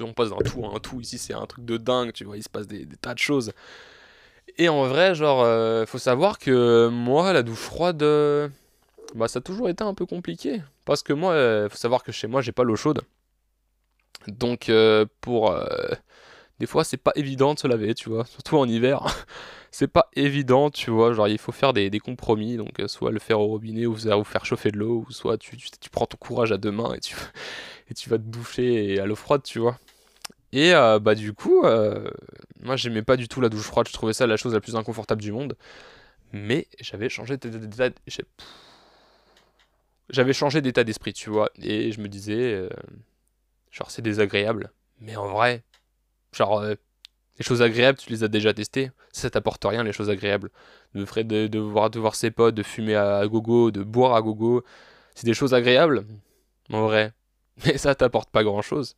On 0.00 0.12
passe 0.12 0.30
d'un 0.30 0.36
tout 0.36 0.64
un 0.64 0.78
tout. 0.78 1.00
Ici, 1.00 1.18
c'est 1.18 1.34
un 1.34 1.46
truc 1.46 1.64
de 1.64 1.76
dingue, 1.76 2.12
tu 2.12 2.24
vois. 2.24 2.36
Il 2.36 2.42
se 2.42 2.48
passe 2.48 2.66
des, 2.66 2.86
tas 3.00 3.14
de 3.14 3.18
choses. 3.18 3.52
Et 4.56 4.68
en 4.68 4.86
vrai, 4.86 5.14
genre, 5.14 5.42
euh, 5.42 5.86
faut 5.86 5.98
savoir 5.98 6.38
que 6.38 6.88
moi, 6.88 7.32
la 7.32 7.42
douche 7.42 7.58
froide, 7.58 8.02
euh, 8.02 8.48
bah, 9.14 9.28
ça 9.28 9.38
a 9.38 9.42
toujours 9.42 9.68
été 9.68 9.84
un 9.84 9.94
peu 9.94 10.06
compliqué. 10.06 10.62
Parce 10.84 11.02
que 11.02 11.12
moi, 11.12 11.32
euh, 11.32 11.68
faut 11.68 11.76
savoir 11.76 12.02
que 12.02 12.12
chez 12.12 12.26
moi, 12.26 12.40
j'ai 12.40 12.52
pas 12.52 12.64
l'eau 12.64 12.76
chaude. 12.76 13.02
Donc, 14.26 14.70
pour. 15.20 15.54
des 16.58 16.66
fois, 16.66 16.84
c'est 16.84 16.96
pas 16.96 17.12
évident 17.14 17.54
de 17.54 17.58
se 17.58 17.68
laver, 17.68 17.94
tu 17.94 18.08
vois. 18.10 18.24
Surtout 18.26 18.56
en 18.56 18.66
hiver. 18.68 19.04
c'est 19.70 19.86
pas 19.88 20.08
évident, 20.14 20.70
tu 20.70 20.90
vois. 20.90 21.12
Genre, 21.12 21.28
il 21.28 21.38
faut 21.38 21.52
faire 21.52 21.72
des, 21.72 21.90
compromis. 22.00 22.56
Donc, 22.56 22.82
soit 22.88 23.12
le 23.12 23.20
faire 23.20 23.40
au 23.40 23.46
robinet 23.46 23.86
ou, 23.86 23.96
faire 24.24 24.44
chauffer 24.44 24.70
de 24.70 24.78
l'eau, 24.78 25.04
ou 25.08 25.12
soit 25.12 25.38
tu, 25.38 25.56
tu, 25.56 25.90
prends 25.90 26.06
ton 26.06 26.18
courage 26.18 26.52
à 26.52 26.58
deux 26.58 26.72
mains 26.72 26.94
et 26.94 27.00
tu, 27.00 27.14
et 27.90 27.94
tu 27.94 28.08
vas 28.08 28.18
te 28.18 28.22
doucher 28.22 29.00
à 29.00 29.06
l'eau 29.06 29.16
froide, 29.16 29.42
tu 29.42 29.58
vois. 29.58 29.78
Et 30.52 30.74
euh, 30.74 30.98
bah 30.98 31.14
du 31.14 31.32
coup, 31.34 31.64
euh, 31.64 32.10
moi 32.60 32.76
j'aimais 32.76 33.02
pas 33.02 33.16
du 33.16 33.28
tout 33.28 33.40
la 33.40 33.48
douche 33.48 33.64
froide, 33.66 33.88
je 33.88 33.92
trouvais 33.92 34.12
ça 34.14 34.26
la 34.26 34.36
chose 34.36 34.54
la 34.54 34.60
plus 34.60 34.76
inconfortable 34.76 35.20
du 35.22 35.32
monde. 35.32 35.56
Mais 36.32 36.66
j'avais 36.80 37.08
changé 37.08 37.36
d'état 37.38 37.90
j'avais 40.10 40.32
changé 40.32 40.60
d'état 40.62 40.84
d'esprit, 40.84 41.12
tu 41.12 41.30
vois, 41.30 41.50
et 41.56 41.92
je 41.92 42.00
me 42.00 42.08
disais, 42.08 42.54
euh, 42.54 42.68
genre 43.70 43.90
c'est 43.90 44.02
désagréable, 44.02 44.72
mais 45.00 45.16
en 45.16 45.28
vrai, 45.28 45.62
genre 46.32 46.62
les 46.62 47.44
choses 47.44 47.62
agréables, 47.62 47.98
tu 47.98 48.10
les 48.10 48.24
as 48.24 48.28
déjà 48.28 48.54
testées, 48.54 48.90
ça 49.12 49.30
t'apporte 49.30 49.64
rien 49.64 49.84
les 49.84 49.92
choses 49.92 50.10
agréables. 50.10 50.50
De, 50.94 51.04
de, 51.22 51.46
de, 51.46 51.58
voir, 51.58 51.90
de 51.90 52.00
voir 52.00 52.14
ses 52.14 52.30
potes, 52.30 52.54
de 52.54 52.62
fumer 52.62 52.96
à 52.96 53.26
gogo, 53.26 53.70
de 53.70 53.82
boire 53.82 54.14
à 54.14 54.22
gogo, 54.22 54.64
c'est 55.14 55.26
des 55.26 55.34
choses 55.34 55.54
agréables, 55.54 56.06
en 56.72 56.82
vrai, 56.82 57.12
mais 57.64 57.78
ça 57.78 57.94
t'apporte 57.94 58.30
pas 58.30 58.44
grand 58.44 58.62
chose. 58.62 58.96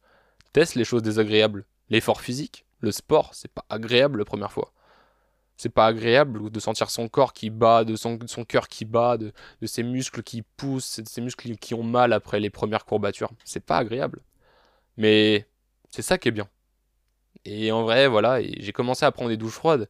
Teste 0.52 0.74
les 0.74 0.84
choses 0.84 1.02
désagréables. 1.02 1.64
L'effort 1.88 2.20
physique, 2.20 2.64
le 2.80 2.92
sport, 2.92 3.34
c'est 3.34 3.52
pas 3.52 3.64
agréable 3.68 4.18
la 4.18 4.24
première 4.24 4.52
fois. 4.52 4.72
C'est 5.56 5.68
pas 5.68 5.86
agréable 5.86 6.50
de 6.50 6.60
sentir 6.60 6.88
son 6.88 7.08
corps 7.08 7.34
qui 7.34 7.50
bat, 7.50 7.84
de 7.84 7.94
son, 7.94 8.18
son 8.26 8.44
cœur 8.44 8.68
qui 8.68 8.86
bat, 8.86 9.18
de, 9.18 9.32
ses 9.66 9.82
muscles 9.82 10.22
qui 10.22 10.42
poussent, 10.42 11.00
de 11.00 11.08
ses 11.08 11.20
muscles 11.20 11.56
qui 11.56 11.74
ont 11.74 11.82
mal 11.82 12.14
après 12.14 12.40
les 12.40 12.48
premières 12.48 12.86
courbatures. 12.86 13.30
C'est 13.44 13.64
pas 13.64 13.76
agréable. 13.76 14.20
Mais 14.96 15.46
c'est 15.90 16.02
ça 16.02 16.16
qui 16.16 16.28
est 16.28 16.32
bien. 16.32 16.48
Et 17.44 17.72
en 17.72 17.82
vrai, 17.82 18.08
voilà, 18.08 18.40
j'ai 18.42 18.72
commencé 18.72 19.04
à 19.04 19.12
prendre 19.12 19.28
des 19.30 19.36
douches 19.36 19.54
froides. 19.54 19.88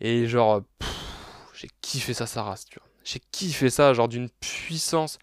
Et 0.00 0.26
genre, 0.26 0.62
j'ai 1.54 1.68
kiffé 1.80 2.12
ça, 2.14 2.26
sa 2.26 2.42
race, 2.42 2.64
tu 2.64 2.78
vois. 2.78 2.88
J'ai 3.04 3.20
kiffé 3.30 3.70
ça, 3.70 3.94
genre 3.94 4.08
d'une 4.08 4.30
puissance. 4.40 5.18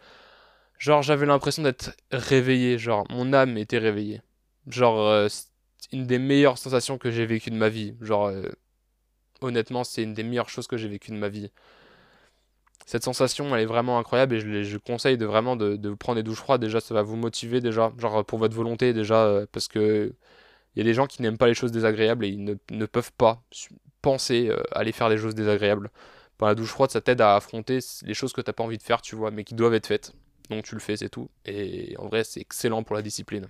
Genre, 0.79 1.03
j'avais 1.03 1.25
l'impression 1.25 1.61
d'être 1.63 1.91
réveillé, 2.11 2.77
genre, 2.79 3.05
mon 3.09 3.33
âme 3.33 3.57
était 3.57 3.77
réveillée. 3.77 4.21
Genre, 4.67 4.99
euh, 4.99 5.27
une 5.91 6.05
des 6.07 6.19
meilleures 6.19 6.57
sensations 6.57 6.97
que 6.97 7.11
j'ai 7.11 7.25
vécues 7.25 7.51
de 7.51 7.55
ma 7.55 7.69
vie. 7.69 7.95
Genre, 8.01 8.27
euh, 8.27 8.49
honnêtement, 9.41 9.83
c'est 9.83 10.03
une 10.03 10.13
des 10.13 10.23
meilleures 10.23 10.49
choses 10.49 10.67
que 10.67 10.77
j'ai 10.77 10.87
vécues 10.87 11.11
de 11.11 11.17
ma 11.17 11.29
vie. 11.29 11.51
Cette 12.85 13.03
sensation, 13.03 13.55
elle 13.55 13.61
est 13.61 13.65
vraiment 13.65 13.99
incroyable 13.99 14.35
et 14.35 14.39
je, 14.39 14.63
je 14.63 14.77
conseille 14.77 15.17
de 15.17 15.25
vraiment 15.25 15.55
de, 15.55 15.75
de, 15.75 15.93
prendre 15.93 16.15
des 16.17 16.23
douches 16.23 16.39
froides. 16.39 16.61
Déjà, 16.61 16.79
ça 16.79 16.93
va 16.93 17.03
vous 17.03 17.17
motiver 17.17 17.61
déjà, 17.61 17.93
genre 17.97 18.25
pour 18.25 18.39
votre 18.39 18.55
volonté 18.55 18.93
déjà, 18.93 19.25
euh, 19.25 19.45
parce 19.51 19.67
que 19.67 20.13
il 20.75 20.79
y 20.79 20.81
a 20.81 20.85
des 20.85 20.93
gens 20.93 21.07
qui 21.07 21.21
n'aiment 21.21 21.37
pas 21.37 21.47
les 21.47 21.53
choses 21.53 21.71
désagréables 21.71 22.25
et 22.25 22.29
ils 22.29 22.43
ne, 22.43 22.55
ne 22.71 22.85
peuvent 22.85 23.11
pas 23.13 23.43
penser 24.01 24.49
euh, 24.49 24.63
aller 24.71 24.91
faire 24.91 25.09
des 25.09 25.17
choses 25.17 25.35
désagréables. 25.35 25.91
Pour 26.37 26.47
la 26.47 26.55
douche 26.55 26.69
froide, 26.69 26.91
ça 26.91 27.01
t'aide 27.01 27.21
à 27.21 27.35
affronter 27.35 27.79
les 28.03 28.13
choses 28.13 28.33
que 28.33 28.41
t'as 28.41 28.53
pas 28.53 28.63
envie 28.63 28.77
de 28.77 28.83
faire, 28.83 29.01
tu 29.01 29.15
vois, 29.15 29.31
mais 29.31 29.43
qui 29.43 29.55
doivent 29.55 29.73
être 29.73 29.87
faites. 29.87 30.13
Donc 30.49 30.63
tu 30.63 30.75
le 30.75 30.81
fais, 30.81 30.97
c'est 30.97 31.09
tout. 31.09 31.29
Et 31.45 31.95
en 31.97 32.07
vrai, 32.07 32.23
c'est 32.23 32.41
excellent 32.41 32.83
pour 32.83 32.95
la 32.95 33.01
discipline. 33.01 33.47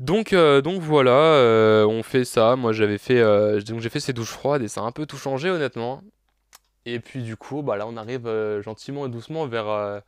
Donc, 0.00 0.32
euh, 0.32 0.62
donc 0.62 0.80
voilà, 0.80 1.12
euh, 1.12 1.84
on 1.84 2.02
fait 2.02 2.24
ça. 2.24 2.56
Moi 2.56 2.72
j'avais 2.72 2.96
fait, 2.96 3.20
euh, 3.20 3.60
j'ai 3.60 3.88
fait 3.90 4.00
ces 4.00 4.14
douches 4.14 4.30
froides 4.30 4.62
et 4.62 4.68
ça 4.68 4.80
a 4.80 4.84
un 4.84 4.92
peu 4.92 5.04
tout 5.04 5.18
changé 5.18 5.50
honnêtement. 5.50 6.02
Et 6.86 7.00
puis 7.00 7.22
du 7.22 7.36
coup, 7.36 7.62
bah 7.62 7.76
là 7.76 7.86
on 7.86 7.96
arrive 7.98 8.26
gentiment 8.62 9.06
et 9.06 9.10
doucement 9.10 9.46
vers, 9.46 10.00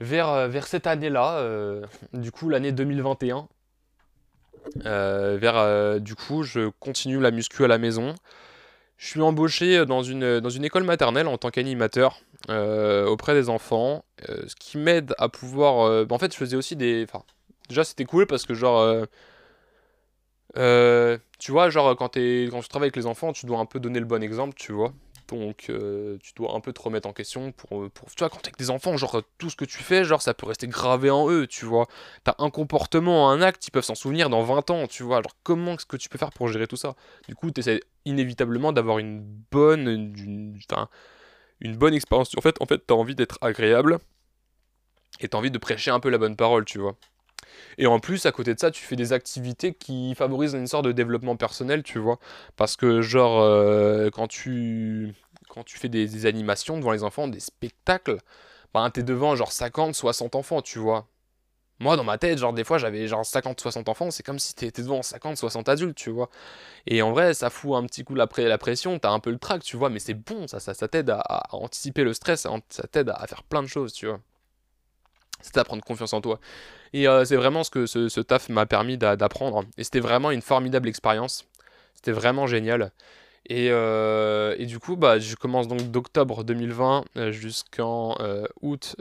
vers, 0.00 0.48
vers 0.48 0.66
cette 0.66 0.86
année-là, 0.86 1.42
du 2.12 2.30
coup 2.30 2.50
l'année 2.50 2.72
2021. 2.72 3.48
vers, 4.84 6.00
du 6.00 6.14
coup, 6.14 6.42
je 6.42 6.68
continue 6.78 7.18
la 7.18 7.30
muscu 7.30 7.64
à 7.64 7.68
la 7.68 7.78
maison. 7.78 8.14
Je 8.98 9.08
suis 9.08 9.20
embauché 9.20 9.84
dans 9.84 10.02
une, 10.02 10.40
dans 10.40 10.48
une 10.48 10.64
école 10.64 10.84
maternelle 10.84 11.26
en 11.26 11.36
tant 11.36 11.50
qu'animateur 11.50 12.20
auprès 12.48 13.34
des 13.34 13.48
enfants, 13.48 14.04
ce 14.26 14.54
qui 14.58 14.78
m'aide 14.78 15.14
à 15.18 15.28
pouvoir. 15.28 16.06
en 16.10 16.18
fait, 16.18 16.32
je 16.32 16.38
faisais 16.38 16.56
aussi 16.56 16.76
des. 16.76 17.04
Enfin, 17.04 17.22
Déjà, 17.68 17.84
c'était 17.84 18.04
cool 18.04 18.26
parce 18.26 18.46
que, 18.46 18.54
genre, 18.54 18.78
euh, 18.80 19.04
euh, 20.56 21.18
tu 21.38 21.52
vois, 21.52 21.70
genre, 21.70 21.96
quand, 21.96 22.14
quand 22.16 22.60
tu 22.62 22.68
travailles 22.68 22.86
avec 22.86 22.96
les 22.96 23.06
enfants, 23.06 23.32
tu 23.32 23.46
dois 23.46 23.58
un 23.58 23.66
peu 23.66 23.80
donner 23.80 23.98
le 23.98 24.06
bon 24.06 24.22
exemple, 24.22 24.54
tu 24.56 24.72
vois. 24.72 24.92
Donc, 25.28 25.66
euh, 25.68 26.18
tu 26.22 26.32
dois 26.34 26.54
un 26.54 26.60
peu 26.60 26.72
te 26.72 26.80
remettre 26.80 27.08
en 27.08 27.12
question 27.12 27.52
pour, 27.52 27.90
pour. 27.90 28.08
Tu 28.08 28.18
vois, 28.18 28.28
quand 28.30 28.38
t'es 28.38 28.48
avec 28.48 28.58
des 28.58 28.70
enfants, 28.70 28.96
genre, 28.96 29.22
tout 29.38 29.50
ce 29.50 29.56
que 29.56 29.64
tu 29.64 29.78
fais, 29.78 30.04
genre, 30.04 30.22
ça 30.22 30.34
peut 30.34 30.46
rester 30.46 30.68
gravé 30.68 31.10
en 31.10 31.28
eux, 31.30 31.46
tu 31.46 31.64
vois. 31.64 31.86
T'as 32.24 32.34
un 32.38 32.50
comportement, 32.50 33.30
un 33.30 33.42
acte, 33.42 33.66
ils 33.66 33.70
peuvent 33.70 33.84
s'en 33.84 33.94
souvenir 33.94 34.30
dans 34.30 34.42
20 34.42 34.70
ans, 34.70 34.86
tu 34.86 35.02
vois. 35.02 35.18
Alors, 35.18 35.32
comment 35.42 35.74
est-ce 35.74 35.86
que 35.86 35.96
tu 35.96 36.08
peux 36.08 36.18
faire 36.18 36.30
pour 36.30 36.48
gérer 36.48 36.66
tout 36.66 36.76
ça? 36.76 36.94
Du 37.28 37.34
coup, 37.34 37.50
t'essaies 37.50 37.80
inévitablement 38.04 38.72
d'avoir 38.72 38.98
une 38.98 39.22
bonne. 39.50 39.88
Une, 39.88 40.56
une 41.60 41.76
bonne 41.76 41.94
expérience. 41.94 42.30
En 42.36 42.40
fait, 42.40 42.56
en 42.60 42.66
fait 42.66 42.86
t'as 42.86 42.94
envie 42.94 43.14
d'être 43.14 43.38
agréable 43.40 43.98
et 45.20 45.28
t'as 45.28 45.38
envie 45.38 45.50
de 45.50 45.58
prêcher 45.58 45.90
un 45.90 46.00
peu 46.00 46.10
la 46.10 46.18
bonne 46.18 46.36
parole, 46.36 46.64
tu 46.64 46.78
vois. 46.78 46.96
Et 47.78 47.86
en 47.86 48.00
plus, 48.00 48.26
à 48.26 48.32
côté 48.32 48.54
de 48.54 48.60
ça, 48.60 48.70
tu 48.70 48.82
fais 48.82 48.96
des 48.96 49.12
activités 49.12 49.74
qui 49.74 50.14
favorisent 50.14 50.54
une 50.54 50.66
sorte 50.66 50.86
de 50.86 50.92
développement 50.92 51.36
personnel, 51.36 51.82
tu 51.82 51.98
vois. 51.98 52.18
Parce 52.56 52.76
que, 52.76 53.02
genre, 53.02 53.40
euh, 53.40 54.10
quand, 54.10 54.28
tu, 54.28 55.14
quand 55.48 55.64
tu 55.64 55.78
fais 55.78 55.88
des, 55.88 56.26
animations 56.26 56.78
devant 56.78 56.92
les 56.92 57.02
enfants, 57.02 57.28
des 57.28 57.40
spectacles, 57.40 58.18
ben, 58.74 58.88
t'es 58.90 59.02
devant 59.02 59.36
genre 59.36 59.52
50, 59.52 59.94
60 59.94 60.34
enfants, 60.36 60.62
tu 60.62 60.78
vois. 60.78 61.06
Moi, 61.80 61.96
dans 61.96 62.04
ma 62.04 62.18
tête, 62.18 62.38
genre, 62.38 62.54
des 62.54 62.64
fois, 62.64 62.78
j'avais 62.78 63.06
genre 63.06 63.24
50, 63.26 63.60
60 63.60 63.88
enfants, 63.90 64.10
c'est 64.10 64.22
comme 64.22 64.38
si 64.38 64.54
t'étais 64.54 64.82
devant 64.82 65.02
50, 65.02 65.36
60 65.36 65.68
adultes, 65.68 65.96
tu 65.96 66.10
vois. 66.10 66.30
Et 66.86 67.02
en 67.02 67.12
vrai, 67.12 67.34
ça 67.34 67.50
fout 67.50 67.74
un 67.76 67.84
petit 67.86 68.04
coup 68.04 68.14
la, 68.14 68.28
la 68.38 68.58
pression, 68.58 68.98
t'as 68.98 69.10
un 69.10 69.20
peu 69.20 69.30
le 69.30 69.38
trac, 69.38 69.62
tu 69.62 69.76
vois, 69.76 69.90
mais 69.90 69.98
c'est 70.00 70.14
bon, 70.14 70.48
ça, 70.48 70.60
ça, 70.60 70.74
ça 70.74 70.88
t'aide 70.88 71.10
à, 71.10 71.42
anticiper 71.52 72.04
le 72.04 72.14
stress, 72.14 72.46
ça 72.70 72.88
t'aide 72.88 73.10
à 73.10 73.26
faire 73.26 73.42
plein 73.44 73.62
de 73.62 73.68
choses, 73.68 73.92
tu 73.92 74.06
vois. 74.06 74.20
C'est 75.40 75.56
à 75.58 75.64
prendre 75.64 75.84
confiance 75.84 76.12
en 76.12 76.20
toi. 76.20 76.40
Et 76.92 77.08
euh, 77.08 77.24
c'est 77.24 77.36
vraiment 77.36 77.64
ce 77.64 77.70
que 77.70 77.86
ce, 77.86 78.20
taf 78.20 78.48
m'a 78.48 78.66
permis 78.66 78.96
d'apprendre. 78.98 79.64
Et 79.76 79.84
c'était 79.84 80.00
vraiment 80.00 80.30
une 80.30 80.42
formidable 80.42 80.88
expérience. 80.88 81.46
C'était 81.94 82.12
vraiment 82.12 82.46
génial. 82.46 82.92
Et, 83.48 83.68
euh, 83.70 84.56
et, 84.58 84.66
du 84.66 84.78
coup, 84.78 84.96
bah, 84.96 85.18
je 85.18 85.36
commence 85.36 85.68
donc 85.68 85.82
d'octobre 85.90 86.42
2020 86.42 87.04
euh, 87.16 87.30
jusqu'en 87.32 88.16
août, 88.62 88.96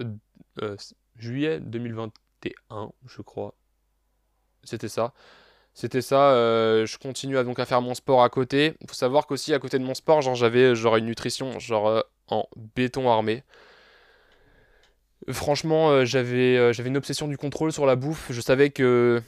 juillet 1.18 1.60
2021, 1.60 2.92
je 3.08 3.22
crois. 3.22 3.54
C'était 4.64 4.90
ça. 4.90 5.14
C'était 5.74 6.02
ça. 6.02 6.32
je 6.86 6.98
continue 6.98 7.38
à, 7.38 7.44
donc 7.44 7.60
à 7.60 7.66
faire 7.66 7.82
mon 7.82 7.96
sport 7.96 8.24
à 8.24 8.30
côté. 8.30 8.76
Il 8.82 8.88
faut 8.88 8.94
savoir 8.94 9.28
qu'aussi 9.28 9.54
à 9.54 9.60
côté 9.60 9.80
de 9.80 9.84
mon 9.84 9.94
sport, 9.94 10.22
genre 10.22 10.36
j'avais 10.36 10.74
une 10.74 11.06
nutrition 11.06 11.60
genre 11.60 12.04
en 12.28 12.48
béton 12.76 13.10
armé. 13.10 13.44
Franchement, 15.32 15.90
euh, 15.90 16.06
j'avais 16.06 16.58
euh, 16.58 16.72
j'avais 16.72 16.90
une 16.90 16.98
obsession 16.98 17.28
du 17.28 17.38
contrôle 17.38 17.72
sur 17.72 17.86
la 17.86 17.96
bouffe. 17.96 18.28
Je 18.30 18.42
savais 18.42 18.70
que, 18.70 19.22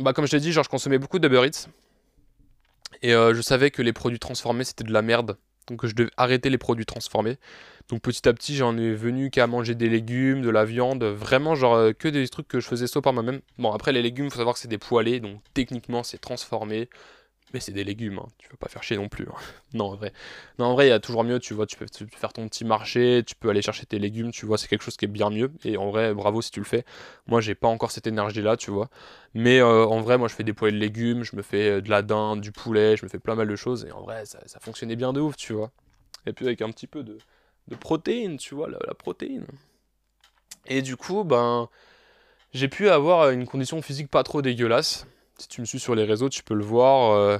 bah, 0.00 0.12
comme 0.12 0.26
je 0.26 0.30
t'ai 0.30 0.40
dit, 0.40 0.52
genre, 0.52 0.64
je 0.64 0.68
consommais 0.68 0.98
beaucoup 0.98 1.18
de 1.18 1.28
Eats. 1.28 1.68
Et 3.02 3.14
euh, 3.14 3.34
je 3.34 3.42
savais 3.42 3.70
que 3.70 3.82
les 3.82 3.92
produits 3.92 4.20
transformés, 4.20 4.64
c'était 4.64 4.84
de 4.84 4.92
la 4.92 5.02
merde. 5.02 5.36
Donc 5.66 5.84
je 5.86 5.94
devais 5.94 6.10
arrêter 6.16 6.50
les 6.50 6.58
produits 6.58 6.86
transformés. 6.86 7.38
Donc 7.88 8.02
petit 8.02 8.28
à 8.28 8.32
petit, 8.32 8.54
j'en 8.54 8.76
ai 8.76 8.92
venu 8.92 9.30
qu'à 9.30 9.46
manger 9.46 9.74
des 9.74 9.88
légumes, 9.88 10.42
de 10.42 10.50
la 10.50 10.64
viande, 10.64 11.02
vraiment 11.04 11.54
genre 11.54 11.90
que 11.98 12.08
des 12.08 12.28
trucs 12.28 12.48
que 12.48 12.60
je 12.60 12.68
faisais 12.68 12.86
soit 12.86 13.02
par 13.02 13.12
moi-même. 13.12 13.40
Bon 13.58 13.72
après 13.72 13.92
les 13.92 14.02
légumes, 14.02 14.30
faut 14.30 14.36
savoir 14.36 14.54
que 14.54 14.60
c'est 14.60 14.68
des 14.68 14.78
poêlés, 14.78 15.20
donc 15.20 15.40
techniquement 15.54 16.02
c'est 16.02 16.18
transformé. 16.18 16.88
Mais 17.54 17.60
c'est 17.60 17.70
des 17.70 17.84
légumes, 17.84 18.18
hein. 18.18 18.26
tu 18.36 18.48
veux 18.50 18.56
pas 18.56 18.68
faire 18.68 18.82
chier 18.82 18.96
non 18.96 19.08
plus. 19.08 19.28
Hein. 19.30 19.36
non, 19.74 19.84
en 19.84 19.94
vrai. 19.94 20.12
Non, 20.58 20.66
en 20.66 20.74
vrai, 20.74 20.86
il 20.86 20.90
y 20.90 20.92
a 20.92 20.98
toujours 20.98 21.22
mieux, 21.22 21.38
tu 21.38 21.54
vois, 21.54 21.66
tu 21.66 21.76
peux, 21.76 21.86
faire 22.10 22.32
ton 22.32 22.48
petit 22.48 22.64
marché, 22.64 23.22
tu 23.24 23.36
peux 23.36 23.48
aller 23.48 23.62
chercher 23.62 23.86
tes 23.86 24.00
légumes, 24.00 24.32
tu 24.32 24.44
vois, 24.44 24.58
c'est 24.58 24.66
quelque 24.66 24.82
chose 24.82 24.96
qui 24.96 25.04
est 25.04 25.08
bien 25.08 25.30
mieux. 25.30 25.52
Et 25.64 25.76
en 25.76 25.88
vrai, 25.90 26.12
bravo 26.14 26.42
si 26.42 26.50
tu 26.50 26.58
le 26.58 26.66
fais. 26.66 26.84
Moi, 27.28 27.40
j'ai 27.40 27.54
pas 27.54 27.68
encore 27.68 27.92
cette 27.92 28.08
énergie-là, 28.08 28.56
tu 28.56 28.72
vois. 28.72 28.90
Mais 29.34 29.60
euh, 29.60 29.86
en 29.86 30.00
vrai, 30.00 30.18
moi, 30.18 30.26
je 30.26 30.34
fais 30.34 30.42
des 30.42 30.52
poêlés 30.52 30.76
de 30.76 30.80
légumes, 30.80 31.22
je 31.22 31.36
me 31.36 31.42
fais 31.42 31.68
euh, 31.70 31.80
de 31.80 31.88
la 31.90 32.02
dinde, 32.02 32.40
du 32.40 32.50
poulet, 32.50 32.96
je 32.96 33.04
me 33.04 33.08
fais 33.08 33.20
plein 33.20 33.36
mal 33.36 33.46
de 33.46 33.56
choses. 33.56 33.84
Et 33.88 33.92
en 33.92 34.02
vrai, 34.02 34.24
ça, 34.26 34.40
fonctionnait 34.58 34.96
bien 34.96 35.12
de 35.12 35.20
ouf, 35.20 35.36
tu 35.36 35.52
vois. 35.52 35.70
Et 36.26 36.32
puis 36.32 36.46
avec 36.46 36.60
un 36.60 36.72
petit 36.72 36.88
peu 36.88 37.04
de, 37.04 37.18
de 37.68 37.76
protéines, 37.76 38.36
tu 38.36 38.56
vois, 38.56 38.68
la, 38.68 38.78
la 38.84 38.94
protéine. 38.94 39.46
Et 40.66 40.82
du 40.82 40.96
coup, 40.96 41.22
ben, 41.22 41.68
j'ai 42.52 42.66
pu 42.66 42.88
avoir 42.88 43.30
une 43.30 43.46
condition 43.46 43.80
physique 43.80 44.10
pas 44.10 44.24
trop 44.24 44.42
dégueulasse 44.42 45.06
si 45.38 45.48
tu 45.48 45.60
me 45.60 45.66
suis 45.66 45.80
sur 45.80 45.94
les 45.94 46.04
réseaux, 46.04 46.28
tu 46.28 46.42
peux 46.42 46.54
le 46.54 46.64
voir. 46.64 47.12
Euh, 47.12 47.38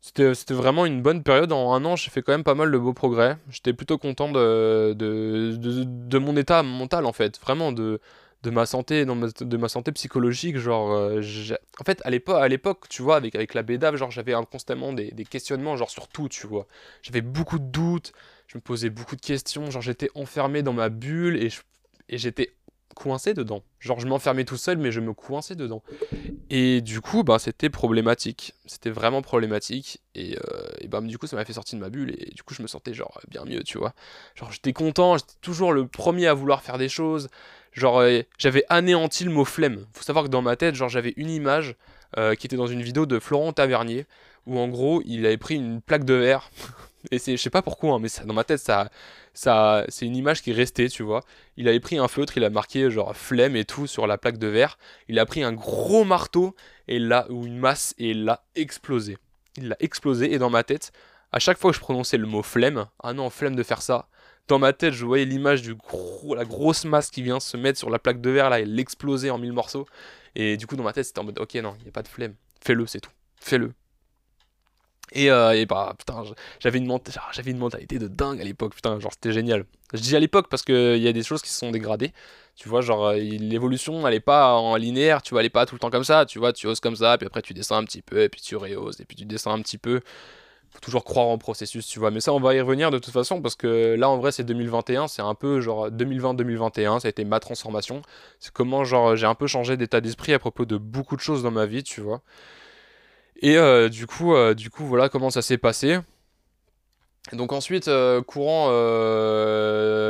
c'était 0.00 0.54
vraiment 0.54 0.84
une 0.84 1.00
bonne 1.02 1.22
période. 1.22 1.52
En 1.52 1.74
un 1.74 1.84
an, 1.84 1.96
j'ai 1.96 2.10
fait 2.10 2.22
quand 2.22 2.32
même 2.32 2.44
pas 2.44 2.54
mal 2.54 2.70
de 2.72 2.78
beaux 2.78 2.92
progrès. 2.92 3.36
J'étais 3.50 3.72
plutôt 3.72 3.98
content 3.98 4.30
de, 4.30 6.18
mon 6.18 6.36
état 6.36 6.62
mental, 6.62 7.06
en 7.06 7.12
fait. 7.12 7.38
Vraiment, 7.38 7.70
de, 7.72 8.00
ma 8.46 8.66
santé, 8.66 9.04
de 9.04 9.56
ma 9.56 9.68
santé 9.68 9.92
psychologique. 9.92 10.58
Genre, 10.58 10.92
euh, 10.92 11.20
en 11.80 11.84
fait, 11.84 12.02
à 12.04 12.48
l'époque, 12.48 12.88
tu 12.88 13.02
vois, 13.02 13.16
avec, 13.16 13.54
la 13.54 13.62
BEDAV, 13.62 13.96
genre, 13.96 14.10
j'avais 14.10 14.34
constamment 14.50 14.92
des, 14.92 15.12
des, 15.12 15.24
questionnements, 15.24 15.76
genre, 15.76 15.90
sur 15.90 16.08
tout, 16.08 16.28
tu 16.28 16.46
vois. 16.48 16.66
J'avais 17.02 17.22
beaucoup 17.22 17.60
de 17.60 17.64
doutes, 17.64 18.12
je 18.48 18.58
me 18.58 18.60
posais 18.60 18.90
beaucoup 18.90 19.14
de 19.14 19.20
questions. 19.20 19.70
Genre, 19.70 19.82
j'étais 19.82 20.10
enfermé 20.16 20.62
dans 20.62 20.72
ma 20.72 20.88
bulle 20.88 21.36
et 21.36 21.50
j'étais 22.08 22.54
coincé 22.94 23.34
dedans. 23.34 23.62
Genre, 23.80 23.98
je 24.00 24.06
m'enfermais 24.06 24.44
tout 24.44 24.56
seul, 24.56 24.78
mais 24.78 24.92
je 24.92 25.00
me 25.00 25.12
coinçais 25.12 25.54
dedans. 25.54 25.82
Et 26.50 26.80
du 26.80 27.00
coup, 27.00 27.24
bah, 27.24 27.38
c'était 27.38 27.70
problématique. 27.70 28.54
C'était 28.66 28.90
vraiment 28.90 29.22
problématique. 29.22 30.00
Et, 30.14 30.36
euh, 30.36 30.68
et 30.80 30.88
bah, 30.88 31.00
du 31.00 31.18
coup, 31.18 31.26
ça 31.26 31.36
m'a 31.36 31.44
fait 31.44 31.52
sortir 31.52 31.78
de 31.78 31.84
ma 31.84 31.90
bulle. 31.90 32.14
Et 32.18 32.30
du 32.34 32.42
coup, 32.42 32.54
je 32.54 32.62
me 32.62 32.66
sentais 32.66 32.94
genre 32.94 33.20
bien 33.28 33.44
mieux, 33.44 33.62
tu 33.62 33.78
vois. 33.78 33.94
Genre, 34.34 34.52
j'étais 34.52 34.72
content, 34.72 35.16
j'étais 35.16 35.34
toujours 35.40 35.72
le 35.72 35.86
premier 35.86 36.26
à 36.26 36.34
vouloir 36.34 36.62
faire 36.62 36.78
des 36.78 36.88
choses. 36.88 37.28
Genre, 37.72 38.00
euh, 38.00 38.20
j'avais 38.38 38.64
anéanti 38.68 39.24
le 39.24 39.30
mot 39.30 39.44
flemme. 39.44 39.86
Faut 39.92 40.04
savoir 40.04 40.24
que 40.24 40.30
dans 40.30 40.42
ma 40.42 40.56
tête, 40.56 40.74
genre, 40.74 40.88
j'avais 40.88 41.14
une 41.16 41.30
image 41.30 41.76
euh, 42.18 42.34
qui 42.34 42.46
était 42.46 42.56
dans 42.56 42.66
une 42.66 42.82
vidéo 42.82 43.06
de 43.06 43.18
Florent 43.18 43.52
Tavernier, 43.52 44.06
où 44.46 44.58
en 44.58 44.68
gros, 44.68 45.02
il 45.06 45.24
avait 45.24 45.38
pris 45.38 45.54
une 45.54 45.80
plaque 45.80 46.04
de 46.04 46.14
verre. 46.14 46.50
et 47.10 47.18
je 47.18 47.36
sais 47.36 47.50
pas 47.50 47.62
pourquoi, 47.62 47.94
hein, 47.94 47.98
mais 48.00 48.08
dans 48.24 48.34
ma 48.34 48.44
tête, 48.44 48.60
ça 48.60 48.90
ça, 49.34 49.84
c'est 49.88 50.06
une 50.06 50.16
image 50.16 50.42
qui 50.42 50.50
est 50.50 50.54
restée, 50.54 50.88
tu 50.88 51.02
vois. 51.02 51.22
Il 51.56 51.68
avait 51.68 51.80
pris 51.80 51.98
un 51.98 52.08
feutre, 52.08 52.36
il 52.36 52.44
a 52.44 52.50
marqué 52.50 52.90
genre 52.90 53.16
flemme 53.16 53.56
et 53.56 53.64
tout 53.64 53.86
sur 53.86 54.06
la 54.06 54.18
plaque 54.18 54.38
de 54.38 54.46
verre. 54.46 54.78
Il 55.08 55.18
a 55.18 55.26
pris 55.26 55.42
un 55.42 55.52
gros 55.52 56.04
marteau 56.04 56.54
et 56.88 56.98
là 56.98 57.26
ou 57.30 57.46
une 57.46 57.58
masse 57.58 57.94
et 57.98 58.10
il 58.10 58.24
l'a 58.24 58.44
explosé. 58.54 59.18
Il 59.56 59.68
l'a 59.68 59.76
explosé 59.80 60.32
et 60.32 60.38
dans 60.38 60.50
ma 60.50 60.64
tête, 60.64 60.92
à 61.32 61.38
chaque 61.38 61.58
fois 61.58 61.70
que 61.70 61.76
je 61.76 61.80
prononçais 61.80 62.18
le 62.18 62.26
mot 62.26 62.42
flemme, 62.42 62.86
ah 63.02 63.12
non, 63.14 63.30
flemme 63.30 63.56
de 63.56 63.62
faire 63.62 63.82
ça. 63.82 64.08
Dans 64.48 64.58
ma 64.58 64.72
tête, 64.72 64.92
je 64.92 65.06
voyais 65.06 65.24
l'image 65.24 65.62
du 65.62 65.74
gros, 65.74 66.34
la 66.34 66.44
grosse 66.44 66.84
masse 66.84 67.10
qui 67.10 67.22
vient 67.22 67.40
se 67.40 67.56
mettre 67.56 67.78
sur 67.78 67.90
la 67.90 67.98
plaque 67.98 68.20
de 68.20 68.30
verre 68.30 68.50
là 68.50 68.60
et 68.60 68.64
l'exploser 68.66 69.30
en 69.30 69.38
mille 69.38 69.52
morceaux. 69.52 69.86
Et 70.34 70.56
du 70.56 70.66
coup, 70.66 70.76
dans 70.76 70.84
ma 70.84 70.92
tête, 70.92 71.06
c'était 71.06 71.20
en 71.20 71.24
mode, 71.24 71.38
ok, 71.38 71.54
non, 71.56 71.74
il 71.78 71.84
n'y 71.84 71.88
a 71.88 71.92
pas 71.92 72.02
de 72.02 72.08
flemme. 72.08 72.34
Fais-le, 72.60 72.86
c'est 72.86 73.00
tout. 73.00 73.10
Fais-le. 73.40 73.72
Et, 75.14 75.30
euh, 75.30 75.52
et, 75.52 75.66
bah 75.66 75.94
putain, 75.98 76.24
j'avais 76.58 76.78
une, 76.78 76.86
mentalité 76.86 77.98
de 77.98 78.08
dingue 78.08 78.40
à 78.40 78.44
l'époque, 78.44 78.74
putain, 78.74 78.98
genre 78.98 79.12
c'était 79.12 79.32
génial. 79.32 79.64
Je 79.92 80.00
dis 80.00 80.16
à 80.16 80.20
l'époque 80.20 80.48
parce 80.48 80.62
qu'il 80.62 80.98
y 80.98 81.08
a 81.08 81.12
des 81.12 81.22
choses 81.22 81.42
qui 81.42 81.50
se 81.50 81.58
sont 81.58 81.70
dégradées. 81.70 82.12
Tu 82.56 82.68
vois, 82.68 82.80
genre 82.80 83.08
euh, 83.08 83.16
l'évolution 83.16 84.06
elle 84.06 84.14
est 84.14 84.20
pas 84.20 84.54
en 84.54 84.76
linéaire, 84.76 85.22
tu 85.22 85.30
vois, 85.34 85.40
elle 85.40 85.46
est 85.46 85.50
pas 85.50 85.66
tout 85.66 85.74
le 85.74 85.78
temps 85.78 85.90
comme 85.90 86.04
ça, 86.04 86.26
tu 86.26 86.38
vois, 86.38 86.52
tu 86.52 86.66
oses 86.66 86.80
comme 86.80 86.96
ça, 86.96 87.16
puis 87.18 87.26
après 87.26 87.42
tu 87.42 87.54
descends 87.54 87.76
un 87.76 87.84
petit 87.84 88.02
peu, 88.02 88.22
et 88.22 88.28
puis 88.28 88.40
tu 88.40 88.56
rehausses, 88.56 89.00
et 89.00 89.04
puis 89.04 89.16
tu 89.16 89.24
descends 89.24 89.52
un 89.52 89.60
petit 89.62 89.78
peu. 89.78 90.00
faut 90.70 90.80
toujours 90.80 91.04
croire 91.04 91.28
en 91.28 91.38
processus, 91.38 91.86
tu 91.86 91.98
vois. 91.98 92.10
Mais 92.10 92.20
ça, 92.20 92.32
on 92.32 92.40
va 92.40 92.54
y 92.54 92.60
revenir 92.60 92.90
de 92.90 92.98
toute 92.98 93.12
façon, 93.12 93.42
parce 93.42 93.56
que 93.56 93.94
là, 93.98 94.08
en 94.08 94.18
vrai, 94.18 94.32
c'est 94.32 94.44
2021, 94.44 95.08
c'est 95.08 95.22
un 95.22 95.34
peu 95.34 95.60
genre 95.60 95.90
2020-2021, 95.90 97.00
ça 97.00 97.08
a 97.08 97.10
été 97.10 97.24
ma 97.24 97.40
transformation. 97.40 98.02
C'est 98.40 98.52
comment, 98.52 98.84
genre, 98.84 99.16
j'ai 99.16 99.26
un 99.26 99.34
peu 99.34 99.46
changé 99.46 99.76
d'état 99.76 100.00
d'esprit 100.00 100.32
à 100.34 100.38
propos 100.38 100.64
de 100.64 100.76
beaucoup 100.78 101.16
de 101.16 101.20
choses 101.22 101.42
dans 101.42 101.50
ma 101.50 101.66
vie, 101.66 101.82
tu 101.82 102.00
vois. 102.00 102.22
Et 103.42 103.56
euh, 103.58 103.88
du 103.88 104.06
coup, 104.06 104.34
euh, 104.34 104.54
du 104.54 104.70
coup, 104.70 104.86
voilà 104.86 105.08
comment 105.08 105.30
ça 105.30 105.42
s'est 105.42 105.58
passé. 105.58 105.98
Donc 107.32 107.52
ensuite, 107.52 107.88
euh, 107.88 108.22
courant, 108.22 108.68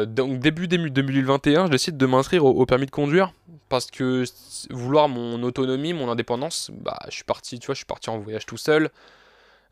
donc 0.07 0.39
début 0.39 0.69
2021, 0.69 1.67
je 1.67 1.71
décide 1.71 1.97
de 1.97 2.07
m'inscrire 2.07 2.45
au, 2.45 2.65
permis 2.67 2.87
de 2.87 2.91
conduire 2.91 3.33
parce 3.69 3.91
que 3.91 4.25
vouloir 4.71 5.09
mon 5.09 5.43
autonomie, 5.43 5.93
mon 5.93 6.11
indépendance, 6.11 6.71
bah 6.75 6.99
je 7.09 7.15
suis 7.15 7.25
parti, 7.25 7.59
tu 7.59 7.67
vois, 7.67 7.75
je 7.75 7.79
suis 7.79 7.87
parti 7.87 8.11
en 8.11 8.19
voyage 8.19 8.47
tout 8.47 8.57
seul. 8.57 8.91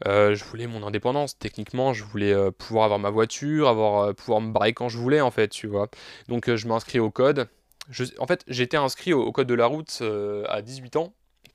Je 0.06 0.44
voulais 0.44 0.66
mon 0.66 0.86
indépendance. 0.86 1.38
Techniquement, 1.38 1.92
je 1.92 2.04
voulais 2.04 2.34
pouvoir 2.52 2.84
avoir 2.84 2.98
ma 2.98 3.10
voiture, 3.10 3.68
avoir, 3.68 4.14
pouvoir 4.14 4.40
me 4.40 4.52
barrer 4.52 4.72
quand 4.72 4.88
je 4.88 4.96
voulais, 4.98 5.20
en 5.20 5.30
fait, 5.30 5.48
tu 5.48 5.66
vois. 5.66 5.88
Donc, 6.28 6.54
je 6.54 6.66
m'inscris 6.66 6.98
au 6.98 7.10
code. 7.10 7.48
en 8.18 8.26
fait, 8.26 8.44
j'étais 8.48 8.78
inscrit 8.78 9.12
au, 9.12 9.32
code 9.32 9.46
de 9.46 9.54
la 9.54 9.66
route 9.66 10.02
à 10.48 10.62
18 10.62 10.96
ans 10.96 11.12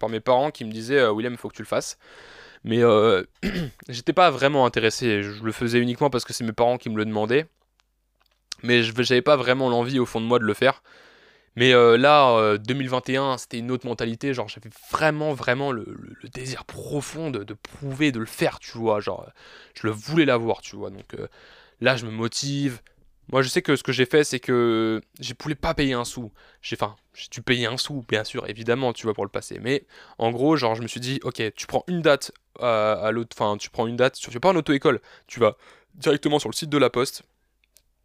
mes 0.10 0.20
parents 0.20 0.52
qui 0.52 0.66
me 0.66 0.72
disaient 0.72 1.08
William, 1.08 1.34
il 1.34 1.38
faut 1.38 1.50
que 1.50 1.56
tu 1.56 1.62
le 1.62 1.68
fasses. 1.68 1.98
Mais 2.64 2.82
j'étais 3.90 4.14
pas 4.14 4.32
vraiment 4.32 4.66
intéressé. 4.66 5.24
Je 5.24 5.44
le 5.44 5.52
faisais 5.52 5.80
uniquement 5.80 6.10
parce 6.10 6.26
que 6.26 6.34
c'est 6.34 6.44
mes 6.44 6.54
parents 6.54 6.78
qui 6.78 6.90
me 6.90 6.98
le 6.98 7.06
demandaient. 7.06 7.48
Mais 8.64 8.84
je 8.84 8.92
n'avais 8.94 9.22
pas 9.22 9.36
vraiment 9.36 9.70
l'envie 9.70 10.00
au 10.00 10.06
fond 10.06 10.22
de 10.22 10.26
moi 10.26 10.40
de 10.40 10.46
le 10.46 10.54
faire. 10.54 10.82
Mais 11.56 11.74
euh, 11.74 11.98
là, 11.98 12.58
2021, 12.58 13.24
euh, 13.24 13.38
c'était 13.38 13.60
une 13.60 13.72
autre 13.72 13.88
mentalité. 13.88 14.34
Genre, 14.34 14.50
j'avais 14.50 14.70
vraiment, 14.92 15.34
vraiment 15.34 15.72
le, 15.72 15.86
désir 16.34 16.66
profond 16.66 17.32
de, 17.32 17.54
prouver, 17.54 18.12
de 18.12 18.20
le 18.20 18.26
faire, 18.26 18.60
tu 18.60 18.78
vois. 18.78 19.00
Genre, 19.00 19.30
je 19.74 19.88
le 19.88 19.94
voulais 19.94 20.26
l'avoir, 20.26 20.62
tu 20.62 20.76
vois. 20.76 20.90
Donc 20.90 21.14
euh, 21.14 21.28
là, 21.80 21.96
je 21.96 22.06
me 22.06 22.12
motive. 22.12 22.82
Moi, 23.32 23.42
je 23.42 23.50
sais 23.50 23.62
que 23.62 23.76
ce 23.76 23.84
que 23.84 23.92
j'ai 23.92 24.06
fait, 24.06 24.24
c'est 24.24 24.40
que 24.40 25.02
je 25.20 25.34
voulais 25.42 25.56
pas 25.56 25.74
payer 25.74 25.94
un 25.94 26.06
sou. 26.06 26.32
J'ai, 26.62 26.76
enfin, 26.80 26.96
j'ai 27.14 27.28
dû 27.30 27.66
un 27.66 27.78
sou, 27.78 28.06
bien 28.08 28.24
sûr, 28.24 28.48
évidemment, 28.48 28.94
tu 28.94 29.04
vois, 29.04 29.14
pour 29.14 29.26
le 29.26 29.32
passer. 29.32 29.60
Mais 29.60 29.86
en 30.18 30.32
gros, 30.32 30.56
genre, 30.56 30.76
je 30.76 30.82
me 30.82 30.88
suis 30.88 31.00
dit, 31.00 31.20
ok, 31.24 31.42
tu 31.56 31.66
prends 31.66 31.84
une 31.88 32.02
date 32.02 32.32
à, 32.60 33.10
l'autre, 33.12 33.36
enfin, 33.38 33.58
tu 33.58 33.70
prends 33.70 33.88
une 33.88 33.98
date, 33.98 34.16
tu 34.16 34.30
fais 34.32 34.40
pas 34.40 34.50
en 34.50 34.56
auto-école, 34.56 35.02
tu 35.28 35.40
vas 35.40 35.58
directement 35.96 36.40
sur 36.40 36.50
le 36.50 36.56
site 36.56 36.70
de 36.70 36.78
la 36.78 36.90
poste, 36.90 37.24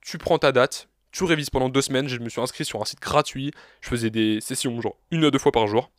tu 0.00 0.16
prends 0.18 0.38
ta 0.38 0.52
date, 0.52 0.88
tu 1.12 1.24
révises 1.24 1.50
pendant 1.50 1.68
deux 1.68 1.82
semaines. 1.82 2.08
Je 2.08 2.18
me 2.18 2.28
suis 2.28 2.40
inscrit 2.40 2.64
sur 2.64 2.80
un 2.80 2.84
site 2.84 3.00
gratuit. 3.00 3.52
Je 3.80 3.88
faisais 3.88 4.10
des 4.10 4.40
sessions, 4.40 4.80
genre 4.80 4.96
une 5.10 5.24
à 5.24 5.30
deux 5.30 5.38
fois 5.38 5.52
par 5.52 5.66
jour. 5.66 5.90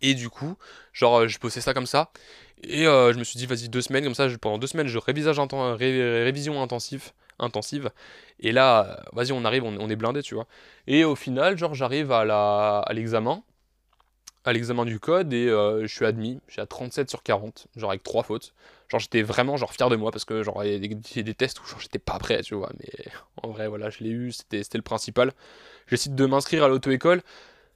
Et 0.00 0.14
du 0.14 0.28
coup, 0.28 0.56
genre, 0.92 1.20
euh, 1.20 1.28
je 1.28 1.38
posais 1.38 1.60
ça 1.60 1.74
comme 1.74 1.86
ça. 1.86 2.10
Et 2.64 2.86
euh, 2.86 3.12
je 3.12 3.18
me 3.18 3.24
suis 3.24 3.38
dit, 3.38 3.46
vas-y, 3.46 3.68
deux 3.68 3.82
semaines, 3.82 4.04
comme 4.04 4.14
ça, 4.14 4.28
pendant 4.40 4.58
deux 4.58 4.66
semaines, 4.66 4.88
je 4.88 4.98
révisage 4.98 5.38
révision 5.38 6.62
intensive, 6.62 7.12
intensive. 7.42 7.90
Et 8.40 8.52
là, 8.52 8.86
euh, 8.86 9.02
vas-y, 9.12 9.32
on 9.32 9.44
arrive, 9.44 9.64
on, 9.64 9.88
est 9.88 9.96
blindé, 9.96 10.22
tu 10.22 10.34
vois. 10.34 10.46
Et 10.86 11.04
au 11.04 11.16
final, 11.16 11.58
genre, 11.58 11.74
j'arrive 11.74 12.12
à 12.12 12.84
l'examen 12.92 13.42
à 14.44 14.52
l'examen 14.52 14.84
du 14.84 14.98
code 14.98 15.32
et 15.32 15.48
euh, 15.48 15.82
je 15.82 15.94
suis 15.94 16.04
admis, 16.04 16.40
j'ai 16.48 16.60
à 16.60 16.66
37 16.66 17.08
sur 17.08 17.22
40, 17.22 17.68
genre 17.76 17.90
avec 17.90 18.02
3 18.02 18.24
fautes. 18.24 18.54
Genre 18.88 19.00
j'étais 19.00 19.22
vraiment 19.22 19.56
genre 19.56 19.72
fier 19.72 19.88
de 19.88 19.96
moi 19.96 20.10
parce 20.10 20.24
que 20.24 20.42
genre 20.42 20.64
il 20.64 20.72
y 20.72 21.20
a 21.20 21.22
des, 21.22 21.34
tests 21.34 21.60
où 21.60 21.64
j'étais 21.78 21.98
pas 21.98 22.18
prêt, 22.18 22.42
tu 22.42 22.54
vois, 22.54 22.70
mais 22.78 22.90
en 23.42 23.50
vrai 23.50 23.68
voilà, 23.68 23.88
je 23.90 24.00
l'ai 24.00 24.10
eu, 24.10 24.32
c'était 24.32 24.62
le 24.74 24.82
principal. 24.82 25.32
J'essaie 25.86 26.10
de 26.10 26.26
m'inscrire 26.26 26.64
à 26.64 26.68
l'auto-école. 26.68 27.22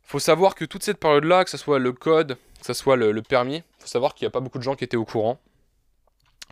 Faut 0.03 0.19
savoir 0.19 0.55
que 0.55 0.65
toute 0.65 0.83
cette 0.83 0.99
période-là, 0.99 1.45
que 1.45 1.51
ce 1.51 1.57
soit 1.57 1.79
le 1.79 1.93
code, 1.93 2.37
que 2.61 2.67
ce 2.67 2.75
soit 2.75 2.97
le, 2.97 3.23
permis, 3.23 3.63
faut 3.79 3.89
savoir 3.89 4.15
qu'il 4.15 4.25
n'y 4.25 4.29
a 4.29 4.31
pas 4.31 4.41
beaucoup 4.41 4.59
de 4.59 4.63
gens 4.63 4.75
qui 4.75 4.85
étaient 4.85 4.97
au 4.97 5.05
courant. 5.05 5.39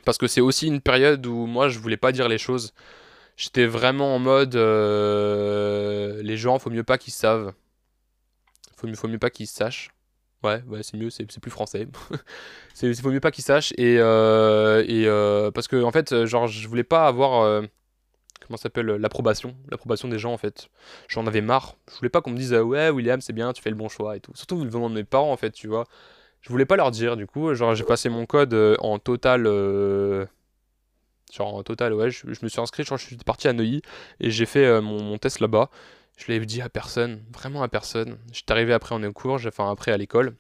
Parce 0.04 0.18
que 0.18 0.26
c'est 0.26 0.40
aussi 0.40 0.66
une 0.66 0.80
période 0.80 1.24
où 1.26 1.46
moi 1.46 1.68
je 1.68 1.78
voulais 1.78 1.96
pas 1.96 2.12
dire 2.12 2.28
les 2.28 2.38
choses. 2.38 2.72
J'étais 3.36 3.66
vraiment 3.66 4.14
en 4.14 4.18
mode 4.18 4.54
euh, 4.56 6.22
les 6.22 6.36
gens, 6.36 6.58
faut 6.58 6.70
mieux 6.70 6.84
pas 6.84 6.98
qu'ils 6.98 7.12
savent. 7.12 7.52
Faut 8.76 8.92
faut 8.94 9.08
mieux 9.08 9.18
pas 9.18 9.30
qu'ils 9.30 9.46
sachent. 9.46 9.90
Ouais, 10.44 10.62
ouais 10.68 10.82
c'est 10.82 10.98
mieux, 10.98 11.08
c'est 11.10 11.24
plus 11.24 11.50
français. 11.50 11.88
c'est 12.74 12.92
vaut 13.00 13.10
mieux 13.10 13.20
pas 13.20 13.30
qu'ils 13.30 13.44
sachent. 13.44 13.72
Et, 13.78 13.96
euh, 13.98 14.84
et 14.86 15.06
euh, 15.06 15.50
parce 15.50 15.68
que, 15.68 15.82
en 15.82 15.90
fait, 15.90 16.26
genre, 16.26 16.46
je 16.46 16.68
voulais 16.68 16.84
pas 16.84 17.06
avoir. 17.06 17.42
Euh, 17.42 17.62
comment 18.46 18.58
s'appelle 18.58 18.86
L'approbation. 18.86 19.56
L'approbation 19.70 20.06
des 20.08 20.18
gens, 20.18 20.32
en 20.34 20.38
fait. 20.38 20.68
J'en 21.08 21.26
avais 21.26 21.40
marre. 21.40 21.76
Je 21.90 21.96
voulais 21.96 22.10
pas 22.10 22.20
qu'on 22.20 22.30
me 22.30 22.36
dise, 22.36 22.52
ouais, 22.52 22.90
William, 22.90 23.22
c'est 23.22 23.32
bien, 23.32 23.54
tu 23.54 23.62
fais 23.62 23.70
le 23.70 23.76
bon 23.76 23.88
choix 23.88 24.16
et 24.16 24.20
tout. 24.20 24.32
Surtout 24.34 24.58
venant 24.58 24.90
de 24.90 24.94
mes 24.94 25.04
parents, 25.04 25.32
en 25.32 25.36
fait, 25.38 25.52
tu 25.52 25.66
vois. 25.66 25.86
Je 26.42 26.50
voulais 26.50 26.66
pas 26.66 26.76
leur 26.76 26.90
dire, 26.90 27.16
du 27.16 27.26
coup, 27.26 27.54
genre, 27.54 27.74
j'ai 27.74 27.84
passé 27.84 28.10
mon 28.10 28.26
code 28.26 28.54
en 28.80 28.98
total. 28.98 29.44
Genre, 31.34 31.54
en 31.54 31.62
total, 31.62 31.94
ouais, 31.94 32.10
je, 32.10 32.26
me 32.26 32.48
suis 32.48 32.60
inscrit, 32.60 32.84
je 32.84 32.96
suis 32.96 33.16
parti 33.16 33.48
à 33.48 33.52
Neuilly 33.52 33.82
et 34.20 34.30
j'ai 34.30 34.46
fait 34.46 34.80
mon, 34.80 35.02
mon 35.02 35.18
test 35.18 35.40
là-bas. 35.40 35.70
Je 36.16 36.28
l'ai 36.28 36.44
dit 36.46 36.62
à 36.62 36.68
personne, 36.68 37.22
vraiment 37.32 37.62
à 37.62 37.68
personne. 37.68 38.18
J'étais 38.32 38.52
arrivé 38.52 38.72
après 38.72 38.94
en 38.94 39.12
cours, 39.12 39.40
enfin 39.46 39.70
après 39.70 39.90
à 39.90 39.96
l'école, 39.96 40.36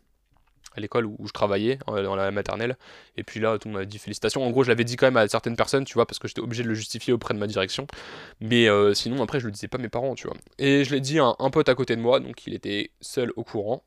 à 0.76 0.80
l'école 0.80 1.06
où, 1.06 1.16
je 1.26 1.32
travaillais, 1.32 1.78
dans 1.86 2.16
la 2.16 2.30
maternelle. 2.30 2.76
Et 3.16 3.24
puis 3.24 3.40
là, 3.40 3.58
tout 3.58 3.68
le 3.68 3.72
monde 3.72 3.82
m'a 3.82 3.86
dit 3.86 3.98
félicitations. 3.98 4.44
En 4.44 4.50
gros, 4.50 4.62
je 4.62 4.68
l'avais 4.68 4.84
dit 4.84 4.96
quand 4.96 5.06
même 5.06 5.16
à 5.16 5.26
certaines 5.26 5.56
personnes, 5.56 5.84
tu 5.84 5.94
vois, 5.94 6.06
parce 6.06 6.18
que 6.18 6.28
j'étais 6.28 6.40
obligé 6.40 6.62
de 6.62 6.68
le 6.68 6.74
justifier 6.74 7.12
auprès 7.12 7.34
de 7.34 7.38
ma 7.38 7.46
direction. 7.46 7.86
Mais 8.40 8.68
euh, 8.68 8.94
sinon, 8.94 9.22
après, 9.22 9.40
je 9.40 9.46
le 9.46 9.52
disais 9.52 9.68
pas 9.68 9.78
à 9.78 9.80
mes 9.80 9.88
parents, 9.88 10.14
tu 10.14 10.28
vois. 10.28 10.36
Et 10.58 10.84
je 10.84 10.94
l'ai 10.94 11.00
dit 11.00 11.18
à 11.18 11.34
un, 11.38 11.50
pote 11.50 11.68
à 11.68 11.74
côté 11.74 11.96
de 11.96 12.00
moi, 12.00 12.20
donc 12.20 12.46
il 12.46 12.54
était 12.54 12.90
seul 13.00 13.32
au 13.36 13.44
courant. 13.44 13.84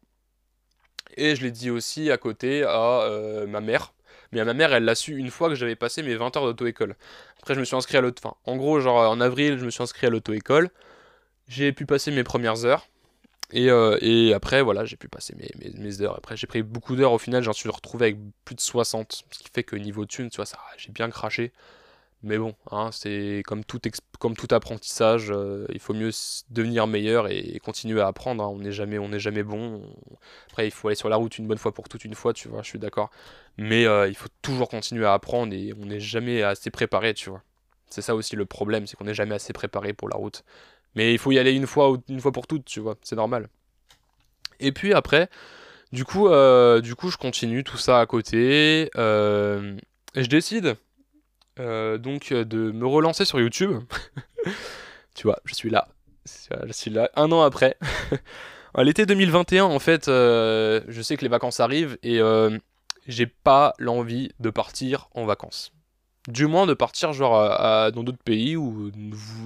Et 1.16 1.36
je 1.36 1.43
l'ai 1.43 1.51
dit 1.51 1.70
aussi 1.70 2.12
à 2.12 2.18
côté 2.18 2.64
à 2.64 3.01
euh, 3.03 3.47
ma 3.47 3.62
mère. 3.62 3.93
Mais 4.32 4.39
à 4.39 4.45
ma 4.45 4.53
mère, 4.53 4.73
elle 4.73 4.86
l'a 4.86 4.95
su 4.95 5.15
une 5.17 5.32
fois 5.32 5.49
que 5.49 5.55
j'avais 5.55 5.75
passé 5.75 6.03
mes 6.03 6.15
20 6.15 6.36
heures 6.38 6.45
d'auto-école. 6.45 6.95
Après, 7.39 7.55
je 7.55 7.59
me 7.59 7.65
suis 7.65 7.75
inscrit 7.75 7.97
à 7.97 8.01
l'auto... 8.01 8.21
Enfin, 8.23 8.36
en 8.45 8.55
gros, 8.57 8.80
genre 8.80 9.09
en 9.09 9.21
avril, 9.21 9.57
je 9.59 9.65
me 9.65 9.69
suis 9.69 9.84
inscrit 9.84 10.07
à 10.07 10.09
l'auto-école 10.09 10.69
j'ai 11.47 11.71
pu 11.71 11.86
passer 11.86 12.11
mes 12.11 12.23
premières 12.23 12.65
heures. 12.65 12.88
Et, 13.53 13.69
euh, 13.69 14.36
après, 14.36 14.61
voilà, 14.61 14.84
j'ai 14.84 14.97
pu 14.97 15.07
passer 15.07 15.34
mes, 15.36 15.49
mes, 15.78 16.01
heures. 16.01 16.17
Après, 16.17 16.36
j'ai 16.36 16.47
pris 16.47 16.63
beaucoup 16.63 16.95
d'heures. 16.95 17.13
Au 17.13 17.17
final, 17.17 17.43
j'en 17.43 17.53
suis 17.53 17.69
retrouvé 17.69 18.07
avec 18.07 18.17
plus 18.43 18.55
de 18.55 18.61
60. 18.61 19.23
Ce 19.32 19.39
qui 19.39 19.49
fait 19.53 19.63
que 19.63 19.78
niveau 19.78 20.05
thune, 20.05 20.30
tu 20.30 20.38
vois, 20.38 20.45
ça, 20.45 20.59
j'ai 20.78 20.91
bien 20.91 21.09
craché. 21.09 21.53
Mais 22.28 22.38
bon, 22.38 22.53
hein, 22.71 22.89
c'est 22.91 23.41
comme 23.45 23.63
tout, 23.63 23.80
comme 24.19 24.36
tout 24.36 24.53
apprentissage, 24.53 25.32
euh, 25.32 25.65
il 25.71 25.80
faut 25.80 25.93
mieux 25.93 26.09
devenir 26.49 26.86
meilleur 26.86 27.30
et, 27.30 27.57
continuer 27.63 28.01
à 28.01 28.07
apprendre. 28.07 28.43
Hein. 28.43 28.49
On 28.49 28.59
n'est 28.59 28.73
jamais, 28.73 28.99
jamais 29.17 29.43
bon. 29.43 29.82
Après, 30.49 30.67
il 30.67 30.71
faut 30.71 30.89
aller 30.89 30.95
sur 30.95 31.07
la 31.07 31.15
route 31.15 31.38
une 31.38 31.47
bonne 31.47 31.57
fois 31.57 31.71
pour 31.73 31.88
toute 31.88 32.03
une 32.03 32.15
fois, 32.15 32.34
tu 32.34 32.49
vois, 32.49 32.63
je 32.63 32.67
suis 32.67 32.80
d'accord. 32.80 33.11
Mais 33.57 33.86
euh, 33.86 34.09
il 34.09 34.15
faut 34.15 34.28
toujours 34.41 34.67
continuer 34.67 35.05
à 35.05 35.13
apprendre 35.13 35.53
et 35.53 35.73
on 35.82 35.86
n'est 35.86 36.01
jamais 36.01 36.43
assez 36.43 36.69
préparé, 36.69 37.13
tu 37.13 37.30
vois. 37.30 37.41
C'est 37.89 38.01
ça 38.01 38.13
aussi 38.13 38.36
le 38.36 38.45
problème, 38.45 38.88
c'est 38.88 38.97
qu'on 38.97 39.05
n'est 39.05 39.13
jamais 39.13 39.36
assez 39.36 39.53
préparé 39.53 39.93
pour 39.93 40.09
la 40.09 40.17
route. 40.17 40.43
Mais 40.95 41.13
il 41.13 41.19
faut 41.19 41.32
y 41.32 41.39
aller 41.39 41.53
une 41.53 41.65
fois, 41.65 41.95
une 42.09 42.19
fois 42.19 42.34
pour 42.34 42.45
toutes, 42.45 42.65
tu 42.65 42.82
vois, 42.82 42.97
c'est 43.03 43.15
normal. 43.15 43.47
Et 44.59 44.73
puis 44.73 44.93
après, 44.93 45.30
du 45.93 46.03
coup, 46.03 46.28
euh, 46.28 46.82
du 46.82 46.95
coup, 46.95 47.09
je 47.09 47.15
continue 47.15 47.63
tout 47.63 47.78
ça 47.78 48.01
à 48.01 48.05
côté. 48.05 48.89
Et 50.17 50.23
je 50.23 50.28
décide 50.28 50.75
euh, 51.60 51.97
donc 51.97 52.34
de 52.34 52.72
me 52.72 52.86
relancer 52.86 53.26
sur 53.26 53.39
YouTube. 53.39 53.82
tu 55.16 55.24
vois, 55.24 55.39
je 55.46 55.54
suis 55.54 55.70
là. 55.70 55.88
Je 56.25 56.74
suis 56.74 56.92
là 56.92 57.09
un 57.16 57.32
an 57.32 57.42
après. 57.42 57.78
l'été 58.78 59.05
2021, 59.05 59.63
en 59.63 59.79
fait, 59.79 60.08
je 60.08 61.01
sais 61.01 61.16
que 61.16 61.21
les 61.21 61.29
vacances 61.29 61.59
arrivent 61.59 61.97
et 62.04 62.20
j'ai 63.08 63.28
pas 63.28 63.74
l'envie 63.79 64.32
de 64.39 64.50
partir 64.50 65.09
en 65.13 65.25
vacances 65.25 65.71
du 66.28 66.46
moins 66.46 66.66
de 66.66 66.74
partir 66.74 67.13
genre 67.13 67.92
dans 67.92 68.04
d'autres 68.04 68.24
pays 68.24 68.55
ou 68.58 68.92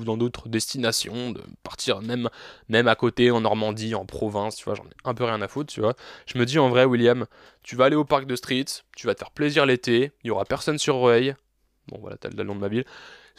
dans 0.03 0.17
d'autres 0.17 0.49
destinations, 0.49 1.31
de 1.31 1.41
partir 1.63 2.01
même, 2.01 2.29
même 2.69 2.88
à 2.88 2.95
côté 2.95 3.31
en 3.31 3.41
Normandie, 3.41 3.95
en 3.95 4.05
province, 4.05 4.55
tu 4.55 4.65
vois, 4.65 4.75
j'en 4.75 4.83
ai 4.83 4.93
un 5.05 5.13
peu 5.13 5.23
rien 5.23 5.41
à 5.41 5.47
foutre, 5.47 5.71
tu 5.71 5.81
vois. 5.81 5.93
Je 6.25 6.38
me 6.38 6.45
dis 6.45 6.59
en 6.59 6.69
vrai, 6.69 6.85
William, 6.85 7.25
tu 7.63 7.75
vas 7.75 7.85
aller 7.85 7.95
au 7.95 8.05
parc 8.05 8.25
de 8.25 8.35
Street, 8.35 8.65
tu 8.95 9.07
vas 9.07 9.13
te 9.13 9.19
faire 9.19 9.31
plaisir 9.31 9.65
l'été, 9.65 10.11
il 10.23 10.27
y 10.27 10.31
aura 10.31 10.45
personne 10.45 10.77
sur 10.77 10.99
Rueil, 10.99 11.35
bon 11.91 11.99
voilà, 11.99 12.18
t'as 12.18 12.30
le 12.30 12.43
nom 12.43 12.55
de 12.55 12.59
ma 12.59 12.68
ville, 12.68 12.85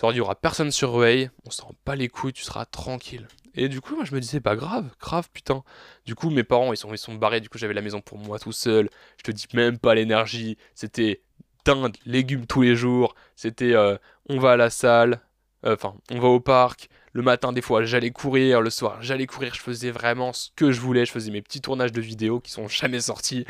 il 0.02 0.16
y 0.16 0.20
aura 0.20 0.34
personne 0.34 0.70
sur 0.70 0.92
Rueil, 0.92 1.30
on 1.46 1.50
s'en 1.50 1.72
pas 1.84 1.96
les 1.96 2.08
couilles, 2.08 2.32
tu 2.32 2.44
seras 2.44 2.64
tranquille. 2.64 3.26
Et 3.54 3.68
du 3.68 3.80
coup, 3.80 3.96
moi 3.96 4.04
je 4.04 4.14
me 4.14 4.20
disais, 4.20 4.40
pas 4.40 4.56
grave, 4.56 4.88
grave, 4.98 5.28
putain. 5.32 5.62
Du 6.06 6.14
coup, 6.14 6.30
mes 6.30 6.44
parents, 6.44 6.72
ils 6.72 6.76
sont, 6.76 6.92
ils 6.92 6.98
sont 6.98 7.14
barrés, 7.14 7.40
du 7.40 7.48
coup, 7.48 7.58
j'avais 7.58 7.74
la 7.74 7.82
maison 7.82 8.00
pour 8.00 8.18
moi 8.18 8.38
tout 8.38 8.52
seul. 8.52 8.88
Je 9.18 9.24
te 9.24 9.30
dis 9.30 9.46
même 9.54 9.78
pas 9.78 9.94
l'énergie. 9.94 10.56
C'était 10.74 11.22
dinde, 11.64 11.96
légumes 12.06 12.46
tous 12.46 12.62
les 12.62 12.76
jours. 12.76 13.14
C'était 13.36 13.74
euh, 13.74 13.96
on 14.28 14.38
va 14.38 14.52
à 14.52 14.56
la 14.56 14.70
salle, 14.70 15.20
euh, 15.66 15.74
enfin 15.74 15.94
on 16.10 16.18
va 16.18 16.28
au 16.28 16.40
parc. 16.40 16.88
Le 17.12 17.22
matin, 17.22 17.52
des 17.52 17.60
fois, 17.60 17.84
j'allais 17.84 18.10
courir. 18.10 18.60
Le 18.60 18.70
soir, 18.70 18.98
j'allais 19.02 19.26
courir. 19.26 19.54
Je 19.54 19.60
faisais 19.60 19.90
vraiment 19.90 20.32
ce 20.32 20.48
que 20.56 20.72
je 20.72 20.80
voulais. 20.80 21.04
Je 21.04 21.12
faisais 21.12 21.30
mes 21.30 21.42
petits 21.42 21.60
tournages 21.60 21.92
de 21.92 22.00
vidéos 22.00 22.40
qui 22.40 22.50
sont 22.50 22.68
jamais 22.68 23.00
sortis 23.00 23.44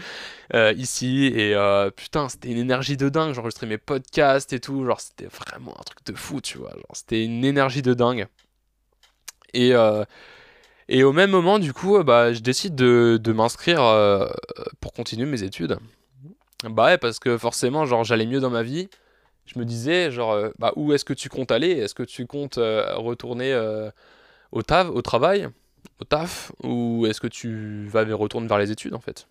euh, 0.55 0.73
ici. 0.77 1.27
Et 1.27 1.55
putain, 1.97 2.29
c'était 2.29 2.51
une 2.51 2.59
énergie 2.59 2.97
de 2.97 3.09
dingue. 3.09 3.35
J'enregistrais 3.35 3.67
mes 3.67 3.79
podcasts 3.79 4.53
et 4.53 4.61
tout. 4.61 4.85
Genre, 4.85 5.01
c'était 5.01 5.27
vraiment 5.27 5.79
un 5.79 5.83
truc 5.83 6.05
de 6.05 6.15
fou, 6.15 6.41
tu 6.41 6.59
vois. 6.59 6.71
Genre, 6.71 6.95
c'était 6.95 7.25
une 7.25 7.45
énergie 7.45 7.83
de 7.83 7.95
dingue. 7.95 8.27
Et, 9.55 9.73
et 10.89 11.05
au 11.05 11.13
même 11.13 11.31
moment, 11.31 11.59
du 11.59 11.73
coup, 11.73 12.03
bah, 12.03 12.33
je 12.33 12.41
décide 12.41 12.75
de, 12.75 13.33
m'inscrire 13.33 13.81
pour 14.81 14.93
continuer 14.93 15.27
mes 15.27 15.43
études. 15.45 15.79
Bah 16.69 16.97
parce 16.99 17.19
que 17.19 17.37
forcément, 17.39 17.87
genre, 17.87 18.05
j'allais 18.05 18.27
mieux 18.27 18.41
dans 18.41 18.51
ma 18.51 18.63
vie. 18.63 18.89
Je 19.47 19.59
me 19.59 19.65
disais, 19.65 20.11
genre, 20.11 20.33
euh, 20.33 20.51
bah, 20.59 20.73
où 20.77 20.93
est-ce 20.93 21.05
que 21.05 21.13
tu 21.13 21.29
comptes 21.29 21.51
aller? 21.51 21.71
Est-ce 21.71 21.95
que 21.95 22.03
tu 22.03 22.27
comptes 22.27 22.59
euh, 22.59 22.95
retourner 22.97 23.53
euh, 23.53 23.91
au, 24.53 24.63
taf, 24.63 24.89
au 24.89 25.03
travail, 25.03 25.49
au 26.01 26.05
taf, 26.05 26.53
ou 26.63 27.07
est-ce 27.07 27.21
que 27.21 27.27
tu 27.27 27.87
vas 27.89 28.05
retourner 28.15 28.47
vers 28.47 28.59
les 28.59 28.71
études 28.71 28.95
en 28.95 29.01
fait? 29.01 29.27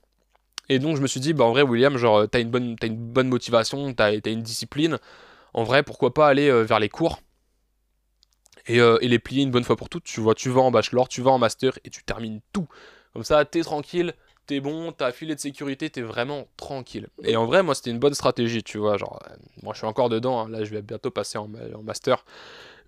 Et 0.69 0.79
donc 0.79 0.95
je 0.95 1.01
me 1.01 1.07
suis 1.07 1.19
dit, 1.19 1.33
bah 1.33 1.45
en 1.45 1.51
vrai, 1.51 1.63
William, 1.63 1.97
genre, 1.97 2.27
t'as 2.29 2.39
une 2.39 2.49
bonne, 2.49 2.75
une 2.81 2.95
bonne 2.95 3.29
motivation, 3.29 3.93
t'as 3.93 4.11
as 4.11 4.29
une 4.29 4.43
discipline. 4.43 4.99
En 5.53 5.63
vrai, 5.63 5.83
pourquoi 5.83 6.13
pas 6.13 6.27
aller 6.27 6.49
vers 6.63 6.79
les 6.79 6.89
cours? 6.89 7.21
Et, 8.67 8.77
et, 8.77 9.07
les 9.07 9.19
plier 9.19 9.43
une 9.43 9.51
bonne 9.51 9.63
fois 9.63 9.75
pour 9.75 9.89
toutes 9.89 10.03
Tu 10.03 10.21
vois, 10.21 10.35
tu 10.35 10.49
vas 10.49 10.61
en 10.61 10.71
bachelor, 10.71 11.09
tu 11.09 11.21
vas 11.21 11.31
en 11.31 11.39
master 11.39 11.77
et 11.83 11.89
tu 11.89 12.03
termines 12.03 12.39
tout. 12.53 12.67
Comme 13.11 13.23
ça, 13.23 13.43
t'es 13.43 13.61
tranquille, 13.61 14.13
t'es 14.51 14.59
bon, 14.59 14.91
t'as 14.91 15.13
filet 15.13 15.33
de 15.33 15.39
sécurité, 15.39 15.89
t'es 15.89 16.01
vraiment 16.01 16.45
tranquille. 16.57 17.07
Et 17.23 17.37
en 17.37 17.45
vrai, 17.45 17.63
moi, 17.63 17.73
c'était 17.73 17.89
une 17.89 17.99
bonne 17.99 18.13
stratégie, 18.13 18.63
tu 18.63 18.79
vois. 18.79 18.97
Genre, 18.97 19.17
euh, 19.25 19.33
moi, 19.63 19.73
je 19.73 19.77
suis 19.77 19.87
encore 19.87 20.09
dedans, 20.09 20.41
hein. 20.41 20.49
là, 20.49 20.65
je 20.65 20.71
vais 20.71 20.81
bientôt 20.81 21.09
passer 21.09 21.37
en, 21.37 21.47
master. 21.81 22.25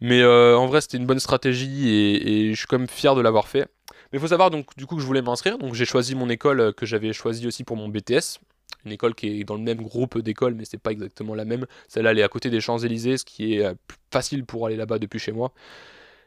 Mais 0.01 0.21
euh, 0.21 0.57
en 0.57 0.67
vrai, 0.67 0.81
c'était 0.81 0.97
une 0.97 1.05
bonne 1.05 1.21
stratégie 1.21 1.87
et, 1.89 2.53
je 2.53 2.57
suis 2.57 2.67
quand 2.67 2.77
même 2.77 2.89
fier 2.89 3.15
de 3.15 3.21
l'avoir 3.21 3.47
fait. 3.47 3.65
Mais 4.11 4.17
il 4.17 4.19
faut 4.19 4.27
savoir, 4.27 4.51
donc, 4.51 4.75
du 4.75 4.85
coup, 4.85 4.97
que 4.97 5.01
je 5.01 5.07
voulais 5.07 5.21
m'inscrire. 5.21 5.57
Donc, 5.57 5.73
j'ai 5.73 5.85
choisi 5.85 6.15
mon 6.15 6.27
école 6.27 6.59
euh, 6.59 6.71
que 6.73 6.85
j'avais 6.85 7.13
choisie 7.13 7.47
aussi 7.47 7.63
pour 7.63 7.77
mon 7.77 7.87
BTS. 7.87 8.41
Une 8.83 8.91
école 8.91 9.15
qui 9.15 9.39
est 9.39 9.43
dans 9.45 9.55
le 9.55 9.61
même 9.61 9.81
groupe 9.81 10.19
d'écoles, 10.19 10.55
mais 10.55 10.65
c'est 10.65 10.81
pas 10.81 10.91
exactement 10.91 11.33
la 11.33 11.45
même. 11.45 11.65
Celle-là, 11.87 12.11
elle 12.11 12.19
est 12.19 12.23
à 12.23 12.27
côté 12.27 12.49
des 12.49 12.59
Champs-Élysées, 12.59 13.19
ce 13.19 13.23
qui 13.23 13.53
est 13.53 13.65
facile 14.11 14.43
pour 14.43 14.65
aller 14.65 14.75
là-bas 14.75 14.99
depuis 14.99 15.19
chez 15.19 15.31
moi. 15.31 15.53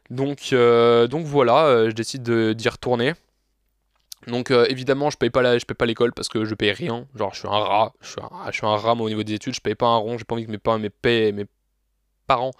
Donc, 0.08 0.54
donc 0.54 1.26
voilà, 1.26 1.90
je 1.90 1.94
décide 1.94 2.22
d'y 2.22 2.68
retourner. 2.70 3.12
Donc 4.26 4.50
euh, 4.50 4.66
évidemment, 4.68 5.10
je 5.10 5.16
paye 5.16 5.30
pas 5.30 5.42
la, 5.42 5.58
je 5.58 5.64
paye 5.64 5.76
pas 5.76 5.86
l'école 5.86 6.12
parce 6.12 6.28
que 6.28 6.44
je 6.44 6.54
paye 6.54 6.72
rien. 6.72 7.06
Genre, 7.14 7.32
je 7.32 7.40
suis 7.40 7.48
un 7.48 7.58
rat, 7.58 7.92
je 8.00 8.08
suis 8.08 8.20
un, 8.20 8.50
je 8.50 8.64
rat 8.64 8.94
au 8.94 9.08
niveau 9.08 9.22
des 9.22 9.34
études. 9.34 9.54
Je 9.54 9.60
paye 9.60 9.74
pas 9.74 9.86
un 9.86 9.96
rond. 9.96 10.18
J'ai 10.18 10.24
pas 10.24 10.34
envie 10.34 10.46
que 10.46 11.30
mes 11.30 11.46
parents 12.26 12.52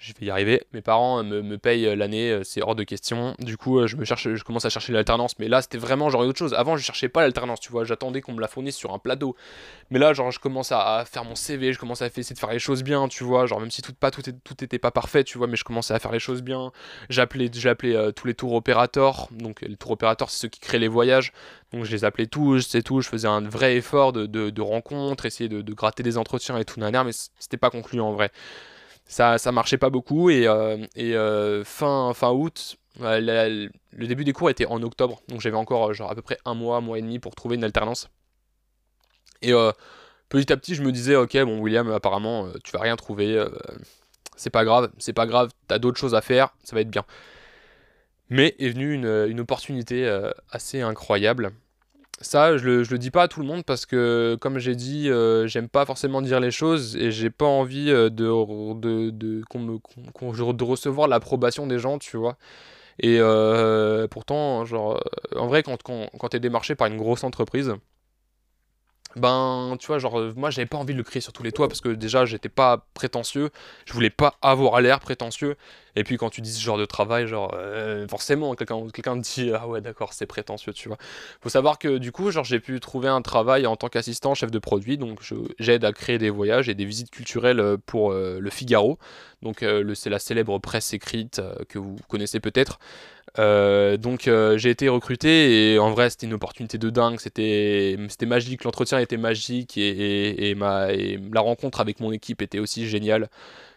je 0.00 0.14
vais 0.18 0.26
y 0.26 0.30
arriver. 0.30 0.62
Mes 0.72 0.80
parents 0.80 1.22
me, 1.22 1.42
me 1.42 1.58
payent 1.58 1.86
euh, 1.86 1.94
l'année, 1.94 2.30
euh, 2.30 2.42
c'est 2.42 2.62
hors 2.62 2.74
de 2.74 2.84
question. 2.84 3.34
Du 3.38 3.58
coup, 3.58 3.78
euh, 3.78 3.86
je 3.86 3.96
me 3.96 4.06
cherche, 4.06 4.34
je 4.34 4.42
commence 4.42 4.64
à 4.64 4.70
chercher 4.70 4.94
l'alternance. 4.94 5.38
Mais 5.38 5.46
là, 5.46 5.60
c'était 5.60 5.76
vraiment 5.76 6.08
genre 6.08 6.22
autre 6.22 6.38
chose. 6.38 6.54
Avant, 6.54 6.78
je 6.78 6.82
cherchais 6.82 7.10
pas 7.10 7.20
l'alternance, 7.20 7.60
tu 7.60 7.70
vois. 7.70 7.84
J'attendais 7.84 8.22
qu'on 8.22 8.32
me 8.32 8.40
la 8.40 8.48
fournisse 8.48 8.76
sur 8.76 8.94
un 8.94 8.98
plateau. 8.98 9.36
Mais 9.90 9.98
là, 9.98 10.14
genre, 10.14 10.30
je 10.30 10.40
commence 10.40 10.72
à, 10.72 11.04
faire 11.04 11.24
mon 11.24 11.34
CV, 11.34 11.74
je 11.74 11.78
commence 11.78 12.00
à 12.00 12.06
essayer 12.06 12.34
de 12.34 12.38
faire 12.38 12.50
les 12.50 12.58
choses 12.58 12.82
bien, 12.82 13.08
tu 13.08 13.24
vois. 13.24 13.44
Genre, 13.44 13.60
même 13.60 13.70
si 13.70 13.82
tout, 13.82 13.92
pas, 13.92 14.10
tout, 14.10 14.22
tout 14.22 14.64
était 14.64 14.78
pas 14.78 14.90
parfait, 14.90 15.22
tu 15.22 15.36
vois, 15.36 15.46
mais 15.46 15.56
je 15.56 15.64
commençais 15.64 15.92
à 15.92 15.98
faire 15.98 16.12
les 16.12 16.18
choses 16.18 16.40
bien. 16.40 16.72
J'appelais, 17.10 17.50
j'appelais 17.52 18.12
tous 18.14 18.26
les 18.26 18.34
tours 18.34 18.54
opérateurs. 18.54 19.28
Donc, 19.32 19.60
les 19.60 19.76
tours 19.76 19.90
opérateurs, 19.90 20.30
c'est 20.30 20.38
ceux 20.38 20.48
qui 20.48 20.60
créent 20.60 20.78
les 20.78 20.88
voyages. 20.88 21.32
Donc, 21.74 21.84
je 21.84 21.92
les 21.92 22.06
appelais 22.06 22.26
tous, 22.26 22.60
c'est 22.62 22.82
tout. 22.82 23.02
Je 23.02 23.08
faisais 23.08 23.28
un 23.28 23.42
vrai 23.42 23.76
effort 23.76 24.14
de, 24.14 24.24
de, 24.24 24.62
rencontre, 24.62 25.26
essayer 25.26 25.50
de, 25.50 25.60
de, 25.60 25.74
gratter 25.74 26.02
des 26.02 26.16
entretiens 26.16 26.56
et 26.56 26.64
tout, 26.64 26.80
mais 26.80 27.12
c'était 27.38 27.58
pas 27.58 27.70
concluant 27.70 28.08
en 28.08 28.12
vrai 28.12 28.30
ça, 29.10 29.38
ça 29.38 29.50
marchait 29.50 29.76
pas 29.76 29.90
beaucoup 29.90 30.30
et, 30.30 30.46
euh, 30.46 30.86
euh, 30.96 31.64
fin, 31.64 32.30
août, 32.30 32.76
le 33.00 33.68
début 34.06 34.22
des 34.22 34.32
cours 34.32 34.50
était 34.50 34.66
en 34.66 34.80
octobre, 34.84 35.20
donc 35.26 35.40
j'avais 35.40 35.56
encore 35.56 35.90
à 35.90 36.14
peu 36.14 36.22
près 36.22 36.38
un 36.44 36.54
mois, 36.54 36.76
un 36.76 36.80
mois 36.80 36.96
et 36.96 37.02
demi 37.02 37.18
pour 37.18 37.34
trouver 37.34 37.56
une 37.56 37.64
alternance. 37.64 38.08
Et 39.42 39.52
euh, 39.52 39.72
petit 40.28 40.52
à 40.52 40.56
petit, 40.56 40.76
je 40.76 40.82
me 40.82 40.92
disais, 40.92 41.16
ok, 41.16 41.36
bon, 41.38 41.58
William, 41.58 41.90
apparemment, 41.90 42.46
tu 42.62 42.70
vas 42.70 42.80
rien 42.80 42.94
trouver, 42.94 43.44
c'est 44.36 44.50
pas 44.50 44.64
grave, 44.64 44.92
c'est 44.98 45.12
pas 45.12 45.26
grave, 45.26 45.50
t'as 45.66 45.80
d'autres 45.80 45.98
choses 45.98 46.14
à 46.14 46.20
faire, 46.20 46.54
ça 46.62 46.76
va 46.76 46.82
être 46.82 46.90
bien. 46.90 47.04
Mais 48.28 48.54
est 48.60 48.68
venue 48.68 48.94
une 48.94 49.40
opportunité 49.40 50.08
assez 50.52 50.82
incroyable 50.82 51.50
ça, 52.20 52.56
je 52.58 52.64
le, 52.64 52.82
le 52.82 52.98
dis 52.98 53.10
pas 53.10 53.22
à 53.24 53.28
tout 53.28 53.40
le 53.40 53.46
monde 53.46 53.64
parce 53.64 53.86
que, 53.86 54.36
comme 54.40 54.58
j'ai 54.58 54.74
dit, 54.76 55.08
euh, 55.10 55.46
j'aime 55.46 55.68
pas 55.68 55.86
forcément 55.86 56.20
dire 56.22 56.38
les 56.40 56.50
choses 56.50 56.96
et 56.96 57.10
j'ai 57.10 57.30
pas 57.30 57.46
envie 57.46 57.90
euh, 57.90 58.10
de, 58.10 58.24
de, 58.74 59.10
de, 59.10 60.52
de 60.52 60.64
recevoir 60.64 61.08
l'approbation 61.08 61.66
des 61.66 61.78
gens, 61.78 61.98
tu 61.98 62.16
vois. 62.18 62.36
Et 63.00 63.18
euh, 63.20 64.08
pourtant, 64.08 64.64
genre, 64.66 65.02
en 65.36 65.46
vrai, 65.48 65.62
quand, 65.64 65.82
quand, 65.82 66.08
quand 66.18 66.28
t'es 66.30 66.40
démarché 66.40 66.74
par 66.76 66.88
une 66.88 66.98
grosse 66.98 67.24
entreprise, 67.24 67.74
ben 69.16 69.76
tu 69.80 69.88
vois 69.88 69.98
genre 69.98 70.20
moi 70.36 70.50
j'avais 70.50 70.66
pas 70.66 70.78
envie 70.78 70.92
de 70.92 70.98
le 70.98 71.02
crier 71.02 71.20
sur 71.20 71.32
tous 71.32 71.42
les 71.42 71.50
toits 71.50 71.66
parce 71.66 71.80
que 71.80 71.88
déjà 71.88 72.24
j'étais 72.26 72.48
pas 72.48 72.86
prétentieux 72.94 73.50
je 73.84 73.92
voulais 73.92 74.10
pas 74.10 74.36
avoir 74.40 74.80
l'air 74.80 75.00
prétentieux 75.00 75.56
et 75.96 76.04
puis 76.04 76.16
quand 76.16 76.30
tu 76.30 76.40
dis 76.40 76.52
ce 76.52 76.60
genre 76.60 76.78
de 76.78 76.84
travail 76.84 77.26
genre 77.26 77.54
euh, 77.54 78.06
forcément 78.08 78.54
quelqu'un 78.54 78.86
quelqu'un 78.92 79.20
te 79.20 79.22
dit 79.22 79.50
ah 79.54 79.68
ouais 79.68 79.80
d'accord 79.80 80.12
c'est 80.12 80.26
prétentieux 80.26 80.72
tu 80.72 80.88
vois. 80.88 80.98
Faut 81.40 81.48
savoir 81.48 81.78
que 81.78 81.98
du 81.98 82.12
coup 82.12 82.30
genre 82.30 82.44
j'ai 82.44 82.60
pu 82.60 82.78
trouver 82.80 83.08
un 83.08 83.22
travail 83.22 83.66
en 83.66 83.76
tant 83.76 83.88
qu'assistant 83.88 84.34
chef 84.34 84.50
de 84.50 84.58
produit. 84.58 84.98
Donc 84.98 85.20
j'aide 85.58 85.84
à 85.84 85.92
créer 85.92 86.18
des 86.18 86.30
voyages 86.30 86.68
et 86.68 86.74
des 86.74 86.84
visites 86.84 87.10
culturelles 87.10 87.60
euh, 87.60 87.76
pour 87.84 88.12
le 88.12 88.50
Figaro. 88.50 88.98
Donc 89.42 89.64
c'est 89.94 90.10
la 90.10 90.18
célèbre 90.18 90.58
presse 90.58 90.92
écrite 90.92 91.40
que 91.68 91.78
vous 91.78 91.96
connaissez 92.08 92.40
peut-être. 92.40 92.78
Euh, 93.38 93.96
donc 93.96 94.26
euh, 94.26 94.58
j'ai 94.58 94.70
été 94.70 94.88
recruté 94.88 95.72
et 95.72 95.78
en 95.78 95.90
vrai 95.92 96.10
c'était 96.10 96.26
une 96.26 96.34
opportunité 96.34 96.78
de 96.78 96.90
dingue, 96.90 97.20
c'était 97.20 97.96
magique, 98.26 98.64
l'entretien 98.64 98.98
était 98.98 99.16
magique 99.16 99.78
et, 99.78 100.50
et, 100.50 100.54
ma, 100.56 100.88
la 100.92 101.40
rencontre 101.40 101.80
avec 101.80 102.00
mon 102.00 102.10
équipe 102.12 102.42
était 102.42 102.58
aussi 102.58 102.88
géniale. 102.88 103.28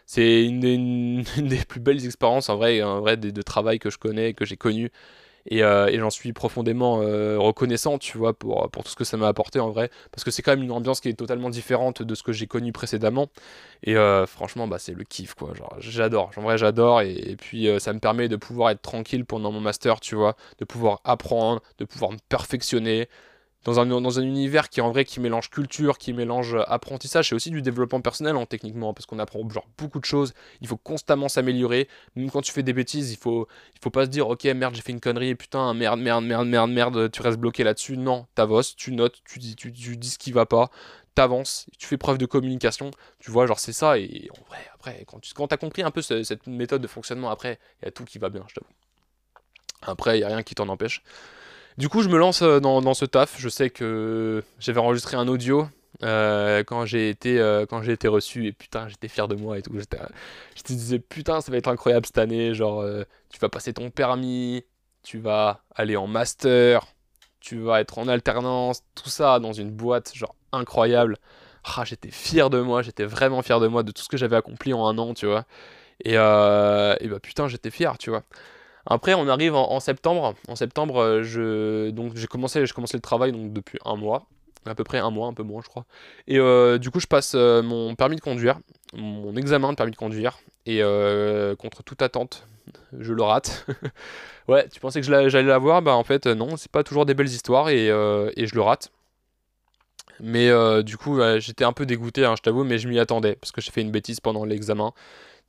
C'est 0.06 0.44
une, 0.46 1.22
des 1.38 1.64
plus 1.66 1.80
belles 1.80 2.04
expériences 2.04 2.48
en 2.48 2.56
vrai, 2.56 3.16
de, 3.16 3.42
travail 3.42 3.78
que 3.78 3.90
je 3.90 3.98
connais, 3.98 4.34
que 4.34 4.44
j'ai 4.44 4.56
connu. 4.56 4.90
Euh, 5.52 5.88
et, 5.88 5.98
j'en 5.98 6.08
suis 6.10 6.32
profondément 6.32 7.02
euh, 7.02 7.38
reconnaissant, 7.38 7.98
tu 7.98 8.16
vois, 8.16 8.32
pour, 8.32 8.70
tout 8.70 8.88
ce 8.88 8.96
que 8.96 9.04
ça 9.04 9.16
m'a 9.16 9.28
apporté 9.28 9.60
en 9.60 9.70
vrai. 9.70 9.90
Parce 10.10 10.24
que 10.24 10.30
c'est 10.30 10.42
quand 10.42 10.52
même 10.52 10.62
une 10.62 10.72
ambiance 10.72 11.00
qui 11.00 11.08
est 11.08 11.14
totalement 11.14 11.50
différente 11.50 12.02
de 12.02 12.14
ce 12.14 12.22
que 12.22 12.32
j'ai 12.32 12.46
connu 12.46 12.72
précédemment. 12.72 13.28
Et 13.82 13.96
euh, 13.96 14.26
franchement, 14.26 14.66
bah, 14.68 14.78
c'est 14.78 14.94
le 14.94 15.04
kiff, 15.04 15.34
quoi. 15.34 15.52
J'adore. 15.78 16.30
En 16.36 16.42
vrai, 16.42 16.56
j'adore. 16.58 17.02
Et, 17.02 17.36
puis, 17.38 17.68
ça 17.78 17.92
me 17.92 17.98
permet 17.98 18.28
de 18.28 18.36
pouvoir 18.36 18.70
être 18.70 18.82
tranquille 18.82 19.24
pendant 19.24 19.52
mon 19.52 19.60
master, 19.60 20.00
tu 20.00 20.14
vois. 20.14 20.36
De 20.58 20.64
pouvoir 20.64 21.00
apprendre, 21.04 21.62
de 21.78 21.84
pouvoir 21.84 22.12
me 22.12 22.18
perfectionner 22.28 23.08
dans 23.64 23.80
un, 23.80 24.22
univers 24.22 24.68
qui 24.68 24.80
en 24.80 24.90
vrai 24.90 25.04
qui 25.04 25.20
mélange 25.20 25.50
culture, 25.50 25.98
qui 25.98 26.12
mélange 26.12 26.56
apprentissage, 26.66 27.30
c'est 27.30 27.34
aussi 27.34 27.50
du 27.50 27.62
développement 27.62 28.00
personnel 28.00 28.36
hein, 28.36 28.46
techniquement, 28.46 28.92
parce 28.92 29.06
qu'on 29.06 29.18
apprend 29.18 29.48
genre 29.48 29.66
beaucoup 29.78 30.00
de 30.00 30.04
choses, 30.04 30.34
il 30.60 30.68
faut 30.68 30.76
constamment 30.76 31.28
s'améliorer, 31.28 31.88
même 32.14 32.30
quand 32.30 32.42
tu 32.42 32.52
fais 32.52 32.62
des 32.62 32.72
bêtises, 32.72 33.12
il 33.12 33.16
faut, 33.16 33.48
il 33.74 33.80
faut 33.82 33.90
pas 33.90 34.04
se 34.04 34.10
dire 34.10 34.28
ok 34.28 34.44
merde 34.44 34.74
j'ai 34.74 34.82
fait 34.82 34.92
une 34.92 35.00
connerie, 35.00 35.34
putain 35.34 35.72
merde 35.74 36.00
merde 36.00 36.24
merde 36.24 36.46
merde 36.46 36.70
merde, 36.70 37.10
tu 37.10 37.22
restes 37.22 37.38
bloqué 37.38 37.64
là-dessus, 37.64 37.96
non, 37.96 38.26
t'avances, 38.34 38.76
tu 38.76 38.92
notes, 38.92 39.20
tu 39.24 39.38
dis, 39.38 39.56
tu, 39.56 39.70
dis 39.70 40.10
ce 40.10 40.18
qui 40.18 40.32
va 40.32 40.46
pas, 40.46 40.70
t'avances, 41.14 41.66
tu 41.78 41.86
fais 41.86 41.96
preuve 41.96 42.18
de 42.18 42.26
communication, 42.26 42.90
tu 43.18 43.30
vois, 43.30 43.46
genre 43.46 43.58
c'est 43.58 43.72
ça, 43.72 43.98
et 43.98 44.28
en 44.38 44.48
vrai, 44.48 44.58
après, 44.74 45.04
quand 45.06 45.20
tu 45.20 45.32
quand 45.32 45.52
as 45.52 45.56
compris 45.56 45.82
un 45.82 45.90
peu 45.90 46.02
cette 46.02 46.46
méthode 46.46 46.82
de 46.82 46.86
fonctionnement, 46.86 47.30
après, 47.30 47.58
il 47.80 47.86
y 47.86 47.88
a 47.88 47.90
tout 47.90 48.04
qui 48.04 48.18
va 48.18 48.28
bien, 48.28 48.44
je 48.48 48.54
t'avoue. 48.54 48.72
Après, 49.86 50.16
il 50.16 50.20
n'y 50.20 50.24
a 50.24 50.28
rien 50.28 50.42
qui 50.42 50.54
t'en 50.54 50.68
empêche. 50.68 51.02
Du 51.76 51.88
coup, 51.88 52.02
je 52.02 52.08
me 52.08 52.16
lance 52.18 52.42
euh, 52.42 52.60
dans, 52.60 52.94
ce 52.94 53.04
taf. 53.04 53.36
Je 53.38 53.48
sais 53.48 53.70
que 53.70 54.44
j'avais 54.60 54.78
enregistré 54.78 55.16
un 55.16 55.26
audio 55.26 55.66
euh, 56.02 56.62
quand 56.64 56.86
j'ai 56.86 57.08
été 57.08 57.40
euh, 57.40 57.66
été 57.88 58.08
reçu 58.08 58.46
et 58.46 58.52
putain, 58.52 58.88
j'étais 58.88 59.08
fier 59.08 59.26
de 59.26 59.34
moi 59.34 59.58
et 59.58 59.62
tout. 59.62 59.72
je 59.74 60.62
te 60.62 60.72
disais 60.72 60.98
putain, 60.98 61.40
ça 61.40 61.50
va 61.50 61.58
être 61.58 61.68
incroyable 61.68 62.06
cette 62.06 62.18
année. 62.18 62.54
Genre, 62.54 62.84
tu 63.30 63.40
vas 63.40 63.48
passer 63.48 63.72
ton 63.72 63.90
permis, 63.90 64.64
tu 65.02 65.18
vas 65.18 65.62
aller 65.74 65.96
en 65.96 66.06
master, 66.06 66.86
tu 67.40 67.58
vas 67.58 67.80
être 67.80 67.98
en 67.98 68.06
alternance, 68.06 68.82
tout 68.94 69.08
ça 69.08 69.40
dans 69.40 69.52
une 69.52 69.70
boîte 69.70 70.14
genre 70.14 70.36
incroyable. 70.52 71.18
Ah, 71.76 71.84
j'étais 71.84 72.10
fier 72.10 72.50
de 72.50 72.60
moi, 72.60 72.82
j'étais 72.82 73.04
vraiment 73.04 73.42
fier 73.42 73.58
de 73.58 73.66
moi 73.66 73.82
de 73.82 73.90
tout 73.90 74.02
ce 74.02 74.08
que 74.08 74.16
j'avais 74.16 74.36
accompli 74.36 74.72
en 74.74 74.86
un 74.86 74.98
an, 74.98 75.14
tu 75.14 75.26
vois. 75.26 75.44
Et, 76.04 76.14
et 76.14 76.16
bah 76.16 77.20
putain, 77.20 77.48
j'étais 77.48 77.70
fier, 77.70 77.98
tu 77.98 78.10
vois. 78.10 78.22
Après, 78.86 79.14
on 79.14 79.28
arrive 79.28 79.54
en, 79.54 79.80
septembre. 79.80 80.34
En 80.48 80.56
septembre, 80.56 81.00
euh, 81.00 81.90
donc 81.90 82.16
j'ai 82.16 82.26
commencé, 82.26 82.60
le 82.60 83.00
travail 83.00 83.32
depuis 83.32 83.78
un 83.84 83.96
mois, 83.96 84.26
à 84.66 84.74
peu 84.74 84.84
près 84.84 84.98
un 84.98 85.10
mois, 85.10 85.28
un 85.28 85.32
peu 85.32 85.42
moins, 85.42 85.62
je 85.62 85.68
crois. 85.68 85.86
Et 86.26 86.38
euh, 86.38 86.78
du 86.78 86.90
coup, 86.90 87.00
je 87.00 87.06
passe 87.06 87.32
euh, 87.34 87.62
mon 87.62 87.94
permis 87.94 88.16
de 88.16 88.20
conduire, 88.20 88.58
mon 88.94 89.34
examen 89.36 89.70
de 89.70 89.76
permis 89.76 89.92
de 89.92 89.96
conduire, 89.96 90.38
et 90.66 90.80
contre 91.58 91.82
toute 91.82 92.02
attente, 92.02 92.46
je 92.98 93.12
le 93.12 93.22
rate. 93.22 93.66
ouais, 94.48 94.68
tu 94.68 94.80
pensais 94.80 95.00
que 95.00 95.06
j'allais 95.06 95.42
l'avoir, 95.42 95.82
bah 95.82 95.94
en 95.94 96.04
fait 96.04 96.26
non, 96.26 96.56
c'est 96.56 96.70
pas 96.70 96.82
toujours 96.82 97.06
des 97.06 97.14
belles 97.14 97.26
histoires 97.26 97.68
et, 97.70 97.86
et 97.88 98.46
je 98.46 98.54
le 98.54 98.60
rate. 98.60 98.90
Mais 100.20 100.50
du 100.82 100.96
coup, 100.96 101.20
j'étais 101.38 101.64
un 101.64 101.72
peu 101.72 101.86
dégoûté, 101.86 102.24
hein, 102.24 102.34
je 102.36 102.42
t'avoue, 102.42 102.64
mais 102.64 102.78
je 102.78 102.88
m'y 102.88 102.98
attendais 102.98 103.34
parce 103.34 103.52
que 103.52 103.60
j'ai 103.60 103.70
fait 103.70 103.82
une 103.82 103.90
bêtise 103.90 104.20
pendant 104.20 104.44
l'examen. 104.44 104.92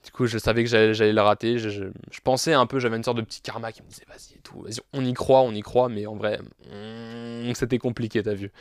Du 0.06 0.11
coup, 0.11 0.27
je 0.27 0.38
savais 0.38 0.64
que 0.64 0.69
j'allais 0.69 1.14
le 1.14 1.22
rater. 1.22 1.57
Je, 1.57 1.86
pensais 2.23 2.53
un 2.53 2.68
peu, 2.68 2.80
j'avais 2.80 2.95
une 2.95 3.03
sorte 3.03 3.18
de 3.18 3.23
petit 3.23 3.41
karma 3.41 3.72
qui 3.72 3.82
me 3.82 3.88
disait 3.88 4.06
vas-y 4.07 4.38
et 4.38 4.41
tout, 4.41 4.64
on 4.94 5.03
y 5.03 5.14
croit, 5.14 5.41
on 5.41 5.52
y 5.52 5.61
croit, 5.61 5.90
mais 5.90 6.06
en 6.06 6.15
vrai, 6.15 6.40
hmm, 6.72 7.52
c'était 7.56 7.80
compliqué, 7.80 8.22
t'as 8.22 8.36
vu. 8.36 8.52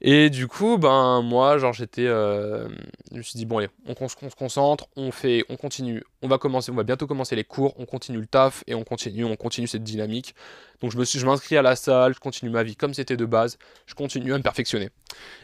Et 0.00 0.30
du 0.30 0.46
coup, 0.46 0.78
ben 0.78 1.22
moi, 1.22 1.58
genre 1.58 1.72
j'étais, 1.72 2.06
euh, 2.06 2.68
je 3.10 3.16
me 3.16 3.22
suis 3.22 3.36
dit 3.36 3.46
bon 3.46 3.58
allez, 3.58 3.68
on, 3.84 4.08
se 4.08 4.36
concentre, 4.36 4.86
on 4.96 5.10
fait, 5.10 5.44
on 5.48 5.56
continue, 5.56 6.04
on 6.22 6.28
va 6.28 6.38
commencer, 6.38 6.70
on 6.70 6.76
va 6.76 6.84
bientôt 6.84 7.08
commencer 7.08 7.34
les 7.34 7.42
cours, 7.42 7.74
on 7.78 7.84
continue 7.84 8.20
le 8.20 8.26
taf 8.26 8.62
et 8.68 8.76
on 8.76 8.84
continue, 8.84 9.24
on 9.24 9.34
continue 9.34 9.66
cette 9.66 9.82
dynamique. 9.82 10.36
Donc 10.80 10.92
je 10.92 10.98
me 10.98 11.04
suis, 11.04 11.18
je 11.18 11.26
m'inscris 11.26 11.56
à 11.56 11.62
la 11.62 11.74
salle, 11.74 12.14
je 12.14 12.20
continue 12.20 12.50
ma 12.50 12.62
vie 12.62 12.76
comme 12.76 12.94
c'était 12.94 13.16
de 13.16 13.24
base, 13.24 13.58
je 13.86 13.94
continue 13.94 14.32
à 14.32 14.38
me 14.38 14.42
perfectionner. 14.42 14.90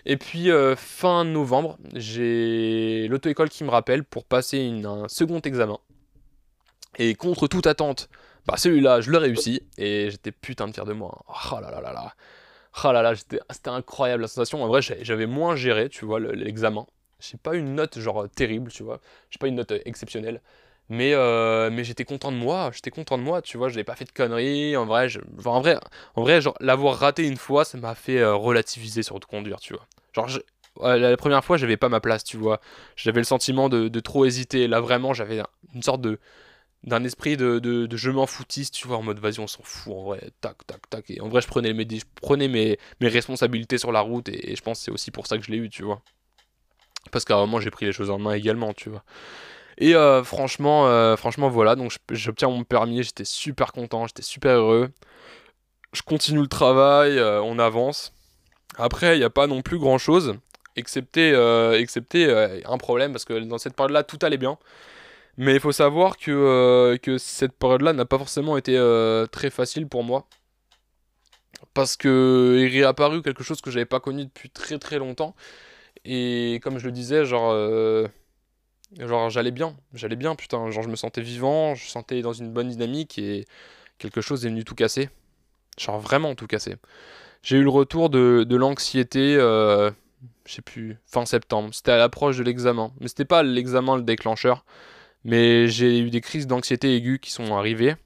Et 0.06 0.16
puis 0.16 0.52
euh, 0.52 0.76
fin 0.76 1.24
novembre, 1.24 1.76
j'ai 1.94 3.08
l'auto-école 3.08 3.48
qui 3.48 3.64
me 3.64 3.70
rappelle 3.70 4.04
pour 4.04 4.24
passer 4.24 4.70
un 4.84 5.08
second 5.08 5.40
examen. 5.40 5.78
Et 6.96 7.16
contre 7.16 7.48
toute 7.48 7.66
attente, 7.66 8.08
bah 8.46 8.54
celui-là, 8.56 9.00
je 9.00 9.10
le 9.10 9.18
réussis 9.18 9.62
et 9.78 10.10
j'étais 10.10 10.30
putain 10.30 10.68
de 10.68 10.72
fier 10.72 10.84
de 10.84 10.92
moi. 10.92 11.24
Oh 11.28 11.60
là 11.60 11.72
là 11.72 11.80
là 11.80 11.92
là. 11.92 12.14
Oh 12.82 12.92
là 12.92 13.02
là, 13.02 13.14
c'était 13.14 13.70
incroyable 13.70 14.22
la 14.22 14.28
sensation. 14.28 14.62
En 14.62 14.68
vrai, 14.68 14.82
j'avais 14.82 15.26
moins 15.26 15.54
géré, 15.54 15.88
tu 15.88 16.04
vois, 16.04 16.18
l'examen. 16.18 16.86
J'ai 17.20 17.38
pas 17.38 17.54
une 17.54 17.74
note 17.74 17.98
genre 17.98 18.28
terrible, 18.28 18.72
tu 18.72 18.82
vois. 18.82 19.00
J'ai 19.30 19.38
pas 19.38 19.46
une 19.46 19.54
note 19.54 19.72
exceptionnelle. 19.84 20.40
Mais, 20.90 21.14
euh, 21.14 21.70
mais 21.70 21.82
j'étais 21.84 22.04
content 22.04 22.30
de 22.30 22.36
moi, 22.36 22.70
j'étais 22.74 22.90
content 22.90 23.16
de 23.16 23.22
moi, 23.22 23.40
tu 23.40 23.56
vois, 23.56 23.68
je 23.68 23.74
n'avais 23.74 23.84
pas 23.84 23.94
fait 23.94 24.04
de 24.04 24.12
conneries. 24.12 24.76
En 24.76 24.84
vrai, 24.84 25.08
en 25.46 25.60
vrai, 25.60 25.78
en 26.14 26.22
vrai 26.22 26.40
l'avoir 26.60 26.98
raté 26.98 27.26
une 27.26 27.38
fois, 27.38 27.64
ça 27.64 27.78
m'a 27.78 27.94
fait 27.94 28.18
euh, 28.18 28.34
relativiser 28.34 29.02
sur 29.02 29.18
de 29.18 29.24
conduire, 29.24 29.60
tu 29.60 29.72
vois. 29.72 29.86
Genre, 30.12 30.28
la 30.82 31.16
première 31.16 31.44
fois, 31.44 31.56
j'avais 31.56 31.78
pas 31.78 31.88
ma 31.88 32.00
place, 32.00 32.24
tu 32.24 32.36
vois. 32.36 32.60
J'avais 32.96 33.20
le 33.20 33.24
sentiment 33.24 33.68
de, 33.68 33.88
trop 34.00 34.26
hésiter. 34.26 34.68
Là, 34.68 34.80
vraiment, 34.80 35.14
j'avais 35.14 35.42
une 35.74 35.82
sorte 35.82 36.02
de, 36.02 36.18
d'un 36.84 37.02
esprit 37.04 37.36
de, 37.36 37.58
de, 37.58 37.96
je 37.96 38.10
m'en 38.10 38.26
foutiste, 38.26 38.74
tu 38.74 38.86
vois, 38.86 38.98
en 38.98 39.02
mode 39.02 39.18
vas-y, 39.18 39.40
on 39.40 39.46
s'en 39.46 39.62
fout, 39.62 39.92
en 39.94 40.02
vrai, 40.04 40.30
tac, 40.40 40.66
tac, 40.66 40.88
tac. 40.90 41.10
Et 41.10 41.20
en 41.20 41.28
vrai, 41.28 41.40
je 41.40 41.46
prenais 41.46 41.72
mes, 41.72 41.86
je 41.90 42.04
prenais 42.20 42.48
mes, 42.48 42.78
mes 43.00 43.08
responsabilités 43.08 43.78
sur 43.78 43.90
la 43.90 44.00
route 44.00 44.28
et, 44.28 44.54
je 44.54 44.62
pense 44.62 44.78
que 44.78 44.84
c'est 44.84 44.90
aussi 44.90 45.10
pour 45.10 45.26
ça 45.26 45.38
que 45.38 45.44
je 45.44 45.50
l'ai 45.50 45.56
eu, 45.56 45.70
tu 45.70 45.82
vois. 45.82 46.02
Parce 47.10 47.24
qu'à 47.24 47.36
un 47.36 47.40
moment, 47.40 47.60
j'ai 47.60 47.70
pris 47.70 47.86
les 47.86 47.92
choses 47.92 48.10
en 48.10 48.18
main 48.18 48.34
également, 48.34 48.74
tu 48.74 48.90
vois. 48.90 49.02
Et 49.78 49.94
euh, 49.94 50.22
franchement, 50.22 50.86
euh, 50.86 51.16
franchement, 51.16 51.48
voilà, 51.48 51.74
donc 51.74 51.96
j'obtiens 52.10 52.48
mon 52.48 52.64
permis, 52.64 53.02
j'étais 53.02 53.24
super 53.24 53.72
content, 53.72 54.06
j'étais 54.06 54.22
super 54.22 54.52
heureux. 54.52 54.90
Je 55.92 56.02
continue 56.02 56.40
le 56.40 56.48
travail, 56.48 57.18
euh, 57.18 57.40
on 57.42 57.58
avance. 57.58 58.12
Après, 58.76 59.16
il 59.16 59.20
n'y 59.20 59.24
a 59.24 59.30
pas 59.30 59.46
non 59.46 59.62
plus 59.62 59.78
grand 59.78 59.98
chose, 59.98 60.36
excepté, 60.76 61.30
excepté 61.78 62.30
un 62.64 62.78
problème, 62.78 63.12
parce 63.12 63.24
que 63.24 63.38
dans 63.38 63.58
cette 63.58 63.74
période-là, 63.76 64.02
tout 64.02 64.18
allait 64.22 64.36
bien. 64.36 64.58
Mais 65.36 65.54
il 65.54 65.60
faut 65.60 65.72
savoir 65.72 66.16
que, 66.16 66.30
euh, 66.30 66.96
que 66.96 67.18
cette 67.18 67.52
période-là 67.52 67.92
n'a 67.92 68.04
pas 68.04 68.18
forcément 68.18 68.56
été 68.56 68.76
euh, 68.76 69.26
très 69.26 69.50
facile 69.50 69.88
pour 69.88 70.04
moi. 70.04 70.26
Parce 71.72 71.96
que 71.96 72.56
il 72.60 72.68
réapparu 72.68 73.22
quelque 73.22 73.42
chose 73.42 73.60
que 73.60 73.70
j'avais 73.70 73.84
pas 73.86 74.00
connu 74.00 74.24
depuis 74.26 74.50
très 74.50 74.78
très 74.78 74.98
longtemps. 74.98 75.34
Et 76.04 76.60
comme 76.62 76.78
je 76.78 76.86
le 76.86 76.92
disais, 76.92 77.24
genre, 77.24 77.50
euh, 77.52 78.06
genre 78.98 79.30
j'allais 79.30 79.50
bien, 79.50 79.76
j'allais 79.94 80.16
bien, 80.16 80.36
putain, 80.36 80.70
genre 80.70 80.84
je 80.84 80.88
me 80.88 80.96
sentais 80.96 81.22
vivant, 81.22 81.74
je 81.74 81.86
sentais 81.88 82.22
dans 82.22 82.32
une 82.32 82.52
bonne 82.52 82.68
dynamique 82.68 83.18
et 83.18 83.46
quelque 83.98 84.20
chose 84.20 84.46
est 84.46 84.50
venu 84.50 84.64
tout 84.64 84.74
casser. 84.76 85.10
Genre 85.78 85.98
vraiment 85.98 86.34
tout 86.36 86.46
casser. 86.46 86.76
J'ai 87.42 87.56
eu 87.56 87.64
le 87.64 87.70
retour 87.70 88.10
de, 88.10 88.44
de 88.48 88.56
l'anxiété, 88.56 89.34
je 89.34 89.92
sais 90.46 90.62
plus, 90.62 90.98
fin 91.06 91.26
septembre. 91.26 91.70
C'était 91.72 91.92
à 91.92 91.98
l'approche 91.98 92.38
de 92.38 92.44
l'examen. 92.44 92.92
Mais 93.00 93.08
c'était 93.08 93.24
pas 93.24 93.42
l'examen 93.42 93.96
le 93.96 94.02
déclencheur. 94.02 94.64
Mais 95.24 95.68
j'ai 95.68 95.98
eu 96.00 96.10
des 96.10 96.20
crises 96.20 96.46
d'anxiété 96.46 96.94
aiguë 96.96 97.18
qui 97.18 97.30
sont 97.30 97.56
arrivées. 97.56 97.96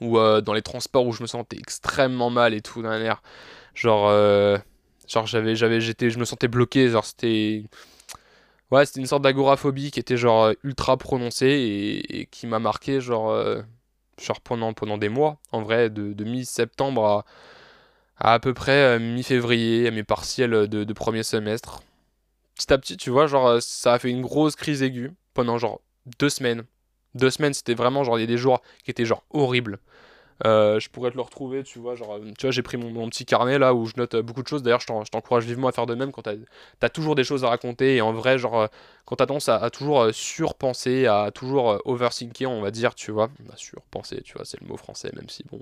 Ou 0.00 0.18
euh, 0.18 0.40
dans 0.40 0.54
les 0.54 0.62
transports 0.62 1.06
où 1.06 1.12
je 1.12 1.22
me 1.22 1.26
sentais 1.28 1.58
extrêmement 1.58 2.30
mal 2.30 2.54
et 2.54 2.62
tout 2.62 2.82
d'un 2.82 3.00
air. 3.00 3.22
Genre, 3.74 4.08
euh, 4.08 4.58
genre 5.06 5.26
j'avais, 5.26 5.54
j'avais, 5.54 5.80
j'étais, 5.80 6.10
je 6.10 6.18
me 6.18 6.24
sentais 6.24 6.48
bloqué. 6.48 6.88
Genre 6.88 7.04
c'était, 7.04 7.64
ouais, 8.70 8.86
c'était 8.86 9.00
une 9.00 9.06
sorte 9.06 9.22
d'agoraphobie 9.22 9.90
qui 9.90 10.00
était 10.00 10.16
genre 10.16 10.52
ultra 10.64 10.96
prononcée 10.96 12.02
et, 12.08 12.26
qui 12.26 12.46
m'a 12.46 12.58
marqué 12.58 13.00
genre, 13.00 13.30
euh, 13.30 13.62
pendant, 14.44 14.98
des 14.98 15.08
mois. 15.08 15.38
En 15.52 15.62
vrai, 15.62 15.90
de, 15.90 16.24
mi-septembre 16.24 17.04
à, 17.04 17.24
à, 18.18 18.34
à 18.34 18.38
peu 18.40 18.54
près 18.54 18.98
mi-février, 18.98 19.88
à 19.88 19.90
mes 19.90 20.04
partiels 20.04 20.68
de, 20.68 20.84
de 20.84 20.92
premier 20.94 21.22
semestre. 21.22 21.82
Petit 22.56 22.72
à 22.72 22.78
petit, 22.78 22.96
tu 22.96 23.10
vois, 23.10 23.26
genre 23.26 23.62
ça 23.62 23.94
a 23.94 23.98
fait 23.98 24.10
une 24.10 24.22
grosse 24.22 24.56
crise 24.56 24.82
aiguë 24.82 25.12
pendant 25.34 25.58
genre 25.58 25.80
deux 26.18 26.30
semaines. 26.30 26.64
Deux 27.14 27.30
semaines, 27.30 27.54
c'était 27.54 27.74
vraiment 27.74 28.04
genre, 28.04 28.18
il 28.18 28.22
y 28.22 28.24
a 28.24 28.28
des 28.28 28.38
jours 28.38 28.62
qui 28.84 28.90
étaient 28.90 29.04
genre 29.04 29.24
horribles. 29.30 29.78
Euh, 30.44 30.80
je 30.80 30.88
pourrais 30.88 31.10
te 31.10 31.16
le 31.16 31.22
retrouver, 31.22 31.62
tu 31.62 31.78
vois, 31.78 31.94
genre, 31.94 32.18
tu 32.36 32.46
vois, 32.46 32.50
j'ai 32.50 32.62
pris 32.62 32.76
mon, 32.76 33.08
petit 33.08 33.24
carnet 33.24 33.58
là 33.58 33.74
où 33.74 33.86
je 33.86 33.92
note 33.96 34.14
euh, 34.14 34.22
beaucoup 34.22 34.42
de 34.42 34.48
choses. 34.48 34.62
D'ailleurs, 34.62 34.80
je 34.80 34.86
t'encourage 34.86 35.44
vivement 35.44 35.68
à 35.68 35.72
faire 35.72 35.86
de 35.86 35.94
même 35.94 36.10
quand 36.10 36.22
t'as 36.22 36.34
as 36.80 36.88
toujours 36.88 37.14
des 37.14 37.22
choses 37.22 37.44
à 37.44 37.48
raconter. 37.48 37.96
Et 37.96 38.00
en 38.00 38.12
vrai, 38.12 38.38
genre, 38.38 38.62
euh, 38.62 38.66
quand 39.04 39.16
t'as 39.16 39.26
tendance 39.26 39.48
à, 39.48 39.70
toujours 39.70 40.08
surpenser, 40.12 41.06
à 41.06 41.30
toujours 41.32 41.80
overthinker, 41.84 42.50
on 42.50 42.60
va 42.60 42.70
dire, 42.70 42.94
tu 42.94 43.12
vois. 43.12 43.28
Bah, 43.40 43.54
surpenser, 43.56 44.22
tu 44.22 44.34
vois, 44.34 44.44
c'est 44.44 44.60
le 44.60 44.66
mot 44.66 44.76
français, 44.76 45.10
même 45.14 45.28
si 45.28 45.44
bon. 45.50 45.60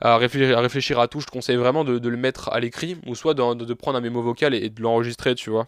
À 0.00 0.18
réfléchir, 0.18 0.98
à, 1.00 1.08
tout, 1.08 1.20
je 1.20 1.26
te 1.26 1.30
conseille 1.30 1.56
vraiment 1.56 1.84
de, 1.84 2.08
le 2.08 2.16
mettre 2.16 2.50
à 2.50 2.60
l'écrit 2.60 2.98
ou 3.06 3.14
soit 3.14 3.34
de, 3.34 3.74
prendre 3.74 3.98
un 3.98 4.00
mémo 4.00 4.22
vocal 4.22 4.54
et 4.54 4.70
de 4.70 4.82
l'enregistrer, 4.82 5.34
tu 5.34 5.50
vois. 5.50 5.66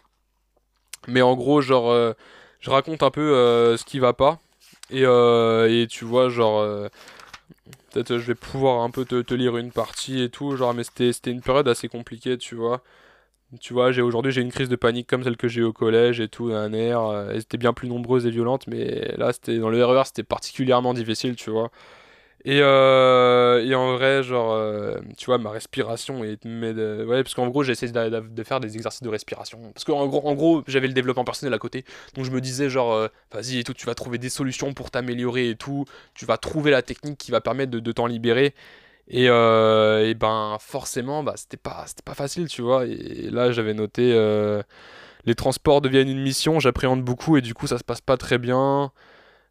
Mais 1.06 1.22
en 1.22 1.34
gros, 1.34 1.60
genre 1.60 2.14
je 2.60 2.70
raconte 2.70 3.02
un 3.02 3.10
peu 3.10 3.34
euh, 3.34 3.76
ce 3.76 3.84
qui 3.84 3.98
va 3.98 4.12
pas. 4.12 4.40
Et, 4.90 5.04
euh, 5.04 5.68
et 5.70 5.86
tu 5.86 6.04
vois, 6.04 6.28
genre. 6.28 6.60
Euh, 6.60 6.88
peut-être 7.92 8.18
je 8.18 8.26
vais 8.26 8.34
pouvoir 8.34 8.82
un 8.82 8.90
peu 8.90 9.04
te, 9.04 9.34
lire 9.34 9.56
une 9.56 9.72
partie 9.72 10.22
et 10.22 10.30
tout. 10.30 10.56
Genre, 10.56 10.74
mais 10.74 10.84
c'était 10.84 11.30
une 11.30 11.42
période 11.42 11.68
assez 11.68 11.88
compliquée, 11.88 12.38
tu 12.38 12.54
vois. 12.54 12.82
Tu 13.60 13.72
vois, 13.72 13.92
j'ai 13.92 14.02
aujourd'hui 14.02 14.32
j'ai 14.32 14.42
une 14.42 14.52
crise 14.52 14.68
de 14.68 14.76
panique 14.76 15.06
comme 15.08 15.24
celle 15.24 15.38
que 15.38 15.48
j'ai 15.48 15.62
eu 15.62 15.64
au 15.64 15.72
collège 15.72 16.20
et 16.20 16.28
tout, 16.28 16.50
un 16.52 16.72
air. 16.74 17.28
elles 17.30 17.40
étaient 17.40 17.58
bien 17.58 17.72
plus 17.72 17.88
nombreuses 17.88 18.26
et 18.26 18.30
violentes, 18.30 18.66
mais 18.66 19.14
là, 19.16 19.32
c'était 19.32 19.58
dans 19.58 19.70
le 19.70 19.82
RER, 19.84 20.02
c'était 20.04 20.22
particulièrement 20.22 20.94
difficile, 20.94 21.34
tu 21.36 21.50
vois. 21.50 21.70
Et, 22.44 22.60
euh, 22.62 23.64
et, 23.64 23.74
en 23.74 23.94
vrai, 23.94 24.22
genre, 24.22 24.52
euh, 24.52 24.98
tu 25.16 25.26
vois, 25.26 25.38
ma 25.38 25.50
respiration 25.50 26.22
est. 26.22 26.44
Mais 26.44 26.72
ouais, 26.72 27.22
parce 27.22 27.34
qu'en 27.34 27.48
gros, 27.48 27.64
j'ai 27.64 27.72
essayé 27.72 27.90
de, 27.90 28.44
faire 28.44 28.60
des 28.60 28.76
exercices 28.76 29.02
de 29.02 29.08
respiration. 29.08 29.72
Parce 29.74 29.84
qu'en 29.84 30.06
gros, 30.06 30.26
en 30.26 30.34
gros 30.34 30.62
j'avais 30.68 30.86
le 30.86 30.92
développement 30.92 31.24
personnel 31.24 31.52
à 31.52 31.58
côté. 31.58 31.84
Donc 32.14 32.24
je 32.24 32.30
me 32.30 32.40
disais, 32.40 32.70
genre, 32.70 32.92
euh, 32.92 33.08
vas-y 33.32 33.58
et 33.58 33.64
tout, 33.64 33.74
tu 33.74 33.86
vas 33.86 33.94
trouver 33.94 34.18
des 34.18 34.28
solutions 34.28 34.72
pour 34.72 34.90
t'améliorer 34.90 35.50
et 35.50 35.56
tout. 35.56 35.84
Tu 36.14 36.26
vas 36.26 36.36
trouver 36.38 36.70
la 36.70 36.82
technique 36.82 37.18
qui 37.18 37.32
va 37.32 37.40
permettre 37.40 37.72
de, 37.72 37.92
t'en 37.92 38.06
libérer. 38.06 38.54
Et, 39.08 39.24
et, 39.24 40.14
ben, 40.14 40.56
forcément, 40.60 41.22
bah, 41.24 41.34
c'était 41.36 41.56
pas, 41.56 41.86
pas 42.04 42.14
facile, 42.14 42.48
tu 42.48 42.62
vois. 42.62 42.86
Et, 42.86 43.30
là, 43.30 43.50
j'avais 43.50 43.74
noté. 43.74 44.12
les 45.26 45.34
transports 45.34 45.80
deviennent 45.80 46.08
une 46.08 46.22
mission, 46.22 46.60
j'appréhende 46.60 47.02
beaucoup 47.02 47.36
et 47.36 47.40
du 47.40 47.54
coup, 47.54 47.66
ça 47.66 47.78
se 47.78 47.84
passe 47.84 48.00
pas 48.00 48.16
très 48.16 48.38
bien. 48.38 48.92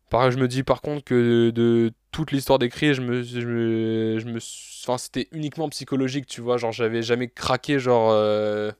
Pareil, 0.09 0.31
je 0.31 0.37
me 0.37 0.47
dis 0.47 0.63
par 0.63 0.81
contre 0.81 1.03
que 1.03 1.49
de, 1.49 1.91
toute 2.11 2.31
l'histoire 2.31 2.59
je 2.61 3.01
me, 3.01 3.23
je 3.23 3.39
me, 3.45 4.19
je 4.19 4.83
enfin, 4.83 4.97
c'était 4.97 5.27
uniquement 5.31 5.67
psychologique, 5.69 6.25
tu 6.27 6.41
vois, 6.41 6.57
genre 6.57 6.71
j'avais 6.71 7.03
jamais 7.03 7.27
craqué, 7.27 7.77
genre 7.77 8.11
euh, 8.11 8.71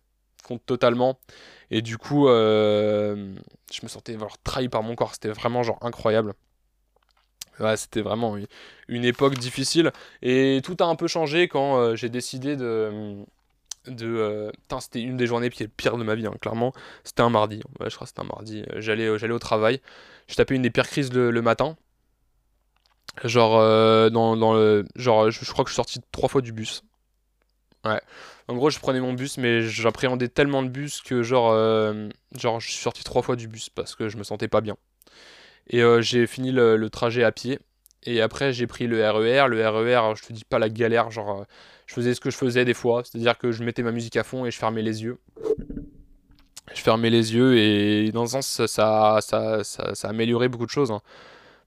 totalement, 0.66 1.20
et 1.70 1.82
du 1.82 1.98
coup, 1.98 2.30
euh, 2.30 3.36
je 3.74 3.80
me 3.84 3.90
sentais 3.90 4.18
genre, 4.18 4.38
trahi 4.44 4.70
par 4.70 4.84
mon 4.84 4.96
corps, 4.96 5.14
c'était 5.14 5.30
vraiment 5.30 5.64
genre 5.64 5.78
incroyable. 5.82 6.34
Ouais, 7.60 7.76
c'était 7.76 8.02
vraiment 8.02 8.38
une, 8.88 9.04
époque 9.04 9.36
difficile, 9.38 9.92
et 10.22 10.62
tout 10.64 10.78
a 10.80 10.86
un 10.86 10.96
peu 10.96 11.08
changé 11.08 11.48
quand 11.48 11.78
euh, 11.78 11.96
j'ai 11.96 12.10
décidé 12.10 12.56
de 12.56 13.26
de 13.88 14.52
c'était 14.80 15.02
une 15.02 15.18
des 15.18 15.28
journées 15.28 15.50
qui 15.50 15.64
est 15.64 15.68
le 15.68 15.72
pire 15.76 15.98
de 15.98 16.04
ma 16.04 16.16
vie 16.16 16.28
hein, 16.28 16.34
clairement 16.42 16.74
c'était 17.04 17.22
un 17.22 17.30
mardi 17.30 17.62
ouais, 17.80 17.90
je 17.90 17.96
crois 17.96 18.06
que 18.06 18.10
c'était 18.10 18.22
un 18.22 18.26
mardi 18.26 18.64
j'allais 18.78 19.18
j'allais 19.18 19.34
au 19.34 19.40
travail 19.40 19.82
je 20.28 20.36
tapais 20.36 20.56
une 20.56 20.62
des 20.62 20.70
pires 20.70 20.88
crises 20.88 21.14
le, 21.14 21.42
matin. 21.42 21.78
Genre, 23.24 23.58
euh, 23.58 24.10
dans, 24.10 24.36
le. 24.54 24.86
Genre, 24.96 25.32
je, 25.32 25.52
crois 25.52 25.64
que 25.64 25.70
je 25.70 25.74
suis 25.74 25.78
sorti 25.78 26.00
trois 26.12 26.30
fois 26.30 26.42
du 26.42 26.52
bus. 26.52 26.84
Ouais. 27.86 28.02
En 28.48 28.56
gros, 28.56 28.70
je 28.70 28.80
prenais 28.80 29.00
mon 29.00 29.14
bus, 29.14 29.38
mais 29.38 29.62
j'appréhendais 29.62 30.28
tellement 30.28 30.64
de 30.64 30.70
bus 30.70 31.02
que, 31.02 31.24
genre, 31.24 31.52
euh, 31.52 32.10
genre, 32.36 32.60
je 32.60 32.70
suis 32.70 32.82
sorti 32.82 33.04
trois 33.04 33.22
fois 33.22 33.36
du 33.36 33.48
bus 33.48 33.70
parce 33.70 33.96
que 33.96 34.10
je 34.10 34.18
me 34.18 34.24
sentais 34.24 34.48
pas 34.48 34.62
bien. 34.62 34.78
Et 35.70 35.82
euh, 35.82 36.02
j'ai 36.02 36.28
fini 36.28 36.52
le, 36.52 36.90
trajet 36.90 37.24
à 37.24 37.32
pied. 37.32 37.60
Et 38.04 38.22
après, 38.22 38.54
j'ai 38.54 38.68
pris 38.68 38.88
le 38.88 39.10
RER. 39.10 39.46
E 39.46 39.48
le 39.48 39.68
RER, 39.68 40.16
je 40.16 40.28
te 40.28 40.34
dis 40.34 40.46
pas 40.46 40.60
la 40.60 40.70
galère, 40.70 41.10
genre, 41.10 41.46
je 41.88 41.96
faisais 41.96 42.14
ce 42.14 42.22
que 42.22 42.30
je 42.30 42.38
faisais 42.38 42.66
des 42.66 42.76
fois. 42.76 43.02
C'est-à-dire 43.04 43.38
que 43.38 43.52
je 43.52 43.64
mettais 43.64 43.82
ma 43.82 43.92
musique 43.92 44.16
à 44.18 44.24
fond 44.24 44.46
et 44.46 44.52
je 44.52 44.58
fermais 44.58 44.84
les 44.84 45.04
yeux 45.04 45.18
je 46.74 46.82
fermais 46.82 47.10
les 47.10 47.34
yeux 47.34 47.58
et 47.58 48.12
dans 48.12 48.24
un 48.24 48.42
sens, 48.42 48.66
ça, 48.68 49.18
ça, 49.22 49.64
ça, 49.64 49.96
ça 49.96 50.08
a 50.08 50.10
amélioré 50.10 50.48
beaucoup 50.48 50.66
de 50.66 50.72
choses. 50.72 50.92
Hein. 50.92 51.02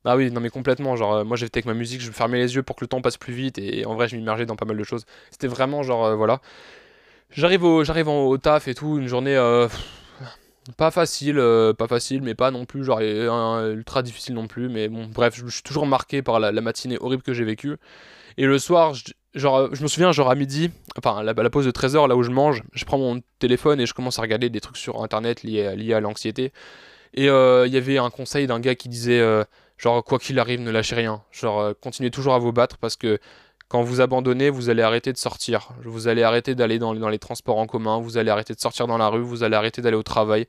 Ah 0.04 0.16
oui, 0.16 0.30
non 0.30 0.40
mais 0.40 0.48
complètement, 0.48 0.96
genre 0.96 1.12
euh, 1.14 1.24
moi 1.24 1.36
j'étais 1.36 1.58
avec 1.58 1.66
ma 1.66 1.74
musique, 1.74 2.00
je 2.00 2.10
fermais 2.10 2.38
les 2.38 2.54
yeux 2.54 2.62
pour 2.62 2.76
que 2.76 2.84
le 2.84 2.88
temps 2.88 3.02
passe 3.02 3.18
plus 3.18 3.34
vite 3.34 3.58
et 3.58 3.84
en 3.84 3.94
vrai 3.94 4.08
je 4.08 4.16
m'immergeais 4.16 4.46
dans 4.46 4.56
pas 4.56 4.64
mal 4.64 4.76
de 4.78 4.84
choses. 4.84 5.04
C'était 5.30 5.46
vraiment 5.46 5.82
genre 5.82 6.06
euh, 6.06 6.14
voilà. 6.16 6.40
J'arrive 7.30 7.64
au, 7.64 7.84
j'arrive 7.84 8.08
au 8.08 8.36
taf 8.38 8.66
et 8.68 8.74
tout, 8.74 8.98
une 8.98 9.08
journée 9.08 9.36
euh, 9.36 9.68
pas 10.76 10.90
facile, 10.90 11.42
pas 11.78 11.86
facile, 11.86 12.22
mais 12.22 12.34
pas 12.34 12.50
non 12.50 12.64
plus 12.64 12.84
genre 12.84 13.00
ultra 13.00 14.02
difficile 14.02 14.34
non 14.34 14.46
plus, 14.46 14.68
mais 14.68 14.88
bon 14.88 15.06
bref, 15.06 15.34
je, 15.36 15.46
suis 15.48 15.62
toujours 15.62 15.86
marqué 15.86 16.22
par 16.22 16.40
la, 16.40 16.52
matinée 16.60 16.96
horrible 17.00 17.22
que 17.22 17.32
j'ai 17.34 17.44
vécue. 17.44 17.76
Et 18.36 18.46
le 18.46 18.58
soir, 18.58 18.94
genre, 19.34 19.74
je 19.74 19.82
me 19.82 19.88
souviens, 19.88 20.12
genre 20.12 20.30
à 20.30 20.34
midi, 20.34 20.70
enfin, 20.96 21.22
la, 21.22 21.50
pause 21.50 21.66
de 21.66 21.70
13h, 21.70 22.08
là 22.08 22.16
où 22.16 22.22
je 22.22 22.30
mange, 22.30 22.62
je 22.72 22.84
prends 22.84 22.98
mon 22.98 23.20
téléphone 23.38 23.80
et 23.80 23.86
je 23.86 23.94
commence 23.94 24.18
à 24.18 24.22
regarder 24.22 24.50
des 24.50 24.60
trucs 24.60 24.76
sur 24.76 25.02
internet 25.02 25.42
liés, 25.42 25.92
à 25.94 26.00
l'anxiété. 26.00 26.52
Et 27.14 27.26
il 27.26 27.72
y 27.72 27.76
avait 27.76 27.98
un 27.98 28.10
conseil 28.10 28.46
d'un 28.46 28.60
gars 28.60 28.74
qui 28.74 28.88
disait, 28.88 29.22
genre, 29.78 30.04
quoi 30.04 30.18
qu'il 30.18 30.38
arrive, 30.38 30.60
ne 30.60 30.70
lâchez 30.70 30.94
rien. 30.94 31.22
Genre, 31.32 31.74
continuez 31.80 32.10
toujours 32.10 32.34
à 32.34 32.38
vous 32.38 32.52
battre 32.52 32.78
parce 32.78 32.96
que 32.96 33.18
quand 33.70 33.84
vous 33.84 34.00
abandonnez, 34.00 34.50
vous 34.50 34.68
allez 34.68 34.82
arrêter 34.82 35.12
de 35.12 35.16
sortir. 35.16 35.68
Vous 35.84 36.08
allez 36.08 36.24
arrêter 36.24 36.56
d'aller 36.56 36.80
dans, 36.80 36.92
les 36.92 37.18
transports 37.20 37.56
en 37.56 37.68
commun. 37.68 38.00
Vous 38.00 38.18
allez 38.18 38.28
arrêter 38.28 38.52
de 38.52 38.58
sortir 38.58 38.88
dans 38.88 38.98
la 38.98 39.06
rue. 39.06 39.22
Vous 39.22 39.44
allez 39.44 39.54
arrêter 39.54 39.80
d'aller 39.80 39.96
au 39.96 40.02
travail. 40.02 40.48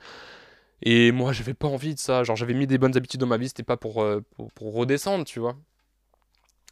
Et 0.81 1.11
moi, 1.11 1.31
j'avais 1.31 1.53
pas 1.53 1.67
envie 1.67 1.93
de 1.93 1.99
ça. 1.99 2.23
Genre, 2.23 2.35
j'avais 2.35 2.55
mis 2.55 2.65
des 2.65 2.79
bonnes 2.79 2.97
habitudes 2.97 3.19
dans 3.19 3.27
ma 3.27 3.37
vie. 3.37 3.47
C'était 3.47 3.61
pas 3.61 3.77
euh, 3.97 4.21
pour, 4.55 4.73
redescendre, 4.73 5.23
tu 5.23 5.39
vois. 5.39 5.55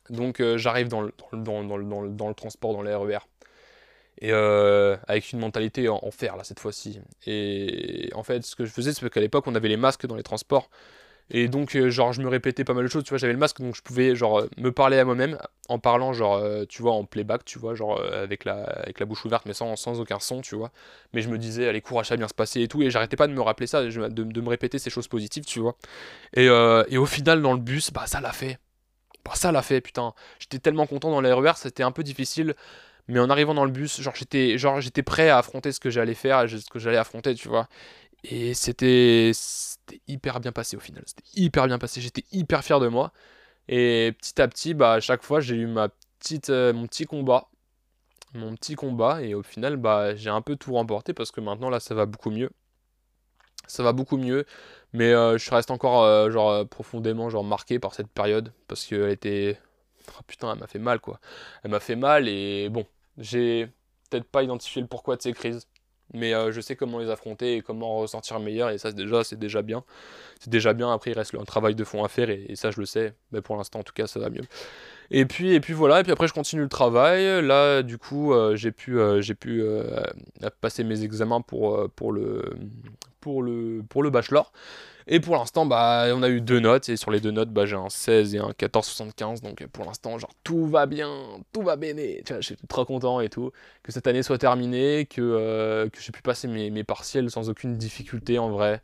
Donc, 0.09 0.41
j'arrive 0.55 0.87
dans 0.87 1.01
le, 1.01 1.11
le 1.31 2.33
transport, 2.33 2.73
dans 2.73 2.81
les 2.81 2.93
RER. 2.93 3.19
Et 4.21 4.31
euh, 4.33 4.97
avec 5.07 5.31
une 5.31 5.39
mentalité 5.39 5.87
en, 5.87 6.11
fer, 6.11 6.35
là, 6.35 6.43
cette 6.43 6.59
fois-ci. 6.59 6.99
Et 7.25 8.09
en 8.13 8.23
fait, 8.23 8.43
ce 8.43 8.55
que 8.55 8.65
je 8.65 8.71
faisais, 8.71 8.93
c'est 8.93 9.09
qu'à 9.09 9.21
l'époque, 9.21 9.47
on 9.47 9.55
avait 9.55 9.69
les 9.69 9.77
masques 9.77 10.05
dans 10.07 10.15
les 10.15 10.23
transports. 10.23 10.69
Et 11.31 11.47
donc, 11.47 11.75
euh, 11.75 11.89
genre, 11.89 12.11
je 12.11 12.21
me 12.21 12.27
répétais 12.27 12.63
pas 12.63 12.73
mal 12.73 12.83
de 12.83 12.89
choses, 12.89 13.03
tu 13.03 13.09
vois, 13.09 13.19
j'avais 13.19 13.33
le 13.33 13.39
masque, 13.39 13.61
donc 13.61 13.75
je 13.75 13.83
pouvais, 13.83 14.15
genre, 14.15 14.39
euh, 14.39 14.49
me 14.57 14.71
parler 14.71 14.97
à 14.97 15.05
moi-même 15.05 15.37
en 15.69 15.77
parlant, 15.77 16.11
genre, 16.11 16.43
tu 16.67 16.81
vois, 16.81 16.93
en 16.93 17.05
playback, 17.05 17.45
tu 17.45 17.59
vois, 17.59 17.75
genre, 17.75 18.01
avec, 18.01 18.45
la, 18.45 18.83
bouche 19.05 19.23
ouverte, 19.25 19.45
mais 19.45 19.53
sans, 19.53 19.75
sans 19.75 20.01
aucun 20.01 20.19
son, 20.19 20.41
tu 20.41 20.55
vois. 20.55 20.71
Mais 21.13 21.21
je 21.21 21.29
me 21.29 21.37
disais, 21.37 21.67
allez, 21.69 21.81
courage, 21.81 22.07
ça 22.07 22.15
va 22.15 22.17
bien 22.17 22.27
se 22.27 22.33
passer 22.33 22.61
et 22.61 22.67
tout, 22.67 22.81
et 22.81 22.89
j'arrêtais 22.89 23.15
pas 23.15 23.27
de 23.27 23.33
me 23.33 23.41
rappeler 23.41 23.67
ça, 23.67 23.83
de, 23.83 24.09
de, 24.09 24.41
me 24.41 24.49
répéter 24.49 24.79
ces 24.79 24.89
choses 24.89 25.07
positives, 25.07 25.45
tu 25.45 25.59
vois. 25.59 25.75
Et, 26.33 26.45
et 26.45 26.97
au 26.97 27.05
final, 27.05 27.43
dans 27.43 27.53
le 27.53 27.59
bus, 27.59 27.91
bah, 27.91 28.07
ça 28.07 28.19
l'a 28.19 28.33
fait. 28.33 28.57
Bah, 29.25 29.31
ça 29.35 29.51
l'a 29.51 29.61
fait, 29.61 29.81
putain. 29.81 30.13
J'étais 30.39 30.59
tellement 30.59 30.87
content 30.87 31.11
dans 31.11 31.21
les 31.21 31.31
RER, 31.31 31.53
c'était 31.55 31.83
un 31.83 31.91
peu 31.91 32.03
difficile. 32.03 32.55
Mais 33.07 33.19
en 33.19 33.29
arrivant 33.29 33.55
dans 33.55 33.65
le 33.65 33.71
bus, 33.71 34.01
genre 34.01 34.15
j'étais 34.15 35.03
prêt 35.03 35.29
à 35.29 35.39
affronter 35.39 35.71
ce 35.71 35.79
que 35.79 35.89
j'allais 35.89 36.13
faire, 36.13 36.47
ce 36.47 36.69
que 36.69 36.77
j'allais 36.79 36.97
affronter, 36.97 37.33
tu 37.33 37.47
vois. 37.49 37.67
Et 38.23 38.53
c'était 38.53 39.31
hyper 40.07 40.39
bien 40.39 40.51
passé 40.51 40.77
au 40.77 40.79
final. 40.79 41.03
C'était 41.07 41.23
hyper 41.35 41.67
bien 41.67 41.79
passé. 41.79 42.01
J'étais 42.01 42.23
hyper 42.31 42.63
fier 42.63 42.79
de 42.79 42.87
moi. 42.87 43.11
Et 43.67 44.13
petit 44.19 44.41
à 44.41 44.47
petit, 44.47 44.73
bah, 44.73 44.93
à 44.93 44.99
chaque 44.99 45.23
fois, 45.23 45.39
j'ai 45.41 45.55
eu 45.55 45.67
ma 45.67 45.89
petite, 46.19 46.49
euh, 46.49 46.73
mon 46.73 46.87
petit 46.87 47.05
combat. 47.05 47.47
Mon 48.33 48.55
petit 48.55 48.75
combat. 48.75 49.21
Et 49.23 49.33
au 49.35 49.43
final, 49.43 49.77
bah, 49.77 50.15
j'ai 50.15 50.29
un 50.29 50.41
peu 50.41 50.55
tout 50.55 50.73
remporté 50.73 51.13
parce 51.13 51.31
que 51.31 51.41
maintenant, 51.41 51.69
là, 51.69 51.79
ça 51.79 51.95
va 51.95 52.05
beaucoup 52.05 52.31
mieux. 52.31 52.51
Ça 53.67 53.83
va 53.83 53.93
beaucoup 53.93 54.17
mieux. 54.17 54.45
Mais 54.93 55.13
euh, 55.13 55.37
je 55.37 55.51
reste 55.51 55.71
encore 55.71 56.03
euh, 56.03 56.31
genre, 56.31 56.67
profondément 56.67 57.29
genre, 57.29 57.43
marqué 57.43 57.79
par 57.79 57.93
cette 57.93 58.09
période. 58.09 58.51
Parce 58.67 58.85
qu'elle 58.85 59.09
était. 59.09 59.59
Oh, 60.09 60.21
putain, 60.25 60.53
elle 60.53 60.59
m'a 60.59 60.67
fait 60.67 60.79
mal, 60.79 60.99
quoi. 60.99 61.19
Elle 61.63 61.71
m'a 61.71 61.79
fait 61.79 61.95
mal 61.95 62.27
et 62.27 62.69
bon, 62.69 62.85
j'ai 63.17 63.67
peut-être 64.09 64.25
pas 64.25 64.43
identifié 64.43 64.81
le 64.81 64.87
pourquoi 64.87 65.15
de 65.15 65.21
ces 65.21 65.33
crises 65.33 65.67
mais 66.13 66.33
euh, 66.33 66.51
je 66.51 66.61
sais 66.61 66.75
comment 66.75 66.99
les 66.99 67.09
affronter 67.09 67.57
et 67.57 67.61
comment 67.61 67.97
ressentir 67.97 68.39
meilleur 68.39 68.69
et 68.69 68.77
ça 68.77 68.91
déjà 68.91 69.23
c'est 69.23 69.37
déjà 69.37 69.61
bien 69.61 69.83
c'est 70.39 70.49
déjà 70.49 70.73
bien 70.73 70.91
après 70.91 71.11
il 71.11 71.17
reste 71.17 71.35
un 71.35 71.43
travail 71.43 71.75
de 71.75 71.83
fond 71.83 72.03
à 72.03 72.07
faire 72.07 72.29
et, 72.29 72.55
ça 72.55 72.71
je 72.71 72.79
le 72.79 72.85
sais 72.85 73.13
mais 73.31 73.41
pour 73.41 73.55
l'instant 73.57 73.79
en 73.79 73.83
tout 73.83 73.93
cas 73.93 74.07
ça 74.07 74.19
va 74.19 74.29
mieux 74.29 74.43
et 75.11 75.25
puis 75.25 75.53
et 75.53 75.59
puis 75.59 75.73
voilà 75.73 75.99
et 75.99 76.03
puis 76.03 76.11
après 76.11 76.27
je 76.27 76.33
continue 76.33 76.63
le 76.63 76.69
travail 76.69 77.45
là 77.45 77.83
du 77.83 77.97
coup 77.97 78.33
euh, 78.33 78.55
j'ai 78.55 78.71
pu 78.71 78.99
euh, 78.99 79.21
j'ai 79.21 79.35
pu 79.35 79.63
passer 80.61 80.83
mes 80.83 81.03
examens 81.03 81.41
pour 81.41 81.89
pour 81.91 82.11
le 82.11 82.55
pour 83.19 83.43
le 83.43 83.83
pour 83.89 84.03
le 84.03 84.09
bachelor 84.09 84.51
et 85.11 85.19
pour 85.19 85.35
l'instant, 85.35 85.65
bah, 85.65 86.05
on 86.13 86.21
a 86.21 86.29
eu 86.29 86.39
deux 86.39 86.59
notes, 86.59 86.87
et 86.87 86.95
sur 86.95 87.09
les 87.09 87.19
deux 87.19 87.31
notes, 87.31 87.49
bah, 87.49 87.65
j'ai 87.65 87.75
un 87.75 87.89
16 87.89 88.35
et 88.35 88.37
un 88.37 88.51
14,75, 88.51 89.41
donc 89.41 89.65
pour 89.73 89.83
l'instant, 89.85 90.19
genre, 90.19 90.29
tout 90.43 90.67
va 90.67 90.85
bien, 90.85 91.09
tout 91.51 91.63
va 91.63 91.77
bien, 91.77 91.95
tu 91.95 92.31
vois, 92.31 92.41
je 92.41 92.45
suis 92.45 92.55
trop 92.67 92.85
content 92.85 93.19
et 93.19 93.27
tout, 93.27 93.51
que 93.81 93.91
cette 93.91 94.05
année 94.05 94.21
soit 94.21 94.37
terminée, 94.37 95.07
que, 95.07 95.19
euh, 95.19 95.89
que 95.89 95.99
j'ai 95.99 96.11
pu 96.11 96.21
passer 96.21 96.47
mes, 96.47 96.69
mes, 96.69 96.83
partiels 96.83 97.31
sans 97.31 97.49
aucune 97.49 97.75
difficulté, 97.75 98.37
en 98.37 98.51
vrai. 98.51 98.83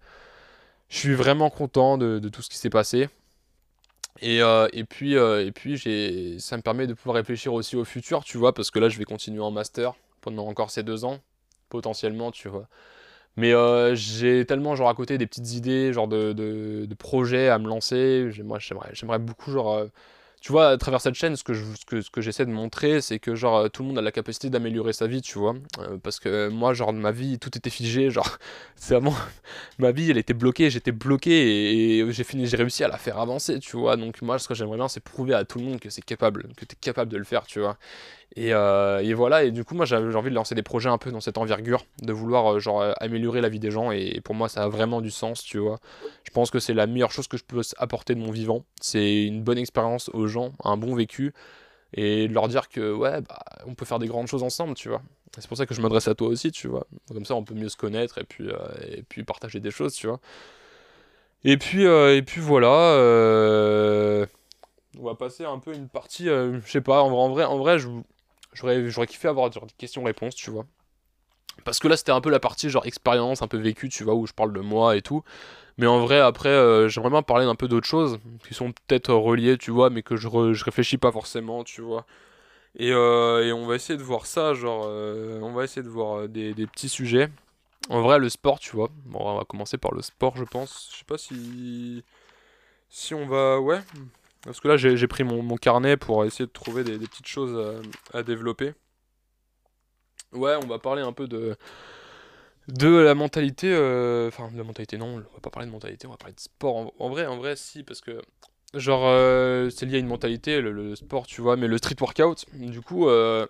Je 0.90 0.98
suis 0.98 1.14
vraiment 1.14 1.52
content 1.52 2.00
de, 2.00 2.18
de 2.18 2.30
tout 2.30 2.42
ce 2.42 2.50
qui 2.50 2.58
s'est 2.58 2.72
passé. 2.72 3.08
Et, 4.22 4.42
euh, 4.42 4.68
et, 4.74 4.84
puis, 4.84 5.18
euh, 5.18 5.46
et 5.46 5.52
puis 5.52 5.78
ça 6.40 6.58
me 6.58 6.64
permet 6.64 6.88
de 6.88 6.96
pouvoir 6.96 7.18
réfléchir 7.18 7.54
aussi 7.54 7.76
au 7.76 7.86
futur, 7.86 8.24
tu 8.24 8.40
vois, 8.40 8.54
parce 8.54 8.72
que 8.72 8.80
là, 8.80 8.90
je 8.90 8.98
vais 8.98 9.06
continuer 9.06 9.42
en 9.42 9.52
master 9.52 9.94
pendant 10.22 10.48
encore 10.48 10.72
ces 10.72 10.82
deux 10.82 11.06
ans, 11.06 11.20
potentiellement, 11.70 12.32
tu 12.32 12.50
vois. 12.50 12.68
Mais 13.38 13.54
euh, 13.54 13.96
j'ai 13.96 14.46
tellement 14.46 14.76
genre 14.76 14.90
à 14.90 14.94
côté 14.96 15.18
des 15.18 15.28
petites 15.28 15.54
idées, 15.54 15.92
genre 15.94 16.08
de, 16.08 16.34
de, 16.34 16.94
projets 16.98 17.50
à 17.50 17.60
me 17.60 17.68
lancer. 17.68 18.30
Moi 18.44 18.60
j'aimerais, 18.60 19.20
beaucoup 19.20 19.52
genre 19.52 19.74
euh, 19.74 19.88
tu 20.46 20.52
vois, 20.52 20.70
à 20.70 20.78
travers 20.78 21.02
cette 21.02 21.16
chaîne, 21.16 21.36
ce 21.36 21.44
que, 21.44 21.54
je, 21.56 21.64
ce 21.76 21.86
que, 21.86 22.02
ce 22.02 22.12
que 22.12 22.22
j'essaie 22.22 22.46
de 22.46 22.52
montrer, 22.52 23.02
c'est 23.02 23.18
que 23.18 23.34
genre 23.34 23.58
euh, 23.58 23.68
tout 23.68 23.82
le 23.82 23.88
monde 23.88 23.98
a 23.98 24.02
la 24.04 24.12
capacité 24.12 24.52
d'améliorer 24.52 24.94
sa 24.94 25.08
vie, 25.08 25.24
tu 25.24 25.40
vois. 25.40 25.56
Parce 26.04 26.20
que 26.20 26.50
moi, 26.50 26.74
genre, 26.76 26.94
ma 26.94 27.12
vie, 27.12 27.40
tout 27.40 27.58
était 27.58 27.72
figé, 27.72 28.12
genre, 28.12 28.38
c'est 28.76 28.94
vraiment. 28.94 29.16
ma 29.80 29.92
vie, 29.92 30.12
elle 30.12 30.20
était 30.20 30.36
bloquée, 30.36 30.70
j'étais 30.70 30.92
bloqué 30.92 32.00
et, 32.00 32.12
j'ai 32.12 32.24
fini, 32.24 32.46
j'ai 32.46 32.58
réussi 32.58 32.84
à 32.84 32.88
la 32.88 32.98
faire 33.00 33.18
avancer, 33.18 33.60
tu 33.60 33.76
vois. 33.76 33.98
Donc, 33.98 34.22
moi, 34.22 34.38
ce 34.38 34.48
que 34.48 34.54
j'aimerais 34.54 34.78
bien, 34.78 34.88
c'est 34.88 35.04
prouver 35.04 35.34
à 35.34 35.46
tout 35.46 35.58
le 35.58 35.66
monde 35.66 35.80
que 35.80 35.90
c'est 35.90 36.06
capable, 36.06 36.54
que 36.56 36.66
t'es 36.66 36.76
capable 36.80 37.12
de 37.12 37.18
le 37.18 37.24
faire, 37.24 37.48
tu 37.48 37.60
vois. 37.60 37.78
Et, 38.38 38.54
euh, 38.54 39.02
et, 39.02 39.14
voilà, 39.14 39.44
et 39.44 39.52
du 39.52 39.64
coup, 39.64 39.76
moi, 39.76 39.86
j'ai 39.86 39.96
envie 39.96 40.30
de 40.30 40.36
lancer 40.36 40.56
des 40.56 40.64
projets 40.64 40.90
un 40.90 40.98
peu 40.98 41.10
dans 41.12 41.22
cette 41.22 41.38
envergure, 41.38 41.86
de 42.02 42.12
vouloir, 42.12 42.60
genre, 42.60 42.84
améliorer 43.00 43.40
la 43.40 43.48
vie 43.48 43.60
des 43.60 43.72
gens, 43.72 43.92
et 43.92 44.20
pour 44.24 44.36
moi, 44.36 44.50
ça 44.50 44.64
a 44.64 44.68
vraiment 44.68 45.00
du 45.00 45.10
sens, 45.10 45.42
tu 45.42 45.58
vois. 45.58 45.80
Je 46.24 46.32
pense 46.32 46.52
que 46.52 46.60
c'est 46.60 46.74
la 46.74 46.86
meilleure 46.86 47.12
chose 47.12 47.28
que 47.28 47.38
je 47.38 47.46
peux 47.46 47.62
apporter 47.78 48.14
de 48.14 48.20
mon 48.20 48.32
vivant. 48.32 48.66
C'est 48.82 49.24
une 49.24 49.42
bonne 49.42 49.58
expérience 49.58 50.10
aux 50.10 50.28
gens 50.28 50.52
un 50.64 50.76
bon 50.76 50.96
vécu, 50.96 51.34
et 51.94 52.28
de 52.28 52.34
leur 52.34 52.48
dire 52.50 52.68
que 52.68 52.94
ouais, 52.94 53.22
bah, 53.22 53.40
on 53.66 53.74
peut 53.74 53.86
faire 53.86 54.00
des 54.00 54.08
grandes 54.08 54.28
choses 54.28 54.44
ensemble, 54.44 54.76
tu 54.76 54.90
vois. 54.90 55.02
C'est 55.38 55.48
pour 55.48 55.58
ça 55.58 55.66
que 55.66 55.74
je 55.74 55.82
m'adresse 55.82 56.08
à 56.08 56.16
toi 56.16 56.28
aussi, 56.28 56.52
tu 56.52 56.68
vois. 56.68 56.86
Comme 57.12 57.26
ça, 57.26 57.36
on 57.36 57.44
peut 57.44 57.56
mieux 57.56 57.70
se 57.70 57.78
connaître 57.78 58.18
et 58.18 58.24
puis, 58.24 58.50
euh, 58.50 58.58
et 58.90 59.04
puis 59.04 59.24
partager 59.24 59.60
des 59.60 59.72
choses, 59.72 59.94
tu 59.94 60.08
vois. 60.08 60.20
Et 61.44 61.58
puis, 61.58 61.86
euh, 61.86 62.16
et 62.16 62.22
puis 62.22 62.42
voilà. 62.42 62.68
Euh, 62.68 64.26
on 65.00 65.06
va 65.06 65.16
passer 65.16 65.46
un 65.46 65.60
peu 65.60 65.74
une 65.74 65.90
partie, 65.90 66.26
je 66.26 66.60
sais 66.66 66.82
pas, 66.82 67.02
en 67.02 67.30
vrai, 67.30 67.44
en 67.44 67.58
vrai, 67.58 67.78
j'aurais, 68.56 68.90
j'aurais 68.90 69.08
kiffé 69.08 69.28
avoir 69.28 69.50
des 69.50 69.60
questions-réponses, 69.78 70.36
tu 70.36 70.50
vois. 70.50 70.66
Parce 71.64 71.80
que 71.80 71.88
là, 71.88 71.96
c'était 71.96 72.12
un 72.12 72.22
peu 72.22 72.30
la 72.30 72.40
partie 72.40 72.70
genre 72.70 72.86
expérience, 72.86 73.42
un 73.42 73.48
peu 73.48 73.58
vécue, 73.58 73.90
tu 73.90 74.04
vois, 74.04 74.14
où 74.16 74.28
je 74.28 74.34
parle 74.34 74.54
de 74.54 74.60
moi 74.60 74.96
et 74.96 75.02
tout. 75.02 75.24
Mais 75.78 75.88
en 75.88 76.00
vrai, 76.00 76.20
après, 76.20 76.50
euh, 76.50 76.88
j'aimerais 76.88 77.10
bien 77.10 77.22
parler 77.22 77.46
d'un 77.46 77.56
peu 77.56 77.68
d'autres 77.68 77.88
choses 77.88 78.20
qui 78.48 78.54
sont 78.54 78.72
peut-être 78.72 79.14
reliées, 79.14 79.58
tu 79.58 79.72
vois, 79.72 79.90
mais 79.90 80.04
que 80.04 80.16
je, 80.16 80.28
je 80.54 80.64
réfléchis 80.64 80.98
pas 80.98 81.12
forcément, 81.12 81.64
tu 81.64 81.82
vois. 81.82 82.06
Et, 82.78 82.92
euh, 82.92 83.46
et, 83.46 83.54
on 83.54 83.66
va 83.68 83.76
essayer 83.76 83.98
de 83.98 84.04
voir 84.04 84.26
ça, 84.26 84.54
genre, 84.54 84.86
euh, 84.88 85.40
on 85.42 85.54
va 85.54 85.64
essayer 85.64 85.84
de 85.84 85.90
voir 85.90 86.28
des, 86.28 86.54
des, 86.54 86.68
petits 86.68 86.90
sujets. 86.90 87.30
En 87.90 88.02
vrai, 88.02 88.20
le 88.20 88.30
sport, 88.30 88.60
tu 88.60 88.76
vois. 88.76 88.90
Bon, 89.06 89.20
on 89.22 89.38
va 89.38 89.46
commencer 89.46 89.78
par 89.78 89.94
le 89.94 90.02
sport, 90.02 90.36
je 90.38 90.44
pense. 90.44 90.90
Je 90.92 91.00
sais 91.00 91.06
pas 91.06 91.18
si. 91.18 92.04
Si 92.90 93.14
on 93.14 93.28
va. 93.28 93.60
Ouais. 93.60 93.80
Parce 94.46 94.60
que 94.62 94.68
là, 94.68 94.78
j'ai 94.78 95.08
pris 95.08 95.24
mon, 95.24 95.58
carnet 95.58 95.98
pour 95.98 96.24
essayer 96.24 96.46
de 96.46 96.52
trouver 96.52 96.84
des, 96.84 96.98
petites 97.00 97.28
choses 97.28 97.82
à, 98.14 98.20
à 98.20 98.24
développer. 98.24 98.74
Ouais, 100.32 100.56
on 100.64 100.68
va 100.68 100.80
parler 100.80 101.02
un 101.02 101.14
peu 101.14 101.28
de 101.28 101.58
la 102.68 103.16
mentalité, 103.16 103.72
euh, 103.72 104.28
enfin 104.28 104.52
de 104.52 104.58
la 104.58 104.64
mentalité 104.64 104.98
non, 104.98 105.16
on 105.16 105.18
va 105.18 105.40
pas 105.42 105.50
parler 105.50 105.68
de 105.68 105.72
mentalité, 105.72 106.08
on 106.08 106.12
va 106.12 106.18
parler 106.18 106.36
de 106.36 106.40
sport. 106.40 106.92
En, 107.00 107.10
vrai, 107.10 107.26
en 107.26 107.38
vrai 107.38 107.56
si, 107.56 107.84
parce 107.84 108.02
que 108.02 108.22
genre 108.74 109.04
euh, 109.06 109.70
c'est 109.70 109.86
lié 109.86 109.96
à 109.98 110.00
une 110.00 110.08
mentalité, 110.08 110.62
le, 110.62 110.96
sport, 110.96 111.28
tu 111.28 111.42
vois, 111.42 111.56
mais 111.56 111.68
le 111.68 111.78
street 111.78 111.96
workout, 112.00 112.46
du 112.54 112.82
coup, 112.82 113.08
euh, 113.08 113.46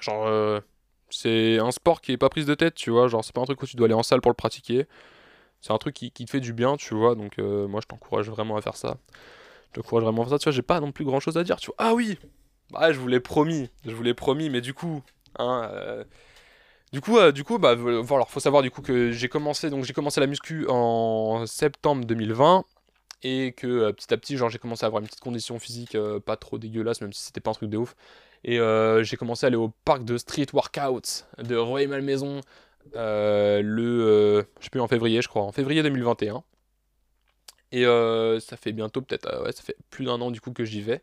genre 0.00 0.62
c'est 1.10 1.58
un 1.58 1.70
sport 1.70 2.00
qui 2.00 2.12
est 2.12 2.16
pas 2.16 2.28
prise 2.28 2.46
de 2.46 2.54
tête, 2.54 2.74
tu 2.74 2.90
vois, 2.90 3.08
genre 3.08 3.24
c'est 3.24 3.34
pas 3.34 3.40
un 3.40 3.44
truc 3.44 3.62
où 3.62 3.66
tu 3.66 3.76
dois 3.76 3.86
aller 3.86 3.94
en 3.94 4.02
salle 4.02 4.20
pour 4.20 4.30
le 4.30 4.36
pratiquer, 4.36 4.86
c'est 5.66 5.72
un 5.72 5.78
truc 5.78 5.94
qui, 5.94 6.10
te 6.10 6.30
fait 6.30 6.40
du 6.40 6.52
bien, 6.52 6.76
tu 6.76 6.94
vois, 6.94 7.14
donc 7.14 7.38
moi 7.38 7.80
je 7.82 7.86
t'encourage 7.86 8.30
vraiment 8.30 8.56
à 8.56 8.62
faire 8.62 8.76
ça. 8.76 8.98
Je 9.72 9.80
t'encourage 9.80 10.04
vraiment 10.04 10.22
à 10.22 10.24
faire 10.26 10.32
ça, 10.34 10.38
tu 10.38 10.44
vois, 10.44 10.52
j'ai 10.52 10.62
pas 10.62 10.80
non 10.80 10.92
plus 10.92 11.04
grand 11.04 11.20
chose 11.20 11.36
à 11.36 11.44
dire, 11.44 11.56
tu 11.56 11.66
vois. 11.66 11.76
Ah 11.78 11.94
oui, 11.94 12.18
bah 12.70 12.92
je 12.92 12.98
vous 12.98 13.08
l'ai 13.08 13.20
promis, 13.20 13.70
je 13.84 13.92
vous 13.92 14.02
l'ai 14.02 14.14
promis, 14.14 14.48
mais 14.50 14.60
du 14.60 14.74
coup, 14.74 15.02
hein 15.38 16.04
du 16.92 17.00
coup, 17.00 17.18
euh, 17.18 17.32
du 17.32 17.44
coup, 17.44 17.58
bah, 17.58 17.74
voilà, 17.74 18.24
faut 18.26 18.40
savoir 18.40 18.62
du 18.62 18.70
coup 18.70 18.80
que 18.80 19.10
j'ai 19.10 19.28
commencé, 19.28 19.70
donc 19.70 19.84
j'ai 19.84 19.92
commencé 19.92 20.20
la 20.20 20.26
muscu 20.26 20.66
en 20.68 21.44
septembre 21.46 22.04
2020 22.04 22.64
et 23.22 23.52
que 23.52 23.66
euh, 23.66 23.92
petit 23.92 24.12
à 24.14 24.16
petit, 24.16 24.36
genre, 24.36 24.48
j'ai 24.48 24.58
commencé 24.58 24.84
à 24.84 24.86
avoir 24.86 25.02
une 25.02 25.06
petite 25.06 25.20
condition 25.20 25.58
physique 25.58 25.94
euh, 25.94 26.20
pas 26.20 26.36
trop 26.36 26.58
dégueulasse, 26.58 27.00
même 27.00 27.12
si 27.12 27.22
c'était 27.22 27.40
pas 27.40 27.50
un 27.50 27.54
truc 27.54 27.70
de 27.70 27.76
ouf. 27.76 27.96
Et 28.44 28.58
j'ai 29.02 29.16
commencé 29.16 29.44
à 29.44 29.48
aller 29.48 29.56
au 29.56 29.72
parc 29.84 30.04
de 30.04 30.16
street 30.18 30.46
workout 30.52 31.26
de 31.42 31.56
Roy 31.56 31.86
Malmaison 31.88 32.40
le, 32.94 34.46
je 34.58 34.64
sais 34.64 34.70
plus 34.70 34.80
en 34.80 34.88
février, 34.88 35.22
je 35.22 35.28
crois, 35.28 35.42
en 35.42 35.52
février 35.52 35.82
2021. 35.82 36.42
Et 37.72 37.84
ça 38.40 38.56
fait 38.56 38.72
bientôt 38.72 39.02
peut-être, 39.02 39.42
ouais, 39.44 39.52
ça 39.52 39.62
fait 39.62 39.76
plus 39.90 40.04
d'un 40.06 40.20
an 40.20 40.30
du 40.30 40.40
coup 40.40 40.52
que 40.52 40.64
j'y 40.64 40.80
vais. 40.80 41.02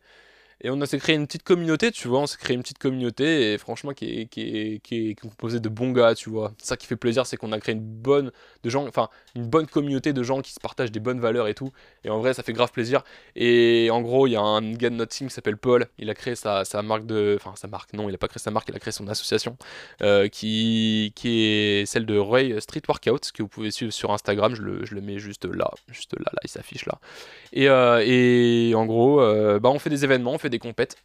Et 0.64 0.70
on 0.70 0.82
s'est 0.86 0.98
créé 0.98 1.14
une 1.14 1.26
petite 1.26 1.42
communauté, 1.42 1.92
tu 1.92 2.08
vois, 2.08 2.20
on 2.20 2.26
s'est 2.26 2.38
créé 2.38 2.56
une 2.56 2.62
petite 2.62 2.78
communauté 2.78 3.52
et 3.52 3.58
franchement 3.58 3.92
qui 3.92 4.22
est, 4.22 4.26
qui 4.26 4.40
est, 4.40 4.78
qui 4.82 5.10
est 5.10 5.14
composée 5.14 5.60
de 5.60 5.68
bons 5.68 5.92
gars, 5.92 6.14
tu 6.14 6.30
vois. 6.30 6.54
Ça 6.56 6.78
qui 6.78 6.86
fait 6.86 6.96
plaisir, 6.96 7.26
c'est 7.26 7.36
qu'on 7.36 7.52
a 7.52 7.60
créé 7.60 7.74
une 7.74 7.82
bonne 7.82 8.32
de 8.62 8.70
gens, 8.70 8.88
une 9.36 9.46
bonne 9.46 9.66
communauté 9.66 10.14
de 10.14 10.22
gens 10.22 10.40
qui 10.40 10.54
se 10.54 10.60
partagent 10.60 10.90
des 10.90 11.00
bonnes 11.00 11.20
valeurs 11.20 11.48
et 11.48 11.54
tout. 11.54 11.70
Et 12.02 12.08
en 12.08 12.18
vrai, 12.18 12.32
ça 12.32 12.42
fait 12.42 12.54
grave 12.54 12.72
plaisir. 12.72 13.02
Et 13.36 13.90
en 13.92 14.00
gros, 14.00 14.26
il 14.26 14.30
y 14.30 14.36
a 14.36 14.40
un 14.40 14.72
gars 14.72 14.88
de 14.88 14.94
notre 14.94 15.12
team 15.14 15.28
qui 15.28 15.34
s'appelle 15.34 15.58
Paul. 15.58 15.86
Il 15.98 16.08
a 16.08 16.14
créé 16.14 16.34
sa, 16.34 16.64
sa, 16.64 16.80
marque 16.80 17.04
de, 17.04 17.36
enfin 17.38 17.52
sa 17.56 17.68
marque, 17.68 17.92
non, 17.92 18.08
il 18.08 18.14
a 18.14 18.18
pas 18.18 18.28
créé 18.28 18.40
sa 18.40 18.50
marque, 18.50 18.70
il 18.70 18.74
a 18.74 18.78
créé 18.78 18.92
son 18.92 19.06
association 19.08 19.58
euh, 20.00 20.28
qui, 20.28 21.12
qui 21.14 21.42
est 21.44 21.84
celle 21.84 22.06
de 22.06 22.16
Roy 22.16 22.58
Street 22.60 22.80
Workout 22.88 23.32
que 23.32 23.42
vous 23.42 23.48
pouvez 23.48 23.70
suivre 23.70 23.92
sur 23.92 24.12
Instagram. 24.12 24.54
Je 24.54 24.62
le, 24.62 24.86
je 24.86 24.94
le 24.94 25.02
mets 25.02 25.18
juste 25.18 25.44
là, 25.44 25.70
juste 25.92 26.14
là, 26.14 26.30
là, 26.32 26.40
il 26.42 26.48
s'affiche 26.48 26.86
là. 26.86 26.98
Et, 27.52 27.68
euh, 27.68 28.02
et 28.02 28.74
en 28.74 28.86
gros, 28.86 29.20
euh, 29.20 29.58
bah 29.58 29.68
on 29.68 29.78
fait 29.78 29.90
des 29.90 30.04
événements, 30.04 30.32
on 30.32 30.38
fait 30.38 30.48
des 30.48 30.53
compètes. 30.58 30.96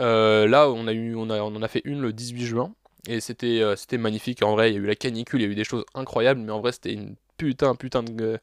Euh, 0.00 0.46
là, 0.46 0.70
on, 0.70 0.86
a 0.86 0.92
eu, 0.92 1.14
on, 1.16 1.30
a, 1.30 1.40
on 1.40 1.54
en 1.54 1.62
a 1.62 1.68
fait 1.68 1.82
une 1.84 2.00
le 2.00 2.12
18 2.12 2.46
juin. 2.46 2.74
Et 3.08 3.20
c'était 3.20 3.60
euh, 3.62 3.76
magnifique. 3.98 4.42
En 4.42 4.52
vrai, 4.52 4.70
il 4.70 4.74
y 4.74 4.76
a 4.76 4.80
eu 4.80 4.86
la 4.86 4.94
canicule, 4.96 5.40
il 5.40 5.44
y 5.44 5.48
a 5.48 5.50
eu 5.52 5.54
des 5.54 5.64
choses 5.64 5.84
incroyables. 5.94 6.40
Mais 6.40 6.52
en 6.52 6.60
vrai, 6.60 6.72
c'était 6.72 6.92
une 6.92 7.16
putain, 7.36 7.74
putain 7.74 8.02
de, 8.02 8.38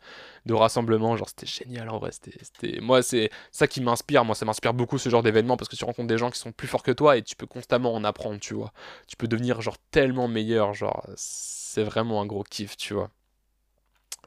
de 0.46 0.54
rassemblement. 0.54 1.16
Genre, 1.18 1.30
c'était 1.30 1.46
génial 1.46 1.90
en 1.90 2.00
vrai. 2.00 2.12
C'était, 2.12 2.80
Moi, 2.82 3.04
c'est 3.04 3.30
ça 3.52 3.68
qui 3.68 3.82
m'inspire. 3.82 4.26
Moi, 4.26 4.36
ça 4.36 4.46
m'inspire 4.46 4.74
beaucoup 4.74 4.98
ce 4.98 5.10
genre 5.10 5.24
d'événement 5.24 5.58
parce 5.58 5.70
que 5.70 5.76
tu 5.76 5.86
rencontres 5.86 6.08
des 6.08 6.18
gens 6.18 6.32
qui 6.32 6.40
sont 6.40 6.52
plus 6.52 6.68
forts 6.68 6.84
que 6.84 6.92
toi 6.92 7.18
et 7.18 7.22
tu 7.22 7.36
peux 7.36 7.48
constamment 7.48 7.94
en 7.94 8.04
apprendre, 8.04 8.40
tu 8.40 8.54
vois. 8.56 8.74
Tu 9.08 9.16
peux 9.18 9.28
devenir, 9.28 9.62
genre, 9.62 9.78
tellement 9.92 10.28
meilleur. 10.28 10.74
Genre, 10.74 11.06
c'est 11.16 11.84
vraiment 11.84 12.22
un 12.22 12.26
gros 12.26 12.44
kiff, 12.44 12.76
tu 12.78 12.94
vois. 12.94 13.10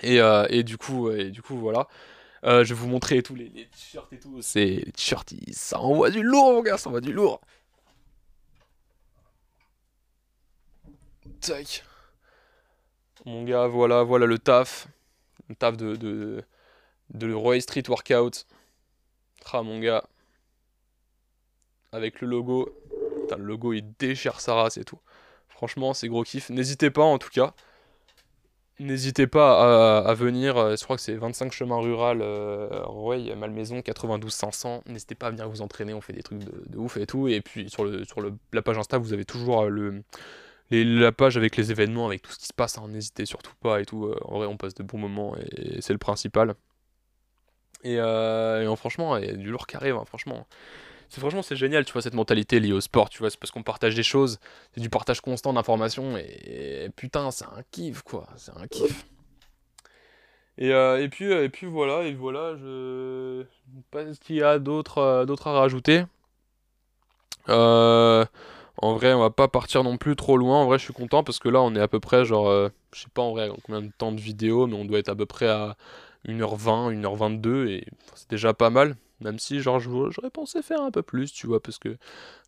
Et, 0.02 0.20
euh, 0.20 0.46
et, 0.50 0.62
du, 0.62 0.78
coup, 0.78 1.10
et 1.10 1.30
du 1.30 1.42
coup, 1.42 1.56
voilà. 1.56 1.88
Euh, 2.44 2.64
je 2.64 2.74
vais 2.74 2.80
vous 2.80 2.88
montrer 2.88 3.22
tous 3.22 3.34
les, 3.34 3.50
t-shirts 3.50 4.12
et 4.12 4.18
tout. 4.18 4.40
C'est 4.42 4.64
les 4.64 4.92
t-shirts, 4.92 5.34
ça 5.52 5.80
envoie 5.80 6.10
du 6.10 6.22
lourd, 6.22 6.52
mon 6.52 6.62
gars, 6.62 6.78
ça 6.78 6.88
envoie 6.88 7.00
du 7.00 7.12
lourd. 7.12 7.40
Tac. 11.40 11.84
Mon 13.24 13.44
gars, 13.44 13.66
voilà, 13.66 14.02
voilà 14.02 14.26
le 14.26 14.38
taf. 14.38 14.88
Le 15.48 15.54
taf 15.54 15.76
de, 15.76 15.96
de, 15.96 16.44
de 17.10 17.32
Roy 17.32 17.60
Street 17.60 17.82
Workout. 17.88 18.46
Ah, 19.52 19.62
mon 19.62 19.78
gars. 19.78 20.04
Avec 21.92 22.20
le 22.20 22.28
logo. 22.28 22.74
Putain, 23.22 23.36
le 23.36 23.44
logo, 23.44 23.72
il 23.72 23.82
déchire 23.98 24.40
sa 24.40 24.54
race 24.54 24.76
et 24.76 24.84
tout. 24.84 25.00
Franchement, 25.48 25.94
c'est 25.94 26.08
gros 26.08 26.22
kiff. 26.22 26.50
N'hésitez 26.50 26.90
pas, 26.90 27.02
en 27.02 27.18
tout 27.18 27.30
cas. 27.30 27.54
N'hésitez 28.80 29.26
pas 29.26 29.98
à, 30.06 30.14
venir, 30.14 30.56
euh, 30.56 30.76
je 30.76 30.84
crois 30.84 30.94
que 30.94 31.02
c'est 31.02 31.16
25 31.16 31.50
chemins 31.52 31.80
rural, 31.80 32.20
euh, 32.22 33.34
Malmaison, 33.36 33.82
92 33.82 34.32
500. 34.32 34.84
N'hésitez 34.86 35.16
pas 35.16 35.26
à 35.26 35.30
venir 35.30 35.48
vous 35.48 35.62
entraîner, 35.62 35.94
on 35.94 36.00
fait 36.00 36.12
des 36.12 36.22
trucs 36.22 36.38
de, 36.38 36.78
ouf 36.78 36.96
et 36.96 37.06
tout. 37.06 37.26
Et 37.26 37.40
puis 37.40 37.68
sur, 37.68 37.84
le, 37.84 38.04
sur 38.04 38.20
le, 38.20 38.34
la 38.52 38.62
page 38.62 38.78
Insta, 38.78 38.98
vous 38.98 39.12
avez 39.12 39.24
toujours 39.24 39.62
euh, 39.62 39.68
le, 39.68 40.04
la 40.70 41.10
page 41.10 41.36
avec 41.36 41.56
les 41.56 41.72
événements, 41.72 42.06
avec 42.06 42.22
tout 42.22 42.30
ce 42.30 42.38
qui 42.38 42.46
se 42.46 42.52
passe. 42.52 42.78
Hein. 42.78 42.86
N'hésitez 42.88 43.26
surtout 43.26 43.54
pas 43.60 43.80
et 43.80 43.84
tout. 43.84 44.06
Euh, 44.06 44.16
en 44.24 44.38
vrai, 44.38 44.46
on 44.46 44.56
passe 44.56 44.74
de 44.74 44.84
bons 44.84 44.98
moments 44.98 45.34
et, 45.36 45.80
c'est 45.80 45.92
le 45.92 45.98
principal. 45.98 46.54
Et, 47.82 47.94
et 47.94 48.76
franchement, 48.76 49.16
il 49.16 49.26
y 49.26 49.30
a 49.30 49.34
du 49.34 49.50
lourd 49.50 49.66
qui 49.66 49.76
arrive, 49.76 49.96
hein, 49.96 50.04
franchement 50.06 50.46
c'est 51.08 51.20
franchement 51.20 51.42
c'est 51.42 51.56
génial 51.56 51.84
tu 51.84 51.92
vois 51.92 52.02
cette 52.02 52.14
mentalité 52.14 52.60
liée 52.60 52.72
au 52.72 52.80
sport 52.80 53.08
tu 53.08 53.18
vois 53.18 53.30
c'est 53.30 53.38
parce 53.38 53.50
qu'on 53.50 53.62
partage 53.62 53.94
des 53.94 54.02
choses 54.02 54.38
c'est 54.74 54.80
du 54.80 54.90
partage 54.90 55.20
constant 55.20 55.52
d'informations 55.52 56.16
et, 56.18 56.90
putain 56.96 57.30
c'est 57.30 57.44
un 57.44 57.62
kiff 57.70 58.02
quoi 58.02 58.26
c'est 58.36 58.56
un 58.56 58.66
kiff. 58.66 59.06
Et, 60.60 60.72
euh, 60.72 61.00
et 61.00 61.08
puis 61.08 61.32
euh, 61.32 61.44
et 61.44 61.48
puis 61.48 61.68
voilà 61.68 62.02
et 62.02 62.14
voilà 62.14 62.56
je 62.56 63.44
pas 63.92 64.12
ce 64.12 64.18
qu'il 64.18 64.36
y 64.36 64.42
a 64.42 64.58
d'autre 64.58 64.98
euh, 64.98 65.36
à 65.44 65.52
rajouter. 65.52 66.04
En 68.80 68.94
vrai 68.94 69.12
on 69.12 69.20
va 69.20 69.30
pas 69.30 69.48
partir 69.48 69.82
non 69.84 69.96
plus 69.96 70.14
trop 70.16 70.36
loin 70.36 70.58
en 70.62 70.66
vrai 70.66 70.78
je 70.78 70.84
suis 70.84 70.92
content 70.92 71.24
parce 71.24 71.38
que 71.38 71.48
là 71.48 71.60
on 71.60 71.74
est 71.74 71.80
à 71.80 71.88
peu 71.88 72.00
près 72.00 72.24
genre 72.24 72.70
je 72.92 73.00
sais 73.00 73.08
pas 73.12 73.22
en 73.22 73.32
vrai 73.32 73.50
combien 73.64 73.82
de 73.82 73.90
temps 73.96 74.12
de 74.12 74.20
vidéo 74.20 74.66
mais 74.66 74.74
on 74.74 74.84
doit 74.84 75.00
être 75.00 75.08
à 75.08 75.16
peu 75.16 75.26
près 75.26 75.48
à 75.48 75.76
1h20 76.28 77.00
1h22 77.00 77.68
et 77.68 77.86
c'est 78.14 78.30
déjà 78.30 78.54
pas 78.54 78.70
mal 78.70 78.96
même 79.20 79.38
si, 79.38 79.60
genre, 79.60 79.80
j'aurais 79.80 80.30
pensé 80.32 80.62
faire 80.62 80.80
un 80.80 80.90
peu 80.90 81.02
plus, 81.02 81.32
tu 81.32 81.46
vois, 81.46 81.60
parce 81.60 81.78
que, 81.78 81.96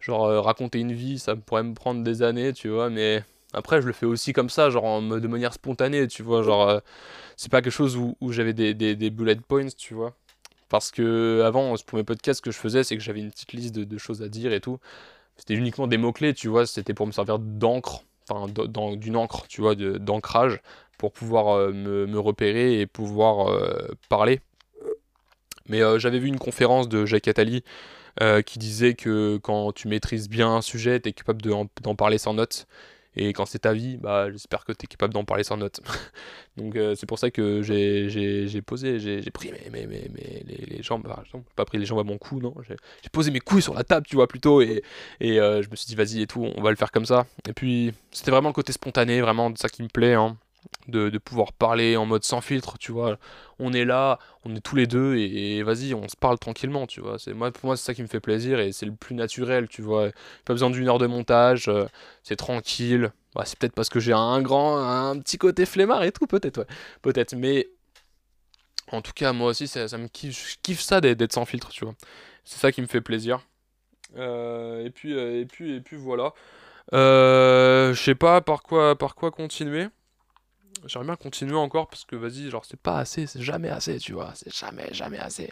genre, 0.01 0.27
euh, 0.27 0.41
raconter 0.41 0.79
une 0.79 0.93
vie, 0.93 1.19
ça 1.19 1.37
pourrait 1.37 1.65
me 1.65 1.75
prendre 1.75 2.03
des 2.05 2.23
années, 2.23 2.53
tu 2.53 2.69
vois, 2.69 2.91
mais 2.91 3.25
après, 3.53 3.83
je 3.83 3.87
le 3.87 3.93
fais 3.93 4.07
aussi 4.07 4.33
comme 4.33 4.51
ça, 4.51 4.71
genre, 4.71 5.03
de 5.03 5.29
manière 5.29 5.53
spontanée, 5.55 6.07
tu 6.07 6.23
vois, 6.23 6.43
genre, 6.43 6.69
euh, 6.69 6.81
c'est 7.37 7.51
pas 7.51 7.63
quelque 7.63 7.73
chose 7.73 7.97
où, 7.97 8.33
j'avais 8.33 8.53
des, 8.53 8.75
des, 8.75 9.11
bullet 9.11 9.37
points, 9.37 9.69
tu 9.77 9.95
vois. 9.95 10.15
Parce 10.69 10.91
que, 10.93 11.43
avant, 11.45 11.75
pour 11.87 11.99
mes 11.99 12.05
podcasts, 12.05 12.39
ce 12.39 12.43
que 12.43 12.53
je 12.53 12.59
faisais, 12.59 12.85
c'est 12.85 12.97
que 12.97 13.03
j'avais 13.03 13.21
une 13.21 13.31
petite 13.31 13.53
liste 13.53 13.75
de, 13.75 13.99
choses 13.99 14.23
à 14.23 14.29
dire 14.29 14.53
et 14.53 14.61
tout. 14.61 14.79
C'était 15.37 15.55
uniquement 15.55 15.87
des 15.89 15.99
mots-clés, 15.99 16.35
tu 16.35 16.49
vois, 16.49 16.67
c'était 16.67 16.95
pour 16.95 17.07
me 17.07 17.13
servir 17.13 17.39
d'encre, 17.41 18.05
enfin, 18.29 18.47
d'une 18.97 19.17
encre, 19.17 19.47
tu 19.49 19.61
vois, 19.63 19.75
d'ancrage, 19.75 20.61
pour 20.99 21.13
pouvoir 21.13 21.57
euh, 21.57 21.73
me, 21.73 22.19
repérer 22.21 22.81
et 22.81 22.87
pouvoir 22.87 23.53
parler. 24.09 24.41
Mais 25.69 25.83
euh, 25.83 25.99
j'avais 25.99 26.19
vu 26.19 26.29
une 26.29 26.39
conférence 26.39 26.89
de 26.89 27.07
Jacques 27.07 27.29
Attali 27.29 27.65
euh, 28.21 28.43
qui 28.43 28.59
disait 28.59 28.95
que 28.95 29.39
quand 29.39 29.73
tu 29.73 29.89
maîtrises 29.89 30.29
bien 30.29 30.49
un 30.49 30.63
sujet, 30.63 31.01
tu 31.01 31.11
es 31.11 31.13
capable 31.13 31.43
d'en 31.43 31.95
parler 31.95 32.19
sans 32.19 32.35
notes. 32.35 32.67
Et 33.17 33.33
quand 33.33 33.45
c'est 33.45 33.61
ta 33.61 33.73
vie, 33.73 33.97
bah, 33.97 34.31
j'espère 34.31 34.65
que 34.65 34.73
tu 34.73 34.87
capable 34.87 35.13
d'en 35.13 35.25
parler 35.25 35.43
sans 35.43 35.57
notes. 35.57 35.81
Donc 36.57 36.77
euh, 36.77 36.95
c'est 36.95 37.07
pour 37.07 37.19
ça 37.19 37.31
que 37.31 37.61
j'ai 37.61 38.63
posé, 38.63 39.01
j'ai 39.01 39.31
pris 39.31 39.53
mes, 39.73 40.83
jambes, 40.83 41.13
pas 41.57 41.65
pris 41.65 41.79
les 41.79 41.87
jambes 41.87 41.99
à 41.99 42.05
mon 42.05 42.19
cou, 42.19 42.41
non. 42.41 42.55
J'ai 42.69 43.11
posé 43.11 43.33
mes 43.33 43.41
couilles 43.41 43.63
sur 43.63 43.75
la 43.75 43.83
table, 43.83 44.07
tu 44.07 44.15
vois, 44.15 44.29
plutôt. 44.29 44.63
Et, 44.63 44.83
et 45.21 45.37
je 45.37 45.69
me 45.71 45.77
suis 45.77 45.87
dit, 45.87 45.97
vas-y 45.97 46.23
et 46.23 46.27
tout, 46.29 46.49
on 46.57 46.63
va 46.63 46.71
le 46.71 46.77
faire 46.77 46.93
comme 46.93 47.07
ça. 47.07 47.27
Et 47.49 47.53
puis 47.53 47.93
c'était 48.13 48.31
vraiment 48.31 48.51
le 48.51 48.55
côté 48.55 48.73
spontané, 48.73 49.21
vraiment 49.21 49.51
de 49.51 49.59
ça 49.59 49.69
qui 49.69 49.83
me 49.83 49.89
plaît. 49.89 50.15
Hein 50.15 50.37
de, 50.89 51.19
pouvoir 51.19 51.53
parler 51.53 51.97
en 51.97 52.07
mode 52.07 52.25
sans 52.25 52.41
filtre, 52.41 52.79
tu 52.79 52.93
vois. 52.93 53.19
On 53.59 53.73
est 53.73 53.85
là, 53.85 54.19
on 54.45 54.55
est 54.55 54.61
tous 54.61 54.77
les 54.77 54.87
deux 54.87 55.17
et, 55.17 55.63
vas-y, 55.63 55.95
on 55.95 56.09
se 56.09 56.17
parle 56.17 56.39
tranquillement, 56.39 56.87
tu 56.87 57.01
vois. 57.01 57.19
C'est 57.19 57.35
moi 57.35 57.51
pour 57.51 57.67
moi 57.67 57.77
c'est 57.77 57.85
ça 57.85 57.95
qui 57.95 58.03
me 58.03 58.07
fait 58.09 58.21
plaisir 58.21 58.61
et 58.61 58.73
c'est 58.73 58.87
le 58.87 58.95
plus 58.95 59.15
naturel, 59.15 59.69
tu 59.69 59.83
vois. 59.83 60.11
Pas 60.45 60.55
besoin 60.55 60.71
d'une 60.71 60.89
heure 60.89 60.99
de 60.99 61.07
montage, 61.07 61.69
euh, 61.69 61.87
c'est 62.23 62.37
tranquille. 62.37 63.13
Bah, 63.35 63.45
c'est 63.45 63.59
peut-être 63.59 63.75
parce 63.75 63.89
que 63.89 64.01
j'ai 64.01 64.13
un 64.13 64.43
grand 64.43 64.79
un 64.79 65.19
petit 65.21 65.39
côté 65.39 65.67
flemmard 65.67 66.03
et 66.03 66.13
tout 66.13 66.27
peut-être 66.27 66.59
ouais. 66.59 66.67
Peut-être 67.03 67.35
mais 67.37 67.69
en 68.93 69.03
tout 69.03 69.13
cas, 69.15 69.33
moi 69.33 69.51
aussi 69.51 69.69
ça, 69.69 69.87
me 69.99 70.09
kiffe, 70.09 70.53
je 70.53 70.57
kiffe 70.63 70.81
ça 70.81 71.01
d'être 71.01 71.33
sans 71.33 71.45
filtre, 71.45 71.69
tu 71.71 71.85
vois. 71.85 71.95
C'est 72.45 72.59
ça 72.59 72.73
qui 72.73 72.83
me 72.83 72.87
fait 72.89 73.01
plaisir. 73.01 73.41
Euh, 74.17 74.85
et 74.85 74.91
puis 74.91 75.15
euh, 75.15 75.41
et 75.41 75.47
puis 75.47 75.75
et 75.77 75.81
puis 75.81 75.97
voilà. 75.97 76.33
je 76.93 77.95
sais 77.95 78.17
pas 78.17 78.41
par 78.41 78.63
quoi 78.63 78.97
par 78.97 79.15
quoi 79.15 79.31
continuer? 79.31 79.87
J'aimerais 80.87 81.07
bien 81.07 81.17
continuer 81.17 81.57
encore 81.57 81.89
parce 81.89 82.05
que 82.05 82.17
vas-y, 82.17 82.51
genre 82.51 82.65
c'est 82.65 82.81
pas 82.81 82.99
assez, 82.99 83.27
c'est 83.27 83.43
jamais 83.43 83.69
assez, 83.71 83.99
tu 83.99 84.13
vois, 84.13 84.33
c'est 84.35 84.55
jamais, 84.55 84.89
jamais 84.93 85.19
assez. 85.19 85.51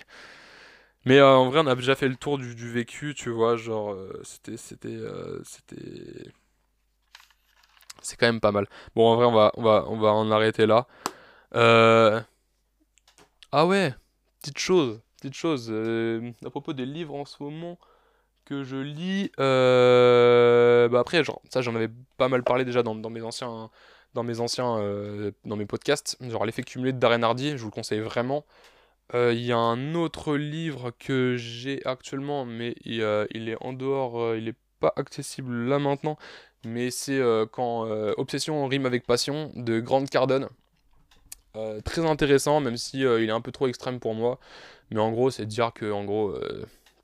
Mais 1.04 1.18
euh, 1.18 1.28
en 1.36 1.48
vrai, 1.50 1.60
on 1.60 1.66
a 1.66 1.74
déjà 1.74 1.94
fait 1.94 2.08
le 2.08 2.16
tour 2.16 2.38
du, 2.38 2.54
du 2.54 2.70
vécu, 2.70 3.14
tu 3.14 3.30
vois, 3.30 3.56
genre 3.56 3.92
euh, 3.92 4.20
c'était, 4.24 4.56
c'était, 4.56 4.88
euh, 4.88 5.40
c'était, 5.44 6.30
c'est 8.02 8.16
quand 8.16 8.26
même 8.26 8.40
pas 8.40 8.52
mal. 8.52 8.66
Bon, 8.94 9.06
en 9.08 9.16
vrai, 9.16 9.26
on 9.26 9.32
va, 9.32 9.52
on 9.54 9.62
va, 9.62 9.84
on 9.88 9.98
va 9.98 10.10
en 10.12 10.30
arrêter 10.30 10.66
là. 10.66 10.86
Ah 13.52 13.66
ouais, 13.66 13.94
petite 14.40 14.58
chose, 14.58 15.00
petite 15.16 15.34
chose, 15.34 15.72
à 16.44 16.50
propos 16.50 16.72
des 16.72 16.86
livres 16.86 17.14
en 17.14 17.24
ce 17.24 17.42
moment 17.42 17.78
que 18.44 18.64
je 18.64 18.76
lis. 18.76 19.30
Bah 19.38 21.00
après, 21.00 21.24
genre, 21.24 21.40
ça 21.50 21.62
j'en 21.62 21.74
avais 21.74 21.90
pas 22.18 22.28
mal 22.28 22.42
parlé 22.44 22.64
déjà 22.64 22.82
dans, 22.82 22.94
dans 22.94 23.10
mes 23.10 23.22
anciens 23.22 23.70
dans 24.14 24.22
mes 24.22 24.40
anciens, 24.40 24.78
euh, 24.78 25.30
dans 25.44 25.56
mes 25.56 25.66
podcasts, 25.66 26.16
genre 26.28 26.44
l'effet 26.44 26.62
cumulé 26.62 26.92
de 26.92 26.98
Darren 26.98 27.22
Hardy, 27.22 27.52
je 27.52 27.56
vous 27.58 27.66
le 27.66 27.72
conseille 27.72 28.00
vraiment. 28.00 28.44
Euh, 29.14 29.32
il 29.32 29.44
y 29.44 29.52
a 29.52 29.58
un 29.58 29.94
autre 29.94 30.36
livre 30.36 30.92
que 30.98 31.36
j'ai 31.36 31.84
actuellement, 31.86 32.44
mais 32.44 32.74
il, 32.84 33.04
il, 33.32 33.48
est 33.48 33.56
en 33.60 33.72
dehors, 33.72 34.20
euh, 34.20 34.38
il 34.38 34.44
n'est 34.44 34.54
pas 34.80 34.92
accessible 34.96 35.52
là 35.68 35.78
maintenant, 35.78 36.18
mais 36.64 36.90
c'est 36.90 37.20
quand 37.52 37.82
Obsession 38.16 38.66
rime 38.66 38.86
avec 38.86 39.06
passion 39.06 39.52
de 39.56 39.80
Grant 39.80 40.04
Cardone. 40.04 40.48
très 41.84 42.04
intéressant, 42.06 42.60
même 42.60 42.76
si 42.76 43.00
il 43.00 43.28
est 43.28 43.30
un 43.30 43.40
peu 43.40 43.52
trop 43.52 43.66
extrême 43.66 43.98
pour 44.00 44.14
moi. 44.14 44.38
Mais 44.90 45.00
en 45.00 45.10
gros, 45.10 45.30
c'est 45.30 45.46
dire 45.46 45.72
que 45.74 45.90
en 45.90 46.04
gros, 46.04 46.34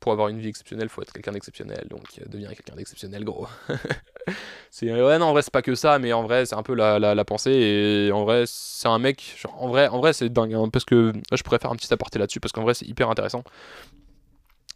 pour 0.05 0.11
avoir 0.11 0.27
une 0.27 0.37
vie 0.37 0.49
exceptionnelle, 0.49 0.87
faut 0.87 1.01
être 1.01 1.11
quelqu'un 1.11 1.31
d'exceptionnel. 1.31 1.87
Donc 1.89 2.03
devenir 2.27 2.49
quelqu'un 2.49 2.75
d'exceptionnel, 2.75 3.23
gros. 3.23 3.47
c'est 4.69 4.91
ouais 4.91 5.17
non 5.17 5.27
en 5.27 5.31
vrai 5.31 5.41
c'est 5.41 5.53
pas 5.53 5.63
que 5.63 5.73
ça 5.73 5.99
mais 5.99 6.13
en 6.13 6.23
vrai 6.23 6.45
c'est 6.45 6.55
un 6.55 6.61
peu 6.61 6.75
la, 6.75 6.99
la, 6.99 7.25
pensée 7.25 7.51
et 7.51 8.11
en 8.11 8.23
vrai 8.23 8.43
c'est 8.45 8.87
un 8.87 8.99
mec 8.99 9.35
genre, 9.39 9.55
en 9.61 9.67
vrai 9.67 9.87
en 9.87 9.99
vrai 9.99 10.13
c'est 10.13 10.29
dingue 10.29 10.53
hein, 10.53 10.67
parce 10.69 10.83
que 10.83 11.13
je 11.31 11.43
pourrais 11.43 11.59
faire 11.59 11.71
un 11.71 11.75
petit 11.75 11.93
aparté 11.93 12.19
là-dessus 12.19 12.39
parce 12.39 12.51
qu'en 12.51 12.63
vrai 12.63 12.73
c'est 12.73 12.87
hyper 12.87 13.09
intéressant 13.09 13.43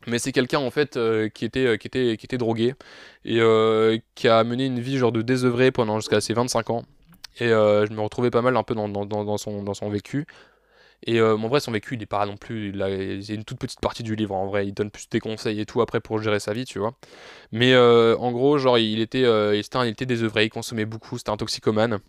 mais 0.07 0.19
c'est 0.19 0.31
quelqu'un 0.31 0.60
en 0.60 0.72
fait 0.72 0.97
euh, 0.97 1.30
qui 1.30 1.45
était 1.45 1.65
euh, 1.65 1.77
qui 1.77 1.88
était 1.88 2.15
qui 2.18 2.26
était 2.26 2.38
drogué 2.38 2.76
et 3.26 3.39
euh, 3.39 3.97
qui 4.15 4.27
a 4.27 4.43
mené 4.43 4.65
une 4.68 4.80
vie 4.80 4.97
genre 4.97 5.11
de 5.11 5.22
désœuvré 5.22 5.72
pendant 5.72 5.99
jusqu'à 5.99 6.22
ses 6.22 6.34
25 6.34 6.69
ans 6.69 6.84
et 7.39 7.47
je 7.47 7.93
me 7.93 8.01
retrouvais 8.01 8.31
pas 8.31 8.41
mal 8.41 8.56
un 8.57 8.64
peu 8.64 8.76
dans, 8.76 8.89
dans, 8.89 9.38
son 9.38 9.64
dans 9.64 9.73
son 9.73 9.89
vécu 9.89 10.26
Et 11.05 11.21
en 11.21 11.47
vrai, 11.47 11.59
son 11.59 11.71
vécu, 11.71 11.95
il 11.95 12.03
est 12.03 12.05
pas 12.05 12.26
non 12.26 12.38
plus. 12.38 12.73
C'est 13.23 13.34
une 13.34 13.45
toute 13.45 13.59
petite 13.59 13.80
partie 13.80 14.03
du 14.03 14.15
livre 14.15 14.35
en 14.35 14.47
vrai. 14.47 14.67
Il 14.67 14.73
donne 14.73 14.91
plus 14.91 15.09
des 15.09 15.19
conseils 15.19 15.59
et 15.61 15.65
tout 15.65 15.81
après 15.81 16.01
pour 16.01 16.21
gérer 16.21 16.39
sa 16.39 16.53
vie, 16.53 16.65
tu 16.65 16.80
vois. 16.80 16.93
Mais 17.51 17.76
en 17.77 18.31
gros, 18.31 18.57
genre, 18.57 18.77
il 18.77 18.99
était, 18.99 19.21
il 19.21 19.59
était, 19.59 19.80
il 19.84 19.88
était 19.89 20.05
désœuvré, 20.05 20.45
il 20.45 20.49
consommait 20.49 20.85
beaucoup, 20.85 21.17
c'était 21.17 21.31
un 21.31 21.38
toxicomane. 21.38 21.99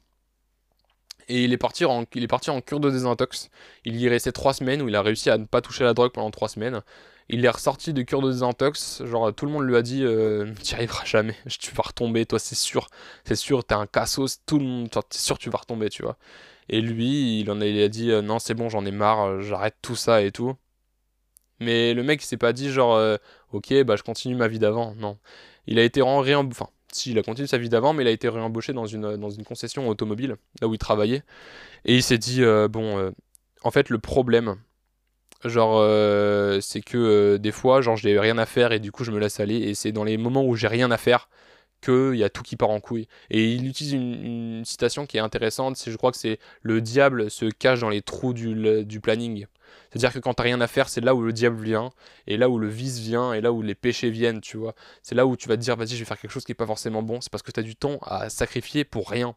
Et 1.30 1.44
il 1.44 1.52
est, 1.52 1.58
parti 1.58 1.84
en, 1.84 2.04
il 2.16 2.24
est 2.24 2.28
parti 2.28 2.50
en 2.50 2.60
cure 2.60 2.80
de 2.80 2.90
désintox. 2.90 3.50
Il 3.84 3.96
y 3.96 4.06
est 4.06 4.08
resté 4.08 4.32
3 4.32 4.52
semaines 4.52 4.82
où 4.82 4.88
il 4.88 4.96
a 4.96 5.02
réussi 5.02 5.30
à 5.30 5.38
ne 5.38 5.44
pas 5.44 5.60
toucher 5.60 5.84
la 5.84 5.94
drogue 5.94 6.10
pendant 6.10 6.32
3 6.32 6.48
semaines. 6.48 6.82
Il 7.28 7.44
est 7.44 7.48
ressorti 7.48 7.92
de 7.92 8.02
cure 8.02 8.20
de 8.20 8.32
désintox. 8.32 9.04
Genre, 9.04 9.32
tout 9.32 9.46
le 9.46 9.52
monde 9.52 9.64
lui 9.64 9.76
a 9.76 9.82
dit 9.82 10.02
euh, 10.02 10.52
Tu 10.64 10.74
n'y 10.74 10.74
arriveras 10.74 11.04
jamais. 11.04 11.36
Tu 11.60 11.72
vas 11.72 11.84
retomber, 11.86 12.26
toi, 12.26 12.40
c'est 12.40 12.56
sûr. 12.56 12.88
C'est 13.24 13.36
sûr, 13.36 13.64
t'es 13.64 13.74
un 13.76 13.86
cassos. 13.86 14.40
Tout 14.44 14.58
le 14.58 14.64
monde, 14.64 14.90
t'es 14.90 15.18
sûr, 15.18 15.38
tu 15.38 15.50
vas 15.50 15.58
retomber, 15.58 15.88
tu 15.88 16.02
vois. 16.02 16.16
Et 16.72 16.80
lui, 16.80 17.40
il 17.40 17.50
en 17.50 17.60
a, 17.60 17.66
il 17.66 17.82
a 17.82 17.88
dit 17.88 18.12
euh, 18.12 18.22
Non, 18.22 18.38
c'est 18.38 18.54
bon, 18.54 18.68
j'en 18.68 18.86
ai 18.86 18.92
marre, 18.92 19.22
euh, 19.26 19.40
j'arrête 19.40 19.74
tout 19.82 19.96
ça 19.96 20.22
et 20.22 20.30
tout. 20.30 20.54
Mais 21.58 21.94
le 21.94 22.04
mec, 22.04 22.22
il 22.22 22.26
s'est 22.26 22.36
pas 22.36 22.52
dit, 22.52 22.70
genre, 22.70 22.94
euh, 22.94 23.16
Ok, 23.52 23.74
bah, 23.82 23.96
je 23.96 24.04
continue 24.04 24.36
ma 24.36 24.46
vie 24.46 24.60
d'avant. 24.60 24.94
Non. 24.94 25.18
Il 25.66 25.80
a 25.80 25.82
été 25.82 26.00
rien. 26.00 26.46
Enfin, 26.46 26.68
si, 26.92 27.10
il 27.10 27.18
a 27.18 27.22
continué 27.24 27.48
sa 27.48 27.58
vie 27.58 27.68
d'avant, 27.68 27.92
mais 27.92 28.04
il 28.04 28.06
a 28.06 28.12
été 28.12 28.28
réembauché 28.28 28.72
dans 28.72 28.86
une, 28.86 29.16
dans 29.16 29.30
une 29.30 29.44
concession 29.44 29.88
automobile, 29.88 30.36
là 30.60 30.68
où 30.68 30.74
il 30.74 30.78
travaillait. 30.78 31.24
Et 31.84 31.96
il 31.96 32.02
s'est 32.04 32.18
dit, 32.18 32.42
bon, 32.70 33.12
en 33.62 33.70
fait, 33.70 33.90
le 33.90 33.98
problème, 33.98 34.56
genre, 35.44 35.84
c'est 36.62 36.80
que 36.80 37.36
des 37.36 37.52
fois, 37.52 37.80
genre, 37.80 37.96
j'ai 37.96 38.18
rien 38.18 38.38
à 38.38 38.46
faire 38.46 38.72
et 38.72 38.80
du 38.80 38.92
coup, 38.92 39.04
je 39.04 39.10
me 39.10 39.18
laisse 39.18 39.40
aller. 39.40 39.56
Et 39.56 39.74
c'est 39.74 39.92
dans 39.92 40.04
les 40.04 40.16
moments 40.16 40.44
où 40.44 40.56
j'ai 40.56 40.68
rien 40.68 40.90
à 40.90 40.96
faire 40.96 41.28
qu'il 41.80 42.16
y 42.16 42.24
a 42.24 42.30
tout 42.30 42.42
qui 42.42 42.56
part 42.56 42.70
en 42.70 42.80
couille. 42.80 43.08
Et 43.30 43.52
il 43.52 43.66
utilise 43.66 43.92
une, 43.94 44.64
citation 44.64 45.06
qui 45.06 45.16
est 45.16 45.20
intéressante, 45.20 45.76
c'est, 45.76 45.90
je 45.90 45.96
crois 45.96 46.12
que 46.12 46.18
c'est 46.18 46.38
le 46.62 46.80
diable 46.80 47.30
se 47.30 47.46
cache 47.46 47.80
dans 47.80 47.88
les 47.88 48.02
trous 48.02 48.34
du, 48.34 48.84
du 48.84 49.00
planning. 49.00 49.46
C'est-à-dire 49.90 50.12
que 50.12 50.18
quand 50.18 50.34
t'as 50.34 50.44
rien 50.44 50.60
à 50.60 50.66
faire, 50.66 50.88
c'est 50.88 51.00
là 51.00 51.14
où 51.14 51.22
le 51.22 51.32
diable 51.32 51.62
vient, 51.62 51.90
et 52.26 52.36
là 52.36 52.48
où 52.48 52.58
le 52.58 52.68
vice 52.68 52.98
vient, 52.98 53.32
et 53.32 53.40
là 53.40 53.52
où 53.52 53.62
les 53.62 53.74
péchés 53.74 54.10
viennent, 54.10 54.40
tu 54.40 54.56
vois. 54.56 54.74
C'est 55.02 55.14
là 55.14 55.26
où 55.26 55.36
tu 55.36 55.48
vas 55.48 55.56
te 55.56 55.62
dire, 55.62 55.76
vas-y, 55.76 55.90
je 55.90 55.98
vais 55.98 56.04
faire 56.04 56.18
quelque 56.18 56.30
chose 56.30 56.44
qui 56.44 56.52
est 56.52 56.54
pas 56.54 56.66
forcément 56.66 57.02
bon. 57.02 57.20
C'est 57.20 57.30
parce 57.30 57.42
que 57.42 57.50
t'as 57.50 57.62
du 57.62 57.76
temps 57.76 57.98
à 58.02 58.30
sacrifier 58.30 58.84
pour 58.84 59.10
rien. 59.10 59.34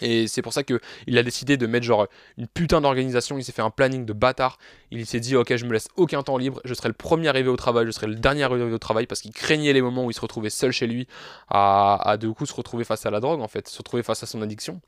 Et 0.00 0.26
c'est 0.28 0.42
pour 0.42 0.52
ça 0.52 0.62
qu'il 0.62 1.18
a 1.18 1.22
décidé 1.22 1.56
de 1.56 1.66
mettre 1.66 1.86
genre 1.86 2.06
une 2.36 2.46
putain 2.46 2.80
d'organisation, 2.80 3.38
il 3.38 3.44
s'est 3.44 3.52
fait 3.52 3.62
un 3.62 3.70
planning 3.70 4.04
de 4.04 4.12
bâtard, 4.12 4.58
il 4.90 5.06
s'est 5.06 5.20
dit 5.20 5.36
ok 5.36 5.56
je 5.56 5.64
me 5.64 5.72
laisse 5.72 5.88
aucun 5.96 6.22
temps 6.22 6.36
libre, 6.36 6.60
je 6.64 6.74
serai 6.74 6.88
le 6.88 6.94
premier 6.94 7.28
arrivé 7.28 7.48
au 7.48 7.56
travail, 7.56 7.86
je 7.86 7.92
serai 7.92 8.06
le 8.06 8.16
dernier 8.16 8.42
arrivé 8.42 8.64
au 8.64 8.78
travail 8.78 9.06
parce 9.06 9.20
qu'il 9.20 9.32
craignait 9.32 9.72
les 9.72 9.82
moments 9.82 10.04
où 10.04 10.10
il 10.10 10.14
se 10.14 10.20
retrouvait 10.20 10.50
seul 10.50 10.72
chez 10.72 10.86
lui 10.86 11.06
à, 11.48 11.98
à 12.08 12.16
de 12.16 12.28
coup 12.28 12.46
se 12.46 12.54
retrouver 12.54 12.84
face 12.84 13.06
à 13.06 13.10
la 13.10 13.20
drogue 13.20 13.40
en 13.40 13.48
fait, 13.48 13.68
se 13.68 13.78
retrouver 13.78 14.02
face 14.02 14.22
à 14.22 14.26
son 14.26 14.42
addiction. 14.42 14.80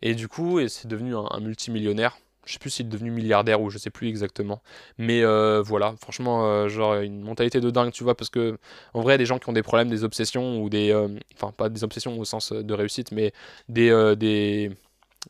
Et 0.00 0.14
du 0.14 0.28
coup 0.28 0.60
c'est 0.68 0.86
devenu 0.86 1.14
un 1.16 1.40
multimillionnaire 1.40 2.18
je 2.44 2.54
sais 2.54 2.58
plus 2.58 2.70
s'il 2.70 2.86
est 2.86 2.88
devenu 2.88 3.10
milliardaire 3.10 3.60
ou 3.60 3.70
je 3.70 3.78
sais 3.78 3.90
plus 3.90 4.08
exactement. 4.08 4.62
Mais 4.98 5.22
euh, 5.22 5.62
voilà, 5.62 5.94
franchement, 6.00 6.46
euh, 6.46 6.68
genre 6.68 6.94
une 6.96 7.22
mentalité 7.22 7.60
de 7.60 7.70
dingue, 7.70 7.92
tu 7.92 8.04
vois, 8.04 8.16
parce 8.16 8.30
que 8.30 8.58
en 8.94 9.02
vrai, 9.02 9.18
des 9.18 9.26
gens 9.26 9.38
qui 9.38 9.48
ont 9.48 9.52
des 9.52 9.62
problèmes, 9.62 9.88
des 9.88 10.04
obsessions 10.04 10.60
ou 10.62 10.68
des. 10.68 10.92
Euh, 10.92 11.08
enfin, 11.34 11.52
pas 11.52 11.68
des 11.68 11.84
obsessions 11.84 12.18
au 12.18 12.24
sens 12.24 12.52
de 12.52 12.74
réussite, 12.74 13.12
mais 13.12 13.32
des, 13.68 14.14
des, 14.16 14.70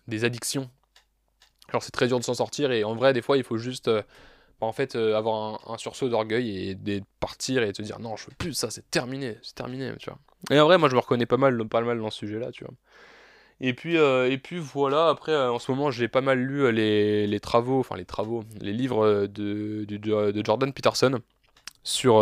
des 0.09 0.25
addictions. 0.25 0.71
Alors 1.69 1.83
c'est 1.83 1.91
très 1.91 2.07
dur 2.07 2.19
de 2.19 2.25
s'en 2.25 2.35
sortir 2.35 2.71
et 2.73 2.85
en 2.85 2.95
vrai, 2.95 3.13
des 3.13 3.23
fois, 3.23 3.37
il 3.37 3.45
faut 3.45 3.59
juste. 3.59 3.91
Bah, 4.61 4.69
en 4.69 4.73
fait, 4.73 4.95
avoir 4.95 5.71
un, 5.71 5.77
sursaut 5.77 6.09
d'orgueil 6.09 6.69
et 6.69 6.75
de 6.77 7.03
partir 7.19 7.63
et 7.65 7.73
te 7.73 7.83
dire 7.83 7.99
non, 7.99 8.17
je 8.17 8.27
veux 8.27 8.35
plus 8.39 8.55
ça, 8.55 8.71
c'est 8.71 8.89
terminé, 8.91 9.37
c'est 9.43 9.57
terminé, 9.57 9.93
tu 9.99 10.09
vois. 10.09 10.19
Et 10.51 10.61
en 10.61 10.67
vrai, 10.67 10.79
moi, 10.79 10.89
je 10.89 10.95
me 10.95 11.01
reconnais 11.01 11.27
pas 11.27 11.37
mal, 11.37 11.67
pas 11.69 11.81
mal 11.81 11.99
dans 11.99 12.11
ce 12.11 12.19
sujet-là, 12.19 12.53
tu 12.53 12.65
vois. 12.65 12.75
Et 13.65 13.75
puis, 13.75 13.97
euh, 13.97 14.29
et 14.29 14.39
puis 14.39 14.59
voilà, 14.59 15.09
après, 15.09 15.31
euh, 15.31 15.53
en 15.53 15.61
ce 15.61 15.71
moment, 15.71 15.93
j'ai 15.93 16.09
pas 16.09 16.21
mal 16.21 16.41
lu 16.41 16.65
euh, 16.65 16.73
les, 16.73 17.41
travaux, 17.41 17.79
enfin 17.79 17.97
les 17.97 18.05
travaux, 18.05 18.43
les 18.61 18.73
livres 18.73 19.27
de, 19.29 19.87
Jordan 20.45 20.73
Peterson 20.73 21.21
sur 21.85 22.21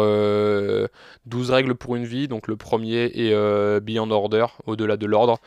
12 1.26 1.50
règles 1.50 1.74
pour 1.74 1.96
une 1.96 2.04
vie, 2.04 2.28
donc 2.28 2.46
le 2.46 2.56
premier 2.56 3.04
est 3.14 3.80
Beyond 3.80 4.10
Order, 4.10 4.46
au-delà 4.66 4.96
de 4.98 5.06
l'ordre, 5.06 5.38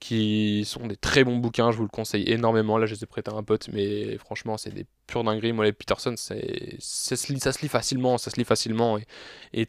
qui 0.00 0.64
sont 0.66 0.86
des 0.86 0.96
très 0.96 1.24
bons 1.24 1.36
bouquins, 1.36 1.70
je 1.70 1.76
vous 1.76 1.82
le 1.82 1.88
conseille 1.88 2.24
énormément, 2.30 2.78
là 2.78 2.86
je 2.86 2.94
les 2.94 3.04
ai 3.04 3.06
prêtés 3.06 3.30
à 3.30 3.34
un 3.34 3.42
pote, 3.42 3.68
mais 3.72 4.18
franchement 4.18 4.58
c'est 4.58 4.72
des 4.72 4.86
purs 5.06 5.24
dingueries, 5.24 5.52
moi 5.52 5.64
les 5.64 5.72
Peterson, 5.72 6.14
ça, 6.16 6.34
se 6.36 7.32
lit, 7.32 7.40
ça 7.40 7.52
se 7.52 7.62
lit 7.62 7.68
facilement, 7.68 8.18
ça 8.18 8.30
se 8.30 8.36
lit 8.36 8.44
facilement, 8.44 8.98
et, 8.98 9.62
et 9.62 9.66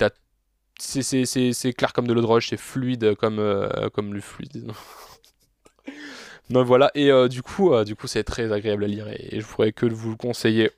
c'est, 0.78 1.74
clair 1.74 1.94
comme 1.94 2.08
de 2.08 2.14
l'eau 2.14 2.22
de 2.22 2.28
roche, 2.28 2.50
c'est 2.50 2.58
fluide 2.58 3.16
comme, 3.16 3.42
comme 3.94 4.14
le 4.14 4.22
fluide. 4.22 4.72
Donc 6.50 6.68
voilà, 6.68 6.92
et 6.94 7.12
euh, 7.12 7.28
du 7.28 7.42
coup, 7.42 7.74
euh, 7.74 7.84
du 7.84 7.96
c'est 8.06 8.24
très 8.24 8.52
agréable 8.52 8.84
à 8.84 8.88
lire 8.88 9.08
et, 9.08 9.40
je 9.40 9.46
pourrais 9.46 9.72
que 9.72 9.86
vous 9.88 10.12
le 10.12 10.16
conseiller. 10.16 10.72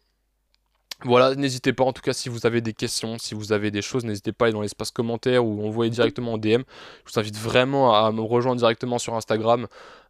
Voilà, 1.03 1.35
n'hésitez 1.35 1.73
pas 1.73 1.83
en 1.83 1.93
tout 1.93 2.01
cas 2.01 2.13
si 2.13 2.27
vous 2.27 2.47
avez 2.47 2.59
des 2.59 2.73
questions, 2.73 3.19
si 3.19 3.35
vous 3.35 3.51
avez 3.51 3.69
des 3.69 3.83
choses, 3.83 4.03
n'hésitez 4.03 4.31
pas 4.31 4.45
à 4.45 4.47
aller 4.47 4.53
dans 4.53 4.61
l'espace 4.61 4.89
commentaire 4.89 5.45
ou 5.45 5.63
envoyer 5.63 5.91
directement 5.91 6.33
en 6.33 6.37
DM. 6.39 6.63
Je 7.05 7.13
vous 7.13 7.19
invite 7.19 7.37
vraiment 7.37 7.93
à 7.93 8.11
me 8.11 8.21
rejoindre 8.21 8.57
directement 8.57 8.97
sur 8.97 9.13
Instagram 9.13 9.67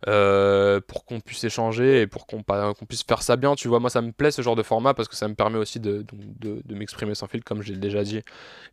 euh, 0.08 0.80
pour 0.88 1.04
qu'on 1.04 1.20
puisse 1.20 1.44
échanger 1.44 2.02
et 2.02 2.08
pour 2.08 2.26
qu'on 2.26 2.42
puisse 2.88 3.04
faire 3.04 3.22
ça 3.22 3.36
bien. 3.36 3.56
Tu 3.56 3.68
vois, 3.68 3.82
moi 3.82 3.90
ça 3.90 4.02
me 4.02 4.14
plaît 4.14 4.32
ce 4.32 4.42
genre 4.42 4.56
de 4.56 4.64
format 4.64 4.94
parce 4.94 5.10
que 5.10 5.18
ça 5.18 5.28
me 5.28 5.36
permet 5.36 5.58
aussi 5.58 5.82
de, 5.82 6.06
de, 6.14 6.74
m'exprimer 6.74 7.16
sans 7.16 7.28
fil 7.28 7.44
comme 7.44 7.62
j'ai 7.62 7.76
déjà 7.76 8.04
dit 8.06 8.22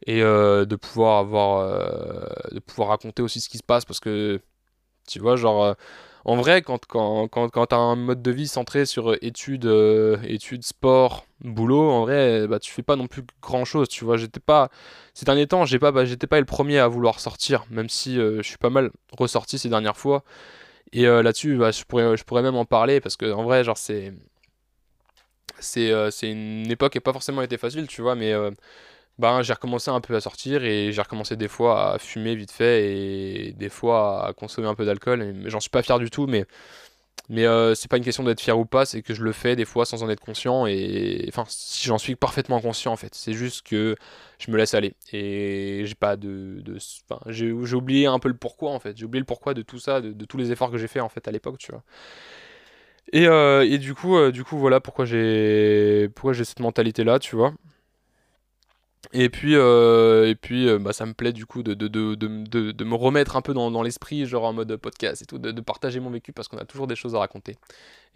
et 0.06 0.20
de 0.20 0.76
pouvoir 0.76 1.18
avoir 1.18 1.66
de 2.52 2.60
pouvoir 2.60 2.90
raconter 2.90 3.22
aussi 3.22 3.40
ce 3.40 3.48
qui 3.48 3.58
se 3.58 3.64
passe 3.64 3.84
parce 3.84 3.98
que 3.98 4.40
tu 5.08 5.18
vois, 5.18 5.34
genre 5.34 5.74
en 6.24 6.36
vrai, 6.36 6.62
quand, 6.62 6.86
quand, 6.86 7.66
tu 7.66 7.74
un 7.74 7.96
mode 7.96 8.22
de 8.22 8.30
vie 8.30 8.48
centré 8.48 8.86
sur 8.86 9.12
euh, 9.12 9.18
études, 9.20 9.66
euh, 9.66 10.16
études, 10.24 10.64
sport, 10.64 11.26
boulot, 11.40 11.90
en 11.90 12.02
vrai, 12.02 12.48
bah, 12.48 12.58
tu 12.58 12.72
fais 12.72 12.82
pas 12.82 12.96
non 12.96 13.06
plus 13.06 13.22
grand 13.42 13.64
chose. 13.66 13.88
Tu 13.88 14.04
vois, 14.04 14.16
j'étais 14.16 14.40
pas. 14.40 14.70
Ces 15.12 15.26
derniers 15.26 15.46
temps, 15.46 15.66
j'ai 15.66 15.78
pas, 15.78 15.92
bah, 15.92 16.04
pas 16.30 16.40
le 16.40 16.46
premier 16.46 16.78
à 16.78 16.88
vouloir 16.88 17.20
sortir, 17.20 17.66
même 17.70 17.90
si 17.90 18.18
euh, 18.18 18.38
je 18.38 18.48
suis 18.48 18.56
pas 18.58 18.70
mal 18.70 18.90
ressorti 19.18 19.58
ces 19.58 19.68
dernières 19.68 19.96
fois. 19.98 20.24
Et 20.92 21.04
là-dessus, 21.06 21.56
bah, 21.56 21.72
je, 21.72 21.84
pourrais, 21.84 22.42
même 22.42 22.54
en 22.54 22.64
parler 22.64 23.00
parce 23.00 23.16
que, 23.16 23.32
en 23.32 23.44
vrai, 23.44 23.64
genre, 23.64 23.78
c'est. 23.78 24.12
C'est, 25.60 25.92
c'est 26.10 26.30
une 26.30 26.70
époque 26.70 26.92
qui 26.92 26.98
n'a 26.98 27.02
pas 27.02 27.12
forcément 27.12 27.40
été 27.40 27.56
facile, 27.56 27.86
tu 27.86 28.02
vois, 28.02 28.14
mais 28.14 28.34
ben, 29.18 29.42
j'ai 29.42 29.52
recommencé 29.52 29.90
un 29.90 30.00
peu 30.00 30.14
à 30.16 30.20
sortir 30.20 30.64
et 30.64 30.92
j'ai 30.92 31.02
recommencé 31.02 31.36
des 31.36 31.48
fois 31.48 31.94
à 31.94 31.98
fumer 31.98 32.34
vite 32.34 32.50
fait 32.52 33.48
et 33.48 33.52
des 33.52 33.68
fois 33.68 34.26
à 34.28 34.32
consommer 34.32 34.68
un 34.68 34.74
peu 34.74 34.84
d'alcool. 34.84 35.42
J'en 35.46 35.60
suis 35.60 35.70
pas 35.70 35.82
fier 35.82 35.98
du 35.98 36.10
tout, 36.10 36.26
mais, 36.26 36.46
mais 37.28 37.46
euh, 37.46 37.74
c'est 37.74 37.88
pas 37.90 37.96
une 37.98 38.04
question 38.04 38.24
d'être 38.24 38.40
fier 38.40 38.58
ou 38.58 38.66
pas, 38.66 38.86
c'est 38.86 39.02
que 39.02 39.14
je 39.14 39.22
le 39.24 39.32
fais 39.32 39.56
des 39.56 39.64
fois 39.64 39.86
sans 39.86 40.02
en 40.02 40.10
être 40.10 40.20
conscient 40.20 40.66
et 40.66 41.26
enfin, 41.28 41.44
si 41.48 41.86
j'en 41.88 41.98
suis 41.98 42.16
parfaitement 42.16 42.60
conscient 42.60 42.92
en 42.92 42.96
fait, 42.96 43.14
c'est 43.14 43.32
juste 43.34 43.66
que 43.66 43.96
je 44.38 44.50
me 44.50 44.56
laisse 44.58 44.74
aller 44.74 44.94
et 45.12 45.84
j'ai 45.86 45.94
pas 45.94 46.16
de. 46.16 46.62
j'ai 47.28 47.52
oublié 47.52 48.06
un 48.06 48.18
peu 48.18 48.28
le 48.28 48.36
pourquoi 48.36 48.72
en 48.72 48.80
fait, 48.80 48.96
j'ai 48.96 49.04
oublié 49.06 49.20
le 49.20 49.26
pourquoi 49.26 49.54
de 49.54 49.62
tout 49.62 49.78
ça, 49.78 50.00
de, 50.00 50.12
de 50.12 50.24
tous 50.26 50.36
les 50.38 50.52
efforts 50.52 50.70
que 50.70 50.78
j'ai 50.78 50.88
fait 50.88 51.00
en 51.00 51.08
fait 51.08 51.26
à 51.28 51.30
l'époque, 51.32 51.58
tu 51.58 51.72
vois. 51.72 51.82
Et, 53.12 53.26
euh, 53.28 53.64
et, 53.68 53.78
du 53.78 53.94
coup, 53.94 54.16
euh, 54.16 54.32
du 54.32 54.44
coup, 54.44 54.58
voilà 54.58 54.80
pourquoi 54.80 55.04
j'ai 55.04 56.08
pourquoi 56.14 56.32
j'ai 56.32 56.44
cette 56.44 56.60
mentalité 56.60 57.04
là, 57.04 57.18
tu 57.18 57.36
vois. 57.36 57.52
Et 59.12 59.28
puis, 59.28 59.54
euh, 59.56 60.28
et 60.28 60.34
puis 60.34 60.68
euh, 60.68 60.78
bah, 60.78 60.92
ça 60.92 61.06
me 61.06 61.14
plaît 61.14 61.32
du 61.32 61.46
coup 61.46 61.62
de, 61.62 61.74
de, 61.74 61.88
de, 61.88 62.14
de 62.14 62.84
me 62.84 62.94
remettre 62.94 63.36
un 63.36 63.42
peu 63.42 63.54
dans, 63.54 63.70
dans 63.70 63.82
l'esprit, 63.82 64.26
genre 64.26 64.44
en 64.44 64.52
mode 64.52 64.76
podcast 64.76 65.22
et 65.22 65.26
tout, 65.26 65.38
de, 65.38 65.60
partager 65.60 66.00
mon 66.00 66.10
vécu 66.10 66.32
parce 66.32 66.48
qu'on 66.48 66.58
a 66.58 66.64
toujours 66.64 66.86
des 66.86 66.96
choses 66.96 67.14
à 67.14 67.18
raconter. 67.18 67.56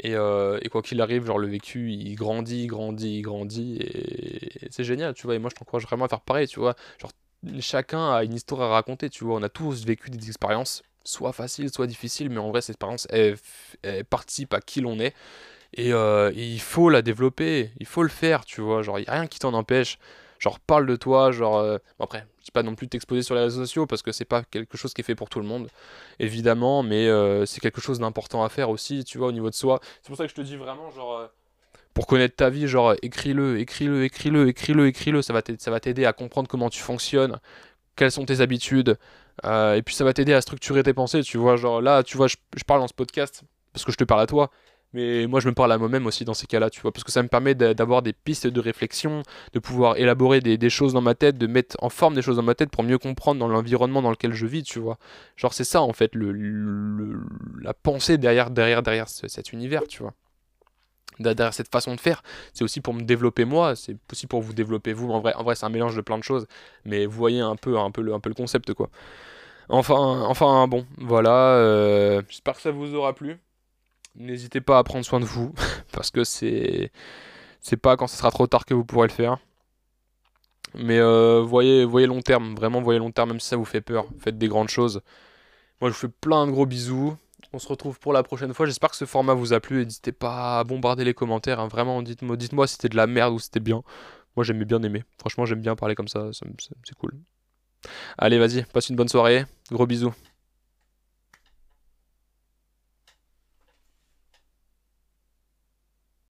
Et, 0.00 0.14
euh, 0.14 0.58
et 0.62 0.68
quoi 0.68 0.82
qu'il 0.82 1.00
arrive, 1.00 1.26
genre 1.26 1.38
le 1.38 1.48
vécu 1.48 1.92
il 1.92 2.14
grandit, 2.14 2.66
grandit, 2.66 3.22
grandit 3.22 3.78
et, 3.80 4.68
c'est 4.70 4.84
génial, 4.84 5.14
tu 5.14 5.26
vois. 5.26 5.34
Et 5.34 5.38
moi 5.38 5.50
je 5.50 5.56
t'encourage 5.56 5.84
vraiment 5.84 6.04
à 6.04 6.08
faire 6.08 6.20
pareil, 6.20 6.46
tu 6.46 6.60
vois. 6.60 6.74
Genre 7.00 7.12
chacun 7.60 8.12
a 8.12 8.24
une 8.24 8.34
histoire 8.34 8.62
à 8.62 8.68
raconter, 8.68 9.10
tu 9.10 9.24
vois. 9.24 9.36
On 9.36 9.42
a 9.42 9.48
tous 9.48 9.84
vécu 9.84 10.10
des 10.10 10.26
expériences, 10.26 10.82
soit 11.04 11.32
faciles, 11.32 11.70
soit 11.70 11.86
difficiles, 11.86 12.30
mais 12.30 12.38
en 12.38 12.50
vrai, 12.50 12.60
cette 12.60 12.76
expérience 12.76 13.06
elle, 13.10 13.36
participe 14.04 14.54
à 14.54 14.60
qui 14.60 14.80
l'on 14.80 14.98
est. 15.00 15.14
Et, 15.74 15.90
et, 15.90 16.32
il 16.34 16.60
faut 16.60 16.88
la 16.88 17.02
développer, 17.02 17.72
il 17.78 17.86
faut 17.86 18.02
le 18.02 18.08
faire, 18.08 18.44
tu 18.44 18.60
vois. 18.60 18.82
Genre, 18.82 18.98
il 18.98 19.02
n'y 19.02 19.08
a 19.08 19.12
rien 19.12 19.26
qui 19.26 19.38
t'en 19.38 19.52
empêche 19.52 19.98
genre 20.38 20.60
parle 20.60 20.86
de 20.86 20.96
toi, 20.96 21.32
genre 21.32 21.58
euh, 21.58 21.78
après 22.00 22.26
je 22.38 22.44
dis 22.44 22.50
pas 22.50 22.62
non 22.62 22.74
plus 22.74 22.88
t'exposer 22.88 23.22
sur 23.22 23.34
les 23.34 23.42
réseaux 23.42 23.60
sociaux 23.60 23.86
parce 23.86 24.02
que 24.02 24.12
c'est 24.12 24.24
pas 24.24 24.42
quelque 24.42 24.76
chose 24.76 24.94
qui 24.94 25.00
est 25.00 25.04
fait 25.04 25.14
pour 25.14 25.28
tout 25.28 25.40
le 25.40 25.46
monde 25.46 25.68
évidemment, 26.18 26.82
mais 26.82 27.08
euh, 27.08 27.46
c'est 27.46 27.60
quelque 27.60 27.80
chose 27.80 27.98
d'important 27.98 28.44
à 28.44 28.48
faire 28.48 28.70
aussi, 28.70 29.04
tu 29.04 29.18
vois 29.18 29.28
au 29.28 29.32
niveau 29.32 29.50
de 29.50 29.54
soi. 29.54 29.80
C'est 30.02 30.08
pour 30.08 30.16
ça 30.16 30.24
que 30.24 30.30
je 30.30 30.34
te 30.34 30.40
dis 30.40 30.56
vraiment 30.56 30.90
genre 30.90 31.18
euh, 31.18 31.26
pour 31.94 32.06
connaître 32.06 32.36
ta 32.36 32.50
vie, 32.50 32.68
genre 32.68 32.94
écris-le, 33.02 33.58
écris-le, 33.58 34.04
écris-le, 34.04 34.48
écris-le, 34.48 34.86
écris-le, 34.86 35.22
ça 35.22 35.32
va 35.32 35.80
t'aider 35.80 36.04
à 36.04 36.12
comprendre 36.12 36.48
comment 36.48 36.70
tu 36.70 36.80
fonctionnes, 36.80 37.38
quelles 37.96 38.12
sont 38.12 38.24
tes 38.24 38.40
habitudes, 38.40 38.96
et 39.44 39.82
puis 39.84 39.94
ça 39.96 40.04
va 40.04 40.12
t'aider 40.12 40.32
à 40.32 40.40
structurer 40.40 40.84
tes 40.84 40.94
pensées, 40.94 41.22
tu 41.22 41.38
vois, 41.38 41.56
genre 41.56 41.80
là, 41.80 42.04
tu 42.04 42.16
vois, 42.16 42.28
je 42.28 42.64
parle 42.64 42.80
dans 42.80 42.86
ce 42.86 42.94
podcast 42.94 43.42
parce 43.72 43.84
que 43.84 43.92
je 43.92 43.96
te 43.96 44.04
parle 44.04 44.20
à 44.20 44.26
toi, 44.26 44.50
mais 44.94 45.26
moi, 45.26 45.40
je 45.40 45.48
me 45.48 45.54
parle 45.54 45.72
à 45.72 45.78
moi-même 45.78 46.06
aussi 46.06 46.24
dans 46.24 46.34
ces 46.34 46.46
cas-là, 46.46 46.70
tu 46.70 46.80
vois, 46.80 46.92
parce 46.92 47.04
que 47.04 47.12
ça 47.12 47.22
me 47.22 47.28
permet 47.28 47.54
d'avoir 47.54 48.00
des 48.02 48.14
pistes 48.14 48.46
de 48.46 48.60
réflexion, 48.60 49.22
de 49.52 49.58
pouvoir 49.58 49.98
élaborer 49.98 50.40
des, 50.40 50.70
choses 50.70 50.94
dans 50.94 51.02
ma 51.02 51.14
tête, 51.14 51.36
de 51.36 51.46
mettre 51.46 51.76
en 51.80 51.90
forme 51.90 52.14
des 52.14 52.22
choses 52.22 52.36
dans 52.36 52.42
ma 52.42 52.54
tête 52.54 52.70
pour 52.70 52.82
mieux 52.84 52.98
comprendre 52.98 53.38
dans 53.38 53.48
l'environnement 53.48 54.00
dans 54.00 54.10
lequel 54.10 54.32
je 54.32 54.46
vis, 54.46 54.62
tu 54.62 54.78
vois. 54.78 54.98
Genre, 55.36 55.52
c'est 55.52 55.64
ça, 55.64 55.82
en 55.82 55.92
fait, 55.92 56.14
le, 56.14 56.32
la 57.60 57.74
pensée 57.74 58.16
derrière, 58.16 58.50
derrière, 58.50 58.82
derrière 58.82 59.08
cet 59.08 59.52
univers, 59.52 59.86
tu 59.86 60.02
vois. 60.02 60.14
derrière 61.20 61.52
cette 61.52 61.70
façon 61.70 61.94
de 61.94 62.00
faire. 62.00 62.22
C'est 62.54 62.64
aussi 62.64 62.80
pour 62.80 62.94
me 62.94 63.02
développer 63.02 63.44
moi, 63.44 63.76
c'est 63.76 63.96
aussi 64.10 64.26
pour 64.26 64.40
vous 64.40 64.54
développer 64.54 64.94
vous. 64.94 65.10
En 65.10 65.20
vrai, 65.20 65.34
en 65.34 65.42
vrai 65.44 65.54
c'est 65.54 65.66
un 65.66 65.70
mélange 65.70 65.96
de 65.96 66.00
plein 66.00 66.18
de 66.18 66.24
choses, 66.24 66.46
mais 66.86 67.04
vous 67.06 67.16
voyez 67.16 67.40
un 67.40 67.56
peu, 67.56 67.78
un 67.78 67.90
peu, 67.90 68.02
le, 68.02 68.14
un 68.14 68.20
peu 68.20 68.30
le 68.30 68.34
concept 68.34 68.72
quoi. 68.74 68.88
Enfin, 69.68 70.22
enfin 70.28 70.66
bon, 70.68 70.86
voilà. 70.98 71.56
Euh, 71.56 72.22
j'espère 72.28 72.54
que 72.54 72.62
ça 72.62 72.70
vous 72.70 72.94
aura 72.94 73.14
plu. 73.14 73.38
N'hésitez 74.18 74.60
pas 74.60 74.78
à 74.78 74.84
prendre 74.84 75.04
soin 75.04 75.20
de 75.20 75.24
vous, 75.24 75.54
parce 75.92 76.10
que 76.10 76.24
c'est 76.24 76.90
c'est 77.60 77.76
pas 77.76 77.96
quand 77.96 78.06
ce 78.06 78.16
sera 78.16 78.30
trop 78.30 78.46
tard 78.46 78.64
que 78.64 78.74
vous 78.74 78.84
pourrez 78.84 79.08
le 79.08 79.12
faire. 79.12 79.38
Mais 80.74 80.98
euh, 80.98 81.42
voyez, 81.42 81.84
voyez 81.84 82.06
long 82.06 82.20
terme, 82.20 82.54
vraiment 82.54 82.80
voyez 82.82 82.98
long 82.98 83.10
terme, 83.10 83.30
même 83.30 83.40
si 83.40 83.48
ça 83.48 83.56
vous 83.56 83.64
fait 83.64 83.80
peur. 83.80 84.06
Faites 84.20 84.38
des 84.38 84.48
grandes 84.48 84.68
choses. 84.68 85.00
Moi, 85.80 85.90
je 85.90 85.94
vous 85.94 86.00
fais 86.00 86.08
plein 86.08 86.46
de 86.46 86.52
gros 86.52 86.66
bisous. 86.66 87.16
On 87.52 87.58
se 87.58 87.68
retrouve 87.68 87.98
pour 87.98 88.12
la 88.12 88.22
prochaine 88.22 88.52
fois. 88.52 88.66
J'espère 88.66 88.90
que 88.90 88.96
ce 88.96 89.06
format 89.06 89.34
vous 89.34 89.52
a 89.52 89.60
plu. 89.60 89.84
N'hésitez 89.84 90.12
pas 90.12 90.60
à 90.60 90.64
bombarder 90.64 91.04
les 91.04 91.14
commentaires. 91.14 91.60
Hein. 91.60 91.68
Vraiment, 91.68 92.02
dites-moi 92.02 92.36
dites 92.36 92.52
si 92.66 92.74
c'était 92.74 92.88
de 92.90 92.96
la 92.96 93.06
merde 93.06 93.32
ou 93.32 93.38
si 93.38 93.46
c'était 93.46 93.60
bien. 93.60 93.82
Moi, 94.36 94.44
j'aimais 94.44 94.64
bien 94.64 94.82
aimer. 94.82 95.04
Franchement, 95.18 95.46
j'aime 95.46 95.60
bien 95.60 95.74
parler 95.76 95.94
comme 95.94 96.08
ça. 96.08 96.28
C'est 96.32 96.94
cool. 96.98 97.12
Allez, 98.18 98.38
vas-y, 98.38 98.64
passe 98.64 98.88
une 98.90 98.96
bonne 98.96 99.08
soirée. 99.08 99.46
Gros 99.70 99.86
bisous. 99.86 100.12